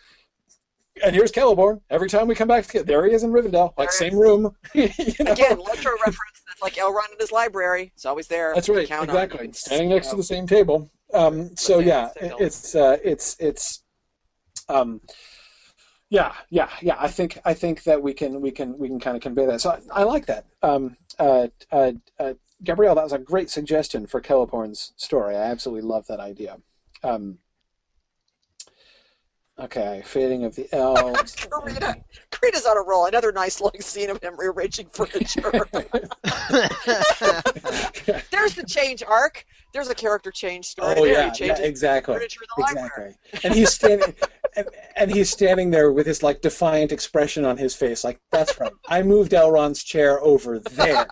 And 1.04 1.14
here's 1.14 1.30
Celeborn. 1.30 1.80
Every 1.90 2.08
time 2.08 2.26
we 2.26 2.34
come 2.34 2.48
back, 2.48 2.66
there 2.66 3.06
he 3.06 3.14
is 3.14 3.22
in 3.22 3.30
Rivendell, 3.30 3.72
like 3.78 3.92
same 3.92 4.18
room. 4.18 4.54
you 4.74 4.88
know? 5.20 5.32
Again, 5.32 5.58
Lotro 5.58 5.92
reference. 6.04 6.42
Like 6.62 6.74
Elrond 6.74 7.12
in 7.12 7.18
his 7.20 7.32
library. 7.32 7.92
It's 7.94 8.04
always 8.06 8.26
there. 8.26 8.52
That's 8.54 8.68
right, 8.68 8.82
exactly. 8.82 9.52
Standing 9.52 9.88
next 9.90 10.08
to 10.10 10.16
the 10.16 10.22
same 10.22 10.46
table. 10.46 10.90
Um, 11.14 11.56
so 11.56 11.78
yeah, 11.78 12.10
it- 12.16 12.32
it's 12.38 12.74
uh, 12.74 12.96
it's 13.04 13.36
it's 13.38 13.82
um, 14.68 15.00
yeah, 16.10 16.34
yeah, 16.50 16.68
yeah. 16.82 16.96
I 16.98 17.08
think 17.08 17.38
I 17.44 17.54
think 17.54 17.82
that 17.84 18.02
we 18.02 18.12
can 18.14 18.40
we 18.40 18.50
can 18.50 18.78
we 18.78 18.88
can 18.88 18.98
kind 19.00 19.16
of 19.16 19.22
convey 19.22 19.46
that. 19.46 19.60
So 19.60 19.70
I, 19.70 20.00
I 20.00 20.02
like 20.04 20.26
that. 20.26 20.46
Um, 20.62 20.96
uh, 21.18 21.48
uh, 21.70 21.92
uh, 22.18 22.34
Gabrielle, 22.64 22.94
that 22.96 23.04
was 23.04 23.12
a 23.12 23.18
great 23.18 23.50
suggestion 23.50 24.06
for 24.06 24.20
Celeborn's 24.20 24.92
story. 24.96 25.36
I 25.36 25.42
absolutely 25.42 25.88
love 25.88 26.06
that 26.08 26.20
idea. 26.20 26.58
Um, 27.02 27.38
okay, 29.58 30.02
fading 30.04 30.44
of 30.44 30.54
the 30.54 30.68
elves. 30.72 31.36
Oh, 31.52 31.60
Karita, 31.60 31.94
Karita's 32.30 32.66
on 32.66 32.76
a 32.76 32.82
roll. 32.82 33.06
Another 33.06 33.32
nice 33.32 33.60
long 33.60 33.72
scene 33.80 34.10
of 34.10 34.22
him 34.22 34.34
rearranging 34.38 34.88
furniture. 34.90 35.40
There's 38.30 38.54
the 38.54 38.64
change 38.66 39.02
arc. 39.02 39.44
There's 39.72 39.88
a 39.88 39.94
character 39.94 40.30
change 40.30 40.66
story. 40.66 40.94
Oh 40.96 41.04
there. 41.04 41.12
yeah, 41.14 41.32
he 41.34 41.46
yeah, 41.46 41.58
exactly. 41.58 42.14
furniture 42.14 42.40
in 42.42 42.48
the 42.56 42.62
library. 42.62 43.14
Exactly. 43.32 43.48
And 43.48 43.54
he's 43.54 43.72
standing 43.72 44.14
and, 44.56 44.68
and 44.96 45.10
he's 45.10 45.30
standing 45.30 45.70
there 45.70 45.92
with 45.92 46.06
his 46.06 46.22
like 46.22 46.40
defiant 46.40 46.92
expression 46.92 47.44
on 47.44 47.56
his 47.56 47.74
face, 47.74 48.04
like, 48.04 48.20
that's 48.30 48.58
right. 48.60 48.72
I 48.88 49.02
moved 49.02 49.32
Elrond's 49.32 49.82
chair 49.84 50.22
over 50.22 50.58
there. 50.58 51.06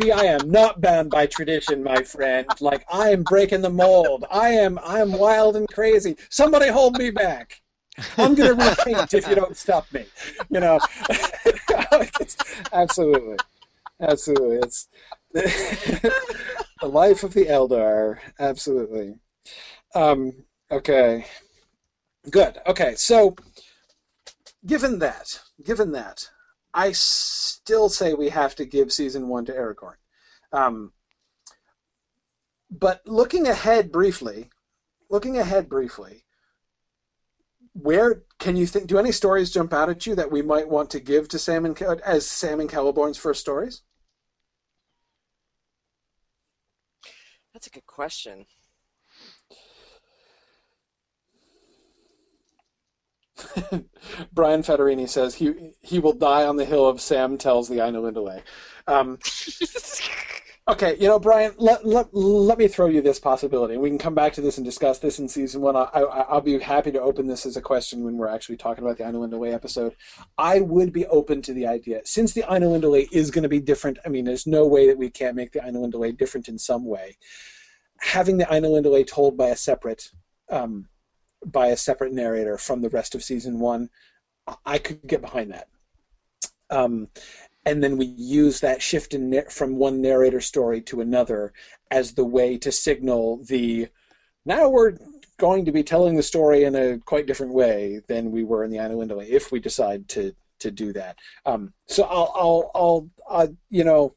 See, 0.00 0.10
I 0.10 0.24
am 0.24 0.50
not 0.50 0.80
bound 0.80 1.10
by 1.10 1.26
tradition, 1.26 1.82
my 1.82 2.02
friend. 2.02 2.46
Like 2.60 2.84
I 2.90 3.10
am 3.10 3.22
breaking 3.22 3.60
the 3.60 3.70
mold. 3.70 4.24
I 4.30 4.50
am 4.50 4.78
I 4.82 5.00
am 5.00 5.12
wild 5.12 5.56
and 5.56 5.68
crazy. 5.68 6.16
Somebody 6.30 6.68
hold 6.68 6.96
me 6.96 7.10
back. 7.10 7.61
I'm 8.16 8.34
gonna 8.34 8.54
repaint 8.54 9.14
if 9.14 9.28
you 9.28 9.34
don't 9.34 9.56
stop 9.56 9.92
me. 9.92 10.06
You 10.50 10.60
know. 10.60 10.80
Absolutely. 12.72 13.36
Absolutely. 14.00 14.56
It's 14.56 14.88
the 15.32 16.12
life 16.82 17.22
of 17.22 17.34
the 17.34 17.46
Eldar. 17.46 18.18
Absolutely. 18.38 19.14
Um, 19.94 20.44
okay. 20.70 21.26
Good. 22.30 22.58
Okay. 22.66 22.94
So, 22.96 23.36
given 24.66 24.98
that, 25.00 25.40
given 25.64 25.92
that, 25.92 26.30
I 26.74 26.92
still 26.92 27.88
say 27.88 28.14
we 28.14 28.30
have 28.30 28.54
to 28.56 28.64
give 28.64 28.92
season 28.92 29.28
one 29.28 29.44
to 29.46 29.52
Aragorn. 29.52 29.96
Um, 30.52 30.92
but 32.70 33.02
looking 33.06 33.46
ahead 33.46 33.92
briefly, 33.92 34.50
looking 35.10 35.38
ahead 35.38 35.68
briefly, 35.68 36.24
where 37.74 38.22
can 38.38 38.56
you 38.56 38.66
think? 38.66 38.86
Do 38.86 38.98
any 38.98 39.12
stories 39.12 39.50
jump 39.50 39.72
out 39.72 39.88
at 39.88 40.06
you 40.06 40.14
that 40.14 40.30
we 40.30 40.42
might 40.42 40.68
want 40.68 40.90
to 40.90 41.00
give 41.00 41.28
to 41.28 41.38
Sam 41.38 41.64
and 41.64 41.80
as 41.82 42.26
Sam 42.26 42.60
and 42.60 42.70
Celeborn's 42.70 43.16
first 43.16 43.40
stories? 43.40 43.82
That's 47.52 47.66
a 47.66 47.70
good 47.70 47.86
question. 47.86 48.46
Brian 54.32 54.62
Federini 54.62 55.08
says 55.08 55.34
he 55.36 55.72
he 55.80 55.98
will 55.98 56.12
die 56.12 56.44
on 56.44 56.56
the 56.56 56.64
hill 56.64 56.86
of 56.86 57.00
Sam 57.00 57.38
tells 57.38 57.68
the 57.68 57.78
Ainulindalë. 57.78 58.42
Um, 58.86 59.18
okay, 60.68 60.96
you 61.00 61.08
know, 61.08 61.18
Brian, 61.18 61.52
let, 61.58 61.84
let, 61.84 62.14
let 62.14 62.58
me 62.58 62.68
throw 62.68 62.86
you 62.86 63.02
this 63.02 63.18
possibility. 63.18 63.76
We 63.76 63.90
can 63.90 63.98
come 63.98 64.14
back 64.14 64.32
to 64.34 64.40
this 64.40 64.58
and 64.58 64.64
discuss 64.64 64.98
this 64.98 65.18
in 65.18 65.28
season 65.28 65.60
one. 65.60 65.74
I, 65.74 65.82
I, 65.82 66.20
I'll 66.22 66.40
be 66.40 66.58
happy 66.58 66.92
to 66.92 67.00
open 67.00 67.26
this 67.26 67.46
as 67.46 67.56
a 67.56 67.60
question 67.60 68.04
when 68.04 68.16
we're 68.16 68.28
actually 68.28 68.56
talking 68.56 68.84
about 68.84 68.98
the 68.98 69.04
Ainulindalë 69.04 69.52
episode. 69.52 69.96
I 70.38 70.60
would 70.60 70.92
be 70.92 71.06
open 71.06 71.42
to 71.42 71.52
the 71.52 71.66
idea, 71.66 72.02
since 72.04 72.32
the 72.32 72.42
Ainulindalë 72.42 73.08
is 73.12 73.30
going 73.30 73.42
to 73.42 73.48
be 73.48 73.60
different. 73.60 73.98
I 74.06 74.08
mean, 74.08 74.24
there's 74.24 74.46
no 74.46 74.66
way 74.66 74.86
that 74.86 74.98
we 74.98 75.10
can't 75.10 75.36
make 75.36 75.52
the 75.52 75.60
Ainulindalë 75.60 76.16
different 76.16 76.48
in 76.48 76.58
some 76.58 76.84
way. 76.84 77.16
Having 78.00 78.38
the 78.38 78.44
Ainulindalë 78.44 79.06
told 79.06 79.36
by 79.36 79.48
a 79.48 79.56
separate 79.56 80.10
um, 80.48 80.88
by 81.44 81.68
a 81.68 81.76
separate 81.76 82.12
narrator 82.12 82.56
from 82.56 82.82
the 82.82 82.90
rest 82.90 83.14
of 83.14 83.24
season 83.24 83.58
one, 83.58 83.90
I 84.64 84.78
could 84.78 85.06
get 85.06 85.20
behind 85.20 85.52
that. 85.52 85.68
Um, 86.70 87.08
and 87.64 87.82
then 87.82 87.96
we 87.96 88.06
use 88.06 88.60
that 88.60 88.82
shift 88.82 89.14
in 89.14 89.42
from 89.48 89.76
one 89.76 90.00
narrator 90.00 90.40
story 90.40 90.80
to 90.82 91.00
another 91.00 91.52
as 91.90 92.14
the 92.14 92.24
way 92.24 92.58
to 92.58 92.72
signal 92.72 93.42
the 93.44 93.88
now 94.44 94.68
we're 94.68 94.96
going 95.38 95.64
to 95.64 95.72
be 95.72 95.82
telling 95.82 96.16
the 96.16 96.22
story 96.22 96.64
in 96.64 96.74
a 96.74 96.98
quite 96.98 97.26
different 97.26 97.52
way 97.52 98.00
than 98.08 98.30
we 98.30 98.44
were 98.44 98.64
in 98.64 98.70
the 98.70 98.78
Ainulindalë 98.78 99.28
if 99.28 99.52
we 99.52 99.60
decide 99.60 100.08
to 100.08 100.34
to 100.60 100.70
do 100.70 100.92
that. 100.92 101.18
Um, 101.44 101.72
so 101.86 102.04
I'll 102.04 102.32
I'll 102.34 102.70
I'll 102.74 103.10
uh, 103.28 103.48
you 103.70 103.84
know 103.84 104.14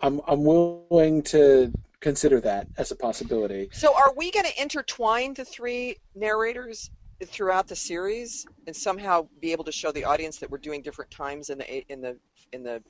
I'm 0.00 0.20
I'm 0.26 0.44
willing 0.44 1.22
to 1.24 1.72
consider 2.00 2.40
that 2.40 2.68
as 2.76 2.90
a 2.90 2.96
possibility. 2.96 3.70
So, 3.72 3.94
are 3.96 4.12
we 4.14 4.30
going 4.30 4.44
to 4.44 4.62
intertwine 4.62 5.34
the 5.34 5.44
three 5.44 5.96
narrators 6.14 6.90
throughout 7.28 7.68
the 7.68 7.76
series 7.76 8.46
and 8.66 8.74
somehow 8.74 9.26
be 9.40 9.52
able 9.52 9.64
to 9.64 9.72
show 9.72 9.92
the 9.92 10.04
audience 10.04 10.38
that 10.38 10.50
we're 10.50 10.58
doing 10.58 10.82
different 10.82 11.10
times 11.10 11.50
in 11.50 11.58
the 11.58 11.92
in 11.92 12.00
the 12.00 12.16
in 12.52 12.62
the 12.62 12.82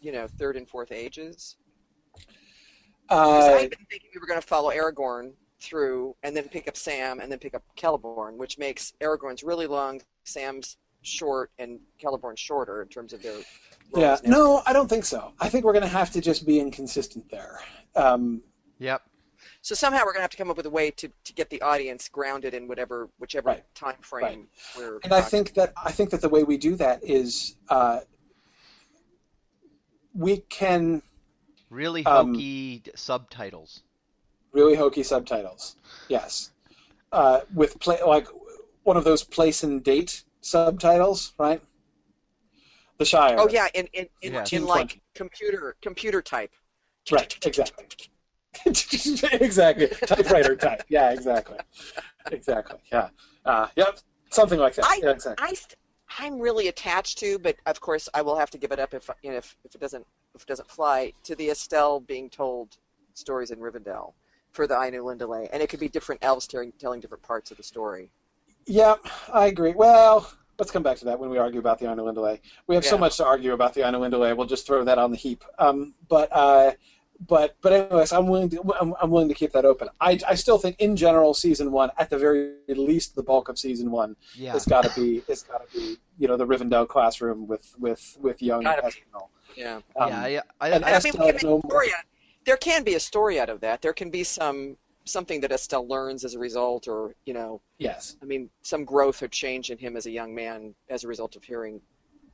you 0.00 0.12
know 0.12 0.26
third 0.26 0.56
and 0.56 0.68
fourth 0.68 0.92
ages? 0.92 1.56
Uh, 3.08 3.56
I've 3.58 3.70
been 3.70 3.86
thinking 3.90 4.10
we 4.14 4.20
were 4.20 4.26
going 4.26 4.40
to 4.40 4.46
follow 4.46 4.70
Aragorn 4.70 5.32
through, 5.60 6.14
and 6.22 6.36
then 6.36 6.48
pick 6.48 6.66
up 6.66 6.76
Sam, 6.76 7.20
and 7.20 7.30
then 7.30 7.38
pick 7.38 7.54
up 7.54 7.62
Celeborn, 7.76 8.36
which 8.36 8.58
makes 8.58 8.94
Aragorn's 9.00 9.42
really 9.42 9.66
long, 9.66 10.00
Sam's 10.24 10.78
short, 11.02 11.50
and 11.58 11.78
Celeborn 12.02 12.36
shorter 12.38 12.82
in 12.82 12.88
terms 12.88 13.12
of 13.12 13.22
their. 13.22 13.32
roles 13.32 13.44
yeah, 13.96 14.16
now. 14.24 14.30
no, 14.30 14.62
I 14.66 14.72
don't 14.72 14.88
think 14.88 15.04
so. 15.04 15.32
I 15.40 15.48
think 15.48 15.64
we're 15.64 15.72
going 15.72 15.82
to 15.82 15.88
have 15.88 16.10
to 16.12 16.20
just 16.20 16.46
be 16.46 16.58
inconsistent 16.58 17.30
there. 17.30 17.60
Um, 17.94 18.42
Yep. 18.82 19.02
So 19.62 19.76
somehow 19.76 20.00
we're 20.00 20.12
going 20.12 20.16
to 20.16 20.22
have 20.22 20.30
to 20.30 20.36
come 20.36 20.50
up 20.50 20.56
with 20.56 20.66
a 20.66 20.70
way 20.70 20.90
to, 20.90 21.08
to 21.24 21.32
get 21.32 21.48
the 21.48 21.62
audience 21.62 22.08
grounded 22.08 22.52
in 22.52 22.66
whatever 22.66 23.08
whichever 23.18 23.48
Right. 23.50 23.64
time 23.74 23.96
frame 24.00 24.48
we're. 24.76 24.98
and 25.04 25.12
I 25.12 25.20
talking 25.20 25.30
think 25.30 25.54
that 25.54 25.72
I 25.76 25.92
think 25.92 26.10
that 26.10 26.20
the 26.20 26.28
way 26.28 26.42
we 26.42 26.56
do 26.56 26.74
that 26.76 27.02
is 27.04 27.56
uh, 27.68 28.00
we 30.14 30.38
can 30.38 31.02
Really 31.70 32.04
Um, 32.04 32.34
hokey 32.34 32.82
subtitles. 32.94 33.82
really 34.52 34.74
hokey 34.74 35.02
subtitles. 35.02 35.76
Yes, 36.08 36.50
uh, 37.12 37.40
with 37.54 37.78
play 37.80 37.98
like 38.06 38.26
one 38.82 38.96
of 38.96 39.04
those 39.04 39.24
place 39.24 39.62
and 39.62 39.82
date 39.82 40.24
subtitles, 40.42 41.32
right? 41.38 41.62
The 42.98 43.04
Shire. 43.06 43.36
Oh 43.38 43.48
yeah, 43.48 43.68
in 43.74 43.86
in, 43.94 44.08
in, 44.20 44.32
Yes. 44.34 44.52
in 44.52 44.66
like 44.66 45.00
computer 45.14 45.76
computer 45.80 46.20
type. 46.20 46.50
Right, 47.10 47.38
exactly. 47.46 47.86
exactly. 48.66 49.88
Typewriter 50.06 50.56
type. 50.56 50.82
Yeah, 50.88 51.10
exactly. 51.10 51.58
Exactly. 52.30 52.78
Yeah. 52.92 53.08
Uh, 53.44 53.68
yep. 53.76 53.98
Something 54.30 54.58
like 54.58 54.74
that. 54.74 54.84
I- 54.86 55.00
yeah, 55.02 55.10
exactly. 55.10 55.46
I 55.46 55.54
st- 55.54 55.76
I'm 56.18 56.38
really 56.38 56.68
attached 56.68 57.18
to, 57.18 57.38
but 57.38 57.56
of 57.66 57.80
course 57.80 58.08
I 58.12 58.22
will 58.22 58.36
have 58.36 58.50
to 58.50 58.58
give 58.58 58.70
it 58.72 58.78
up 58.78 58.92
if 58.94 59.08
you 59.22 59.30
know 59.30 59.38
if, 59.38 59.56
if 59.64 59.74
it 59.74 59.80
doesn't 59.80 60.06
if 60.34 60.42
it 60.42 60.46
doesn't 60.46 60.70
fly 60.70 61.12
to 61.24 61.34
the 61.34 61.48
Estel 61.50 62.00
being 62.00 62.28
told 62.28 62.76
stories 63.14 63.50
in 63.50 63.58
Rivendell 63.58 64.12
for 64.52 64.66
the 64.66 64.74
Ainulindalë, 64.74 65.48
and 65.52 65.62
it 65.62 65.68
could 65.70 65.80
be 65.80 65.88
different 65.88 66.22
elves 66.22 66.46
telling 66.46 66.72
telling 66.78 67.00
different 67.00 67.22
parts 67.22 67.50
of 67.50 67.56
the 67.56 67.62
story. 67.62 68.10
Yeah, 68.66 68.96
I 69.32 69.46
agree. 69.46 69.72
Well, 69.72 70.30
let's 70.58 70.70
come 70.70 70.82
back 70.82 70.98
to 70.98 71.04
that 71.06 71.18
when 71.18 71.30
we 71.30 71.38
argue 71.38 71.60
about 71.60 71.78
the 71.78 71.86
Ainulindalë. 71.86 72.40
We 72.66 72.74
have 72.74 72.84
so 72.84 72.98
much 72.98 73.16
to 73.16 73.24
argue 73.24 73.54
about 73.54 73.74
the 73.74 73.80
Ainulindalë. 73.80 74.36
We'll 74.36 74.46
just 74.46 74.66
throw 74.66 74.84
that 74.84 74.98
on 74.98 75.10
the 75.10 75.16
heap. 75.16 75.42
Um, 75.58 75.94
but 76.08 76.28
uh, 76.30 76.72
but 77.26 77.56
but 77.60 77.72
anyways, 77.72 78.12
I'm 78.12 78.26
willing 78.26 78.48
to 78.50 78.74
I'm, 78.80 78.94
I'm 79.00 79.10
willing 79.10 79.28
to 79.28 79.34
keep 79.34 79.52
that 79.52 79.64
open. 79.64 79.88
I, 80.00 80.18
I 80.28 80.34
still 80.34 80.58
think 80.58 80.76
in 80.80 80.96
general, 80.96 81.34
season 81.34 81.70
one, 81.70 81.90
at 81.98 82.10
the 82.10 82.18
very 82.18 82.54
least, 82.68 83.14
the 83.14 83.22
bulk 83.22 83.48
of 83.48 83.58
season 83.58 83.90
one 83.90 84.16
Yeah. 84.34 84.52
has 84.52 84.64
got 84.64 84.84
to 84.84 85.00
be 85.00 85.22
it's 85.28 85.42
got 85.42 85.68
to 85.70 85.76
be 85.78 85.96
you 86.18 86.28
know 86.28 86.36
the 86.36 86.46
Rivendell 86.46 86.88
classroom 86.88 87.46
with 87.46 87.74
with 87.78 88.16
with 88.20 88.42
young 88.42 88.62
Gotta. 88.62 88.86
Estel. 88.86 89.30
Yeah. 89.56 89.80
Um, 89.96 90.08
yeah. 90.10 90.40
I, 90.60 90.66
I, 90.66 90.68
and 90.70 90.84
I, 90.84 90.88
I 90.88 90.90
mean, 90.92 90.96
Estel 90.96 91.26
we 91.26 91.32
can 91.32 91.48
no 91.48 91.60
story 91.66 91.88
out, 91.88 92.04
there 92.44 92.56
can 92.56 92.82
be 92.84 92.94
a 92.94 93.00
story 93.00 93.38
out 93.38 93.50
of 93.50 93.60
that. 93.60 93.82
There 93.82 93.92
can 93.92 94.10
be 94.10 94.24
some 94.24 94.76
something 95.04 95.40
that 95.40 95.52
Estel 95.52 95.86
learns 95.86 96.24
as 96.24 96.34
a 96.34 96.38
result, 96.38 96.88
or 96.88 97.14
you 97.26 97.34
know, 97.34 97.60
Yes. 97.78 98.16
I 98.22 98.24
mean, 98.24 98.48
some 98.62 98.84
growth 98.84 99.22
or 99.22 99.28
change 99.28 99.70
in 99.70 99.78
him 99.78 99.96
as 99.96 100.06
a 100.06 100.10
young 100.10 100.34
man 100.34 100.74
as 100.88 101.04
a 101.04 101.08
result 101.08 101.36
of 101.36 101.44
hearing 101.44 101.80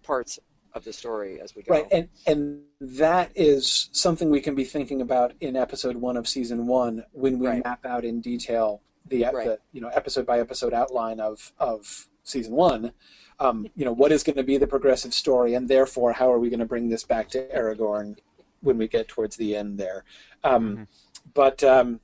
parts 0.03 0.39
of 0.79 0.85
the 0.85 0.93
story 0.95 1.39
as 1.41 1.55
we 1.55 1.63
go. 1.63 1.75
Right, 1.75 1.87
and 1.93 2.09
and 2.27 2.63
that 2.81 3.31
is 3.35 3.91
something 3.93 4.31
we 4.31 4.41
can 4.41 4.55
be 4.55 4.65
thinking 4.65 5.03
about 5.03 5.35
in 5.41 5.57
episode 5.57 5.97
one 5.97 6.17
of 6.17 6.27
season 6.27 6.67
one 6.67 7.05
when 7.13 7.39
we 7.39 7.49
Right. 7.49 7.63
map 7.65 7.85
out 7.85 8.05
in 8.07 8.21
detail 8.23 8.81
the, 9.07 9.25
Right. 9.25 9.47
the 9.47 9.59
you 9.73 9.81
know 9.83 9.89
episode 9.89 10.25
by 10.25 10.39
episode 10.41 10.73
outline 10.73 11.21
of 11.21 11.53
of 11.59 12.09
season 12.25 12.55
one. 12.55 12.93
Um, 13.41 13.69
you 13.77 13.85
know 13.85 13.93
what 13.93 14.11
is 14.13 14.23
going 14.23 14.37
to 14.37 14.43
be 14.43 14.57
the 14.57 14.67
progressive 14.67 15.13
story, 15.13 15.55
and 15.55 15.69
therefore 15.69 16.13
how 16.13 16.33
are 16.33 16.39
we 16.39 16.49
going 16.51 16.61
to 16.61 16.67
bring 16.67 16.89
this 16.89 17.05
back 17.05 17.29
to 17.31 17.47
Aragorn 17.49 18.17
when 18.61 18.79
we 18.79 18.89
get 18.89 19.09
towards 19.09 19.37
the 19.37 19.55
end 19.57 19.79
there? 19.79 20.05
Um, 20.45 20.77
Mhm. 20.77 20.87
But 21.35 21.63
um, 21.63 22.01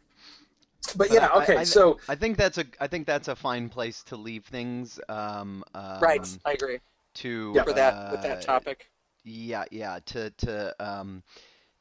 but 0.97 1.09
But 1.09 1.13
yeah, 1.13 1.27
I- 1.29 1.43
okay. 1.43 1.57
I- 1.59 1.65
so 1.65 1.99
I 2.09 2.15
think 2.15 2.37
that's 2.37 2.59
a 2.59 2.65
I 2.81 2.87
think 2.87 3.07
that's 3.07 3.29
a 3.29 3.35
fine 3.37 3.69
place 3.69 4.03
to 4.05 4.17
leave 4.17 4.45
things. 4.45 5.01
Um, 5.09 5.65
right, 5.75 6.21
um, 6.21 6.41
I 6.45 6.53
agree 6.53 6.79
Yeah. 7.17 7.63
To 7.63 7.65
for 7.65 7.73
that 7.75 8.11
with 8.11 8.21
uh, 8.21 8.23
that 8.23 8.43
topic. 8.43 8.91
Yeah, 9.25 9.65
yeah. 9.71 10.01
To 10.07 10.31
to 10.31 10.75
um, 10.81 11.23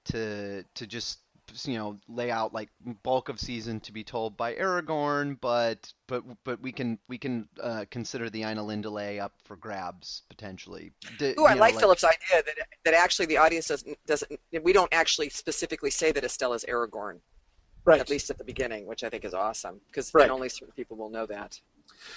to 0.06 0.64
to 0.76 0.88
just 0.88 1.20
you 1.66 1.78
know 1.78 2.00
lay 2.08 2.32
out 2.32 2.54
like 2.54 2.70
bulk 3.04 3.30
of 3.30 3.40
season 3.40 3.80
to 3.82 3.92
be 3.92 4.04
told 4.04 4.38
by 4.38 4.56
Aragorn, 4.56 5.38
but 5.42 5.92
but 6.08 6.24
but 6.44 6.62
we 6.62 6.72
can 6.72 6.98
we 7.08 7.18
can 7.18 7.48
uh, 7.62 7.86
consider 7.92 8.30
the 8.30 8.42
Ainulindalë 8.42 9.22
up 9.22 9.34
for 9.44 9.56
grabs 9.56 10.24
potentially. 10.30 10.92
D- 11.18 11.34
Ooh, 11.38 11.46
I 11.46 11.50
you 11.50 11.56
know, 11.56 11.62
like 11.62 11.80
Philip's 11.80 12.04
idea 12.04 12.44
that 12.44 12.56
that 12.86 12.94
actually 12.94 13.26
the 13.26 13.38
audience 13.38 13.68
doesn't 13.68 13.98
doesn't 14.06 14.40
we 14.64 14.74
don't 14.74 14.94
actually 14.94 15.30
specifically 15.30 15.92
say 15.92 16.12
that 16.12 16.24
Estel 16.24 16.54
is 16.54 16.64
Aragorn 16.66 17.20
right, 17.86 18.00
at 18.00 18.10
least 18.10 18.30
at 18.30 18.38
the 18.38 18.44
beginning, 18.44 18.88
which 18.88 19.04
I 19.04 19.10
think 19.10 19.26
is 19.26 19.34
awesome 19.34 19.82
because 19.88 20.14
Right. 20.14 20.24
then 20.24 20.32
only 20.32 20.50
certain 20.50 20.74
people 20.76 20.98
will 20.98 21.10
know 21.10 21.26
that. 21.26 21.60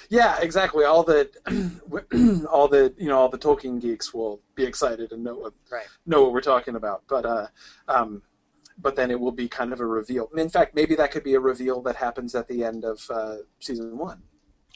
Yeah, 0.09 0.39
exactly. 0.41 0.85
All 0.85 1.03
the 1.03 1.29
all 2.51 2.69
the 2.69 2.95
you 2.97 3.09
know 3.09 3.19
all 3.19 3.29
the 3.29 3.39
Tolkien 3.39 3.81
geeks 3.81 4.13
will 4.15 4.41
be 4.55 4.65
excited 4.65 5.13
and 5.13 5.25
know 5.25 5.37
what 5.37 5.55
Right. 5.71 5.87
know 6.07 6.23
what 6.23 6.33
we're 6.33 6.41
talking 6.41 6.77
about. 6.77 7.03
But 7.09 7.27
uh, 7.27 7.47
um, 7.89 8.23
but 8.79 8.97
then 8.97 9.11
it 9.11 9.19
will 9.19 9.33
be 9.33 9.49
kind 9.49 9.73
of 9.73 9.81
a 9.81 9.87
reveal. 9.87 10.29
In 10.37 10.49
fact, 10.49 10.75
maybe 10.75 10.95
that 10.97 11.11
could 11.11 11.25
be 11.25 11.35
a 11.35 11.41
reveal 11.41 11.81
that 11.83 11.97
happens 11.97 12.35
at 12.35 12.47
the 12.49 12.65
end 12.65 12.85
of 12.85 13.01
uh, 13.11 13.37
season 13.61 13.97
one. 13.97 14.23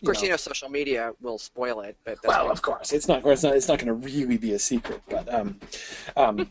Of 0.03 0.07
course, 0.07 0.23
you 0.23 0.31
know, 0.31 0.37
social 0.37 0.71
media 0.71 1.13
will 1.21 1.39
spoil 1.39 1.81
it, 1.81 1.97
but 2.05 2.23
that's 2.23 2.29
well, 2.29 2.51
of 2.51 2.63
course, 2.63 2.93
it's 2.93 3.07
not. 3.07 3.25
It's 3.27 3.43
not. 3.43 3.55
It's 3.55 3.69
not 3.69 3.79
going 3.79 3.89
to 3.89 3.95
really 4.09 4.39
be 4.39 4.55
a 4.55 4.59
secret. 4.59 5.03
But 5.11 5.33
um, 5.33 5.61
um, 6.17 6.51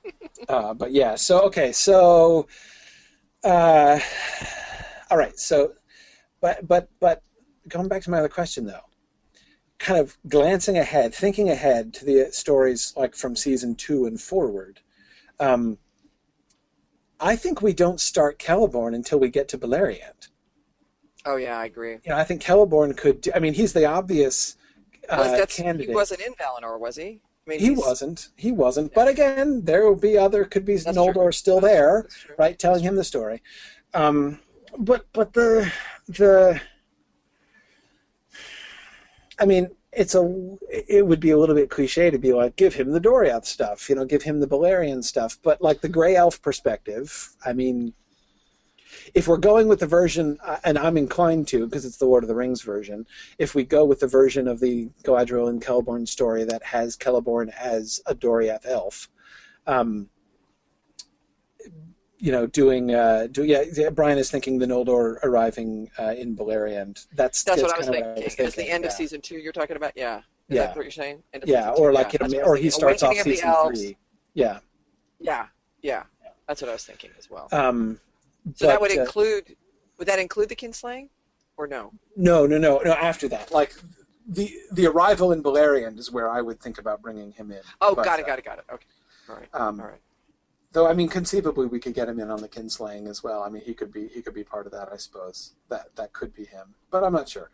uh, 0.48 0.74
but 0.74 0.92
yeah. 0.92 1.14
So 1.14 1.40
okay. 1.42 1.72
So, 1.72 2.46
uh, 3.42 3.98
all 5.10 5.16
right. 5.16 5.38
So, 5.38 5.72
but 6.42 6.68
but 6.68 6.90
but 7.00 7.22
going 7.70 7.88
back 7.88 8.02
to 8.02 8.10
my 8.10 8.18
other 8.18 8.28
question 8.28 8.66
though, 8.66 8.84
kind 9.78 9.98
of 9.98 10.18
glancing 10.28 10.76
ahead, 10.78 11.14
thinking 11.14 11.48
ahead 11.48 11.94
to 11.94 12.04
the 12.04 12.28
stories 12.32 12.92
like 12.96 13.14
from 13.14 13.34
season 13.36 13.74
two 13.74 14.06
and 14.06 14.20
forward. 14.20 14.80
Um, 15.38 15.78
I 17.18 17.36
think 17.36 17.60
we 17.62 17.72
don't 17.72 18.00
start 18.00 18.38
Celeborn 18.38 18.94
until 18.94 19.18
we 19.20 19.28
get 19.30 19.48
to 19.48 19.58
Beleriand. 19.58 20.28
oh 21.26 21.36
yeah, 21.36 21.58
I 21.58 21.66
agree. 21.66 21.92
You 22.04 22.10
know, 22.10 22.16
I 22.16 22.24
think 22.24 22.42
Celeborn 22.42 22.96
could. 22.96 23.20
Do, 23.22 23.30
I 23.34 23.38
mean, 23.38 23.54
he's 23.54 23.72
the 23.72 23.84
obvious 23.84 24.56
uh, 25.08 25.16
Well, 25.18 25.46
candidate. 25.46 25.88
he 25.90 25.94
wasn't 25.94 26.20
in 26.20 26.32
Valinor, 26.34 26.78
was 26.78 26.96
he? 26.96 27.20
I 27.46 27.50
mean, 27.50 27.60
He 27.60 27.70
wasn't. 27.70 28.28
He 28.36 28.52
wasn't. 28.52 28.94
But 28.94 29.08
again, 29.08 29.62
there 29.64 29.84
will 29.86 29.96
be 29.96 30.16
other. 30.16 30.44
Could 30.44 30.64
be 30.64 30.76
That's 30.76 30.96
Noldor 30.96 31.14
true. 31.24 31.32
still 31.32 31.60
there, 31.60 32.02
That's 32.02 32.18
true. 32.20 32.34
right, 32.38 32.58
telling 32.58 32.82
him 32.82 32.96
the 32.96 33.04
story. 33.04 33.42
Um, 33.94 34.38
but 34.78 35.06
but 35.12 35.32
the 35.32 35.70
the. 36.08 36.60
I 39.40 39.46
mean, 39.46 39.70
it's 39.92 40.14
a. 40.14 40.56
It 40.70 41.06
would 41.06 41.20
be 41.20 41.30
a 41.30 41.38
little 41.38 41.54
bit 41.54 41.70
cliche 41.70 42.10
to 42.10 42.18
be 42.18 42.32
like, 42.32 42.56
give 42.56 42.74
him 42.74 42.92
the 42.92 43.00
Doriath 43.00 43.46
stuff, 43.46 43.88
you 43.88 43.96
know, 43.96 44.04
give 44.04 44.22
him 44.22 44.40
the 44.40 44.46
Beleriand 44.46 45.04
stuff. 45.04 45.38
But 45.42 45.60
like 45.60 45.80
the 45.80 45.88
Gray 45.88 46.14
Elf 46.14 46.40
perspective, 46.42 47.30
I 47.44 47.52
mean, 47.52 47.94
if 49.14 49.26
we're 49.26 49.38
going 49.38 49.66
with 49.68 49.80
the 49.80 49.86
version, 49.86 50.38
uh, 50.44 50.58
and 50.64 50.78
I'm 50.78 50.96
inclined 50.96 51.48
to 51.48 51.66
because 51.66 51.84
it's 51.84 51.96
the 51.96 52.06
Lord 52.06 52.22
of 52.22 52.28
the 52.28 52.34
Rings 52.34 52.62
version, 52.62 53.06
if 53.38 53.54
we 53.54 53.64
go 53.64 53.84
with 53.84 54.00
the 54.00 54.06
version 54.06 54.46
of 54.46 54.60
the 54.60 54.90
Galadriel 55.02 55.48
and 55.48 55.62
Celeborn 55.62 56.06
story 56.06 56.44
that 56.44 56.62
has 56.62 56.96
Celeborn 56.96 57.52
as 57.58 58.00
a 58.06 58.14
Doriath 58.14 58.66
elf, 58.66 59.08
um, 59.66 60.08
you 62.20 62.32
know, 62.32 62.46
doing, 62.46 62.94
uh, 62.94 63.26
do 63.30 63.44
yeah, 63.44 63.64
yeah, 63.74 63.88
Brian 63.90 64.18
is 64.18 64.30
thinking 64.30 64.58
the 64.58 64.66
Noldor 64.66 65.16
arriving 65.24 65.90
uh, 65.98 66.14
in 66.16 66.36
Beleriand. 66.36 67.06
That's 67.14 67.42
That's 67.42 67.62
what 67.62 67.74
I 67.74 67.78
was 67.78 67.88
kinda 67.88 68.14
thinking. 68.14 68.24
what 68.24 68.46
Is 68.46 68.54
the 68.54 68.68
end 68.68 68.84
of 68.84 68.92
season 68.92 69.20
two 69.20 69.36
you're 69.36 69.52
talking 69.52 69.76
about? 69.76 69.92
Yeah. 69.96 70.18
Is 70.18 70.22
Yeah. 70.56 70.66
that 70.66 70.76
what 70.76 70.84
you're 70.84 70.90
saying? 70.90 71.22
Yeah, 71.46 71.70
two? 71.70 71.82
or 71.82 71.92
like, 71.92 72.12
yeah. 72.12 72.18
that's 72.20 72.34
what 72.34 72.42
I 72.42 72.46
or 72.46 72.56
he 72.56 72.70
starts 72.70 73.02
off 73.02 73.16
of 73.16 73.22
season 73.22 73.54
three. 73.66 73.96
Yeah. 74.34 74.58
Yeah, 75.18 75.46
yeah. 75.82 76.04
That's 76.46 76.60
what 76.60 76.68
I 76.68 76.72
was 76.72 76.84
thinking 76.84 77.10
as 77.18 77.30
well. 77.30 77.48
Um, 77.52 78.00
so 78.54 78.66
that 78.66 78.74
but, 78.74 78.80
would 78.82 78.98
uh, 78.98 79.02
include. 79.02 79.56
Would 79.98 80.08
that 80.08 80.18
include 80.18 80.48
the 80.48 80.56
kinslaying, 80.56 81.10
or 81.58 81.66
no? 81.66 81.92
No, 82.16 82.46
no, 82.46 82.56
no, 82.58 82.78
no. 82.78 82.92
After 82.92 83.28
that, 83.28 83.52
like 83.52 83.74
the 84.26 84.50
the 84.72 84.86
arrival 84.86 85.32
in 85.32 85.42
Beleriand 85.42 85.98
is 85.98 86.10
where 86.10 86.30
I 86.30 86.40
would 86.40 86.58
think 86.58 86.78
about 86.78 87.02
bringing 87.02 87.32
him 87.32 87.50
in. 87.52 87.60
Oh, 87.80 87.94
But, 87.94 88.04
got 88.04 88.18
it, 88.18 88.24
uh, 88.24 88.28
got 88.28 88.38
it, 88.38 88.44
got 88.44 88.58
it. 88.58 88.64
Okay. 88.72 88.86
All 89.28 89.36
right. 89.36 89.48
Um, 89.52 89.80
All 89.80 89.86
right. 89.86 90.00
Though 90.72 90.86
I 90.86 90.94
mean, 90.94 91.08
conceivably, 91.08 91.66
we 91.66 91.80
could 91.80 91.94
get 91.94 92.08
him 92.08 92.20
in 92.20 92.30
on 92.30 92.40
the 92.40 92.48
kinslaying 92.48 93.08
as 93.08 93.24
well. 93.24 93.42
I 93.42 93.48
mean, 93.48 93.62
he 93.62 93.74
could 93.74 93.92
be 93.92 94.08
he 94.08 94.22
could 94.22 94.34
be 94.34 94.44
part 94.44 94.66
of 94.66 94.72
that. 94.72 94.88
I 94.92 94.96
suppose 94.96 95.54
that 95.68 95.94
that 95.96 96.12
could 96.12 96.32
be 96.34 96.44
him, 96.44 96.74
but 96.90 97.02
I'm 97.02 97.12
not 97.12 97.28
sure. 97.28 97.50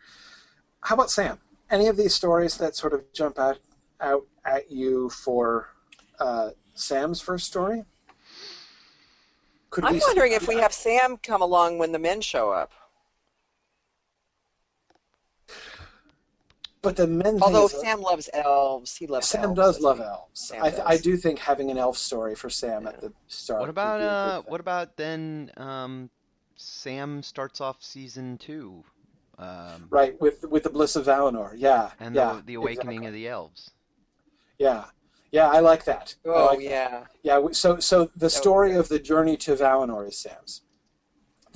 How 0.81 0.95
about 0.95 1.09
Sam? 1.09 1.39
Any 1.69 1.87
of 1.87 1.97
these 1.97 2.13
stories 2.13 2.57
that 2.57 2.75
sort 2.75 2.93
of 2.93 3.11
jump 3.13 3.39
out 3.39 3.59
out 3.99 4.25
at 4.45 4.71
you 4.71 5.09
for 5.09 5.69
uh, 6.19 6.51
Sam's 6.75 7.19
first 7.19 7.47
story? 7.47 7.85
Could 9.71 9.83
I'm 9.83 9.99
wondering 9.99 10.33
if 10.33 10.47
we 10.47 10.57
have 10.57 10.71
Sam 10.71 11.17
come 11.17 11.41
along 11.41 11.77
when 11.77 11.91
the 11.91 11.99
men 11.99 12.21
show 12.21 12.51
up. 12.51 12.71
But 16.87 16.95
the 16.97 17.07
men. 17.07 17.33
thing 17.35 17.41
Although 17.43 17.65
is- 17.65 17.79
Sam 17.79 18.01
loves 18.01 18.29
elves, 18.33 18.95
he 18.97 19.07
loves 19.07 19.27
Sam 19.27 19.43
elves, 19.45 19.55
does 19.55 19.79
love 19.81 19.97
he? 19.97 20.03
elves. 20.03 20.39
Sam 20.47 20.63
I, 20.63 20.69
does. 20.71 20.79
I 20.85 20.97
do 20.97 21.15
think 21.17 21.39
having 21.39 21.69
an 21.71 21.77
elf 21.77 21.97
story 21.97 22.35
for 22.35 22.49
Sam 22.49 22.87
at 22.87 22.99
the 23.01 23.11
start. 23.27 23.59
What 23.59 23.67
would 23.67 23.69
about 23.69 23.99
be 23.99 24.03
a 24.03 24.07
good 24.07 24.11
uh 24.13 24.41
thing. 24.41 24.51
what 24.51 24.59
about 24.61 24.97
then 24.97 25.51
um 25.57 26.09
Sam 26.55 27.21
starts 27.23 27.61
off 27.61 27.83
season 27.83 28.37
two? 28.37 28.83
Um 29.37 29.87
Right 29.89 30.19
with 30.19 30.43
with 30.45 30.63
the 30.63 30.69
bliss 30.69 30.95
of 30.95 31.05
Valinor, 31.05 31.53
yeah, 31.55 31.91
and 31.99 32.15
yeah, 32.15 32.33
the, 32.37 32.41
the 32.43 32.53
awakening 32.55 33.03
exactly. 33.03 33.07
of 33.07 33.13
the 33.13 33.27
elves. 33.27 33.71
yeah, 34.57 34.85
yeah. 35.31 35.49
I 35.49 35.59
like 35.59 35.83
that. 35.85 36.15
I 36.25 36.29
Oh 36.29 36.45
like 36.47 36.59
that. 36.59 36.63
yeah. 36.63 37.03
Yeah, 37.23 37.47
so 37.51 37.79
so 37.79 38.09
the 38.15 38.25
would 38.25 38.31
story 38.31 38.73
of 38.75 38.87
the 38.89 38.97
journey 38.99 39.37
to 39.37 39.55
Valinor 39.55 40.07
is 40.07 40.17
Sam's. 40.17 40.61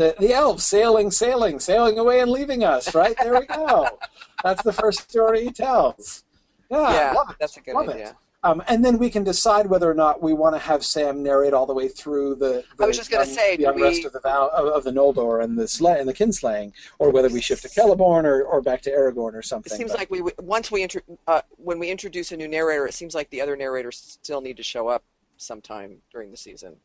The 0.02 0.16
the 0.18 0.34
elves 0.34 0.66
sailing, 0.66 1.12
sailing, 1.12 1.60
sailing 1.60 2.00
away 2.00 2.22
and 2.22 2.32
leaving 2.32 2.64
us. 2.64 2.96
Right 2.96 3.16
there 3.22 3.40
we 3.40 3.46
go. 3.46 4.00
That's 4.44 4.64
the 4.64 4.74
first 4.74 5.08
story 5.08 5.44
he 5.44 5.52
tells. 5.52 6.24
Yeah, 6.72 6.92
yeah, 6.92 7.14
love 7.14 7.30
it. 7.30 7.36
that's 7.40 7.58
a 7.58 7.62
good 7.62 7.76
love 7.76 7.90
idea. 7.90 8.10
it. 8.10 8.16
Um, 8.44 8.64
and 8.68 8.84
then 8.84 8.98
we 8.98 9.12
can 9.12 9.24
decide 9.24 9.68
whether 9.68 9.88
or 9.88 9.94
not 9.94 10.20
we 10.20 10.34
want 10.34 10.56
to 10.56 10.60
have 10.60 10.84
Sam 10.84 11.22
narrate 11.22 11.54
all 11.54 11.68
the 11.68 11.76
way 11.76 11.88
through 11.88 12.34
the. 12.34 12.64
the 12.78 12.84
I 12.84 12.88
was 12.88 12.98
just 12.98 13.14
un- 13.14 13.28
say, 13.28 13.58
the 13.58 13.66
unrest 13.66 14.00
we- 14.00 14.06
of 14.06 14.14
the 14.14 14.22
Val, 14.22 14.50
of, 14.56 14.66
of 14.70 14.84
the 14.84 14.90
Noldor 14.90 15.44
and 15.44 15.56
the 15.56 15.68
slay 15.68 16.00
and 16.00 16.10
the 16.10 16.16
kinslaying, 16.16 16.72
or 16.98 17.12
whether 17.12 17.30
we 17.30 17.40
shift 17.40 17.62
to 17.62 17.70
Celeborn 17.70 18.24
or, 18.24 18.42
or 18.42 18.60
back 18.60 18.82
to 18.82 18.90
Aragorn 18.90 19.36
or 19.36 19.44
something. 19.44 19.72
It 19.72 19.78
seems 19.78 19.92
but- 19.92 20.00
like 20.00 20.10
we 20.10 20.24
once 20.40 20.72
we 20.72 20.82
intro, 20.82 21.04
uh, 21.28 21.42
when 21.58 21.78
we 21.78 21.92
introduce 21.92 22.32
a 22.32 22.38
new 22.38 22.48
narrator, 22.48 22.88
it 22.88 22.96
seems 22.96 23.14
like 23.14 23.30
the 23.30 23.40
other 23.42 23.56
narrators 23.56 24.18
still 24.20 24.42
need 24.42 24.58
to 24.58 24.64
show 24.64 24.88
up 24.88 25.04
sometime 25.38 25.98
during 26.12 26.32
the 26.32 26.38
season 26.38 26.76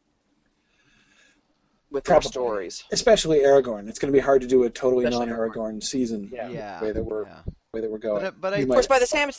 with 1.97 2.05
their 2.05 2.23
stories. 2.23 2.85
especially 2.93 3.41
Aragorn. 3.41 3.89
It's 3.89 3.99
going 3.99 4.13
to 4.13 4.17
be 4.17 4.23
hard 4.23 4.43
to 4.43 4.47
do 4.47 4.65
a 4.65 4.71
totally 4.71 5.07
Especially 5.07 5.27
non-Aragorn 5.27 5.83
season. 5.83 6.31
Yeah. 6.33 6.49
Yeah. 6.49 6.79
The 6.79 6.87
way 6.87 6.93
that 6.93 7.03
we're 7.03 7.25
yeah. 7.25 7.41
Way 7.75 7.81
that 7.81 7.91
we're 7.91 7.99
going. 7.99 8.23
But, 8.23 8.27
uh, 8.27 8.37
but 8.41 8.55
I 8.55 8.59
You 8.59 8.63
Of 8.63 8.71
course, 8.71 8.87
by 8.87 8.99
the 8.99 9.07
Sam, 9.07 9.31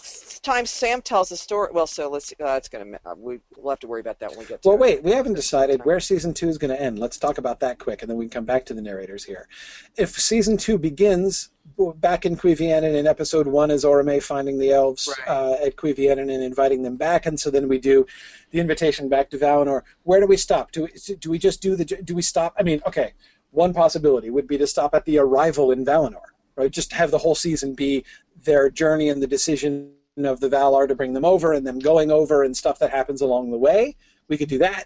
time 0.44 0.66
Sam 0.66 1.02
tells 1.02 1.30
the 1.30 1.38
story, 1.38 1.70
well, 1.72 1.88
so 1.88 2.10
let's. 2.10 2.34
Uh, 2.34 2.52
it's 2.52 2.68
gonna. 2.68 3.00
Uh, 3.06 3.16
we, 3.18 3.40
we'll 3.56 3.72
have 3.72 3.80
to 3.80 3.88
worry 3.88 4.02
about 4.02 4.20
that 4.20 4.30
when 4.32 4.40
we 4.40 4.46
get 4.46 4.62
to. 4.62 4.70
Well, 4.70 4.78
wait, 4.78 5.02
we 5.02 5.12
haven't 5.12 5.34
decided 5.34 5.84
where 5.86 6.00
season 6.00 6.34
two 6.34 6.50
is 6.50 6.58
going 6.58 6.76
to 6.76 6.80
end. 6.80 7.00
Let's 7.00 7.18
talk 7.18 7.38
about 7.38 7.60
that 7.62 7.80
quick, 7.80 8.02
and 8.02 8.12
then 8.12 8.18
we 8.18 8.26
can 8.26 8.30
come 8.32 8.46
back 8.46 8.66
to 8.66 8.74
the 8.74 8.82
narrators 8.82 9.24
here. 9.24 9.48
If 9.96 10.12
season 10.20 10.58
two 10.58 10.78
begins 10.78 11.50
back 11.96 12.26
in 12.26 12.36
Cuiviénen 12.36 12.96
in 12.96 13.08
episode 13.08 13.48
one 13.48 13.72
is 13.72 13.84
Orome 13.84 14.22
finding 14.22 14.58
the 14.60 14.72
elves 14.72 15.08
Right. 15.08 15.28
uh, 15.28 15.66
at 15.66 15.76
Cuiviénen 15.76 16.32
and 16.34 16.44
inviting 16.44 16.84
them 16.84 16.96
back, 16.98 17.26
and 17.26 17.40
so 17.40 17.50
then 17.50 17.68
we 17.68 17.80
do 17.80 18.06
the 18.52 18.60
invitation 18.60 19.10
back 19.10 19.30
to 19.32 19.38
Valinor. 19.38 19.82
Where 20.04 20.20
do 20.20 20.28
we 20.28 20.38
stop? 20.38 20.72
Do 20.74 20.84
we, 20.84 21.16
do 21.16 21.32
we 21.32 21.40
just 21.40 21.62
do 21.62 21.76
the? 21.76 21.86
Do 21.86 22.14
we 22.14 22.22
stop? 22.22 22.54
I 22.60 22.64
mean, 22.64 22.82
okay, 22.86 23.14
one 23.52 23.74
possibility 23.74 24.30
would 24.30 24.48
be 24.48 24.58
to 24.58 24.68
stop 24.68 24.94
at 24.94 25.06
the 25.06 25.18
arrival 25.18 25.72
in 25.72 25.86
Valinor, 25.86 26.28
right? 26.58 26.72
Just 26.72 26.92
have 26.94 27.12
the 27.12 27.18
whole 27.20 27.36
season 27.36 27.74
be 27.74 28.04
their 28.44 28.70
journey 28.70 29.08
and 29.10 29.22
the 29.22 29.28
decision 29.28 29.94
of 30.18 30.40
the 30.40 30.50
Valar 30.50 30.88
to 30.88 30.96
bring 30.96 31.14
them 31.14 31.24
over, 31.26 31.54
and 31.54 31.66
them 31.66 31.80
going 31.80 32.12
over 32.12 32.44
and 32.44 32.58
stuff 32.58 32.80
that 32.80 32.90
happens 32.90 33.22
along 33.22 33.52
the 33.52 33.58
way. 33.58 33.96
We 34.28 34.38
could 34.38 34.50
do 34.50 34.58
that 34.58 34.86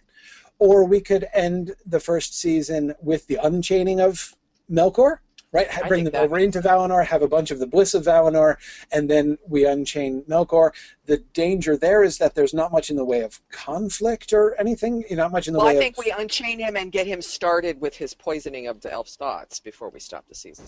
or 0.60 0.84
we 0.86 1.02
could 1.02 1.28
end 1.34 1.74
the 1.88 2.00
first 2.00 2.38
season 2.38 2.94
with 3.02 3.26
the 3.26 3.40
unchaining 3.42 4.00
of 4.00 4.36
Melkor, 4.70 5.18
right? 5.52 5.68
I 5.76 5.88
Bring 5.88 6.04
them 6.04 6.14
that- 6.14 6.22
over 6.26 6.38
into 6.38 6.62
Valinor, 6.62 7.04
have 7.04 7.24
a 7.24 7.28
bunch 7.28 7.50
of 7.50 7.58
the 7.58 7.66
bliss 7.66 7.96
of 7.96 8.04
Valinor, 8.06 8.58
and 8.92 9.10
then 9.10 9.40
we 9.48 9.66
unchain 9.66 10.22
Melkor. 10.30 10.72
The 11.06 11.18
danger 11.34 11.76
there 11.78 12.04
is 12.04 12.20
that 12.20 12.36
there's 12.36 12.54
not 12.54 12.72
much 12.72 12.92
in 12.92 12.96
the 12.96 13.04
way 13.06 13.22
of 13.22 13.42
conflict 13.50 14.34
or 14.34 14.54
anything. 14.60 15.04
Not 15.10 15.32
much 15.32 15.48
in 15.48 15.54
the 15.54 15.58
Well, 15.60 15.68
way 15.68 15.78
I 15.78 15.80
think 15.80 15.98
of. 15.98 16.06
we 16.06 16.12
unchain 16.12 16.60
him 16.60 16.76
and 16.78 16.92
get 16.92 17.08
him 17.08 17.24
started 17.24 17.82
with 17.82 17.96
his 17.96 18.14
poisoning 18.14 18.68
of 18.68 18.82
the 18.82 18.92
elf's 18.92 19.16
thoughts 19.16 19.60
before 19.60 19.90
we 19.90 20.00
stop 20.00 20.28
the 20.28 20.36
season. 20.36 20.68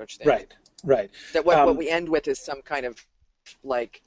Don't 0.00 0.10
you 0.12 0.24
think? 0.24 0.30
Right, 0.30 0.54
right. 0.82 1.10
That 1.34 1.44
what, 1.44 1.58
Um, 1.58 1.66
what 1.66 1.76
we 1.76 1.90
end 1.90 2.08
with 2.08 2.26
is 2.26 2.40
some 2.40 2.62
kind 2.62 2.86
of 2.86 3.06
like 3.62 4.00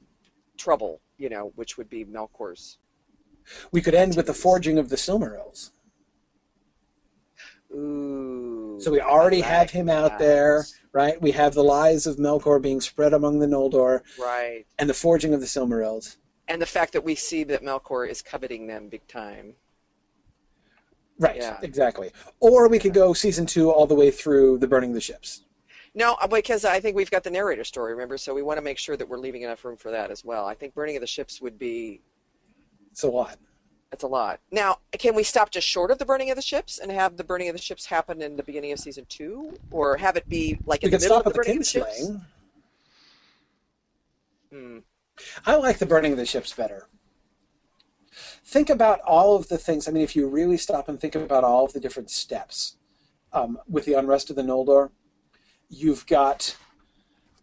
trouble, 0.57 1.01
you 1.19 1.29
know, 1.29 1.51
which 1.55 1.77
would 1.77 1.87
be 1.87 2.03
Melkor's. 2.03 2.79
We 3.71 3.79
could 3.79 3.93
end 3.93 4.15
with 4.15 4.25
the 4.25 4.33
forging 4.33 4.79
of 4.79 4.89
the 4.89 4.95
Silmarils. 4.95 5.69
Ooh. 7.75 8.79
So 8.81 8.89
we 8.89 9.01
already 9.01 9.43
I 9.43 9.47
have 9.47 9.69
him 9.69 9.87
out 9.87 10.17
that. 10.17 10.19
there, 10.19 10.65
right? 10.93 11.21
We 11.21 11.29
have 11.31 11.53
the 11.53 11.63
lies 11.63 12.07
of 12.07 12.17
Melkor 12.17 12.59
being 12.59 12.81
spread 12.81 13.13
among 13.13 13.37
the 13.37 13.45
Noldor 13.45 14.01
Right. 14.17 14.65
and 14.79 14.89
the 14.89 14.95
forging 14.95 15.35
of 15.35 15.41
the 15.41 15.45
Silmarils. 15.45 16.17
And 16.47 16.59
the 16.59 16.65
fact 16.65 16.93
that 16.93 17.03
we 17.03 17.13
see 17.13 17.43
that 17.43 17.61
Melkor 17.61 18.09
is 18.09 18.23
coveting 18.23 18.65
them 18.65 18.89
big 18.89 19.05
time. 19.07 19.53
Right, 21.19 21.35
Yeah. 21.35 21.59
exactly. 21.61 22.11
Or 22.39 22.67
we 22.67 22.79
could 22.79 22.95
go 22.95 23.13
season 23.13 23.45
two 23.45 23.69
all 23.69 23.85
the 23.85 23.93
way 23.95 24.09
through 24.09 24.57
the 24.57 24.67
burning 24.67 24.89
of 24.89 24.95
the 24.95 25.01
ships. 25.01 25.43
No, 25.95 26.15
uh, 26.21 26.27
because 26.27 26.65
I 26.65 26.79
think 26.79 26.95
we've 26.95 27.11
got 27.11 27.23
the 27.23 27.29
narrator 27.29 27.63
story, 27.63 27.91
remember? 27.93 28.17
So 28.17 28.33
we 28.33 28.41
want 28.41 28.57
to 28.57 28.63
make 28.63 28.77
sure 28.79 28.97
that 28.97 29.07
we're 29.07 29.17
leaving 29.19 29.43
enough 29.43 29.63
room 29.63 29.77
for 29.77 29.91
that 29.91 30.09
as 30.09 30.25
well. 30.25 30.45
I 30.47 30.55
think 30.55 30.73
burning 30.73 30.95
of 30.95 31.01
the 31.01 31.07
ships 31.07 31.39
would 31.41 31.59
be 31.59 32.01
It's 32.91 33.03
a 33.03 33.07
lot. 33.07 33.37
that's 33.91 34.03
a 34.03 34.07
lot. 34.07 34.39
Now, 34.51 34.79
can 34.93 35.13
we 35.13 35.21
stop 35.23 35.51
just 35.51 35.67
short 35.67 35.91
of 35.91 35.99
the 35.99 36.05
burning 36.05 36.31
of 36.31 36.35
the 36.35 36.41
ships 36.41 36.79
and 36.79 36.91
have 36.91 37.15
the 37.15 37.23
burning 37.23 37.47
of 37.49 37.55
the 37.55 37.61
ships 37.61 37.85
happen 37.85 38.21
in 38.23 38.35
the 38.35 38.43
beginning 38.43 38.71
of 38.71 38.79
season 38.79 39.05
two, 39.07 39.53
or 39.69 39.95
have 39.97 40.17
it 40.17 40.27
be 40.27 40.57
like 40.65 40.81
We 40.81 40.87
in 40.87 40.91
the 40.91 40.99
middle 40.99 41.17
of 41.17 41.23
the 41.25 41.29
the 41.29 41.35
burning 41.35 41.57
of 41.57 41.59
the 41.59 41.65
ships? 41.65 42.11
Hmm. 44.51 44.79
I 45.45 45.55
like 45.55 45.77
the 45.77 45.85
burning 45.85 46.11
of 46.13 46.17
the 46.17 46.25
ships 46.25 46.53
better. 46.53 46.87
Think 48.43 48.69
about 48.69 48.99
all 49.01 49.35
of 49.35 49.47
the 49.47 49.57
things. 49.59 49.87
I 49.87 49.91
mean, 49.91 50.03
if 50.03 50.15
you 50.15 50.27
really 50.27 50.57
stop 50.57 50.89
and 50.89 50.99
think 50.99 51.13
about 51.15 51.43
all 51.43 51.65
of 51.65 51.73
the 51.73 51.79
different 51.79 52.09
steps 52.09 52.77
um, 53.31 53.59
with 53.67 53.85
the 53.85 53.93
unrest 53.93 54.29
of 54.31 54.35
the 54.35 54.41
Noldor, 54.43 54.89
you've 55.69 56.05
got 56.07 56.55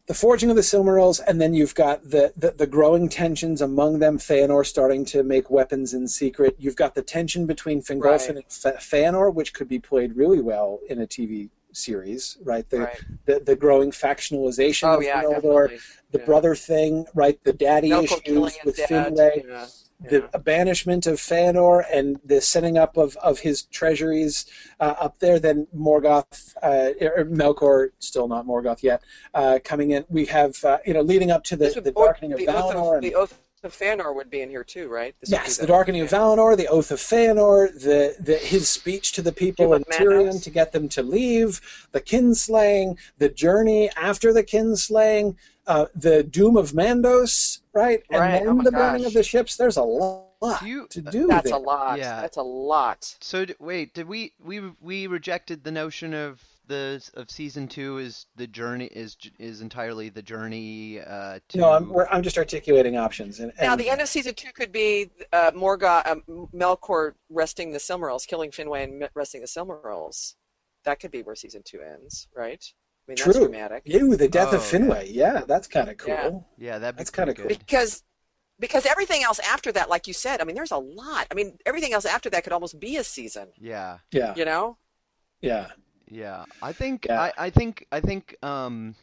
the 0.07 0.15
forging 0.15 0.51
of 0.51 0.57
the 0.57 0.63
Silmarils, 0.63 1.21
and 1.25 1.41
then 1.41 1.55
you've 1.55 1.75
got 1.75 2.03
the, 2.03 2.33
the, 2.37 2.51
the 2.51 2.67
growing 2.67 3.09
tensions 3.09 3.61
among 3.63 4.01
them. 4.01 4.19
Feanor 4.19 4.67
starting 4.67 5.05
to 5.07 5.23
make 5.23 5.51
weapons 5.51 5.95
in 5.95 6.09
secret. 6.09 6.57
You've 6.59 6.75
got 6.75 6.97
the 6.97 7.03
tension 7.03 7.47
between 7.47 7.81
Fingolfin 7.81 8.03
Right. 8.03 8.29
and 8.29 8.45
Feanor, 8.81 9.33
which 9.33 9.55
could 9.55 9.69
be 9.69 9.79
played 9.79 10.17
really 10.17 10.41
well 10.41 10.81
in 10.89 11.01
a 11.01 11.07
TV 11.07 11.51
series, 11.73 12.39
right? 12.43 12.69
The 12.69 12.81
Right. 12.81 13.01
the, 13.27 13.39
the 13.39 13.55
growing 13.55 13.93
factionalization 13.93 14.89
Oh 14.93 14.97
of 14.97 15.05
yeah, 15.05 15.23
Noldor, 15.23 15.81
the 16.11 16.19
Yeah. 16.19 16.25
brother 16.25 16.57
thing, 16.57 17.07
right? 17.15 17.39
The 17.45 17.53
daddy 17.53 17.93
issues 17.93 18.59
with 18.65 18.77
dad. 18.77 18.89
Finwë, 18.89 19.45
Yeah. 19.47 19.67
The 20.09 20.39
banishment 20.39 21.07
of 21.07 21.19
Feanor, 21.19 21.85
and 21.93 22.19
the 22.25 22.41
setting 22.41 22.79
up 22.79 22.97
of, 22.97 23.17
of 23.17 23.41
his 23.41 23.63
treasuries 23.63 24.47
uh, 24.81 24.95
up 24.99 25.19
there. 25.19 25.39
Then 25.39 25.67
Morgoth, 25.77 26.55
uh, 26.63 26.93
or 27.01 27.25
Melkor, 27.25 27.91
still 27.99 28.29
not 28.29 28.47
Morgoth 28.47 28.83
yet, 28.83 29.03
uh, 29.35 29.59
coming 29.63 29.91
in. 29.91 30.05
We 30.09 30.27
have, 30.27 30.63
uh, 30.65 30.79
you 30.87 30.95
know, 30.95 31.03
leading 31.03 31.31
up 31.31 31.45
to 31.45 31.57
the, 31.57 31.81
the 31.83 31.93
darkening 31.93 32.33
of 32.33 32.39
the 32.39 32.49
oath 32.49 32.75
of, 32.75 32.93
and- 32.95 33.03
the 33.03 33.15
oath 33.15 33.39
of 33.63 33.77
Fëanor 33.77 34.15
would 34.15 34.31
be 34.31 34.41
in 34.41 34.49
here 34.51 34.65
too, 34.65 34.89
right? 34.89 35.15
This 35.21 35.31
Yes, 35.31 35.57
the 35.59 35.67
darkening 35.67 36.01
of 36.03 36.09
Valinor, 36.11 36.57
the 36.57 36.69
oath 36.69 36.91
of 36.91 36.99
Feanor, 36.99 37.73
the, 37.73 38.17
the 38.19 38.37
his 38.37 38.69
speech 38.69 39.13
to 39.13 39.23
the 39.23 39.33
people 39.33 39.75
in 39.75 39.83
up 39.83 39.89
Mandos. 39.89 39.99
Tirion 39.99 40.43
to 40.43 40.51
get 40.51 40.73
them 40.73 40.89
to 40.91 41.03
leave, 41.03 41.61
the 41.93 42.01
kinslaying, 42.01 42.97
the 43.19 43.29
journey 43.29 43.91
after 43.97 44.33
the 44.33 44.43
kinslaying, 44.43 45.37
uh, 45.67 45.87
the 45.95 46.23
doom 46.23 46.57
of 46.57 46.73
Mandos, 46.73 47.61
right, 47.75 48.03
and 48.11 48.21
Right, 48.21 48.31
then 48.39 48.49
oh 48.49 48.55
my 48.55 48.65
the 48.65 48.73
burning 48.73 49.05
of 49.05 49.13
the 49.13 49.23
ships. 49.23 49.57
There's 49.57 49.77
a 49.77 49.83
lot 49.83 50.61
Do 50.61 50.67
you- 50.67 50.87
to 50.89 51.03
do. 51.03 51.27
That's 51.27 51.51
there. 51.51 51.59
a 51.59 51.63
lot. 51.63 51.99
Yeah. 51.99 52.21
That's 52.23 52.39
a 52.39 52.43
lot. 52.43 53.15
So 53.21 53.45
d- 53.45 53.55
wait, 53.59 53.93
did 53.93 54.09
we 54.09 54.33
we 54.43 54.61
we 54.81 55.07
rejected 55.07 55.65
the 55.65 55.71
notion 55.71 56.15
of 56.15 56.43
the 56.71 57.11
of 57.15 57.31
season 57.31 57.69
two 57.69 57.99
is 57.99 58.27
the 58.37 58.47
journey 58.47 58.87
is 58.87 59.17
is 59.39 59.61
entirely 59.61 60.09
the 60.09 60.23
journey 60.23 61.01
uh, 61.01 61.39
to 61.49 61.59
No, 61.59 61.73
I'm, 61.73 61.89
we're, 61.91 62.07
I'm 62.07 62.23
just 62.23 62.39
articulating 62.39 62.97
options. 62.97 63.41
And, 63.41 63.53
Now, 63.61 63.77
the 63.77 63.91
end 63.91 64.01
of 64.01 64.09
season 64.09 64.35
two 64.35 64.53
could 64.53 64.73
be 64.73 65.11
uh, 65.33 65.51
Morgoth, 65.51 66.07
um, 66.07 66.23
Melkor 66.55 67.13
wresting 67.29 67.73
the 67.73 67.79
Silmarils, 67.79 68.27
killing 68.27 68.51
Finwë 68.51 68.85
and 68.85 69.09
wresting 69.15 69.41
the 69.43 69.47
Silmarils. 69.47 70.35
That 70.85 71.01
could 71.01 71.11
be 71.11 71.23
where 71.23 71.35
season 71.35 71.63
two 71.65 71.81
ends, 71.83 72.29
right? 72.35 72.65
I 72.65 73.05
mean, 73.11 73.19
that's 73.19 73.33
True. 73.33 73.49
dramatic. 73.49 73.83
Ew, 73.87 74.17
the 74.17 74.29
death 74.29 74.53
of 74.53 74.61
Oh, 74.61 74.65
yeah. 74.65 74.79
Finwë. 74.79 75.07
Yeah, 75.13 75.43
that's 75.47 75.69
kind 75.69 75.91
of 75.91 75.97
cool. 75.99 76.47
Yeah. 76.59 76.67
yeah 76.73 76.79
that'd 76.79 76.97
be 76.97 77.01
That's 77.01 77.11
kinda 77.11 77.35
pretty 77.35 77.55
good. 77.57 77.59
Because 77.59 78.03
because 78.59 78.87
everything 78.87 79.23
else 79.25 79.39
after 79.41 79.73
that, 79.73 79.89
like 79.91 80.07
you 80.07 80.13
said, 80.15 80.41
I 80.41 80.45
mean, 80.45 80.55
there's 80.55 80.71
a 80.71 80.79
lot. 80.79 81.27
I 81.31 81.35
mean, 81.35 81.59
everything 81.67 81.95
else 81.95 82.05
after 82.05 82.31
that 82.31 82.45
could 82.45 82.53
almost 82.53 82.79
be 82.79 82.97
a 82.99 83.05
season. 83.05 83.49
Yeah, 83.59 83.99
Yeah, 84.13 84.35
You 84.37 84.45
know? 84.45 84.77
yeah. 85.41 85.69
Yeah. 86.11 86.45
I 86.63 86.73
think 86.73 87.07
Yeah. 87.09 87.21
I, 87.21 87.33
I 87.39 87.51
think 87.51 87.87
I 87.93 88.01
think 88.01 88.37
um 88.43 88.95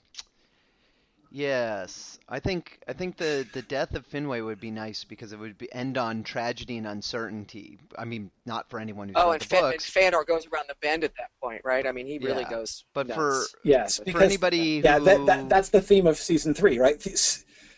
yes 1.31 2.19
I 2.29 2.39
think 2.39 2.79
I 2.87 2.93
think 2.93 3.17
the 3.17 3.45
the 3.53 3.61
death 3.61 3.95
of 3.95 4.07
Finwë 4.09 4.43
would 4.45 4.59
be 4.59 4.71
nice 4.71 5.03
because 5.03 5.33
it 5.33 5.39
would 5.39 5.57
be, 5.57 5.71
end 5.73 5.97
on 5.97 6.23
tragedy 6.23 6.77
and 6.77 6.87
uncertainty. 6.87 7.77
I 7.97 8.05
mean, 8.05 8.31
not 8.45 8.69
for 8.69 8.79
anyone 8.79 9.07
who's 9.09 9.15
Oh, 9.17 9.27
read 9.31 9.33
and, 9.33 9.41
the 9.41 9.45
Fa- 9.45 9.55
and 9.63 9.73
books, 9.73 9.89
Fëanor 9.89 10.25
goes 10.25 10.47
around 10.47 10.65
the 10.69 10.75
bend 10.81 11.03
at 11.03 11.13
that 11.17 11.29
point, 11.41 11.61
right? 11.63 11.85
I 11.87 11.91
mean, 11.91 12.07
he 12.07 12.17
really 12.19 12.43
Yeah. 12.43 12.49
goes. 12.49 12.85
but 12.93 13.07
nuts. 13.07 13.15
for 13.17 13.43
Yes, 13.63 13.97
for 13.97 14.05
because- 14.05 14.21
anybody 14.21 14.81
Yeah, 14.83 14.99
who 14.99 15.05
that, 15.05 15.25
that 15.25 15.49
that's 15.49 15.69
the 15.69 15.81
theme 15.81 16.07
of 16.07 16.17
season 16.17 16.53
three, 16.53 16.79
right? 16.79 16.99
Th- 16.99 17.17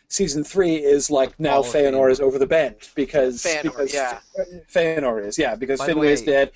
season 0.08 0.44
three 0.44 0.76
is 0.78 1.12
like 1.12 1.40
now 1.40 1.58
All 1.58 1.64
Feanor 1.64 1.92
Feanor. 1.92 2.12
is 2.12 2.20
over 2.20 2.40
the 2.40 2.48
bend 2.48 2.76
because 2.96 3.44
Feanor, 3.44 3.64
because 3.64 3.94
yeah. 3.94 4.20
Feanor 4.72 5.24
is 5.26 5.38
yeah 5.38 5.56
because 5.56 5.80
By 5.80 5.88
the 5.88 5.94
Finwë 5.94 6.06
is 6.08 6.22
dead. 6.24 6.52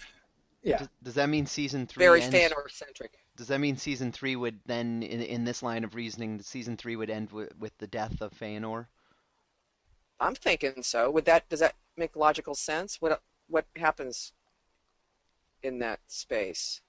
Yeah. 0.64 0.78
Does, 0.80 0.88
does 1.04 1.14
that 1.16 1.30
mean 1.30 1.46
season 1.46 1.86
three? 1.88 2.04
Very 2.06 2.22
ends, 2.22 2.36
Feanor 2.36 2.70
centric. 2.72 3.20
Does 3.36 3.48
that 3.48 3.60
mean 3.60 3.78
season 3.78 4.12
three 4.12 4.36
would 4.36 4.60
then, 4.66 5.04
in, 5.04 5.22
in 5.22 5.44
this 5.44 5.62
line 5.64 5.84
of 5.84 5.96
reasoning, 5.96 6.42
season 6.42 6.78
three 6.78 6.96
would 6.96 7.10
end 7.10 7.32
with, 7.32 7.50
with 7.60 7.78
the 7.78 7.88
death 7.88 8.22
of 8.22 8.32
Feanor? 8.34 8.88
I'm 10.20 10.36
thinking 10.36 10.84
so. 10.84 11.10
Would 11.12 11.26
that 11.26 11.50
does 11.50 11.60
that 11.60 11.76
make 11.98 12.16
logical 12.16 12.56
sense? 12.56 13.02
What 13.02 13.22
what 13.50 13.66
happens 13.76 14.32
in 15.62 15.80
that 15.80 16.00
space? 16.08 16.82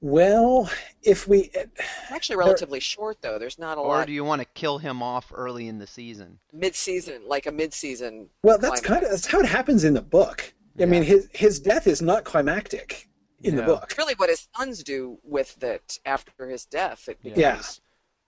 Well, 0.00 0.70
if 1.02 1.26
we 1.26 1.50
uh, 1.58 1.64
It's 1.78 2.10
actually 2.10 2.36
relatively 2.36 2.80
short 2.80 3.18
though. 3.22 3.38
There's 3.38 3.58
not 3.58 3.78
a 3.78 3.80
Or 3.80 3.88
lot 3.88 4.02
Or 4.02 4.06
do 4.06 4.12
you 4.12 4.24
want 4.24 4.40
to 4.42 4.46
kill 4.54 4.78
him 4.78 5.02
off 5.02 5.32
early 5.34 5.68
in 5.68 5.78
the 5.78 5.86
season? 5.86 6.38
mid-season, 6.52 7.22
like 7.26 7.46
a 7.46 7.52
mid-season. 7.52 8.28
well, 8.42 8.58
that's 8.58 8.80
climax. 8.80 8.86
kind 8.86 9.04
of 9.04 9.10
that's 9.10 9.26
how 9.26 9.40
it 9.40 9.46
happens 9.46 9.84
in 9.84 9.94
the 9.94 10.02
book. 10.02 10.54
I 10.80 10.84
mean, 10.84 11.02
his 11.02 11.28
his 11.32 11.60
death 11.60 11.86
is 11.86 12.02
not 12.02 12.24
climactic 12.24 13.08
in 13.42 13.56
the 13.56 13.62
book. 13.62 13.84
It's 13.84 13.98
really 13.98 14.14
what 14.16 14.28
his 14.30 14.48
sons 14.56 14.82
do 14.82 15.18
with 15.22 15.62
it 15.62 15.98
after 16.04 16.48
his 16.48 16.64
death. 16.66 17.08
It 17.08 17.22
becomes 17.22 17.38
Yeah. 17.40 17.60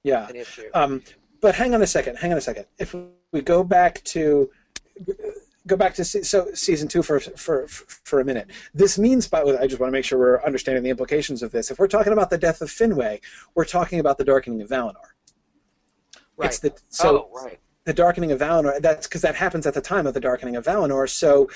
Yeah. 0.05 0.29
an 0.29 0.37
issue. 0.37 0.69
Um, 0.75 1.03
but 1.41 1.55
hang 1.55 1.75
on 1.75 1.83
a 1.83 1.87
second. 1.87 2.17
Hang 2.17 2.33
on 2.33 2.39
a 2.39 2.43
second. 2.43 2.67
If 2.79 2.95
we 3.33 3.41
go 3.43 3.63
back 3.65 4.03
to 4.05 4.51
go 5.67 5.77
back 5.77 5.95
to 5.95 6.05
se- 6.05 6.23
so 6.23 6.49
season 6.55 6.89
two 6.89 7.03
for 7.03 7.21
for 7.21 7.67
for 7.69 8.21
a 8.21 8.25
minute. 8.25 8.49
This 8.75 8.99
means, 8.99 9.29
by 9.29 9.41
the 9.41 9.47
way, 9.47 9.59
I 9.59 9.67
just 9.67 9.81
want 9.81 9.89
to 9.89 9.93
make 9.93 10.05
sure 10.05 10.19
we're 10.19 10.43
understanding 10.43 10.83
the 10.83 10.91
implications 10.91 11.43
of 11.43 11.53
this. 11.53 11.71
If 11.71 11.79
we're 11.79 11.89
talking 11.89 12.13
about 12.13 12.31
the 12.31 12.39
death 12.39 12.61
of 12.63 12.69
Finwë, 12.69 13.21
we're 13.55 13.65
talking 13.65 14.01
about 14.01 14.19
the 14.19 14.25
darkening 14.25 14.63
of 14.63 14.69
Valinor. 14.69 14.95
right. 16.37 16.47
It's 16.49 16.59
the 16.61 16.73
so 16.89 17.29
oh, 17.33 17.45
right. 17.45 17.59
the 17.85 17.93
darkening 17.93 18.33
of 18.33 18.41
Valinor. 18.41 18.81
That's 18.81 19.07
because 19.07 19.23
that 19.23 19.35
happens 19.35 19.67
at 19.67 19.75
the 19.75 19.81
time 19.83 20.07
of 20.07 20.15
the 20.15 20.21
darkening 20.21 20.57
of 20.57 20.65
Valinor. 20.65 21.09
So 21.09 21.49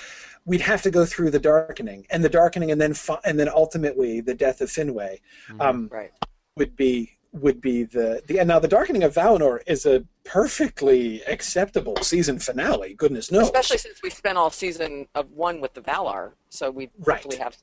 we'd 0.44 0.60
have 0.60 0.82
to 0.82 0.90
go 0.90 1.04
through 1.04 1.30
the 1.30 1.38
darkening 1.38 2.06
and 2.10 2.24
the 2.24 2.28
darkening, 2.28 2.70
and 2.70 2.80
then 2.80 2.94
fi- 2.94 3.20
and 3.24 3.38
then 3.38 3.48
ultimately 3.48 4.20
the 4.20 4.34
death 4.34 4.60
of 4.60 4.68
Finwë 4.68 5.18
um, 5.60 5.88
Right. 5.92 6.10
would 6.56 6.76
be 6.76 7.16
would 7.32 7.60
be 7.62 7.84
the 7.84 8.22
the 8.26 8.38
and 8.38 8.48
now 8.48 8.58
the 8.58 8.68
darkening 8.68 9.02
of 9.04 9.14
Valinor 9.14 9.60
is 9.66 9.86
a 9.86 10.04
perfectly 10.24 11.22
acceptable 11.24 11.96
season 12.02 12.38
finale. 12.38 12.94
Goodness 12.94 13.30
knows. 13.30 13.44
Especially 13.44 13.78
since 13.78 14.02
we 14.02 14.10
spent 14.10 14.36
all 14.36 14.50
season 14.50 15.06
of 15.14 15.30
one 15.30 15.60
with 15.60 15.72
the 15.74 15.80
Valar, 15.80 16.32
so 16.50 16.70
we 16.70 16.90
Right. 16.98 17.16
hopefully 17.22 17.36
have 17.38 17.56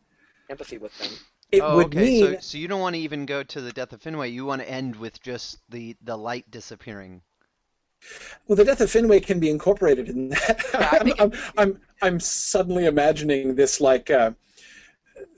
empathy 0.49 0.77
with 0.77 0.97
them. 0.97 1.11
it 1.51 1.61
oh, 1.61 1.75
would 1.77 1.87
okay. 1.87 1.99
mean 1.99 2.25
So, 2.35 2.39
so 2.39 2.57
you 2.57 2.67
don't 2.67 2.79
want 2.81 2.95
to 2.95 2.99
even 3.01 3.25
go 3.25 3.43
to 3.43 3.61
the 3.61 3.71
death 3.71 3.93
of 3.93 4.01
Finwë. 4.01 4.31
You 4.31 4.45
want 4.45 4.61
to 4.61 4.69
end 4.69 4.95
with 4.95 5.21
just 5.21 5.59
the 5.69 5.95
the 6.03 6.17
light 6.17 6.49
disappearing. 6.49 7.21
Well 8.47 8.55
the 8.55 8.65
death 8.65 8.81
of 8.81 8.89
Finwë 8.89 9.25
can 9.25 9.39
be 9.39 9.49
incorporated 9.49 10.09
in 10.09 10.29
that. 10.29 10.61
I'm, 10.73 11.13
I'm, 11.19 11.39
I'm 11.57 11.81
I'm 12.01 12.19
suddenly 12.19 12.85
imagining 12.85 13.55
this 13.55 13.79
like 13.79 14.09
uh, 14.09 14.31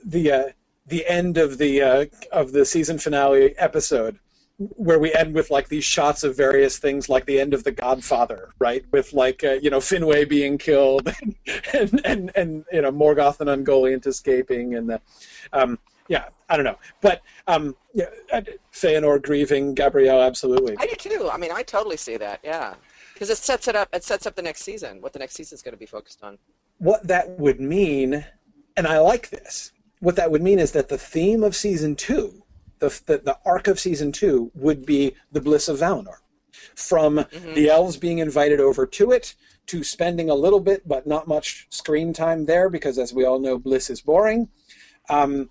the 0.04 0.32
uh, 0.32 0.44
the 0.86 1.06
end 1.06 1.38
of 1.38 1.58
the 1.58 1.82
uh, 1.82 2.04
of 2.30 2.52
the 2.52 2.64
season 2.64 2.98
finale 2.98 3.56
episode 3.58 4.18
where 4.58 4.98
we 4.98 5.12
end 5.14 5.34
with 5.34 5.50
like 5.50 5.68
these 5.68 5.84
shots 5.84 6.22
of 6.22 6.36
various 6.36 6.78
things 6.78 7.08
like 7.08 7.24
the 7.26 7.40
end 7.40 7.54
of 7.54 7.64
the 7.64 7.72
godfather 7.72 8.50
right 8.58 8.84
with 8.92 9.12
like 9.12 9.42
uh, 9.44 9.52
you 9.52 9.70
know 9.70 9.78
Finwë 9.78 10.28
being 10.28 10.58
killed 10.58 11.12
and, 11.22 11.36
and 11.74 12.00
and 12.04 12.32
and 12.36 12.64
you 12.72 12.82
know 12.82 12.92
morgoth 12.92 13.40
and 13.40 13.50
ungoliant 13.50 14.06
escaping 14.06 14.74
and 14.74 14.88
the 14.88 15.00
um 15.52 15.78
yeah 16.08 16.24
i 16.48 16.56
don't 16.56 16.64
know 16.64 16.78
but 17.00 17.22
um 17.46 17.74
yeah 17.94 18.06
uh, 18.32 18.40
Feanor 18.72 19.22
grieving 19.22 19.74
gabrielle 19.74 20.20
absolutely 20.20 20.74
I 20.78 20.86
do 20.86 20.94
too. 20.96 21.30
I 21.30 21.36
mean, 21.36 21.50
I 21.52 21.62
totally 21.62 21.96
see 21.96 22.16
that. 22.16 22.40
Yeah, 22.42 22.74
because 23.12 23.30
it 23.30 23.38
sets 23.38 23.68
it 23.68 23.76
up. 23.76 23.88
It 23.92 24.02
sets 24.04 24.26
up 24.26 24.34
the 24.34 24.42
next 24.42 24.62
season. 24.62 25.00
What 25.00 25.12
the 25.12 25.18
next 25.18 25.34
season 25.34 25.56
is 25.56 25.62
going 25.62 25.74
to 25.74 25.78
be 25.78 25.86
focused 25.86 26.22
on. 26.22 26.38
what 26.78 27.06
that 27.06 27.38
would 27.38 27.60
mean, 27.60 28.24
and 28.76 28.86
I 28.86 28.98
like 28.98 29.30
this, 29.30 29.72
what 30.00 30.16
that 30.16 30.30
would 30.30 30.42
mean 30.42 30.58
is 30.58 30.72
that 30.72 30.88
the 30.88 30.98
theme 30.98 31.44
of 31.44 31.54
season 31.54 31.94
two, 31.94 32.42
the, 32.80 32.88
the, 33.06 33.18
the 33.18 33.38
arc 33.44 33.68
of 33.68 33.78
season 33.78 34.10
two, 34.10 34.50
would 34.54 34.84
be 34.84 35.14
the 35.30 35.40
bliss 35.40 35.68
of 35.68 35.78
Valinor. 35.78 36.16
From 36.74 37.24
the 37.54 37.68
elves 37.68 37.96
being 37.96 38.18
invited 38.18 38.60
over 38.60 38.86
to 38.86 39.12
it, 39.12 39.34
to 39.66 39.84
spending 39.84 40.30
a 40.30 40.34
little 40.34 40.60
bit 40.60 40.86
but 40.88 41.06
not 41.06 41.28
much 41.28 41.66
screen 41.70 42.12
time 42.12 42.46
there, 42.46 42.68
because 42.68 42.98
as 42.98 43.12
we 43.12 43.24
all 43.24 43.38
know, 43.38 43.58
bliss 43.58 43.90
is 43.90 44.00
boring, 44.00 44.48
um, 45.08 45.50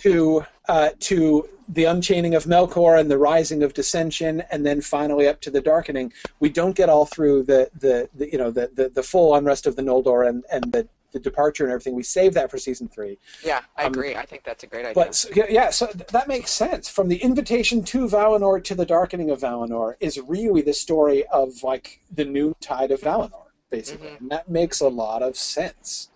to, 0.00 0.44
uh, 0.68 0.90
to 1.00 1.48
the 1.68 1.84
unchaining 1.84 2.34
of 2.34 2.44
Melkor 2.44 2.98
and 2.98 3.10
the 3.10 3.18
rising 3.18 3.62
of 3.62 3.74
dissension, 3.74 4.42
and 4.50 4.64
then 4.64 4.80
finally 4.80 5.28
up 5.28 5.40
to 5.42 5.50
the 5.50 5.60
darkening. 5.60 6.12
We 6.40 6.48
don't 6.48 6.74
get 6.74 6.88
all 6.88 7.04
through 7.04 7.42
the, 7.44 7.70
the, 7.78 8.08
the 8.14 8.30
you 8.32 8.38
know 8.38 8.50
the, 8.50 8.70
the, 8.74 8.88
the 8.88 9.02
full 9.02 9.34
unrest 9.34 9.66
of 9.66 9.76
the 9.76 9.82
Noldor 9.82 10.28
and, 10.28 10.44
and 10.50 10.64
the, 10.72 10.88
the 11.12 11.18
departure 11.18 11.64
and 11.64 11.72
everything. 11.72 11.94
We 11.94 12.02
save 12.02 12.34
that 12.34 12.50
for 12.50 12.58
season 12.58 12.88
three. 12.88 13.18
Yeah, 13.44 13.60
I 13.76 13.84
Um, 13.84 13.92
agree. 13.92 14.14
I 14.14 14.24
think 14.26 14.44
that's 14.44 14.62
a 14.64 14.66
great 14.66 14.84
idea. 14.86 14.94
But 14.94 15.14
so- 15.14 15.28
yeah, 15.48 15.70
so 15.70 15.86
that 15.86 16.28
makes 16.28 16.50
sense. 16.50 16.88
From 16.88 17.08
the 17.08 17.16
invitation 17.16 17.82
to 17.84 18.06
Valinor 18.06 18.62
to 18.64 18.74
the 18.74 18.86
darkening 18.86 19.30
of 19.30 19.40
Valinor 19.40 19.94
is 20.00 20.18
really 20.26 20.62
the 20.62 20.74
story 20.74 21.26
of 21.28 21.62
like 21.62 22.00
the 22.14 22.24
new 22.24 22.54
tide 22.60 22.90
of 22.90 23.00
Valinor, 23.00 23.46
basically, 23.70 24.08
Mhm. 24.08 24.20
and 24.20 24.30
that 24.30 24.48
makes 24.48 24.80
a 24.80 24.88
lot 24.88 25.22
of 25.22 25.36
sense. 25.36 26.10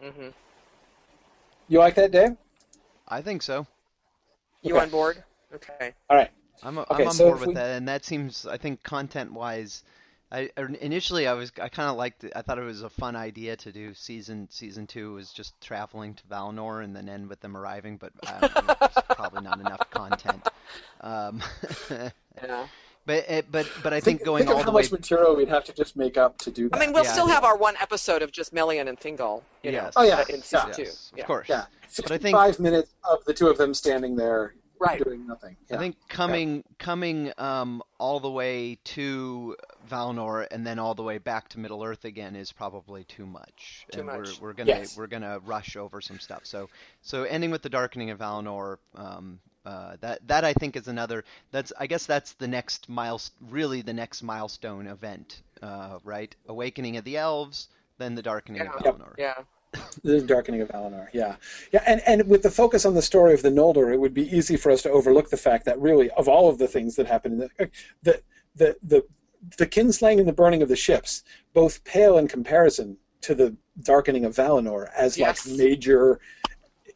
hmm 0.00 0.28
You 1.68 1.78
like 1.80 1.94
that, 1.96 2.10
Dave? 2.12 2.36
I 3.08 3.22
think 3.22 3.42
so. 3.42 3.66
You 4.62 4.74
Okay. 4.74 4.84
on 4.84 4.90
board? 4.90 5.22
Okay. 5.54 5.94
All 6.10 6.16
right. 6.16 6.30
I'm, 6.62 6.78
Okay, 6.78 6.86
I'm 7.02 7.08
on 7.08 7.14
so 7.14 7.26
board 7.28 7.40
with 7.40 7.48
we- 7.48 7.54
that, 7.54 7.76
and 7.76 7.88
that 7.88 8.04
seems, 8.04 8.46
I 8.46 8.56
think, 8.58 8.82
content-wise, 8.82 9.82
I 10.30 10.50
initially 10.58 11.26
I 11.26 11.32
was, 11.32 11.50
I 11.60 11.68
kind 11.70 11.88
of 11.88 11.96
liked 11.96 12.24
it. 12.24 12.32
I 12.36 12.42
thought 12.42 12.58
it 12.58 12.64
was 12.64 12.82
a 12.82 12.90
fun 12.90 13.16
idea 13.16 13.56
to 13.56 13.72
do 13.72 13.94
season 13.94 14.46
season 14.50 14.86
two 14.86 15.14
was 15.14 15.32
just 15.32 15.58
traveling 15.62 16.12
to 16.16 16.22
Valinor 16.24 16.84
and 16.84 16.94
then 16.94 17.08
end 17.08 17.30
with 17.30 17.40
them 17.40 17.56
arriving, 17.56 17.96
but 17.96 18.12
I 18.26 18.40
don't 18.40 18.66
know, 18.68 18.74
probably 19.16 19.40
not 19.40 19.58
enough 19.58 19.88
content. 19.90 20.46
Um, 21.00 21.42
Yeah. 22.42 22.66
But 23.08 23.50
but 23.50 23.66
but 23.82 23.92
I 23.94 24.00
think 24.00 24.22
going 24.22 24.40
think 24.44 24.50
of 24.50 24.56
all 24.58 24.62
how 24.64 24.70
way. 24.70 24.82
much 24.82 24.92
material 24.92 25.34
we'd 25.34 25.48
have 25.48 25.64
to 25.64 25.72
just 25.72 25.96
make 25.96 26.16
up 26.18 26.36
to 26.38 26.50
do 26.50 26.68
that. 26.68 26.76
I 26.76 26.80
mean, 26.80 26.92
we'll 26.92 27.04
Yeah. 27.04 27.12
still 27.12 27.26
have 27.26 27.42
our 27.42 27.56
one 27.56 27.74
episode 27.80 28.20
of 28.22 28.30
just 28.30 28.52
Melian 28.52 28.86
and 28.86 29.00
Thingol. 29.00 29.42
You 29.62 29.72
know, 29.72 29.78
Yes. 29.84 29.92
Oh, 29.96 30.02
yeah. 30.04 30.20
in 30.28 30.42
season 30.42 30.68
Yeah. 30.68 30.72
two. 30.74 30.82
Yes, 30.82 31.12
Yeah. 31.16 31.22
of 31.22 31.26
course. 31.26 31.48
yeah, 31.48 31.64
But 32.02 32.12
I 32.12 32.18
think- 32.18 32.36
five 32.36 32.60
minutes 32.60 32.92
of 33.10 33.24
the 33.24 33.32
two 33.34 33.48
of 33.48 33.56
them 33.56 33.72
standing 33.72 34.14
there 34.16 34.54
Right. 34.78 35.02
doing 35.02 35.26
nothing. 35.26 35.56
I 35.72 35.76
think 35.78 35.96
coming 36.08 36.62
coming 36.78 37.32
um, 37.38 37.82
all 37.98 38.20
the 38.20 38.30
way 38.30 38.78
to 38.84 39.56
Valinor 39.90 40.46
and 40.52 40.64
then 40.66 40.78
all 40.78 40.94
the 40.94 41.02
way 41.02 41.18
back 41.18 41.48
to 41.48 41.58
Middle 41.58 41.82
Earth 41.82 42.04
again 42.04 42.36
is 42.36 42.52
probably 42.52 43.04
too 43.04 43.26
much. 43.26 43.86
Too 43.90 44.00
and 44.00 44.06
much. 44.06 44.38
We're, 44.40 44.48
we're 44.48 44.52
gonna 44.52 44.68
Yes. 44.68 44.96
we're 44.96 45.06
gonna 45.08 45.38
rush 45.40 45.76
over 45.76 46.00
some 46.00 46.20
stuff. 46.20 46.42
So 46.44 46.68
so 47.02 47.24
ending 47.24 47.50
with 47.50 47.62
the 47.62 47.70
darkening 47.70 48.10
of 48.10 48.18
Valinor. 48.18 48.76
Um, 48.94 49.40
uh, 49.64 49.96
that 50.00 50.26
that 50.28 50.44
I 50.44 50.52
think 50.54 50.76
is 50.76 50.88
another. 50.88 51.24
That's 51.50 51.72
I 51.78 51.86
guess 51.86 52.06
that's 52.06 52.32
the 52.34 52.48
next 52.48 52.88
miles 52.88 53.30
really 53.50 53.82
the 53.82 53.92
next 53.92 54.22
milestone 54.22 54.86
event, 54.86 55.42
uh, 55.62 55.98
right? 56.04 56.34
Awakening 56.48 56.96
of 56.96 57.04
the 57.04 57.16
elves, 57.16 57.68
then 57.98 58.14
the 58.14 58.22
darkening 58.22 58.60
of 58.62 58.66
Yeah. 58.68 58.80
Yep. 58.84 58.94
Valinor. 58.98 59.14
Yeah. 59.18 59.34
The 60.02 60.22
darkening 60.22 60.62
of 60.62 60.68
Valinor, 60.68 61.08
yeah, 61.12 61.36
yeah, 61.72 61.82
and 61.86 62.00
and 62.06 62.26
with 62.26 62.42
the 62.42 62.50
focus 62.50 62.86
on 62.86 62.94
the 62.94 63.02
story 63.02 63.34
of 63.34 63.42
the 63.42 63.50
Noldor, 63.50 63.92
it 63.92 63.98
would 64.00 64.14
be 64.14 64.34
easy 64.34 64.56
for 64.56 64.72
us 64.72 64.80
to 64.82 64.90
overlook 64.90 65.28
the 65.28 65.36
fact 65.36 65.66
that 65.66 65.78
really, 65.78 66.08
of 66.12 66.26
all 66.26 66.48
of 66.48 66.56
the 66.56 66.66
things 66.66 66.96
that 66.96 67.06
happened, 67.06 67.34
in 67.42 67.50
the 67.58 67.70
the 68.02 68.22
the 68.56 68.76
the, 68.82 69.04
the 69.58 69.66
kinslaying 69.66 70.20
and 70.20 70.26
the 70.26 70.32
burning 70.32 70.62
of 70.62 70.70
the 70.70 70.76
ships 70.76 71.22
both 71.52 71.84
pale 71.84 72.16
in 72.16 72.28
comparison 72.28 72.96
to 73.20 73.34
the 73.34 73.54
darkening 73.82 74.24
of 74.24 74.34
Valinor 74.34 74.88
as 74.96 75.18
Yes. 75.18 75.46
like 75.46 75.58
major 75.58 76.18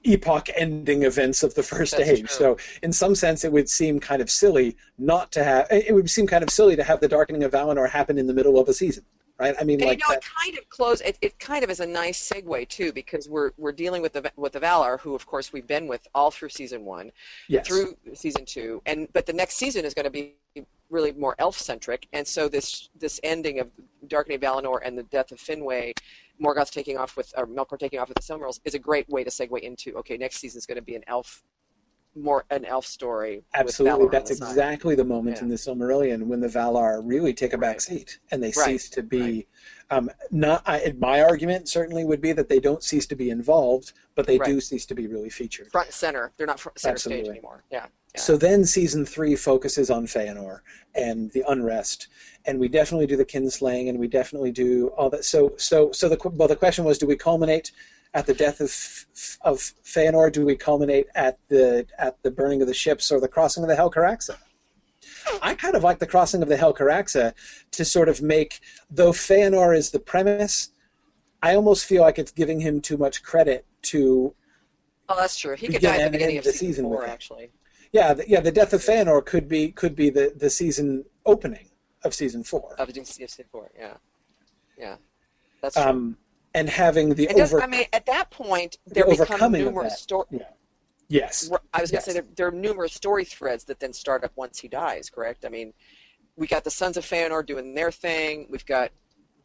epoch-ending 0.05 1.03
events 1.03 1.43
of 1.43 1.55
the 1.55 1.63
first 1.63 1.97
That's 1.97 2.09
age. 2.09 2.19
true. 2.21 2.29
So, 2.29 2.59
in 2.83 2.93
some 2.93 3.15
sense, 3.15 3.45
it 3.45 3.53
would 3.53 3.69
seem 3.69 4.01
kind 4.01 4.23
of 4.23 4.31
silly 4.31 4.77
not 4.99 5.33
to 5.33 5.45
have. 5.45 5.67
It 5.71 5.95
would 5.95 6.11
seem 6.11 6.27
kind 6.27 6.43
of 6.43 6.51
silly 6.51 6.77
to 6.77 6.85
have 6.85 7.01
the 7.01 7.09
darkening 7.09 7.45
of 7.45 7.53
Valinor 7.53 7.89
happen 7.89 8.19
in 8.19 8.27
the 8.27 8.35
middle 8.35 8.59
of 8.59 8.69
a 8.69 8.75
season, 8.75 9.05
right? 9.39 9.55
I 9.61 9.65
mean, 9.65 9.81
And 9.81 9.89
like 9.89 9.99
you 10.01 10.09
know, 10.09 10.15
that, 10.15 10.25
it 10.25 10.31
kind 10.45 10.59
of 10.59 10.69
close. 10.69 11.01
It, 11.01 11.19
it 11.21 11.39
kind 11.39 11.65
of 11.65 11.71
is 11.71 11.81
a 11.81 11.87
nice 11.87 12.31
segue 12.31 12.69
too, 12.69 12.93
because 12.93 13.29
we're 13.29 13.53
we're 13.57 13.73
dealing 13.73 14.03
with 14.03 14.13
the 14.13 14.31
with 14.37 14.53
the 14.53 14.61
Valar, 14.61 14.99
who 15.01 15.15
of 15.15 15.27
course 15.27 15.53
we've 15.53 15.67
been 15.67 15.87
with 15.87 16.07
all 16.15 16.31
through 16.31 16.51
season 16.51 16.85
one, 16.85 17.11
yes. 17.49 17.67
through 17.67 17.97
season 18.15 18.45
two, 18.45 18.83
and 18.87 19.09
but 19.13 19.27
the 19.27 19.33
next 19.33 19.55
season 19.57 19.85
is 19.85 19.95
going 19.95 20.05
to 20.05 20.11
be 20.11 20.35
really 20.93 21.13
more 21.13 21.35
elf 21.39 21.59
centric, 21.59 22.07
and 22.13 22.27
so 22.27 22.49
this 22.49 22.91
this 22.99 23.19
ending 23.25 23.59
of 23.59 23.71
Darkening 24.07 24.37
of 24.37 24.43
Valinor 24.43 24.81
and 24.85 24.97
the 24.97 25.03
death 25.05 25.33
of 25.33 25.39
Finwë, 25.39 25.95
Morgoth 26.41 26.71
taking 26.71 26.97
off 26.99 27.17
with 27.17 27.33
or 27.37 27.47
Melkor 27.47 27.79
taking 27.79 27.99
off 27.99 28.09
with 28.09 28.17
the 28.17 28.23
Silmarils 28.23 28.61
is 28.65 28.75
a 28.75 28.79
great 28.79 29.09
way 29.09 29.25
to 29.25 29.31
segue 29.31 29.59
into 29.61 29.97
okay, 29.97 30.17
next 30.17 30.39
season 30.39 30.59
is 30.59 30.67
going 30.67 30.77
to 30.77 30.83
be 30.83 30.95
an 30.95 31.05
elf, 31.07 31.43
more 32.15 32.45
an 32.51 32.65
elf 32.65 32.85
story. 32.87 33.43
Absolutely, 33.55 34.09
that's 34.09 34.31
the 34.31 34.37
side. 34.37 34.49
exactly 34.51 34.95
the 34.95 35.05
moment 35.05 35.39
Yeah. 35.39 35.45
in 35.45 35.49
the 35.49 35.57
Silmarillion 35.57 36.27
when 36.27 36.41
the 36.41 36.49
Valar 36.49 37.01
really 37.05 37.33
take 37.33 37.53
a 37.53 37.59
back 37.59 37.75
Right. 37.77 37.83
seat 37.83 38.19
and 38.31 38.43
they 38.43 38.49
Right, 38.57 38.67
cease 38.81 38.91
to 38.91 39.03
be 39.03 39.47
Um, 39.91 40.11
not 40.31 40.63
I, 40.65 40.95
my 40.99 41.21
argument 41.23 41.69
certainly 41.69 42.03
would 42.07 42.23
be 42.23 42.33
that 42.33 42.49
they 42.49 42.61
don't 42.61 42.83
cease 42.83 43.05
to 43.09 43.15
be 43.15 43.29
involved, 43.29 43.93
but 44.15 44.27
they 44.27 44.39
do 44.39 44.59
cease 44.59 44.87
to 44.87 44.95
be 44.95 45.07
really 45.07 45.29
featured. 45.29 45.71
Front 45.71 45.89
and 45.89 45.95
center. 45.95 46.33
They're 46.39 46.47
not 46.47 46.59
front 46.61 46.79
center 46.79 46.95
Absolutely. 46.95 47.25
stage 47.25 47.31
anymore. 47.33 47.63
Yeah. 47.71 47.87
yeah. 48.15 48.21
So 48.21 48.39
then 48.39 48.65
season 48.65 49.05
three 49.05 49.37
focuses 49.37 49.91
on 49.91 50.07
Feanor 50.07 50.61
and 50.95 51.31
the 51.33 51.45
unrest, 51.47 52.09
and 52.47 52.59
we 52.59 52.69
definitely 52.69 53.07
do 53.07 53.17
the 53.19 53.25
kinslaying, 53.27 53.91
and 53.91 53.99
we 53.99 54.09
definitely 54.09 54.51
do 54.51 54.89
all 54.97 55.11
that. 55.11 55.27
So 55.27 55.53
so 55.59 55.93
so 55.93 56.09
the 56.09 56.17
well 56.31 56.49
the 56.49 56.57
question 56.57 56.87
was, 56.87 56.97
do 56.97 57.07
we 57.07 57.17
culminate 57.17 57.73
at 58.15 58.27
the 58.27 58.35
death 58.35 58.61
of 58.61 58.71
of 59.43 59.59
Feanor? 59.85 60.31
Do 60.31 60.45
we 60.45 60.57
culminate 60.57 61.07
at 61.15 61.39
the 61.49 61.87
at 61.99 62.23
the 62.23 62.31
burning 62.31 62.63
of 62.63 62.69
the 62.69 62.75
ships 62.75 63.11
or 63.11 63.21
the 63.21 63.29
crossing 63.29 63.63
of 63.63 63.69
the 63.69 63.77
Helcaraxë? 63.77 64.37
I 65.43 65.55
kind 65.55 65.75
of 65.75 65.83
like 65.83 65.99
the 65.99 66.07
crossing 66.07 66.43
of 66.43 66.49
the 66.49 66.57
Helcaraxë 66.57 67.33
to 67.73 67.85
sort 67.85 68.09
of 68.09 68.23
make, 68.23 68.61
though 68.91 69.13
Feanor 69.13 69.77
is 69.77 69.91
the 69.91 69.99
premise, 69.99 70.71
I 71.43 71.55
almost 71.57 71.87
feel 71.87 72.03
like 72.03 72.19
it's 72.19 72.33
giving 72.33 72.61
him 72.61 72.81
too 72.81 72.97
much 72.97 73.23
credit 73.23 73.67
to 73.83 74.35
oh, 75.09 75.17
that's 75.17 75.37
true. 75.39 75.57
He 75.57 75.69
could 75.69 75.83
die 75.83 75.99
at 75.99 76.05
the 76.05 76.11
beginning 76.11 76.39
of 76.39 76.45
the 76.45 76.53
season, 76.53 76.69
season 76.69 76.85
four, 76.85 77.07
actually. 77.07 77.51
Yeah, 77.93 78.15
the, 78.15 78.29
yeah. 78.29 78.41
The 78.41 78.53
death 78.53 78.73
of 78.73 78.81
Feanor 78.81 79.25
could 79.25 79.49
be 79.49 79.73
could 79.73 79.95
be 79.95 80.11
the, 80.11 80.33
the 80.37 80.49
season 80.49 81.05
opening 81.27 81.69
of 82.05 82.15
season 82.15 82.43
four, 82.43 82.75
Of 82.79 82.91
season 83.07 83.45
four. 83.51 83.71
Yeah. 83.79 83.95
Yeah. 84.79 84.97
That's 85.61 85.75
true. 85.77 85.85
um, 85.85 86.17
and 86.55 86.69
having 86.69 87.15
the 87.15 87.29
over. 87.29 87.63
I 87.63 87.67
mean, 87.67 87.85
at 87.93 88.07
that 88.07 88.31
point, 88.31 88.79
the 88.87 88.95
there 88.95 89.05
become 89.05 89.23
overcoming 89.23 89.63
of 89.63 89.67
numerous 89.69 90.01
stories. 90.01 90.29
yeah. 90.33 90.47
Yes. 91.09 91.51
I 91.75 91.83
was 91.83 91.91
going 91.91 92.03
to 92.03 92.11
say 92.11 92.15
there, 92.15 92.25
there 92.37 92.47
are 92.47 92.53
numerous 92.53 92.95
story 92.95 93.27
threads 93.27 93.65
that 93.65 93.79
then 93.81 93.93
start 93.93 94.25
up 94.25 94.33
once 94.35 94.59
he 94.59 94.69
dies. 94.69 95.11
Correct? 95.11 95.45
I 95.45 95.51
mean, 95.51 95.75
we 96.37 96.47
got 96.47 96.65
the 96.65 96.71
Sons 96.71 96.97
of 96.97 97.05
Feanor 97.05 97.45
doing 97.45 97.75
their 97.75 97.91
thing. 97.91 98.47
We've 98.49 98.65
got 98.65 98.91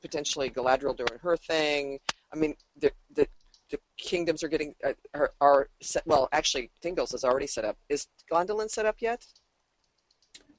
potentially 0.01 0.49
Galadriel 0.49 0.95
doing 0.95 1.19
her 1.21 1.35
thing. 1.35 1.99
I 2.31 2.38
mean, 2.38 2.55
the 2.79 2.91
the, 3.13 3.27
the 3.69 3.79
kingdoms 3.97 4.43
are 4.43 4.47
getting 4.47 4.75
uh, 4.85 4.93
are, 5.13 5.34
are 5.41 5.69
set. 5.81 6.07
Well, 6.07 6.29
actually, 6.31 6.71
Thingol's 6.81 7.13
is 7.13 7.25
already 7.25 7.47
set 7.47 7.65
up. 7.65 7.77
Is 7.89 8.07
Gondolin 8.31 8.69
set 8.69 8.85
up 8.85 8.97
yet? 9.01 9.25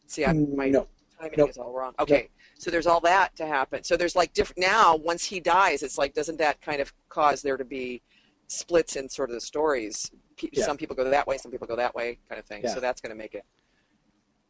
See, 0.06 0.26
I, 0.26 0.32
my 0.32 0.68
no. 0.68 0.88
timing 1.18 1.48
is 1.48 1.56
all 1.56 1.72
wrong. 1.72 1.94
Okay, 2.00 2.28
so 2.59 2.70
there's 2.70 2.86
all 2.86 3.01
that 3.01 3.35
to 3.36 3.47
happen. 3.47 3.85
So 3.85 3.97
there's 3.97 4.16
like 4.16 4.35
different 4.35 4.59
now. 4.59 4.97
Once 4.97 5.24
he 5.24 5.40
dies, 5.40 5.82
it's 5.82 5.97
like 5.97 6.12
doesn't 6.12 6.39
that 6.39 6.60
kind 6.60 6.80
of 6.80 6.93
cause 7.09 7.40
there 7.40 7.56
to 7.56 7.64
be 7.64 8.02
splits 8.48 8.97
in 8.97 9.09
sort 9.09 9.30
of 9.30 9.35
the 9.35 9.40
stories? 9.40 10.10
Pe- 10.36 10.48
Yeah. 10.52 10.64
Some 10.66 10.76
people 10.76 10.97
go 10.97 11.05
that 11.09 11.26
way, 11.26 11.39
some 11.39 11.52
people 11.52 11.66
go 11.66 11.76
that 11.76 11.94
way, 11.94 12.18
kind 12.28 12.39
of 12.39 12.44
thing. 12.44 12.62
Yeah. 12.64 12.74
So 12.74 12.80
that's 12.80 13.01
going 13.01 13.10
to 13.10 13.16
make 13.16 13.35
it 13.35 13.44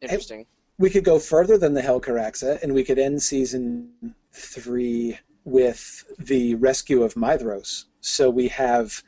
interesting. 0.01 0.45
We 0.79 0.89
could 0.89 1.03
go 1.03 1.19
further 1.19 1.57
than 1.57 1.73
the 1.73 1.81
Helcaraxë, 1.81 2.63
and 2.63 2.73
we 2.73 2.83
could 2.83 2.99
end 2.99 3.21
season 3.21 4.15
three 4.31 5.19
with 5.43 6.05
the 6.17 6.55
rescue 6.55 7.03
of 7.03 7.15
Maedhros. 7.15 7.85
So 7.99 8.29
we 8.29 8.47
have 8.47 9.03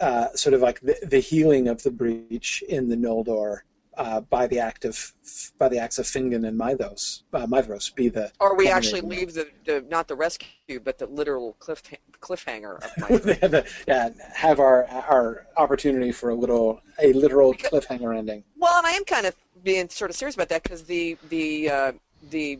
uh, 0.00 0.28
sort 0.34 0.54
of 0.54 0.60
like 0.62 0.80
the, 0.80 0.96
the 1.02 1.18
healing 1.20 1.68
of 1.68 1.82
the 1.82 1.90
breach 1.90 2.64
in 2.68 2.88
the 2.88 2.96
Noldor 2.96 3.60
uh, 3.96 4.20
by 4.20 4.46
the 4.46 4.58
act 4.58 4.84
of 4.84 5.12
by 5.58 5.68
the 5.68 5.78
acts 5.78 5.98
of 5.98 6.06
Fingon 6.06 6.46
and 6.46 6.58
Maedhros. 6.58 7.22
Uh, 7.32 7.46
Maedhros 7.46 7.94
be 7.94 8.08
the 8.08 8.30
Or 8.40 8.56
we 8.56 8.68
actually 8.68 9.00
leave 9.00 9.34
the, 9.34 9.48
the 9.64 9.84
not 9.88 10.08
the 10.08 10.14
rescue, 10.14 10.80
but 10.82 10.98
the 10.98 11.06
literal 11.06 11.54
cliff 11.54 11.82
cliffhanger 12.20 12.76
of. 12.76 13.22
The- 13.50 13.66
yeah, 13.88 14.10
have 14.34 14.60
our 14.60 14.86
our 14.86 15.46
opportunity 15.56 16.12
for 16.12 16.30
a 16.30 16.34
little 16.34 16.80
a 17.00 17.12
literal 17.12 17.54
cliffhanger 17.54 18.16
ending. 18.16 18.44
Well, 18.56 18.78
and 18.78 18.86
I 18.86 18.92
am 18.92 19.04
kind 19.04 19.26
of 19.26 19.34
being 19.62 19.88
sort 19.88 20.10
of 20.10 20.16
serious 20.16 20.34
about 20.34 20.48
that 20.50 20.62
because 20.62 20.84
the 20.84 21.16
the 21.28 21.70
uh, 21.70 21.92
the 22.30 22.58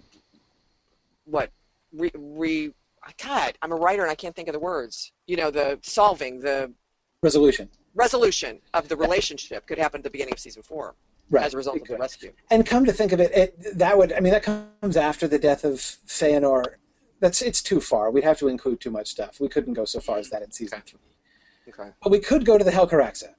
what 1.24 1.50
re, 1.92 2.10
re 2.14 2.72
God, 3.22 3.56
I'm 3.62 3.72
a 3.72 3.76
writer 3.76 4.02
and 4.02 4.10
I 4.10 4.14
can't 4.14 4.36
think 4.36 4.48
of 4.48 4.52
the 4.52 4.60
words. 4.60 5.12
You 5.26 5.36
know, 5.36 5.50
the 5.50 5.78
solving 5.82 6.40
the 6.40 6.72
Resolution. 7.22 7.68
resolution 7.94 8.60
of 8.72 8.88
the 8.88 8.96
relationship 8.96 9.66
could 9.66 9.78
happen 9.78 10.00
at 10.00 10.04
the 10.04 10.10
beginning 10.10 10.34
of 10.34 10.40
season 10.40 10.62
four 10.62 10.94
Right. 11.30 11.44
as 11.44 11.54
a 11.54 11.56
result 11.56 11.80
of 11.80 11.86
the 11.86 11.96
rescue. 11.96 12.32
And 12.50 12.66
come 12.66 12.84
to 12.84 12.92
think 12.92 13.12
of 13.12 13.20
it, 13.20 13.30
it, 13.32 13.78
that 13.78 13.96
would 13.96 14.12
I 14.12 14.20
mean 14.20 14.32
that 14.32 14.42
comes 14.42 14.96
after 14.96 15.28
the 15.28 15.38
death 15.38 15.64
of 15.64 15.76
Feanor. 15.76 16.64
That's 17.20 17.40
it's 17.40 17.62
too 17.62 17.80
far. 17.80 18.10
We'd 18.10 18.24
have 18.24 18.38
to 18.40 18.48
include 18.48 18.80
too 18.80 18.90
much 18.90 19.08
stuff. 19.08 19.40
We 19.40 19.48
couldn't 19.48 19.74
go 19.74 19.84
so 19.84 20.00
far 20.00 20.18
as 20.18 20.30
that 20.30 20.42
in 20.42 20.50
season 20.50 20.78
Okay. 20.78 20.96
three. 21.66 21.74
Okay. 21.84 21.90
But 22.02 22.10
we 22.10 22.18
could 22.18 22.44
go 22.44 22.58
to 22.58 22.64
the 22.64 22.72
Helcaraxë. 22.72 23.34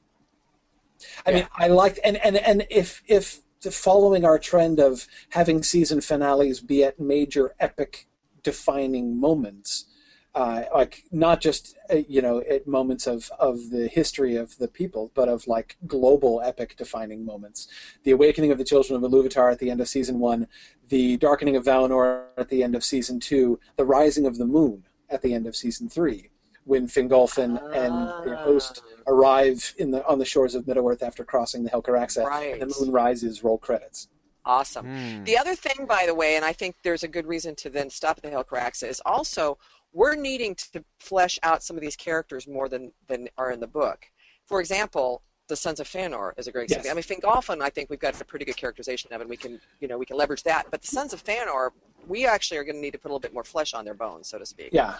I 1.25 1.31
mean, 1.33 1.47
I 1.55 1.67
like 1.67 1.99
and 2.03 2.17
and 2.17 2.37
and 2.37 2.65
if 2.69 3.01
if 3.07 3.41
following 3.69 4.23
our 4.25 4.39
trend 4.39 4.79
of 4.79 5.07
having 5.29 5.61
season 5.63 6.01
finales 6.01 6.61
be 6.61 6.83
at 6.83 6.99
major 6.99 7.53
epic 7.59 8.07
defining 8.43 9.19
moments, 9.19 9.85
uh, 10.33 10.63
like 10.73 11.03
not 11.11 11.41
just 11.41 11.75
uh, 11.91 11.95
you 12.07 12.21
know 12.21 12.39
at 12.49 12.65
moments 12.67 13.05
of 13.07 13.29
of 13.39 13.69
the 13.69 13.87
history 13.87 14.35
of 14.35 14.57
the 14.57 14.67
people, 14.67 15.11
but 15.13 15.27
of 15.27 15.47
like 15.47 15.77
global 15.87 16.41
epic 16.41 16.75
defining 16.77 17.25
moments. 17.25 17.67
The 18.03 18.11
awakening 18.11 18.51
of 18.51 18.57
the 18.57 18.63
children 18.63 19.03
of 19.03 19.09
Iluvatar 19.11 19.51
at 19.51 19.59
the 19.59 19.69
end 19.69 19.81
of 19.81 19.87
season 19.89 20.19
one, 20.19 20.47
the 20.89 21.17
darkening 21.17 21.55
of 21.55 21.65
Valinor 21.65 22.25
at 22.37 22.49
the 22.49 22.63
end 22.63 22.75
of 22.75 22.83
season 22.83 23.19
two, 23.19 23.59
the 23.75 23.85
rising 23.85 24.25
of 24.25 24.37
the 24.37 24.45
moon 24.45 24.83
at 25.09 25.21
the 25.21 25.33
end 25.33 25.47
of 25.47 25.55
season 25.55 25.89
three, 25.89 26.29
when 26.63 26.87
Fingolfin 26.87 27.61
and 27.75 28.29
the 28.29 28.37
host 28.37 28.81
arrive 29.07 29.73
in 29.77 29.91
the 29.91 30.05
on 30.07 30.17
the 30.17 30.25
shores 30.25 30.55
of 30.55 30.65
Middle 30.65 30.87
Earth 30.87 31.03
after 31.03 31.25
crossing 31.25 31.63
the 31.63 31.69
Helcaraxë, 31.69 32.23
Right. 32.23 32.53
and 32.53 32.71
the 32.71 32.75
moon 32.79 32.91
rises. 32.93 33.43
Roll 33.43 33.57
credits. 33.57 34.07
Awesome. 34.45 34.85
Hmm. 34.87 35.23
The 35.23 35.37
other 35.37 35.53
thing, 35.55 35.85
by 35.85 36.05
the 36.07 36.15
way, 36.15 36.35
and 36.35 36.43
I 36.43 36.53
think 36.53 36.75
there's 36.83 37.03
a 37.03 37.07
good 37.07 37.27
reason 37.27 37.53
to 37.57 37.69
then 37.69 37.89
stop 37.91 38.17
at 38.17 38.23
the 38.23 38.29
Helcaraxë, 38.29 38.87
is 38.87 39.01
also 39.05 39.57
we're 39.93 40.15
needing 40.15 40.55
to 40.55 40.83
flesh 40.99 41.39
out 41.43 41.63
some 41.63 41.75
of 41.75 41.81
these 41.81 41.95
characters 41.95 42.47
more 42.47 42.69
than, 42.69 42.91
than 43.07 43.27
are 43.37 43.51
in 43.51 43.59
the 43.59 43.67
book. 43.67 44.05
For 44.45 44.59
example, 44.59 45.21
the 45.47 45.55
Sons 45.55 45.79
of 45.79 45.87
Feanor 45.87 46.31
is 46.37 46.47
a 46.47 46.51
great 46.51 46.63
example. 46.63 46.85
Yes. 46.85 47.07
I 47.07 47.13
mean, 47.13 47.21
Fingolfin, 47.21 47.61
I 47.61 47.69
think 47.69 47.89
we've 47.89 47.99
got 47.99 48.19
a 48.19 48.23
pretty 48.23 48.45
good 48.45 48.55
characterization 48.55 49.11
of, 49.13 49.21
and 49.21 49.29
we 49.29 49.35
can, 49.35 49.59
you 49.81 49.87
know, 49.87 49.97
we 49.97 50.05
can 50.05 50.15
leverage 50.15 50.43
that. 50.43 50.65
But 50.71 50.81
the 50.81 50.87
Sons 50.87 51.11
of 51.13 51.23
Feanor, 51.23 51.71
we 52.07 52.25
actually 52.25 52.57
are 52.57 52.63
going 52.63 52.75
to 52.75 52.81
need 52.81 52.91
to 52.91 52.97
put 52.97 53.09
a 53.09 53.11
little 53.11 53.19
bit 53.19 53.33
more 53.33 53.43
flesh 53.43 53.73
on 53.73 53.83
their 53.83 53.93
bones, 53.93 54.29
so 54.29 54.39
to 54.39 54.45
speak. 54.45 54.69
Yeah. 54.71 54.95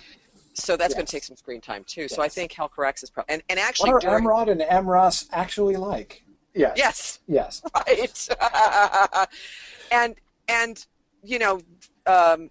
So 0.54 0.76
that's 0.76 0.94
going 0.94 1.06
to 1.06 1.12
take 1.12 1.24
some 1.24 1.38
screen 1.38 1.62
time 1.62 1.86
too. 1.86 2.10
So 2.10 2.22
I 2.22 2.28
think 2.28 2.52
Helcaraxë 2.52 3.04
is 3.04 3.10
probably, 3.10 3.34
and, 3.34 3.44
and 3.50 3.60
actually 3.60 3.94
What 3.94 4.04
are 4.04 4.10
during, 4.10 4.26
Amrod 4.26 4.52
and 4.52 4.62
Amras 4.62 5.30
actually 5.32 5.78
like? 5.78 6.24
Yes. 6.54 6.74
yes, 6.76 7.20
Yes. 7.28 7.62
right? 7.76 9.28
and 9.92 10.16
and 10.50 10.86
you 11.24 11.40
know, 11.40 11.62
um, 12.06 12.50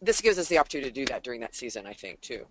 this 0.00 0.20
gives 0.20 0.38
us 0.38 0.48
the 0.48 0.58
opportunity 0.58 0.90
to 0.90 0.94
do 0.94 1.06
that 1.06 1.22
during 1.22 1.40
that 1.40 1.54
season, 1.54 1.86
I 1.86 1.92
think, 1.92 2.20
too. 2.20 2.46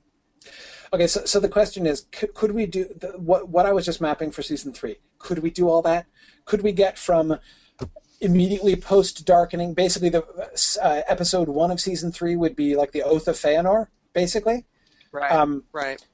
Okay, 0.94 1.08
so, 1.08 1.26
so 1.26 1.40
the 1.40 1.50
question 1.50 1.86
is, 1.86 2.06
could, 2.12 2.34
could 2.34 2.52
we 2.52 2.66
do 2.66 2.86
the, 2.86 3.10
what 3.18 3.50
what 3.50 3.66
I 3.66 3.74
was 3.74 3.86
just 3.86 4.00
mapping 4.02 4.32
for 4.32 4.42
season 4.42 4.72
three? 4.72 4.98
Could 5.20 5.40
we 5.40 5.50
do 5.50 5.68
all 5.70 5.82
that? 5.82 6.06
Could 6.46 6.62
we 6.62 6.72
get 6.72 6.98
from 6.98 7.40
immediately 8.22 8.76
post 8.76 9.26
darkening? 9.26 9.74
Basically, 9.74 10.10
the 10.10 10.24
uh, 10.82 11.02
episode 11.08 11.50
one 11.50 11.72
of 11.72 11.80
season 11.80 12.12
three 12.12 12.36
would 12.36 12.56
be 12.56 12.76
like 12.76 12.92
the 12.92 13.04
Oath 13.04 13.28
of 13.28 13.36
Feanor, 13.36 13.88
basically. 14.14 14.66
Right. 15.12 15.32
Um, 15.32 15.64
right. 15.72 16.06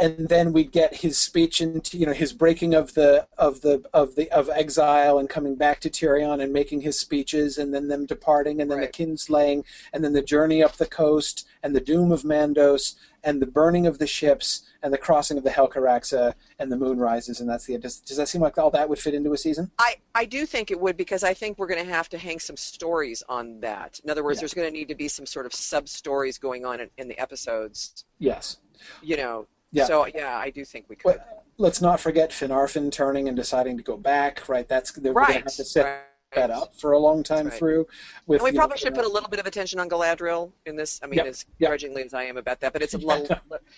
And 0.00 0.28
then 0.28 0.52
we'd 0.52 0.70
get 0.70 0.94
his 0.94 1.18
speech 1.18 1.60
into 1.60 1.98
you 1.98 2.06
know 2.06 2.12
his 2.12 2.32
breaking 2.32 2.72
of 2.74 2.94
the 2.94 3.26
of 3.36 3.62
the 3.62 3.84
of 3.92 4.14
the 4.14 4.30
of 4.30 4.48
exile 4.48 5.18
and 5.18 5.28
coming 5.28 5.56
back 5.56 5.80
to 5.80 5.90
Tirion 5.90 6.40
and 6.40 6.52
making 6.52 6.82
his 6.82 6.96
speeches 6.98 7.58
and 7.58 7.74
then 7.74 7.88
them 7.88 8.06
departing 8.06 8.60
and 8.60 8.70
then 8.70 8.78
Right. 8.78 8.92
the 8.92 9.04
kinslaying 9.06 9.64
and 9.92 10.04
then 10.04 10.12
the 10.12 10.22
journey 10.22 10.62
up 10.62 10.76
the 10.76 10.86
coast 10.86 11.46
and 11.64 11.74
the 11.74 11.80
doom 11.80 12.12
of 12.12 12.22
Mandos 12.22 12.94
and 13.24 13.42
the 13.42 13.46
burning 13.46 13.88
of 13.88 13.98
the 13.98 14.06
ships 14.06 14.62
and 14.84 14.92
the 14.92 14.98
crossing 14.98 15.36
of 15.36 15.42
the 15.42 15.50
Helcaraxë 15.50 16.32
and 16.60 16.70
the 16.70 16.76
moon 16.76 16.98
rises 16.98 17.40
and 17.40 17.50
that's 17.50 17.64
the 17.66 17.76
does, 17.76 17.98
does 17.98 18.16
that 18.18 18.28
seem 18.28 18.40
like 18.40 18.56
all 18.56 18.70
that 18.70 18.88
would 18.88 19.00
fit 19.00 19.14
into 19.14 19.32
a 19.32 19.36
season? 19.36 19.68
I, 19.80 19.96
I 20.14 20.24
do 20.26 20.46
think 20.46 20.70
it 20.70 20.78
would 20.78 20.96
because 20.96 21.24
I 21.24 21.34
think 21.34 21.58
we're 21.58 21.66
going 21.66 21.84
to 21.84 21.92
have 21.92 22.08
to 22.10 22.18
hang 22.18 22.38
some 22.38 22.56
stories 22.56 23.24
on 23.28 23.58
that. 23.62 24.00
In 24.04 24.10
other 24.10 24.22
words, 24.22 24.36
Yeah. 24.36 24.42
there's 24.42 24.54
going 24.54 24.68
to 24.68 24.78
need 24.78 24.86
to 24.88 24.94
be 24.94 25.08
some 25.08 25.26
sort 25.26 25.44
of 25.46 25.52
sub 25.52 25.88
stories 25.88 26.38
going 26.38 26.64
on 26.64 26.78
in, 26.78 26.90
in 26.98 27.08
the 27.08 27.18
episodes. 27.18 28.04
Yes. 28.20 28.58
You 29.02 29.16
know. 29.16 29.48
Yeah. 29.72 29.84
So 29.84 30.06
yeah, 30.06 30.36
I 30.36 30.50
do 30.50 30.64
think 30.64 30.86
we 30.88 30.96
could. 30.96 31.20
Let's 31.58 31.80
not 31.82 32.00
forget 32.00 32.30
Finarfin 32.30 32.90
turning 32.92 33.28
and 33.28 33.36
deciding 33.36 33.76
to 33.76 33.82
go 33.82 33.96
back. 33.96 34.48
Right. 34.48 34.66
That's 34.66 34.96
we're 34.96 35.12
going 35.12 35.26
to 35.26 35.32
have 35.32 35.44
to 35.46 35.64
set 35.64 35.84
right. 35.84 36.00
that 36.34 36.50
up 36.50 36.74
for 36.74 36.92
a 36.92 36.98
long 36.98 37.22
time 37.22 37.46
Right. 37.46 37.54
through. 37.54 37.86
With 38.26 38.40
And 38.40 38.44
we 38.44 38.50
you 38.50 38.54
know, 38.54 38.60
probably 38.60 38.78
should 38.78 38.94
put 38.94 39.04
a 39.04 39.08
little 39.08 39.28
bit 39.28 39.40
of 39.40 39.46
attention 39.46 39.80
on 39.80 39.88
Galadriel 39.88 40.52
in 40.66 40.76
this. 40.76 41.00
I 41.02 41.06
mean, 41.06 41.18
Yep, 41.18 41.26
as 41.26 41.46
yep. 41.58 41.70
grudgingly 41.70 42.04
as 42.04 42.14
I 42.14 42.22
am 42.24 42.36
about 42.36 42.60
that, 42.60 42.72
but 42.72 42.80
it's 42.80 42.94
a 42.94 42.98
little, 43.06 43.26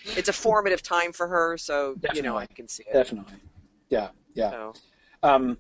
it's 0.05 0.29
a 0.29 0.33
formative 0.33 0.83
time 0.83 1.13
for 1.13 1.27
her, 1.27 1.57
so 1.57 1.97
you 2.15 2.23
know 2.23 2.37
I 2.37 2.47
can 2.47 2.69
see 2.69 2.85
it. 2.87 2.93
Definitely. 2.93 3.35
Yeah, 3.89 4.11
yeah. 4.35 4.51
So, 4.51 4.75
Um, 5.23 5.59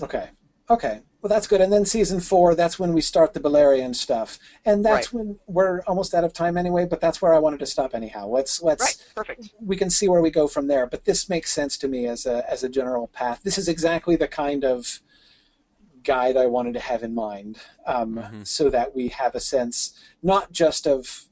okay, 0.00 0.30
okay. 0.70 1.00
Well, 1.22 1.28
that's 1.28 1.46
good. 1.46 1.60
And 1.60 1.72
then 1.72 1.84
season 1.84 2.18
four, 2.18 2.56
that's 2.56 2.80
when 2.80 2.92
we 2.92 3.00
start 3.00 3.32
the 3.32 3.38
Beleriand 3.38 3.94
stuff, 3.94 4.40
and 4.64 4.84
that's 4.84 5.12
when 5.12 5.38
we're 5.46 5.80
almost 5.82 6.14
out 6.14 6.24
of 6.24 6.32
time 6.32 6.56
anyway. 6.56 6.84
But 6.84 7.00
that's 7.00 7.22
where 7.22 7.32
I 7.32 7.38
wanted 7.38 7.60
to 7.60 7.66
stop 7.66 7.94
anyhow. 7.94 8.26
Let's 8.26 8.60
let's 8.60 8.82
right, 8.82 9.26
perfect. 9.28 9.50
we 9.60 9.76
can 9.76 9.88
see 9.88 10.08
where 10.08 10.20
we 10.20 10.30
go 10.30 10.48
from 10.48 10.66
there. 10.66 10.84
But 10.86 11.04
this 11.04 11.28
makes 11.28 11.52
sense 11.52 11.78
to 11.78 11.88
me 11.88 12.08
as 12.08 12.26
a 12.26 12.48
as 12.50 12.64
a 12.64 12.68
general 12.68 13.06
path. 13.06 13.40
This 13.44 13.56
is 13.56 13.68
exactly 13.68 14.16
the 14.16 14.26
kind 14.26 14.64
of 14.64 15.00
guide 16.02 16.36
I 16.36 16.46
wanted 16.46 16.74
to 16.74 16.80
have 16.80 17.04
in 17.04 17.14
mind, 17.14 17.58
um, 17.86 18.16
Mhm. 18.16 18.44
so 18.44 18.68
that 18.70 18.92
we 18.92 19.06
have 19.08 19.36
a 19.36 19.40
sense 19.40 19.92
not 20.24 20.50
just 20.50 20.88
of 20.88 21.26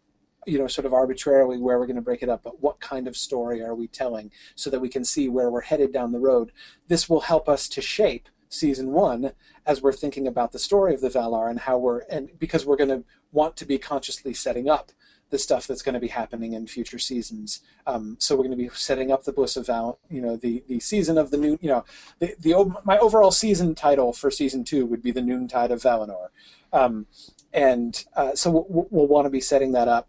you 0.47 0.59
know, 0.59 0.67
sort 0.67 0.87
of 0.87 0.95
arbitrarily 0.95 1.59
where 1.59 1.79
we're 1.79 1.87
going 1.87 1.97
to 1.97 2.03
break 2.03 2.23
it 2.23 2.29
up, 2.31 2.43
but 2.43 2.63
what 2.63 2.81
kind 2.81 3.07
of 3.07 3.15
story 3.15 3.63
are 3.63 3.75
we 3.75 3.87
telling 3.87 4.31
so 4.55 4.71
that 4.71 4.81
we 4.81 4.89
can 4.89 5.05
see 5.05 5.29
where 5.29 5.51
we're 5.51 5.61
headed 5.61 5.93
down 5.93 6.13
the 6.13 6.19
road. 6.19 6.51
This 6.89 7.11
will 7.11 7.21
help 7.21 7.47
us 7.47 7.69
to 7.69 7.83
shape 7.83 8.27
season 8.51 8.91
one 8.91 9.33
as 9.65 9.81
we're 9.81 9.93
thinking 9.93 10.27
about 10.27 10.53
the 10.53 10.59
story 10.59 10.93
of 10.93 11.01
the 11.01 11.09
Valar 11.09 11.49
and 11.49 11.61
how 11.61 11.79
we're 11.79 12.01
and 12.11 12.39
because 12.39 12.67
we're 12.67 12.77
going 12.77 12.91
to 12.91 13.05
want 13.33 13.57
to 13.57 13.65
be 13.65 13.79
consciously 13.79 14.35
setting 14.35 14.69
up 14.69 14.93
the 15.31 15.39
stuff 15.39 15.67
that's 15.67 15.83
going 15.83 15.95
to 15.95 16.01
be 16.01 16.09
happening 16.09 16.53
in 16.53 16.67
future 16.67 16.99
seasons. 16.99 17.61
Um, 17.87 18.17
so 18.19 18.35
we're 18.35 18.45
going 18.45 18.59
to 18.59 18.65
be 18.65 18.69
setting 18.75 19.13
up 19.13 19.23
the 19.23 19.33
Bliss 19.33 19.57
of 19.57 19.67
Val, 19.67 20.01
you 20.11 20.21
know, 20.21 20.37
the, 20.37 20.65
the 20.67 20.81
season 20.81 21.17
of 21.17 21.31
the 21.31 21.37
new, 21.37 21.57
you 21.61 21.69
know, 21.69 21.85
the, 22.19 22.35
the 22.41 22.75
my 22.85 22.99
overall 22.99 23.31
season 23.31 23.75
title 23.77 24.13
for 24.13 24.31
season 24.31 24.65
two 24.65 24.85
would 24.87 25.03
be 25.03 25.13
the 25.13 25.23
Noontide 25.23 25.71
of 25.71 25.83
Valinor. 25.83 26.29
Um, 26.73 27.07
and 27.53 28.05
uh, 28.17 28.35
so 28.35 28.51
we'll, 28.51 28.89
we'll 28.91 29.07
want 29.07 29.27
to 29.27 29.31
be 29.31 29.41
setting 29.41 29.73
that 29.73 29.89
up, 29.89 30.09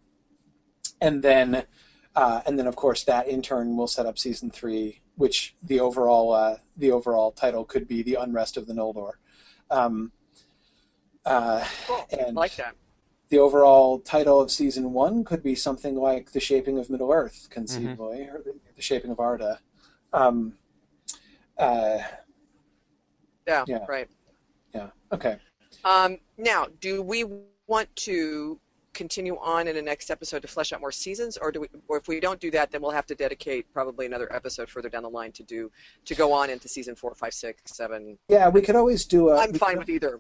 and 1.00 1.24
then 1.24 1.66
uh, 2.16 2.42
and 2.46 2.60
then 2.60 2.68
of 2.68 2.76
course 2.76 3.04
that 3.06 3.28
in 3.28 3.42
turn 3.42 3.78
will 3.78 3.88
set 3.88 4.06
up 4.06 4.20
season 4.20 4.52
three, 4.52 5.01
which 5.22 5.56
the 5.62 5.80
overall 5.80 6.34
uh, 6.34 6.58
the 6.78 6.92
overall 6.92 7.32
title 7.32 7.64
could 7.64 7.88
be 7.88 8.02
the 8.02 8.16
Unrest 8.16 8.58
of 8.58 8.66
the 8.66 8.74
Noldor. 8.74 9.12
Um, 9.70 10.12
uh, 11.26 11.64
Cool. 11.86 12.08
and 12.20 12.36
I 12.38 12.42
like 12.42 12.56
that. 12.56 12.76
the 13.30 13.38
overall 13.38 14.00
title 14.00 14.42
of 14.42 14.50
season 14.50 14.94
one 14.94 15.24
could 15.24 15.44
be 15.44 15.54
something 15.54 15.96
like 15.96 16.32
"The 16.32 16.40
Shaping 16.40 16.80
of 16.80 16.90
Middle 16.90 17.12
Earth," 17.12 17.48
conceivably, 17.52 18.22
or 18.24 18.42
the, 18.44 18.56
the 18.76 18.82
Shaping 18.82 19.12
of 19.12 19.20
Arda. 19.20 19.60
Um, 20.12 20.58
uh, 21.58 22.00
Yeah, 23.48 23.64
yeah. 23.68 23.86
right. 23.88 24.10
yeah. 24.74 24.90
Okay. 25.12 25.38
Um, 25.86 26.18
now, 26.38 26.68
do 26.80 27.02
we 27.04 27.26
want 27.68 27.96
to 28.08 28.60
continue 28.94 29.38
on 29.40 29.68
in 29.68 29.76
the 29.76 29.82
next 29.82 30.10
episode 30.10 30.42
to 30.42 30.48
flesh 30.48 30.74
out 30.74 30.82
more 30.82 30.92
seasons, 30.92 31.38
or 31.38 31.52
do 31.52 31.62
we? 31.62 31.68
Or 31.88 31.98
if 31.98 32.08
we 32.08 32.20
don't 32.20 32.40
do 32.40 32.52
that, 32.52 32.72
then 32.72 32.82
we'll 32.82 32.92
have 32.92 33.06
to 33.08 33.16
dedicate 33.16 33.72
probably 33.74 34.06
another 34.06 34.32
episode 34.34 34.70
further 34.70 34.90
down 34.90 35.04
the 35.04 35.10
line 35.10 35.32
to 35.34 35.44
do 35.44 35.72
to 36.06 36.16
go 36.16 36.34
on 36.34 36.50
into 36.50 36.68
season 36.68 36.96
four, 36.96 37.14
five, 37.16 37.34
six, 37.34 37.62
seven. 37.66 38.18
Yeah, 38.28 38.50
we 38.50 38.62
could 38.62 38.76
always 38.76 39.06
do 39.06 39.30
a. 39.30 39.38
I'm 39.40 39.54
fine 39.54 39.72
could- 39.72 39.80
with 39.80 39.90
either. 39.90 40.20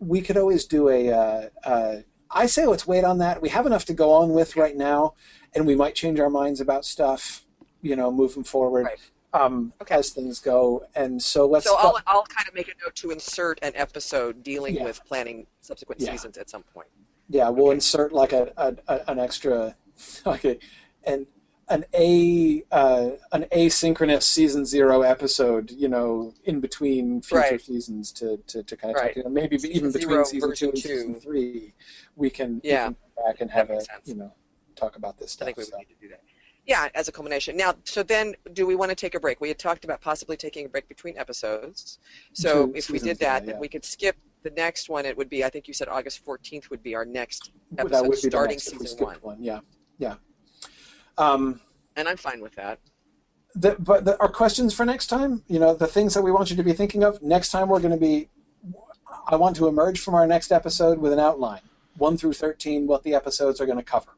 we 0.00 0.20
could 0.20 0.36
always 0.36 0.64
do 0.64 0.88
a. 0.88 1.10
Uh, 1.12 1.48
uh, 1.64 1.96
I 2.30 2.46
say 2.46 2.66
let's 2.66 2.86
wait 2.86 3.04
on 3.04 3.18
that. 3.18 3.40
We 3.40 3.48
have 3.50 3.66
enough 3.66 3.84
to 3.86 3.94
go 3.94 4.12
on 4.12 4.30
with 4.32 4.56
right 4.56 4.76
now, 4.76 5.14
and 5.54 5.66
we 5.66 5.74
might 5.74 5.94
change 5.94 6.20
our 6.20 6.28
minds 6.30 6.60
about 6.60 6.84
stuff, 6.84 7.44
you 7.82 7.96
know, 7.96 8.10
moving 8.10 8.44
forward 8.44 8.84
Right. 8.84 8.98
um, 9.32 9.72
Okay. 9.80 9.94
as 9.94 10.10
things 10.10 10.38
go. 10.38 10.84
And 10.94 11.22
so 11.22 11.46
let's. 11.46 11.64
So 11.66 11.76
I'll, 11.78 11.98
I'll 12.06 12.24
kind 12.24 12.46
of 12.46 12.54
make 12.54 12.68
a 12.68 12.72
note 12.84 12.94
to 12.96 13.10
insert 13.12 13.58
an 13.62 13.72
episode 13.76 14.42
dealing 14.42 14.74
Yeah. 14.74 14.84
with 14.84 15.02
planning 15.06 15.46
subsequent 15.62 16.00
Yeah. 16.02 16.10
seasons 16.12 16.36
at 16.36 16.50
some 16.50 16.64
point. 16.64 16.88
Yeah, 17.28 17.48
we'll 17.48 17.66
okay. 17.68 17.74
insert 17.74 18.12
like 18.12 18.32
a, 18.32 18.52
a, 18.56 19.10
an 19.10 19.18
extra, 19.18 19.76
like 20.26 20.44
a, 20.44 20.58
an 21.04 21.26
an 21.70 21.84
a 21.94 22.62
uh, 22.72 23.10
an 23.32 23.44
asynchronous 23.52 24.22
season 24.22 24.64
zero 24.64 25.02
episode, 25.02 25.70
you 25.70 25.88
know, 25.88 26.32
in 26.44 26.60
between 26.60 27.20
future 27.20 27.36
Right. 27.42 27.60
seasons 27.60 28.10
to, 28.12 28.38
to, 28.46 28.62
to 28.62 28.76
kind 28.76 28.94
of 28.96 29.02
Right. 29.02 29.08
talk, 29.08 29.16
you 29.16 29.22
know, 29.24 29.28
maybe 29.30 29.56
even 29.68 29.92
between 29.92 30.24
season 30.24 30.54
two 30.54 30.68
and 30.70 30.78
season 30.78 31.14
two. 31.14 31.20
three, 31.20 31.74
we 32.16 32.30
can, 32.30 32.54
we 32.64 32.70
Yeah. 32.70 32.84
can 32.84 32.94
come 32.94 33.24
back 33.26 33.40
and 33.42 33.50
have 33.50 33.70
a 33.70 33.80
sense. 33.82 34.08
you 34.08 34.14
know 34.14 34.32
talk 34.78 34.96
about 34.96 35.18
this 35.18 35.32
stuff. 35.32 35.46
I 35.48 35.52
think 35.52 35.58
we 35.58 35.64
so. 35.64 35.76
need 35.78 35.88
to 35.88 35.94
do 36.00 36.08
that. 36.08 36.20
Yeah, 36.66 36.88
as 36.94 37.08
a 37.08 37.12
culmination. 37.12 37.56
Now, 37.56 37.74
so 37.84 38.02
then, 38.02 38.34
do 38.52 38.66
we 38.66 38.74
want 38.76 38.90
to 38.90 38.94
take 38.94 39.14
a 39.14 39.20
break? 39.20 39.40
We 39.40 39.48
had 39.48 39.58
talked 39.58 39.84
about 39.84 40.00
possibly 40.00 40.36
taking 40.36 40.66
a 40.66 40.68
break 40.68 40.86
between 40.88 41.16
episodes. 41.16 41.98
So 42.34 42.66
Two 42.66 42.72
if 42.74 42.90
we 42.90 42.98
did 42.98 43.18
that, 43.20 43.44
yeah, 43.44 43.52
then 43.52 43.60
we 43.60 43.68
could 43.68 43.84
skip 43.84 44.16
the 44.42 44.50
next 44.50 44.88
one. 44.88 45.04
It 45.04 45.16
would 45.16 45.28
be, 45.28 45.44
I 45.44 45.50
think 45.50 45.68
you 45.68 45.74
said 45.74 45.88
August 45.88 46.24
14th 46.24 46.70
would 46.70 46.82
be 46.82 46.94
our 46.94 47.04
next 47.04 47.50
that 47.72 47.86
episode 47.86 48.02
would 48.08 48.10
be 48.22 48.28
starting 48.28 48.54
next 48.54 48.70
season 48.70 48.86
skipped 48.86 49.22
one. 49.22 49.36
Yeah, 49.42 49.60
yeah. 49.98 50.14
Um, 51.16 51.60
And 51.96 52.08
I'm 52.08 52.16
fine 52.16 52.40
with 52.40 52.54
that. 52.54 52.78
the, 53.54 53.76
but 53.78 54.04
the, 54.04 54.18
our 54.20 54.28
questions 54.28 54.72
for 54.74 54.84
next 54.84 55.08
time, 55.08 55.42
you 55.48 55.58
know, 55.58 55.74
the 55.74 55.86
things 55.86 56.14
that 56.14 56.22
we 56.22 56.30
want 56.30 56.50
you 56.50 56.56
to 56.56 56.62
be 56.62 56.72
thinking 56.72 57.02
of 57.02 57.20
next 57.22 57.50
time, 57.50 57.68
we're 57.68 57.80
going 57.80 57.94
to 57.94 58.00
be. 58.00 58.28
I 59.26 59.36
want 59.36 59.56
to 59.56 59.68
emerge 59.68 60.00
from 60.00 60.14
our 60.14 60.26
next 60.26 60.52
episode 60.52 60.98
with 60.98 61.12
an 61.12 61.18
outline, 61.18 61.62
one 61.96 62.16
through 62.16 62.34
thirteen, 62.34 62.86
what 62.86 63.02
the 63.02 63.14
episodes 63.14 63.60
are 63.60 63.66
going 63.66 63.78
to 63.78 63.84
cover. 63.84 64.10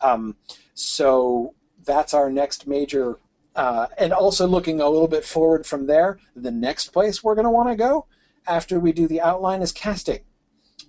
Um, 0.00 0.36
so 0.74 1.54
that's 1.84 2.14
our 2.14 2.30
next 2.30 2.66
major, 2.66 3.18
uh, 3.54 3.86
and 3.98 4.12
also 4.12 4.46
looking 4.46 4.80
a 4.80 4.88
little 4.88 5.08
bit 5.08 5.24
forward 5.24 5.66
from 5.66 5.86
there. 5.86 6.18
The 6.34 6.50
next 6.50 6.88
place 6.92 7.24
we're 7.24 7.34
going 7.34 7.44
to 7.46 7.50
want 7.50 7.70
to 7.70 7.76
go 7.76 8.06
after 8.46 8.78
we 8.78 8.92
do 8.92 9.06
the 9.06 9.20
outline 9.20 9.62
is 9.62 9.72
casting. 9.72 10.20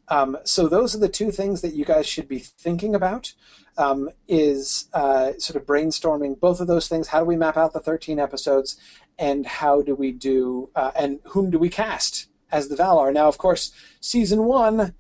Um, 0.10 0.38
so 0.44 0.68
those 0.68 0.96
are 0.96 1.00
the 1.00 1.10
two 1.10 1.32
things 1.32 1.62
that 1.62 1.74
you 1.74 1.86
guys 1.86 2.08
should 2.08 2.28
be 2.28 2.40
thinking 2.40 2.96
about. 2.96 3.34
Um, 3.80 4.10
is 4.28 4.90
uh, 4.92 5.34
sort 5.38 5.56
of 5.56 5.68
brainstorming 5.68 6.40
both 6.40 6.60
of 6.60 6.66
those 6.66 6.88
things. 6.88 7.10
How 7.10 7.20
do 7.20 7.26
we 7.26 7.36
map 7.36 7.58
out 7.58 7.74
the 7.74 7.80
13 7.80 8.18
episodes, 8.18 8.76
and 9.20 9.46
how 9.46 9.84
do 9.84 9.94
we 9.94 10.12
do, 10.12 10.72
uh, 10.76 10.90
and 10.96 11.20
whom 11.26 11.52
do 11.52 11.60
we 11.60 11.70
cast 11.70 12.28
as 12.52 12.70
the 12.70 12.76
Valar? 12.76 13.14
Now, 13.14 13.28
of 13.28 13.38
course, 13.38 13.72
season 14.02 14.46
one, 14.46 14.96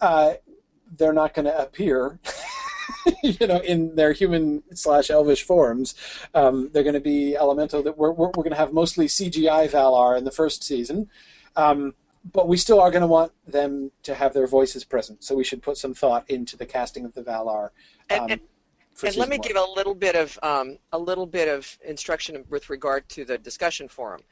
uh, 0.00 0.34
they're 0.96 1.12
not 1.12 1.34
going 1.34 1.44
to 1.44 1.58
appear. 1.60 2.18
you 3.22 3.46
know, 3.46 3.58
in 3.58 3.94
their 3.94 4.12
human 4.12 4.62
slash 4.74 5.10
elvish 5.10 5.42
forms, 5.42 5.94
um, 6.34 6.70
they're 6.72 6.82
going 6.82 6.94
to 6.94 7.00
be 7.00 7.36
elemental. 7.36 7.82
That 7.82 7.98
we're 7.98 8.12
we're, 8.12 8.28
we're 8.28 8.42
going 8.42 8.50
to 8.50 8.56
have 8.56 8.72
mostly 8.72 9.06
CGI 9.06 9.68
Valar 9.70 10.16
in 10.16 10.24
the 10.24 10.30
first 10.30 10.64
season, 10.64 11.10
um, 11.56 11.94
but 12.32 12.48
we 12.48 12.56
still 12.56 12.80
are 12.80 12.90
going 12.90 13.02
to 13.02 13.06
want 13.06 13.32
them 13.46 13.90
to 14.02 14.14
have 14.14 14.32
their 14.32 14.46
voices 14.46 14.84
present. 14.84 15.22
So 15.22 15.34
we 15.34 15.44
should 15.44 15.62
put 15.62 15.76
some 15.76 15.94
thought 15.94 16.28
into 16.30 16.56
the 16.56 16.66
casting 16.66 17.04
of 17.04 17.14
the 17.14 17.22
Valar. 17.22 17.70
And, 18.08 18.20
um, 18.20 18.30
and, 18.30 18.40
for 18.94 19.06
and 19.06 19.16
let 19.16 19.28
me 19.28 19.36
one. 19.38 19.46
give 19.46 19.56
a 19.56 19.72
little 19.76 19.94
bit 19.94 20.14
of 20.14 20.38
um, 20.42 20.78
a 20.92 20.98
little 20.98 21.26
bit 21.26 21.48
of 21.48 21.78
instruction 21.84 22.44
with 22.48 22.70
regard 22.70 23.08
to 23.10 23.24
the 23.24 23.36
discussion 23.36 23.88
forum. 23.88 24.22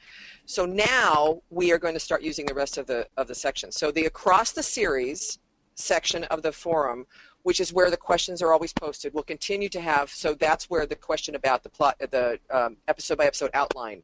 So 0.47 0.65
now 0.65 1.43
we 1.51 1.73
are 1.73 1.79
going 1.79 1.95
to 1.95 2.01
start 2.01 2.23
using 2.23 2.47
the 2.47 2.55
rest 2.55 2.79
of 2.79 2.87
the 2.87 3.07
of 3.17 3.27
the 3.27 3.35
section. 3.35 3.73
So 3.73 3.91
the 3.91 4.07
across 4.07 4.53
the 4.53 4.63
series 4.63 5.39
section 5.75 6.25
of 6.25 6.43
the 6.43 6.53
forum, 6.53 7.07
which 7.43 7.59
is 7.59 7.73
where 7.73 7.91
the 7.91 7.97
questions 7.97 8.41
are 8.41 8.53
always 8.53 8.73
posted, 8.73 9.13
will 9.13 9.23
continue 9.25 9.69
to 9.71 9.81
have. 9.81 10.11
So 10.11 10.35
that's 10.35 10.71
where 10.71 10.87
the 10.87 10.97
question 10.97 11.35
about 11.35 11.63
the 11.63 11.69
plot, 11.69 11.97
the 11.99 12.39
um, 12.51 12.77
episode 12.87 13.19
by 13.19 13.27
episode 13.27 13.51
outline 13.55 14.03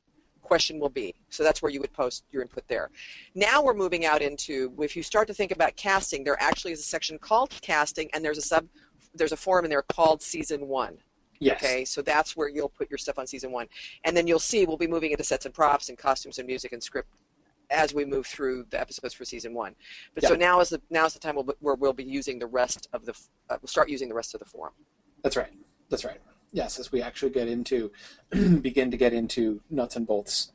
question 0.49 0.81
will 0.81 0.89
be. 0.89 1.15
So 1.29 1.45
that's 1.45 1.63
where 1.63 1.71
you 1.71 1.81
would 1.81 1.93
post 1.93 2.25
your 2.33 2.43
input 2.43 2.65
there. 2.69 2.91
Now 3.35 3.63
we're 3.63 3.75
moving 3.75 4.07
out 4.07 4.23
into 4.23 4.73
if 4.81 4.97
you 4.97 5.03
start 5.03 5.29
to 5.29 5.35
think 5.35 5.53
about 5.53 5.77
casting, 5.77 6.25
there 6.25 6.41
actually 6.43 6.73
is 6.73 6.81
a 6.81 6.91
section 6.97 7.19
called 7.19 7.51
casting, 7.61 8.09
and 8.13 8.25
there's 8.25 8.39
a 8.39 8.43
sub 8.43 8.67
there's 9.15 9.33
a 9.33 9.37
forum 9.37 9.65
in 9.65 9.71
there 9.71 9.83
called 9.83 10.23
season 10.23 10.67
one. 10.67 10.97
Yes. 11.41 11.63
Okay, 11.63 11.85
so 11.85 12.03
that's 12.03 12.37
where 12.37 12.49
you'll 12.49 12.69
put 12.69 12.91
your 12.91 12.99
stuff 12.99 13.19
on 13.19 13.27
season 13.27 13.53
one, 13.53 13.67
and 14.05 14.17
then 14.17 14.27
you'll 14.27 14.41
see 14.41 14.67
we'll 14.67 14.77
be 14.77 14.89
moving 14.89 15.13
into 15.13 15.23
sets 15.23 15.47
and 15.47 15.55
props 15.55 15.89
and 15.89 15.97
costumes 15.97 16.39
and 16.39 16.47
music 16.49 16.73
and 16.73 16.83
script 16.83 17.09
as 17.71 17.95
we 17.95 18.05
move 18.05 18.27
through 18.27 18.67
the 18.71 18.81
episodes 18.81 19.15
for 19.15 19.25
season 19.25 19.55
one. 19.55 19.75
But 20.15 20.25
so 20.25 20.35
now 20.35 20.61
is 20.61 20.71
the 20.71 20.81
now 20.91 21.05
is 21.07 21.13
the 21.13 21.21
time 21.21 21.37
we'll, 21.37 21.49
where 21.61 21.75
we'll 21.75 21.93
be 21.93 22.05
using 22.05 22.39
the 22.39 22.47
rest 22.47 22.89
of 22.93 23.05
the 23.05 23.13
uh, 23.51 23.57
we'll 23.61 23.69
start 23.69 23.89
using 23.89 24.09
the 24.09 24.15
rest 24.15 24.35
of 24.35 24.41
the 24.41 24.47
forum. 24.47 24.73
That's 25.23 25.37
right. 25.37 25.53
That's 25.91 26.05
right. 26.05 26.21
Yes, 26.53 26.79
as 26.79 26.91
we 26.91 27.03
actually 27.03 27.31
get 27.31 27.49
into 27.49 27.93
begin 28.61 28.91
to 28.91 28.97
get 28.97 29.13
into 29.13 29.61
nuts 29.71 29.97
and 29.97 30.07
bolts 30.07 30.51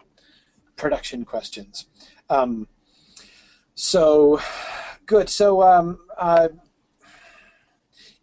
production 0.76 1.24
questions. 1.24 1.86
Um, 2.30 2.68
so 3.76 4.42
good. 5.06 5.30
So 5.30 5.62
um, 5.62 6.00
uh, 6.18 6.50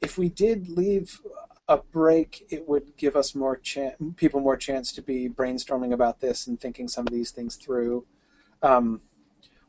if 0.01 0.19
we 0.19 0.29
did 0.29 0.69
leave 0.69 1.21
a 1.69 1.79
break, 1.79 2.47
it 2.51 2.69
would 2.69 2.97
give 2.97 3.15
us 3.15 3.35
more 3.35 3.57
chance, 3.57 3.95
people 4.17 4.41
more 4.41 4.57
chance 4.57 4.93
to 4.93 5.03
be 5.03 5.29
brainstorming 5.29 5.93
about 5.93 6.21
this 6.21 6.47
and 6.47 6.61
thinking 6.61 6.89
some 6.89 7.07
of 7.07 7.13
these 7.13 7.31
things 7.31 7.57
through. 7.57 8.05
Um, 8.63 9.01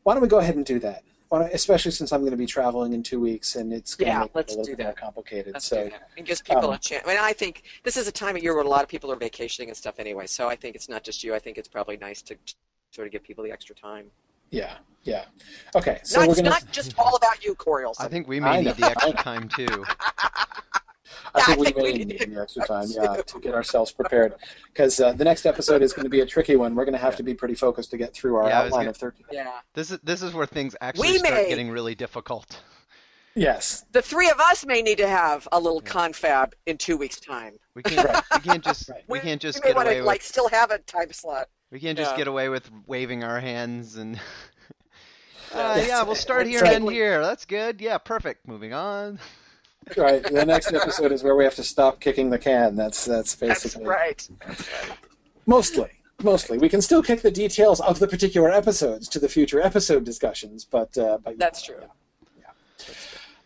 why 0.03 0.14
don't 0.14 0.23
we 0.23 0.28
go 0.28 0.40
ahead 0.40 0.56
and 0.56 0.65
do 0.65 0.80
that? 0.80 1.03
Why 1.32 1.40
don't, 1.40 1.53
especially 1.53 1.91
since 1.91 2.12
I'm 2.12 2.20
going 2.20 2.32
to 2.32 2.38
be 2.38 2.45
traveling 2.45 2.91
in 2.91 3.02
two 3.02 3.22
weeks 3.22 3.56
and 3.56 3.72
it's 3.72 3.95
going 3.95 4.10
Yeah, 4.10 4.16
to 4.16 4.20
make 4.26 4.36
let's 4.36 4.52
it 4.52 4.58
a 4.58 4.60
little 4.60 4.74
do 4.74 4.76
bit 4.76 4.84
more 4.84 4.94
complicated. 4.94 5.53
Let's 5.53 5.66
so 5.66 5.86
do 5.86 5.90
that. 5.91 6.10
It 6.18 6.26
gives 6.26 6.41
people 6.41 6.66
um, 6.66 6.74
a 6.74 6.78
chance. 6.78 7.03
I 7.06 7.08
mean, 7.08 7.20
I 7.22 7.32
think 7.32 7.64
this 7.84 7.95
is 7.95 8.06
a 8.06 8.12
time 8.12 8.36
of 8.36 8.44
year 8.44 8.53
where 8.53 8.66
a 8.66 8.68
lot 8.68 8.84
of 8.84 8.90
people 8.90 9.10
are 9.14 9.16
vacationing 9.16 9.70
and 9.70 9.78
stuff 9.78 9.98
anyway. 9.98 10.28
So 10.28 10.49
I 10.49 10.58
think 10.58 10.76
it's 10.76 10.90
not 10.90 11.06
just 11.06 11.24
you. 11.24 11.34
I 11.34 11.40
think 11.40 11.58
it's 11.58 11.70
probably 11.70 11.95
nice 11.95 12.22
to 12.24 12.36
sort 12.91 13.08
of 13.08 13.14
give 13.14 13.24
people 13.24 13.45
the 13.45 13.52
extra 13.52 13.74
time. 13.74 14.08
Yeah, 14.49 14.74
yeah. 15.03 15.24
Okay, 15.74 16.02
so 16.03 16.20
not, 16.20 16.28
we're 16.28 16.36
gonna. 16.36 16.49
not 16.49 16.70
just 16.70 16.95
all 16.98 17.16
about 17.16 17.45
you, 17.45 17.56
Corey 17.56 17.86
I 17.98 18.10
think 18.10 18.28
we 18.28 18.41
may 18.41 18.62
need 18.62 18.76
the 18.76 18.88
extra 18.88 19.14
time 19.14 19.48
too. 19.48 19.86
I 21.36 21.42
think 21.44 21.58
I 21.58 21.60
we 21.60 21.66
think 21.66 21.78
we 21.78 21.84
may 21.84 21.92
need 22.00 22.08
need 22.20 22.36
the 22.36 22.42
extra 22.42 22.66
time, 22.66 22.84
extra 22.84 23.04
yeah, 23.04 23.22
to 23.22 23.40
get 23.40 23.54
ourselves 23.60 23.92
prepared, 23.92 24.36
because 24.74 25.00
uh, 25.00 25.14
the 25.14 25.24
next 25.24 25.46
episode 25.46 25.82
is 25.82 25.94
going 25.94 26.04
to 26.06 26.10
be 26.10 26.22
a 26.22 26.26
tricky 26.26 26.56
one. 26.56 26.76
We're 26.76 26.86
going 26.86 26.94
to 26.94 27.00
have 27.00 27.16
to 27.18 27.24
be 27.24 27.34
pretty 27.34 27.56
focused 27.56 27.92
to 27.92 27.98
get 27.98 28.14
through 28.14 28.36
our 28.38 28.48
Yeah, 28.48 28.60
outline 28.60 28.72
gonna- 28.82 28.90
of 28.92 28.98
thirteen. 28.98 29.26
yeah. 29.32 29.60
This 29.74 29.92
is 29.92 30.00
this 30.04 30.22
is 30.22 30.34
where 30.34 30.46
things 30.46 30.76
actually 30.82 31.12
We 31.12 31.18
start 31.20 31.34
may- 31.36 31.50
getting 31.50 31.70
really 31.70 31.96
difficult. 31.96 32.62
Yes, 33.34 33.86
The 33.94 34.02
three 34.02 34.30
of 34.30 34.42
us 34.42 34.66
may 34.66 34.82
need 34.82 34.98
to 34.98 35.08
have 35.08 35.48
a 35.54 35.60
little 35.60 35.80
confab 35.80 36.54
in 36.66 36.78
two 36.78 36.98
weeks' 36.98 37.18
time. 37.20 37.54
We 37.76 37.82
can't 37.84 38.06
Right. 38.06 38.24
we 38.34 38.40
can't 38.42 38.62
just 38.64 38.90
Right. 38.90 39.04
we 39.08 39.20
can't 39.22 39.42
just 39.42 39.60
we 39.60 39.62
may 39.62 39.70
get 39.70 39.76
want 39.78 39.88
away 39.88 39.96
to 39.96 40.02
with 40.02 40.08
like 40.08 40.22
still 40.22 40.50
have 40.50 40.70
a 40.72 40.80
time 40.80 41.14
slot. 41.14 41.48
we 41.72 41.80
can't 41.80 41.98
just 41.98 42.12
yeah. 42.12 42.18
get 42.18 42.28
away 42.28 42.50
with 42.50 42.70
waving 42.88 43.24
our 43.24 43.40
hands 43.40 43.96
and. 43.96 44.20
Yeah. 45.54 45.72
Uh, 45.72 45.76
yeah, 45.86 46.04
we'll 46.04 46.16
start 46.16 46.48
here 46.48 46.60
and 46.64 46.70
end 46.70 46.90
here. 46.92 47.22
That's 47.22 47.44
good. 47.44 47.82
Yeah, 47.82 47.98
perfect. 47.98 48.48
Moving 48.48 48.72
on. 48.74 49.20
Right. 49.98 50.24
The 50.24 50.45
next 50.45 50.74
episode 50.74 51.12
is 51.12 51.24
where 51.24 51.36
we 51.36 51.44
have 51.44 51.56
to 51.56 51.64
stop 51.64 51.99
kicking 51.99 52.30
the 52.30 52.40
can. 52.40 52.76
That's 52.76 53.06
that's 53.06 53.36
That's 53.36 53.64
basically 53.64 53.88
right. 53.88 54.28
That's 54.45 54.68
right. 54.90 54.98
mostly. 55.45 55.90
Mostly, 56.24 56.60
we 56.60 56.70
can 56.70 56.82
still 56.82 57.02
kick 57.02 57.22
the 57.22 57.32
details 57.32 57.80
of 57.82 57.98
the 57.98 58.08
particular 58.08 58.52
episodes 58.52 59.08
to 59.10 59.20
the 59.20 59.28
future 59.28 59.60
episode 59.60 60.03
discussions, 60.03 60.64
but 60.64 60.95
uh, 60.95 61.18
but 61.24 61.40
That's 61.40 61.64
true. 61.64 61.82
Yeah. 62.38 62.45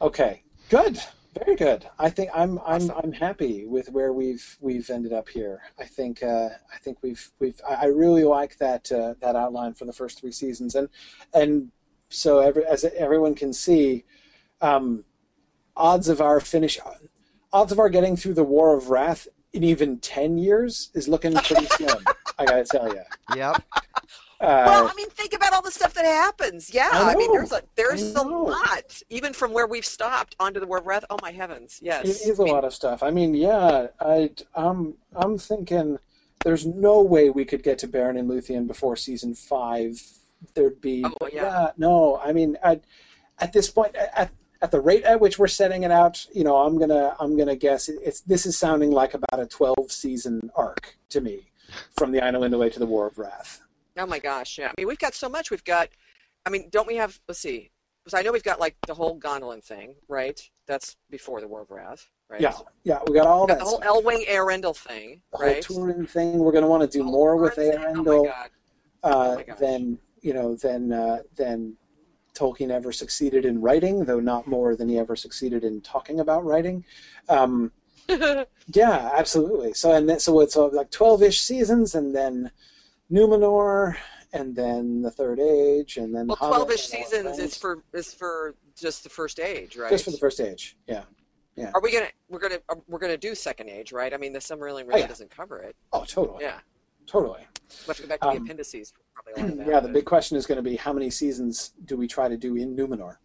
Okay, 0.01 0.43
good, 0.69 0.99
very 1.39 1.55
good. 1.55 1.87
I 1.99 2.09
think 2.09 2.31
I'm 2.33 2.59
I'm. 2.65 2.91
I'm 2.91 3.11
happy 3.13 3.65
with 3.65 3.89
where 3.91 4.11
we've 4.11 4.57
we've 4.59 4.89
ended 4.89 5.13
up 5.13 5.29
here. 5.29 5.61
I 5.79 5.85
think 5.85 6.21
uh, 6.23 6.49
I 6.73 6.77
think 6.81 6.97
we've 7.01 7.31
we've 7.39 7.59
I 7.67 7.73
I 7.73 7.85
really 7.85 8.23
like 8.23 8.57
that 8.57 8.91
uh, 8.91 9.13
that 9.21 9.35
outline 9.35 9.73
for 9.73 9.85
the 9.85 9.93
first 9.93 10.19
three 10.19 10.31
seasons, 10.31 10.75
and 10.75 10.89
and 11.33 11.71
so 12.09 12.39
every, 12.39 12.65
as 12.65 12.83
everyone 12.83 13.35
can 13.35 13.53
see, 13.53 14.03
um, 14.61 15.03
odds 15.77 16.07
of 16.09 16.21
our 16.21 16.39
finish, 16.39 16.79
odds 17.53 17.71
of 17.71 17.79
our 17.79 17.89
getting 17.89 18.15
through 18.15 18.33
the 18.35 18.43
War 18.43 18.75
of 18.75 18.89
Wrath 18.89 19.27
in 19.53 19.63
even 19.63 19.99
ten 19.99 20.37
years 20.37 20.89
is 20.93 21.07
looking 21.07 21.33
pretty 21.33 21.65
slim. 21.67 22.03
I 22.37 22.45
gotta 22.45 22.65
tell 22.65 22.87
you. 22.93 23.01
Yep. 23.35 23.63
Well, 24.41 24.83
Uh, 24.85 24.89
I 24.91 24.93
mean, 24.95 25.09
think 25.11 25.33
about 25.33 25.53
all 25.53 25.61
the 25.61 25.71
stuff 25.71 25.93
that 25.93 26.03
happens. 26.03 26.73
Yeah, 26.73 26.89
I 26.91 27.13
I, 27.13 27.15
mean, 27.15 27.31
there's 27.31 27.53
a 27.53 27.61
there's 27.75 28.13
a 28.15 28.21
lot, 28.21 29.01
even 29.09 29.31
from 29.31 29.53
where 29.53 29.65
we've 29.65 29.85
stopped 29.85 30.35
onto 30.41 30.59
the 30.59 30.67
War 30.67 30.79
of 30.79 30.85
Wrath. 30.85 31.05
Oh 31.09 31.17
my 31.21 31.31
heavens, 31.31 31.79
yes. 31.81 32.03
It 32.05 32.29
is 32.31 32.39
a 32.39 32.41
I 32.41 32.45
mean, 32.45 32.53
lot 32.53 32.65
of 32.65 32.73
stuff. 32.73 33.01
I 33.01 33.11
mean, 33.11 33.33
yeah, 33.33 33.87
I, 34.01 34.29
I'm, 34.53 34.95
I'm 35.15 35.37
thinking 35.37 35.97
there's 36.43 36.65
no 36.65 37.01
way 37.01 37.29
we 37.29 37.45
could 37.45 37.63
get 37.63 37.77
to 37.79 37.87
Beren 37.87 38.19
and 38.19 38.29
Luthien 38.29 38.67
before 38.67 38.97
season 38.97 39.33
five. 39.33 40.01
There'd 40.53 40.81
be, 40.81 41.03
Oh, 41.21 41.27
yeah. 41.31 41.71
no. 41.77 42.17
I 42.17 42.33
mean, 42.33 42.57
at, 42.61 42.83
at 43.39 43.53
this 43.53 43.69
point, 43.69 43.95
at, 43.95 44.29
at 44.65 44.71
the 44.71 44.81
rate 44.81 45.03
at 45.03 45.21
which 45.21 45.37
we're 45.37 45.47
setting 45.47 45.83
it 45.83 45.91
out, 45.91 46.25
you 46.33 46.43
know, 46.43 46.55
I'm 46.57 46.79
gonna, 46.79 47.15
I'm 47.19 47.37
gonna 47.37 47.55
guess 47.55 47.87
it- 47.87 47.99
it's 48.03 48.21
this 48.21 48.47
is 48.47 48.57
sounding 48.57 48.89
like 48.89 49.13
about 49.13 49.39
a 49.39 49.45
12 49.45 49.91
season 49.91 50.49
arc 50.55 50.97
to 51.09 51.21
me, 51.21 51.51
from 51.95 52.11
the 52.11 52.57
Way 52.57 52.69
to 52.71 52.79
the 52.79 52.85
War 52.87 53.05
of 53.05 53.19
Wrath. 53.19 53.61
Oh 53.95 54.07
my 54.07 54.17
gosh, 54.17 54.57
yeah. 54.57 54.69
I 54.69 54.73
mean, 54.75 54.87
we've 54.87 54.97
got 54.97 55.13
so 55.13 55.29
much. 55.29 55.51
We've 55.51 55.63
got, 55.63 55.89
I 56.47 56.49
mean, 56.49 56.67
don't 56.71 56.87
we 56.87 56.95
have? 56.95 57.19
Let's 57.27 57.39
see. 57.39 57.69
So 58.07 58.17
I 58.17 58.23
know 58.23 58.31
we've 58.31 58.43
got 58.43 58.59
like 58.59 58.75
the 58.87 58.95
whole 58.95 59.19
Gondolin 59.19 59.63
thing, 59.63 59.93
right? 60.07 60.39
That's 60.67 60.97
before 61.11 61.41
the 61.41 61.47
War 61.47 61.61
of 61.61 61.69
Wrath, 61.69 62.09
right? 62.27 62.41
Yeah, 62.41 62.53
yeah, 62.83 62.99
we 63.07 63.13
got 63.13 63.27
all 63.27 63.41
We've 63.45 63.49
got 63.49 63.59
that. 63.59 63.63
the 63.63 63.69
whole 63.69 63.81
stuff. 63.81 64.03
Elwing 64.03 64.25
Eärendil 64.27 64.75
thing, 64.75 65.21
The 65.31 65.37
whole 65.37 65.47
right? 65.47 65.63
Túrin 65.63 66.09
thing. 66.09 66.39
We're 66.39 66.51
gonna 66.51 66.67
want 66.67 66.81
to 66.81 66.89
do 66.97 67.03
The 67.03 67.11
more 67.11 67.33
whole 67.33 67.41
with 67.43 67.53
thing, 67.53 67.73
Oh 68.07 68.27
uh, 69.03 69.35
gosh. 69.43 69.59
than 69.59 69.99
you 70.21 70.33
know 70.33 70.55
than 70.55 70.91
uh, 70.91 71.19
than 71.35 71.77
Tolkien 72.35 72.69
ever 72.69 72.91
succeeded 72.91 73.45
in 73.45 73.61
writing, 73.61 74.05
though 74.05 74.19
not 74.19 74.47
more 74.47 74.75
than 74.75 74.89
he 74.89 74.99
ever 74.99 75.15
succeeded 75.15 75.63
in 75.63 75.81
talking 75.81 76.19
about 76.19 76.45
writing. 76.45 76.85
Um, 77.29 77.71
yeah, 78.09 79.11
absolutely. 79.15 79.73
So 79.73 79.93
and 79.93 80.07
then, 80.07 80.19
so 80.19 80.41
it's 80.41 80.55
uh, 80.55 80.67
like 80.67 80.91
twelve-ish 80.91 81.41
seasons, 81.41 81.95
and 81.95 82.15
then 82.15 82.51
Numenor, 83.11 83.95
and 84.33 84.55
then 84.55 85.01
the 85.01 85.11
Third 85.11 85.39
Age, 85.39 85.97
and 85.97 86.13
then 86.13 86.27
well, 86.27 86.35
Hobbit, 86.35 86.55
twelve-ish 86.55 86.87
seasons 86.87 87.39
is 87.39 87.57
for 87.57 87.83
is 87.93 88.13
for 88.13 88.55
just 88.77 89.03
the 89.03 89.09
first 89.09 89.39
age, 89.39 89.77
right? 89.77 89.89
just 89.89 90.05
for 90.05 90.11
the 90.11 90.17
First 90.17 90.39
Age. 90.39 90.77
Yeah. 90.87 91.03
Yeah. 91.55 91.71
Are 91.73 91.81
we 91.81 91.91
gonna 91.91 92.09
we're 92.27 92.39
gonna 92.39 92.59
we're 92.87 92.99
gonna 92.99 93.17
do 93.17 93.33
second 93.33 93.69
age, 93.69 93.93
right? 93.93 94.13
I 94.13 94.17
mean, 94.17 94.33
the 94.33 94.39
Silmarillion 94.39 94.87
really 94.87 94.99
yeah. 94.99 95.07
doesn't 95.07 95.31
cover 95.31 95.59
it. 95.59 95.75
Oh, 95.93 96.03
totally. 96.03 96.43
Yeah, 96.43 96.59
Totally. 97.07 97.45
Let's 97.87 97.99
go 97.99 98.07
back 98.07 98.19
to 98.21 98.27
the 98.27 98.31
Um, 98.37 98.43
appendices. 98.43 98.93
Probably 99.13 99.33
a 99.33 99.45
lot 99.45 99.51
of 99.51 99.57
that, 99.59 99.67
Yeah. 99.67 99.79
The 99.79 99.89
big 99.89 100.05
question 100.05 100.37
is 100.37 100.45
going 100.45 100.57
to 100.57 100.61
be 100.61 100.75
how 100.75 100.93
many 100.93 101.09
seasons 101.09 101.71
do 101.85 101.97
we 101.97 102.07
try 102.07 102.27
to 102.27 102.37
do 102.37 102.55
in 102.55 102.75
Numenor? 102.75 103.17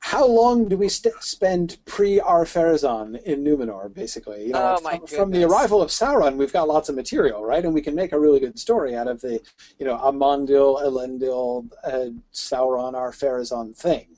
how 0.00 0.26
long 0.26 0.68
do 0.68 0.76
we 0.76 0.88
st- 0.88 1.14
spend 1.22 1.78
pre 1.84 2.20
Ar-Pharazôn 2.20 3.22
in 3.22 3.44
Numenor? 3.44 3.92
Basically, 3.92 4.46
you 4.46 4.52
know, 4.52 4.76
Oh, 4.78 4.82
my 4.82 4.98
from, 4.98 5.06
from 5.06 5.30
the 5.30 5.44
arrival 5.44 5.80
of 5.80 5.90
Sauron, 5.90 6.36
we've 6.36 6.52
got 6.52 6.68
lots 6.68 6.88
of 6.88 6.94
material, 6.96 7.44
right? 7.44 7.64
And 7.64 7.72
we 7.72 7.80
can 7.80 7.94
make 7.94 8.12
a 8.12 8.18
really 8.18 8.40
good 8.40 8.58
story 8.58 8.94
out 8.96 9.08
of 9.08 9.20
the, 9.20 9.40
you 9.78 9.86
know, 9.86 9.96
Amandil, 9.96 10.82
Elendil, 10.82 11.70
uh, 11.84 12.10
Sauron, 12.32 12.94
Ar-Pharazôn 12.94 13.74
thing. 13.76 14.08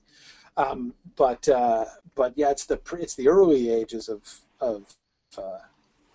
Um, 0.56 0.94
but 1.16 1.48
uh, 1.48 1.84
but 2.14 2.32
yeah, 2.36 2.50
it's 2.50 2.66
the 2.66 2.76
pre- 2.76 3.02
it's 3.02 3.14
the 3.14 3.28
early 3.28 3.70
ages 3.70 4.08
of 4.08 4.20
of 4.60 4.94
uh, 5.38 5.58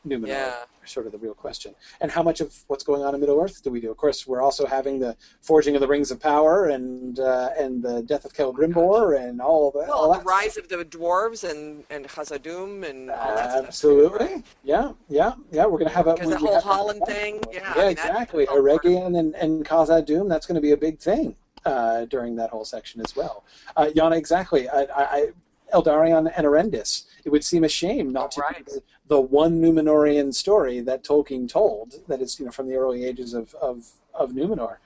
Numenor. 0.10 0.28
Yeah. 0.28 0.54
Sort 0.86 1.06
of 1.06 1.12
the 1.12 1.18
real 1.18 1.34
question, 1.34 1.76
and 2.00 2.10
how 2.10 2.24
much 2.24 2.40
of 2.40 2.56
what's 2.68 2.86
going 2.86 3.04
on 3.04 3.14
in 3.14 3.20
Middle 3.20 3.38
Earth 3.42 3.62
do 3.62 3.70
we 3.70 3.82
do? 3.82 3.92
Of 3.92 3.98
course, 3.98 4.26
we're 4.26 4.42
also 4.42 4.66
having 4.66 5.00
the 5.00 5.18
forging 5.42 5.76
of 5.76 5.82
the 5.82 5.88
Rings 5.88 6.12
of 6.12 6.20
Power 6.22 6.68
and 6.68 7.20
uh, 7.20 7.50
and 7.60 7.84
the 7.84 8.04
death 8.04 8.24
of 8.24 8.32
Celebrimbor 8.32 9.20
and 9.20 9.42
all 9.42 9.70
the 9.72 9.80
all 9.92 10.10
well, 10.10 10.14
the 10.14 10.20
that 10.20 10.26
rise 10.26 10.56
of 10.56 10.70
the 10.70 10.86
dwarves 10.86 11.44
and 11.50 11.84
and 11.90 12.08
Khazad-dûm 12.08 12.90
and 12.90 13.12
all 13.12 13.36
that 13.36 13.50
stuff. 13.52 13.66
Absolutely. 13.66 14.44
Yeah, 14.64 14.94
yeah, 15.10 15.34
yeah. 15.52 15.66
We're 15.66 15.80
going 15.80 15.90
to 15.92 15.96
have 15.98 16.08
a 16.08 16.16
we- 16.22 16.28
the 16.28 16.38
whole 16.38 16.62
Hollin 16.62 17.02
thing, 17.02 17.42
yeah. 17.52 17.60
Yeah, 17.60 17.74
I 17.74 17.78
mean, 17.80 17.88
exactly. 17.90 18.46
that's 18.46 18.52
all 18.58 18.64
part 18.64 18.86
of- 18.86 18.92
Eregion 18.92 19.20
and 19.20 19.36
and 19.36 19.66
Khazad-dûm. 19.66 20.30
That's 20.30 20.46
going 20.46 20.56
to 20.56 20.62
be 20.62 20.72
a 20.72 20.78
big 20.78 21.00
thing 21.00 21.36
uh, 21.66 22.06
during 22.06 22.38
that 22.38 22.50
whole 22.52 22.64
section 22.64 23.02
as 23.02 23.14
well. 23.14 23.44
Uh, 23.76 23.90
Yana, 23.94 24.16
exactly. 24.16 24.70
I, 24.70 24.84
I, 24.84 24.88
I, 24.96 25.28
Aldarion 25.73 26.31
and 26.35 26.45
Erendis. 26.45 27.06
It 27.26 27.30
would 27.30 27.44
seem 27.44 27.64
a 27.64 27.69
shame 27.69 28.11
not 28.11 28.31
to 28.31 28.41
Right. 28.41 28.65
the, 28.65 28.81
the 29.07 29.22
one 29.22 29.61
Numenorian 29.61 30.34
story 30.34 30.80
that 30.81 31.03
Tolkien 31.03 31.48
told. 31.49 31.95
That 32.07 32.22
is, 32.22 32.39
you 32.39 32.45
know, 32.45 32.52
from 32.52 32.68
the 32.68 32.76
early 32.76 33.06
ages 33.06 33.34
of 33.34 33.53
of, 33.56 33.85
of 34.14 34.31
Numenor. 34.31 34.77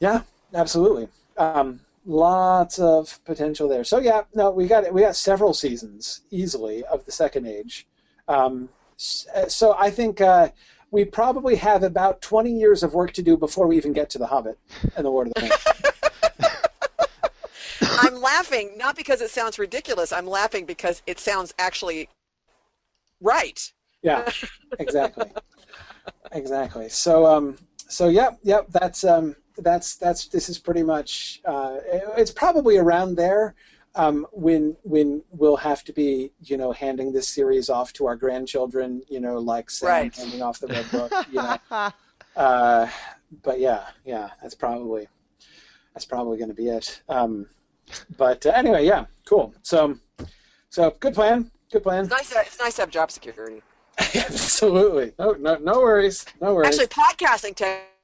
Yeah, 0.00 0.22
absolutely. 0.54 1.08
Um, 1.36 1.80
lots 2.04 2.78
of 2.78 3.18
potential 3.24 3.68
there. 3.68 3.84
So 3.84 3.98
yeah, 3.98 4.22
no, 4.34 4.50
we 4.50 4.66
got 4.66 4.92
we 4.92 5.02
got 5.02 5.16
several 5.16 5.52
seasons 5.52 6.22
easily 6.30 6.84
of 6.84 7.04
the 7.04 7.12
Second 7.12 7.46
Age. 7.46 7.86
Um, 8.28 8.68
so 8.96 9.74
I 9.78 9.90
think 9.90 10.20
uh, 10.20 10.48
we 10.90 11.04
probably 11.04 11.56
have 11.56 11.82
about 11.82 12.22
20 12.22 12.50
years 12.50 12.82
of 12.82 12.94
work 12.94 13.12
to 13.12 13.22
do 13.22 13.36
before 13.36 13.66
we 13.66 13.76
even 13.76 13.92
get 13.92 14.08
to 14.10 14.18
The 14.18 14.26
Hobbit 14.26 14.58
and 14.96 15.04
The 15.04 15.10
Lord 15.10 15.28
of 15.28 15.34
the 15.34 15.42
Rings. 15.42 15.92
I'm 18.06 18.20
laughing 18.20 18.76
not 18.76 18.96
because 18.96 19.20
it 19.20 19.30
sounds 19.30 19.58
ridiculous. 19.58 20.12
I'm 20.12 20.26
laughing 20.26 20.64
because 20.64 21.02
it 21.06 21.18
sounds 21.18 21.54
actually 21.58 22.08
right. 23.20 23.72
yeah, 24.02 24.30
exactly, 24.78 25.32
exactly. 26.32 26.88
So 26.88 27.26
um, 27.26 27.56
so 27.88 28.08
yep, 28.08 28.38
yep. 28.42 28.66
That's 28.70 29.04
um, 29.04 29.36
that's 29.58 29.96
that's 29.96 30.28
this 30.28 30.48
is 30.48 30.58
pretty 30.58 30.82
much. 30.82 31.40
Uh, 31.44 31.78
it- 31.84 32.04
it's 32.16 32.30
probably 32.30 32.76
around 32.78 33.16
there. 33.16 33.54
Um, 33.94 34.26
when 34.32 34.76
when 34.82 35.22
we'll 35.30 35.56
have 35.56 35.82
to 35.84 35.92
be, 35.92 36.30
you 36.42 36.58
know, 36.58 36.70
handing 36.72 37.12
this 37.12 37.28
series 37.28 37.70
off 37.70 37.94
to 37.94 38.06
our 38.06 38.14
grandchildren, 38.16 39.02
you 39.08 39.20
know, 39.20 39.38
like 39.38 39.70
Sam 39.70 39.88
Right. 39.88 40.16
handing 40.16 40.42
off 40.42 40.60
the 40.60 40.66
red 40.68 40.90
book, 40.90 41.12
you 41.32 41.40
know. 41.42 41.56
Uh, 42.36 42.86
but 43.42 43.58
yeah, 43.58 43.84
yeah, 44.04 44.28
that's 44.42 44.54
probably 44.54 45.08
that's 45.94 46.04
probably 46.04 46.36
going 46.36 46.50
to 46.50 46.54
be 46.54 46.68
it. 46.68 47.00
Um, 47.08 47.46
but 48.16 48.44
uh, 48.46 48.50
anyway, 48.50 48.84
yeah, 48.86 49.06
cool. 49.24 49.54
So, 49.62 49.98
so 50.70 50.90
good 51.00 51.14
plan, 51.14 51.50
good 51.72 51.82
plan. 51.82 52.04
It's 52.04 52.10
nice. 52.12 52.30
To, 52.30 52.40
it's 52.40 52.58
nice 52.58 52.74
to 52.76 52.82
have 52.82 52.90
job 52.90 53.10
security. 53.10 53.62
Absolutely, 54.14 55.12
no, 55.18 55.32
no, 55.32 55.56
no 55.56 55.80
worries, 55.80 56.26
no 56.40 56.54
worries. 56.54 56.78
Actually, 56.78 56.88
podcasting 56.88 57.54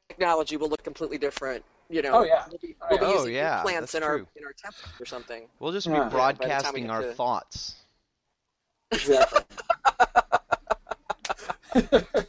technology 0.08 0.56
will 0.56 0.68
look 0.68 0.82
completely 0.82 1.18
different. 1.18 1.64
You 1.90 2.00
know. 2.02 2.12
Oh, 2.20 2.22
yeah. 2.24 2.44
We'll 2.48 2.58
be, 2.62 2.74
we'll 2.90 2.98
be 3.00 3.04
Oh, 3.06 3.12
using 3.18 3.34
yeah, 3.34 3.60
plants 3.62 3.92
that's 3.92 3.94
in 3.96 4.02
our 4.02 4.16
in 4.16 4.44
our 4.44 4.52
temple 4.56 4.84
or 4.98 5.04
something. 5.06 5.48
We'll 5.58 5.72
just 5.72 5.86
Yeah. 5.86 5.92
be 5.92 5.98
Yeah, 5.98 6.08
by 6.08 6.32
the 6.32 6.38
time 6.62 6.74
we 6.74 6.82
broadcasting 6.86 6.90
our 6.90 7.02
to- 7.02 7.12
thoughts. 7.12 7.74
exactly. 8.92 9.42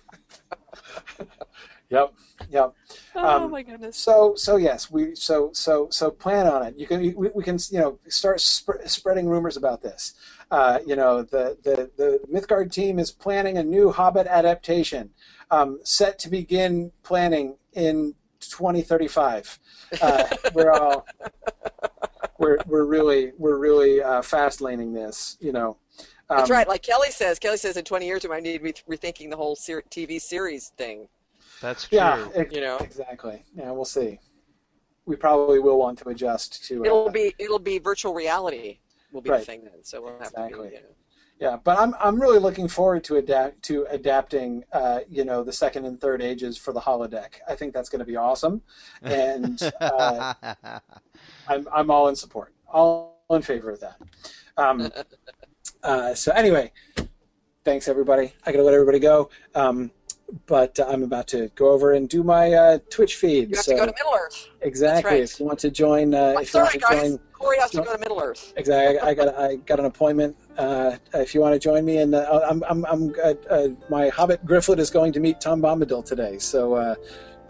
yep, 1.93 2.13
yep. 2.49 2.73
Oh 3.15 3.45
Um, 3.45 3.51
my 3.51 3.61
goodness. 3.61 3.95
So, 3.95 4.33
so 4.35 4.57
yes, 4.57 4.89
we 4.91 5.15
so 5.15 5.51
so 5.53 5.87
so 5.91 6.11
plan 6.11 6.47
on 6.47 6.63
it. 6.63 6.75
You 6.77 6.87
can 6.87 6.99
we, 7.15 7.29
we 7.33 7.43
can 7.43 7.57
you 7.69 7.79
know 7.79 7.99
start 8.09 8.41
sp- 8.41 8.83
spreading 8.85 9.27
rumors 9.29 9.57
about 9.57 9.81
this. 9.81 10.15
Uh, 10.51 10.79
you 10.85 10.95
know, 10.95 11.21
the 11.21 11.57
the 11.63 11.89
the 11.95 12.19
Mythgard 12.31 12.71
team 12.71 12.99
is 12.99 13.11
planning 13.11 13.57
a 13.57 13.63
new 13.63 13.91
Hobbit 13.91 14.27
adaptation, 14.27 15.11
um, 15.51 15.79
set 15.83 16.19
to 16.19 16.29
begin 16.29 16.91
planning 17.03 17.55
in 17.73 18.15
2035. 18.39 19.59
Uh, 20.01 20.27
we're 20.53 20.71
all 20.71 21.05
we're 22.39 22.57
we're 22.67 22.85
really 22.85 23.31
we're 23.37 23.57
really 23.57 24.01
uh, 24.01 24.21
fast 24.21 24.61
laning 24.61 24.93
this. 24.93 25.37
You 25.39 25.51
know. 25.53 25.77
Um, 26.29 26.37
That's 26.37 26.49
right. 26.49 26.67
Like 26.67 26.81
Kelly 26.81 27.11
says. 27.11 27.37
Kelly 27.37 27.57
says 27.57 27.75
in 27.77 27.83
20 27.83 28.05
years 28.05 28.23
we 28.23 28.29
might 28.29 28.43
need 28.43 28.57
to 28.57 28.63
be 28.63 28.73
rethinking 28.89 29.29
the 29.29 29.35
whole 29.35 29.55
ser- 29.55 29.83
TV 29.91 30.19
series 30.21 30.69
thing. 30.77 31.07
That's 31.63 31.87
true. 31.87 31.97
Yeah, 31.97 32.27
ex- 32.35 32.53
You 32.53 32.59
know. 32.61 32.77
exactly. 32.77 33.43
Yeah, 33.55 33.71
we'll 33.71 33.85
see. 33.85 34.19
We 35.05 35.15
probably 35.15 35.59
will 35.59 35.79
want 35.79 35.97
to 35.99 36.09
adjust 36.09 36.65
to. 36.67 36.83
It'll 36.83 37.07
uh, 37.07 37.11
be 37.11 37.33
it'll 37.39 37.57
be 37.57 37.79
virtual 37.79 38.13
reality 38.13 38.79
will 39.13 39.21
be 39.21 39.29
Right. 39.29 39.39
the 39.39 39.45
thing 39.45 39.63
then. 39.63 39.81
So 39.83 40.01
we'll 40.01 40.17
have 40.19 40.27
Exactly. 40.27 40.51
to 40.51 40.69
be. 40.69 40.75
You 40.75 40.81
know. 40.81 40.87
Yeah, 41.39 41.57
but 41.63 41.79
I'm 41.79 41.95
I'm 41.99 42.21
really 42.21 42.39
looking 42.39 42.67
forward 42.67 43.03
to 43.05 43.15
adapt 43.15 43.61
to 43.63 43.85
adapting, 43.89 44.63
uh, 44.71 44.99
you 45.09 45.23
know, 45.25 45.43
the 45.43 45.51
second 45.53 45.85
and 45.85 45.99
third 45.99 46.21
ages 46.21 46.57
for 46.57 46.73
the 46.73 46.79
holodeck. 46.81 47.35
I 47.47 47.55
think 47.55 47.73
that's 47.73 47.89
going 47.89 47.99
to 47.99 48.05
be 48.05 48.15
awesome, 48.17 48.61
and 49.01 49.61
uh, 49.81 50.33
I'm 51.47 51.67
I'm 51.73 51.89
all 51.91 52.07
in 52.09 52.15
support. 52.15 52.53
All 52.67 53.23
in 53.29 53.41
favor 53.41 53.71
of 53.71 53.79
that. 53.79 53.97
Um, 54.57 54.91
uh, 55.83 56.13
so 56.13 56.31
anyway, 56.33 56.71
thanks 57.65 57.87
everybody. 57.87 58.33
I 58.45 58.51
gotta 58.51 58.63
let 58.63 58.73
everybody 58.73 58.99
go. 58.99 59.29
Um, 59.55 59.91
but 60.45 60.79
uh, 60.79 60.85
I'm 60.89 61.03
about 61.03 61.27
to 61.29 61.49
go 61.55 61.71
over 61.71 61.93
and 61.93 62.09
do 62.09 62.23
my 62.23 62.53
uh, 62.53 62.79
Twitch 62.89 63.15
feed. 63.15 63.49
You 63.49 63.55
have 63.55 63.65
so 63.65 63.73
to 63.73 63.79
go 63.79 63.85
to 63.85 63.93
Middle 63.97 64.13
Earth. 64.15 64.49
exactly, 64.61 65.11
right. 65.11 65.23
if 65.23 65.39
you 65.39 65.45
want 65.45 65.59
to 65.59 65.71
join, 65.71 66.13
uh, 66.13 66.35
if 66.39 66.53
you 66.53 66.59
want 66.59 66.71
to 66.71 66.79
guys. 66.79 67.01
join, 67.01 67.19
Corey 67.33 67.57
has 67.59 67.71
to 67.71 67.77
go 67.77 67.93
to 67.93 67.99
Middle 67.99 68.21
Earth. 68.21 68.53
exactly, 68.57 68.99
I 68.99 69.13
got 69.13 69.37
I 69.37 69.55
got 69.57 69.79
an 69.79 69.85
appointment. 69.85 70.35
Uh, 70.57 70.97
if 71.13 71.33
you 71.33 71.41
want 71.41 71.53
to 71.53 71.59
join 71.59 71.85
me, 71.85 71.97
and 71.97 72.15
uh, 72.15 72.41
I'm 72.49 72.63
I'm, 72.63 72.85
I'm 72.85 73.15
uh, 73.23 73.33
uh, 73.49 73.67
my 73.89 74.09
Hobbit 74.09 74.45
Grifflet 74.45 74.79
is 74.79 74.89
going 74.89 75.13
to 75.13 75.19
meet 75.19 75.39
Tom 75.41 75.61
Bombadil 75.61 76.05
today, 76.05 76.37
so. 76.37 76.95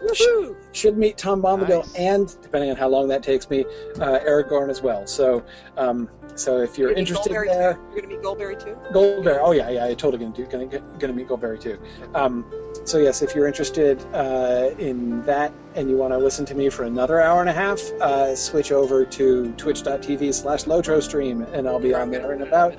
Woohoo! 0.02 0.56
should 0.72 0.98
meet 0.98 1.16
Tom 1.16 1.42
Bombadil 1.42 1.84
Nice. 1.86 1.94
and, 1.94 2.36
depending 2.42 2.70
on 2.70 2.76
how 2.76 2.88
long 2.88 3.08
that 3.08 3.22
takes 3.22 3.48
me, 3.48 3.64
uh, 4.00 4.18
Aragorn 4.20 4.68
as 4.68 4.82
well. 4.82 5.06
So, 5.06 5.42
um, 5.76 6.08
so 6.34 6.60
if 6.60 6.76
you're 6.76 6.90
You're 6.90 6.98
interested 6.98 7.32
Goldberry 7.32 7.46
there, 7.46 7.74
too? 7.74 7.80
You're 7.80 7.94
going 7.94 8.02
to 8.02 8.16
meet 8.16 8.22
Goldberry 8.22 8.56
too? 8.56 8.76
Goldberry. 8.92 9.38
Oh 9.40 9.52
yeah, 9.52 9.70
yeah, 9.70 9.84
I 9.84 9.94
totally 9.94 10.18
gonna 10.18 10.34
do 10.34 10.46
gonna 10.46 10.66
gonna 10.98 11.12
meet 11.12 11.28
Goldberry 11.28 11.60
too. 11.60 11.78
Um, 12.14 12.44
so 12.84 12.98
yes, 12.98 13.22
if 13.22 13.34
you're 13.34 13.46
interested 13.46 14.04
uh, 14.12 14.70
in 14.78 15.22
that 15.22 15.52
and 15.74 15.88
you 15.88 15.96
want 15.96 16.12
to 16.12 16.18
listen 16.18 16.44
to 16.46 16.54
me 16.54 16.68
for 16.68 16.84
another 16.84 17.20
hour 17.20 17.40
and 17.40 17.48
a 17.48 17.52
half, 17.52 17.80
uh, 18.00 18.34
switch 18.34 18.72
over 18.72 19.04
to 19.04 19.52
twitch.tv/slash 19.52 20.64
Lotro 20.64 21.00
stream, 21.02 21.42
and 21.52 21.68
I'll 21.68 21.78
be 21.80 21.94
on 21.94 22.10
there 22.10 22.32
in 22.32 22.42
about 22.42 22.74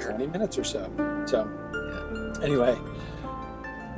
20 0.00 0.26
minutes 0.28 0.56
or 0.56 0.64
so. 0.64 0.90
So, 1.26 1.48
anyway, 2.42 2.76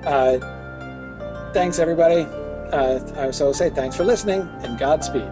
uh, 0.05 1.53
thanks 1.53 1.79
everybody. 1.79 2.27
Uh, 2.75 3.31
so 3.31 3.53
say 3.53 3.71
thanks 3.71 3.97
for 3.97 4.05
listening 4.05 4.49
and 4.63 4.77
Godspeed. 4.79 5.31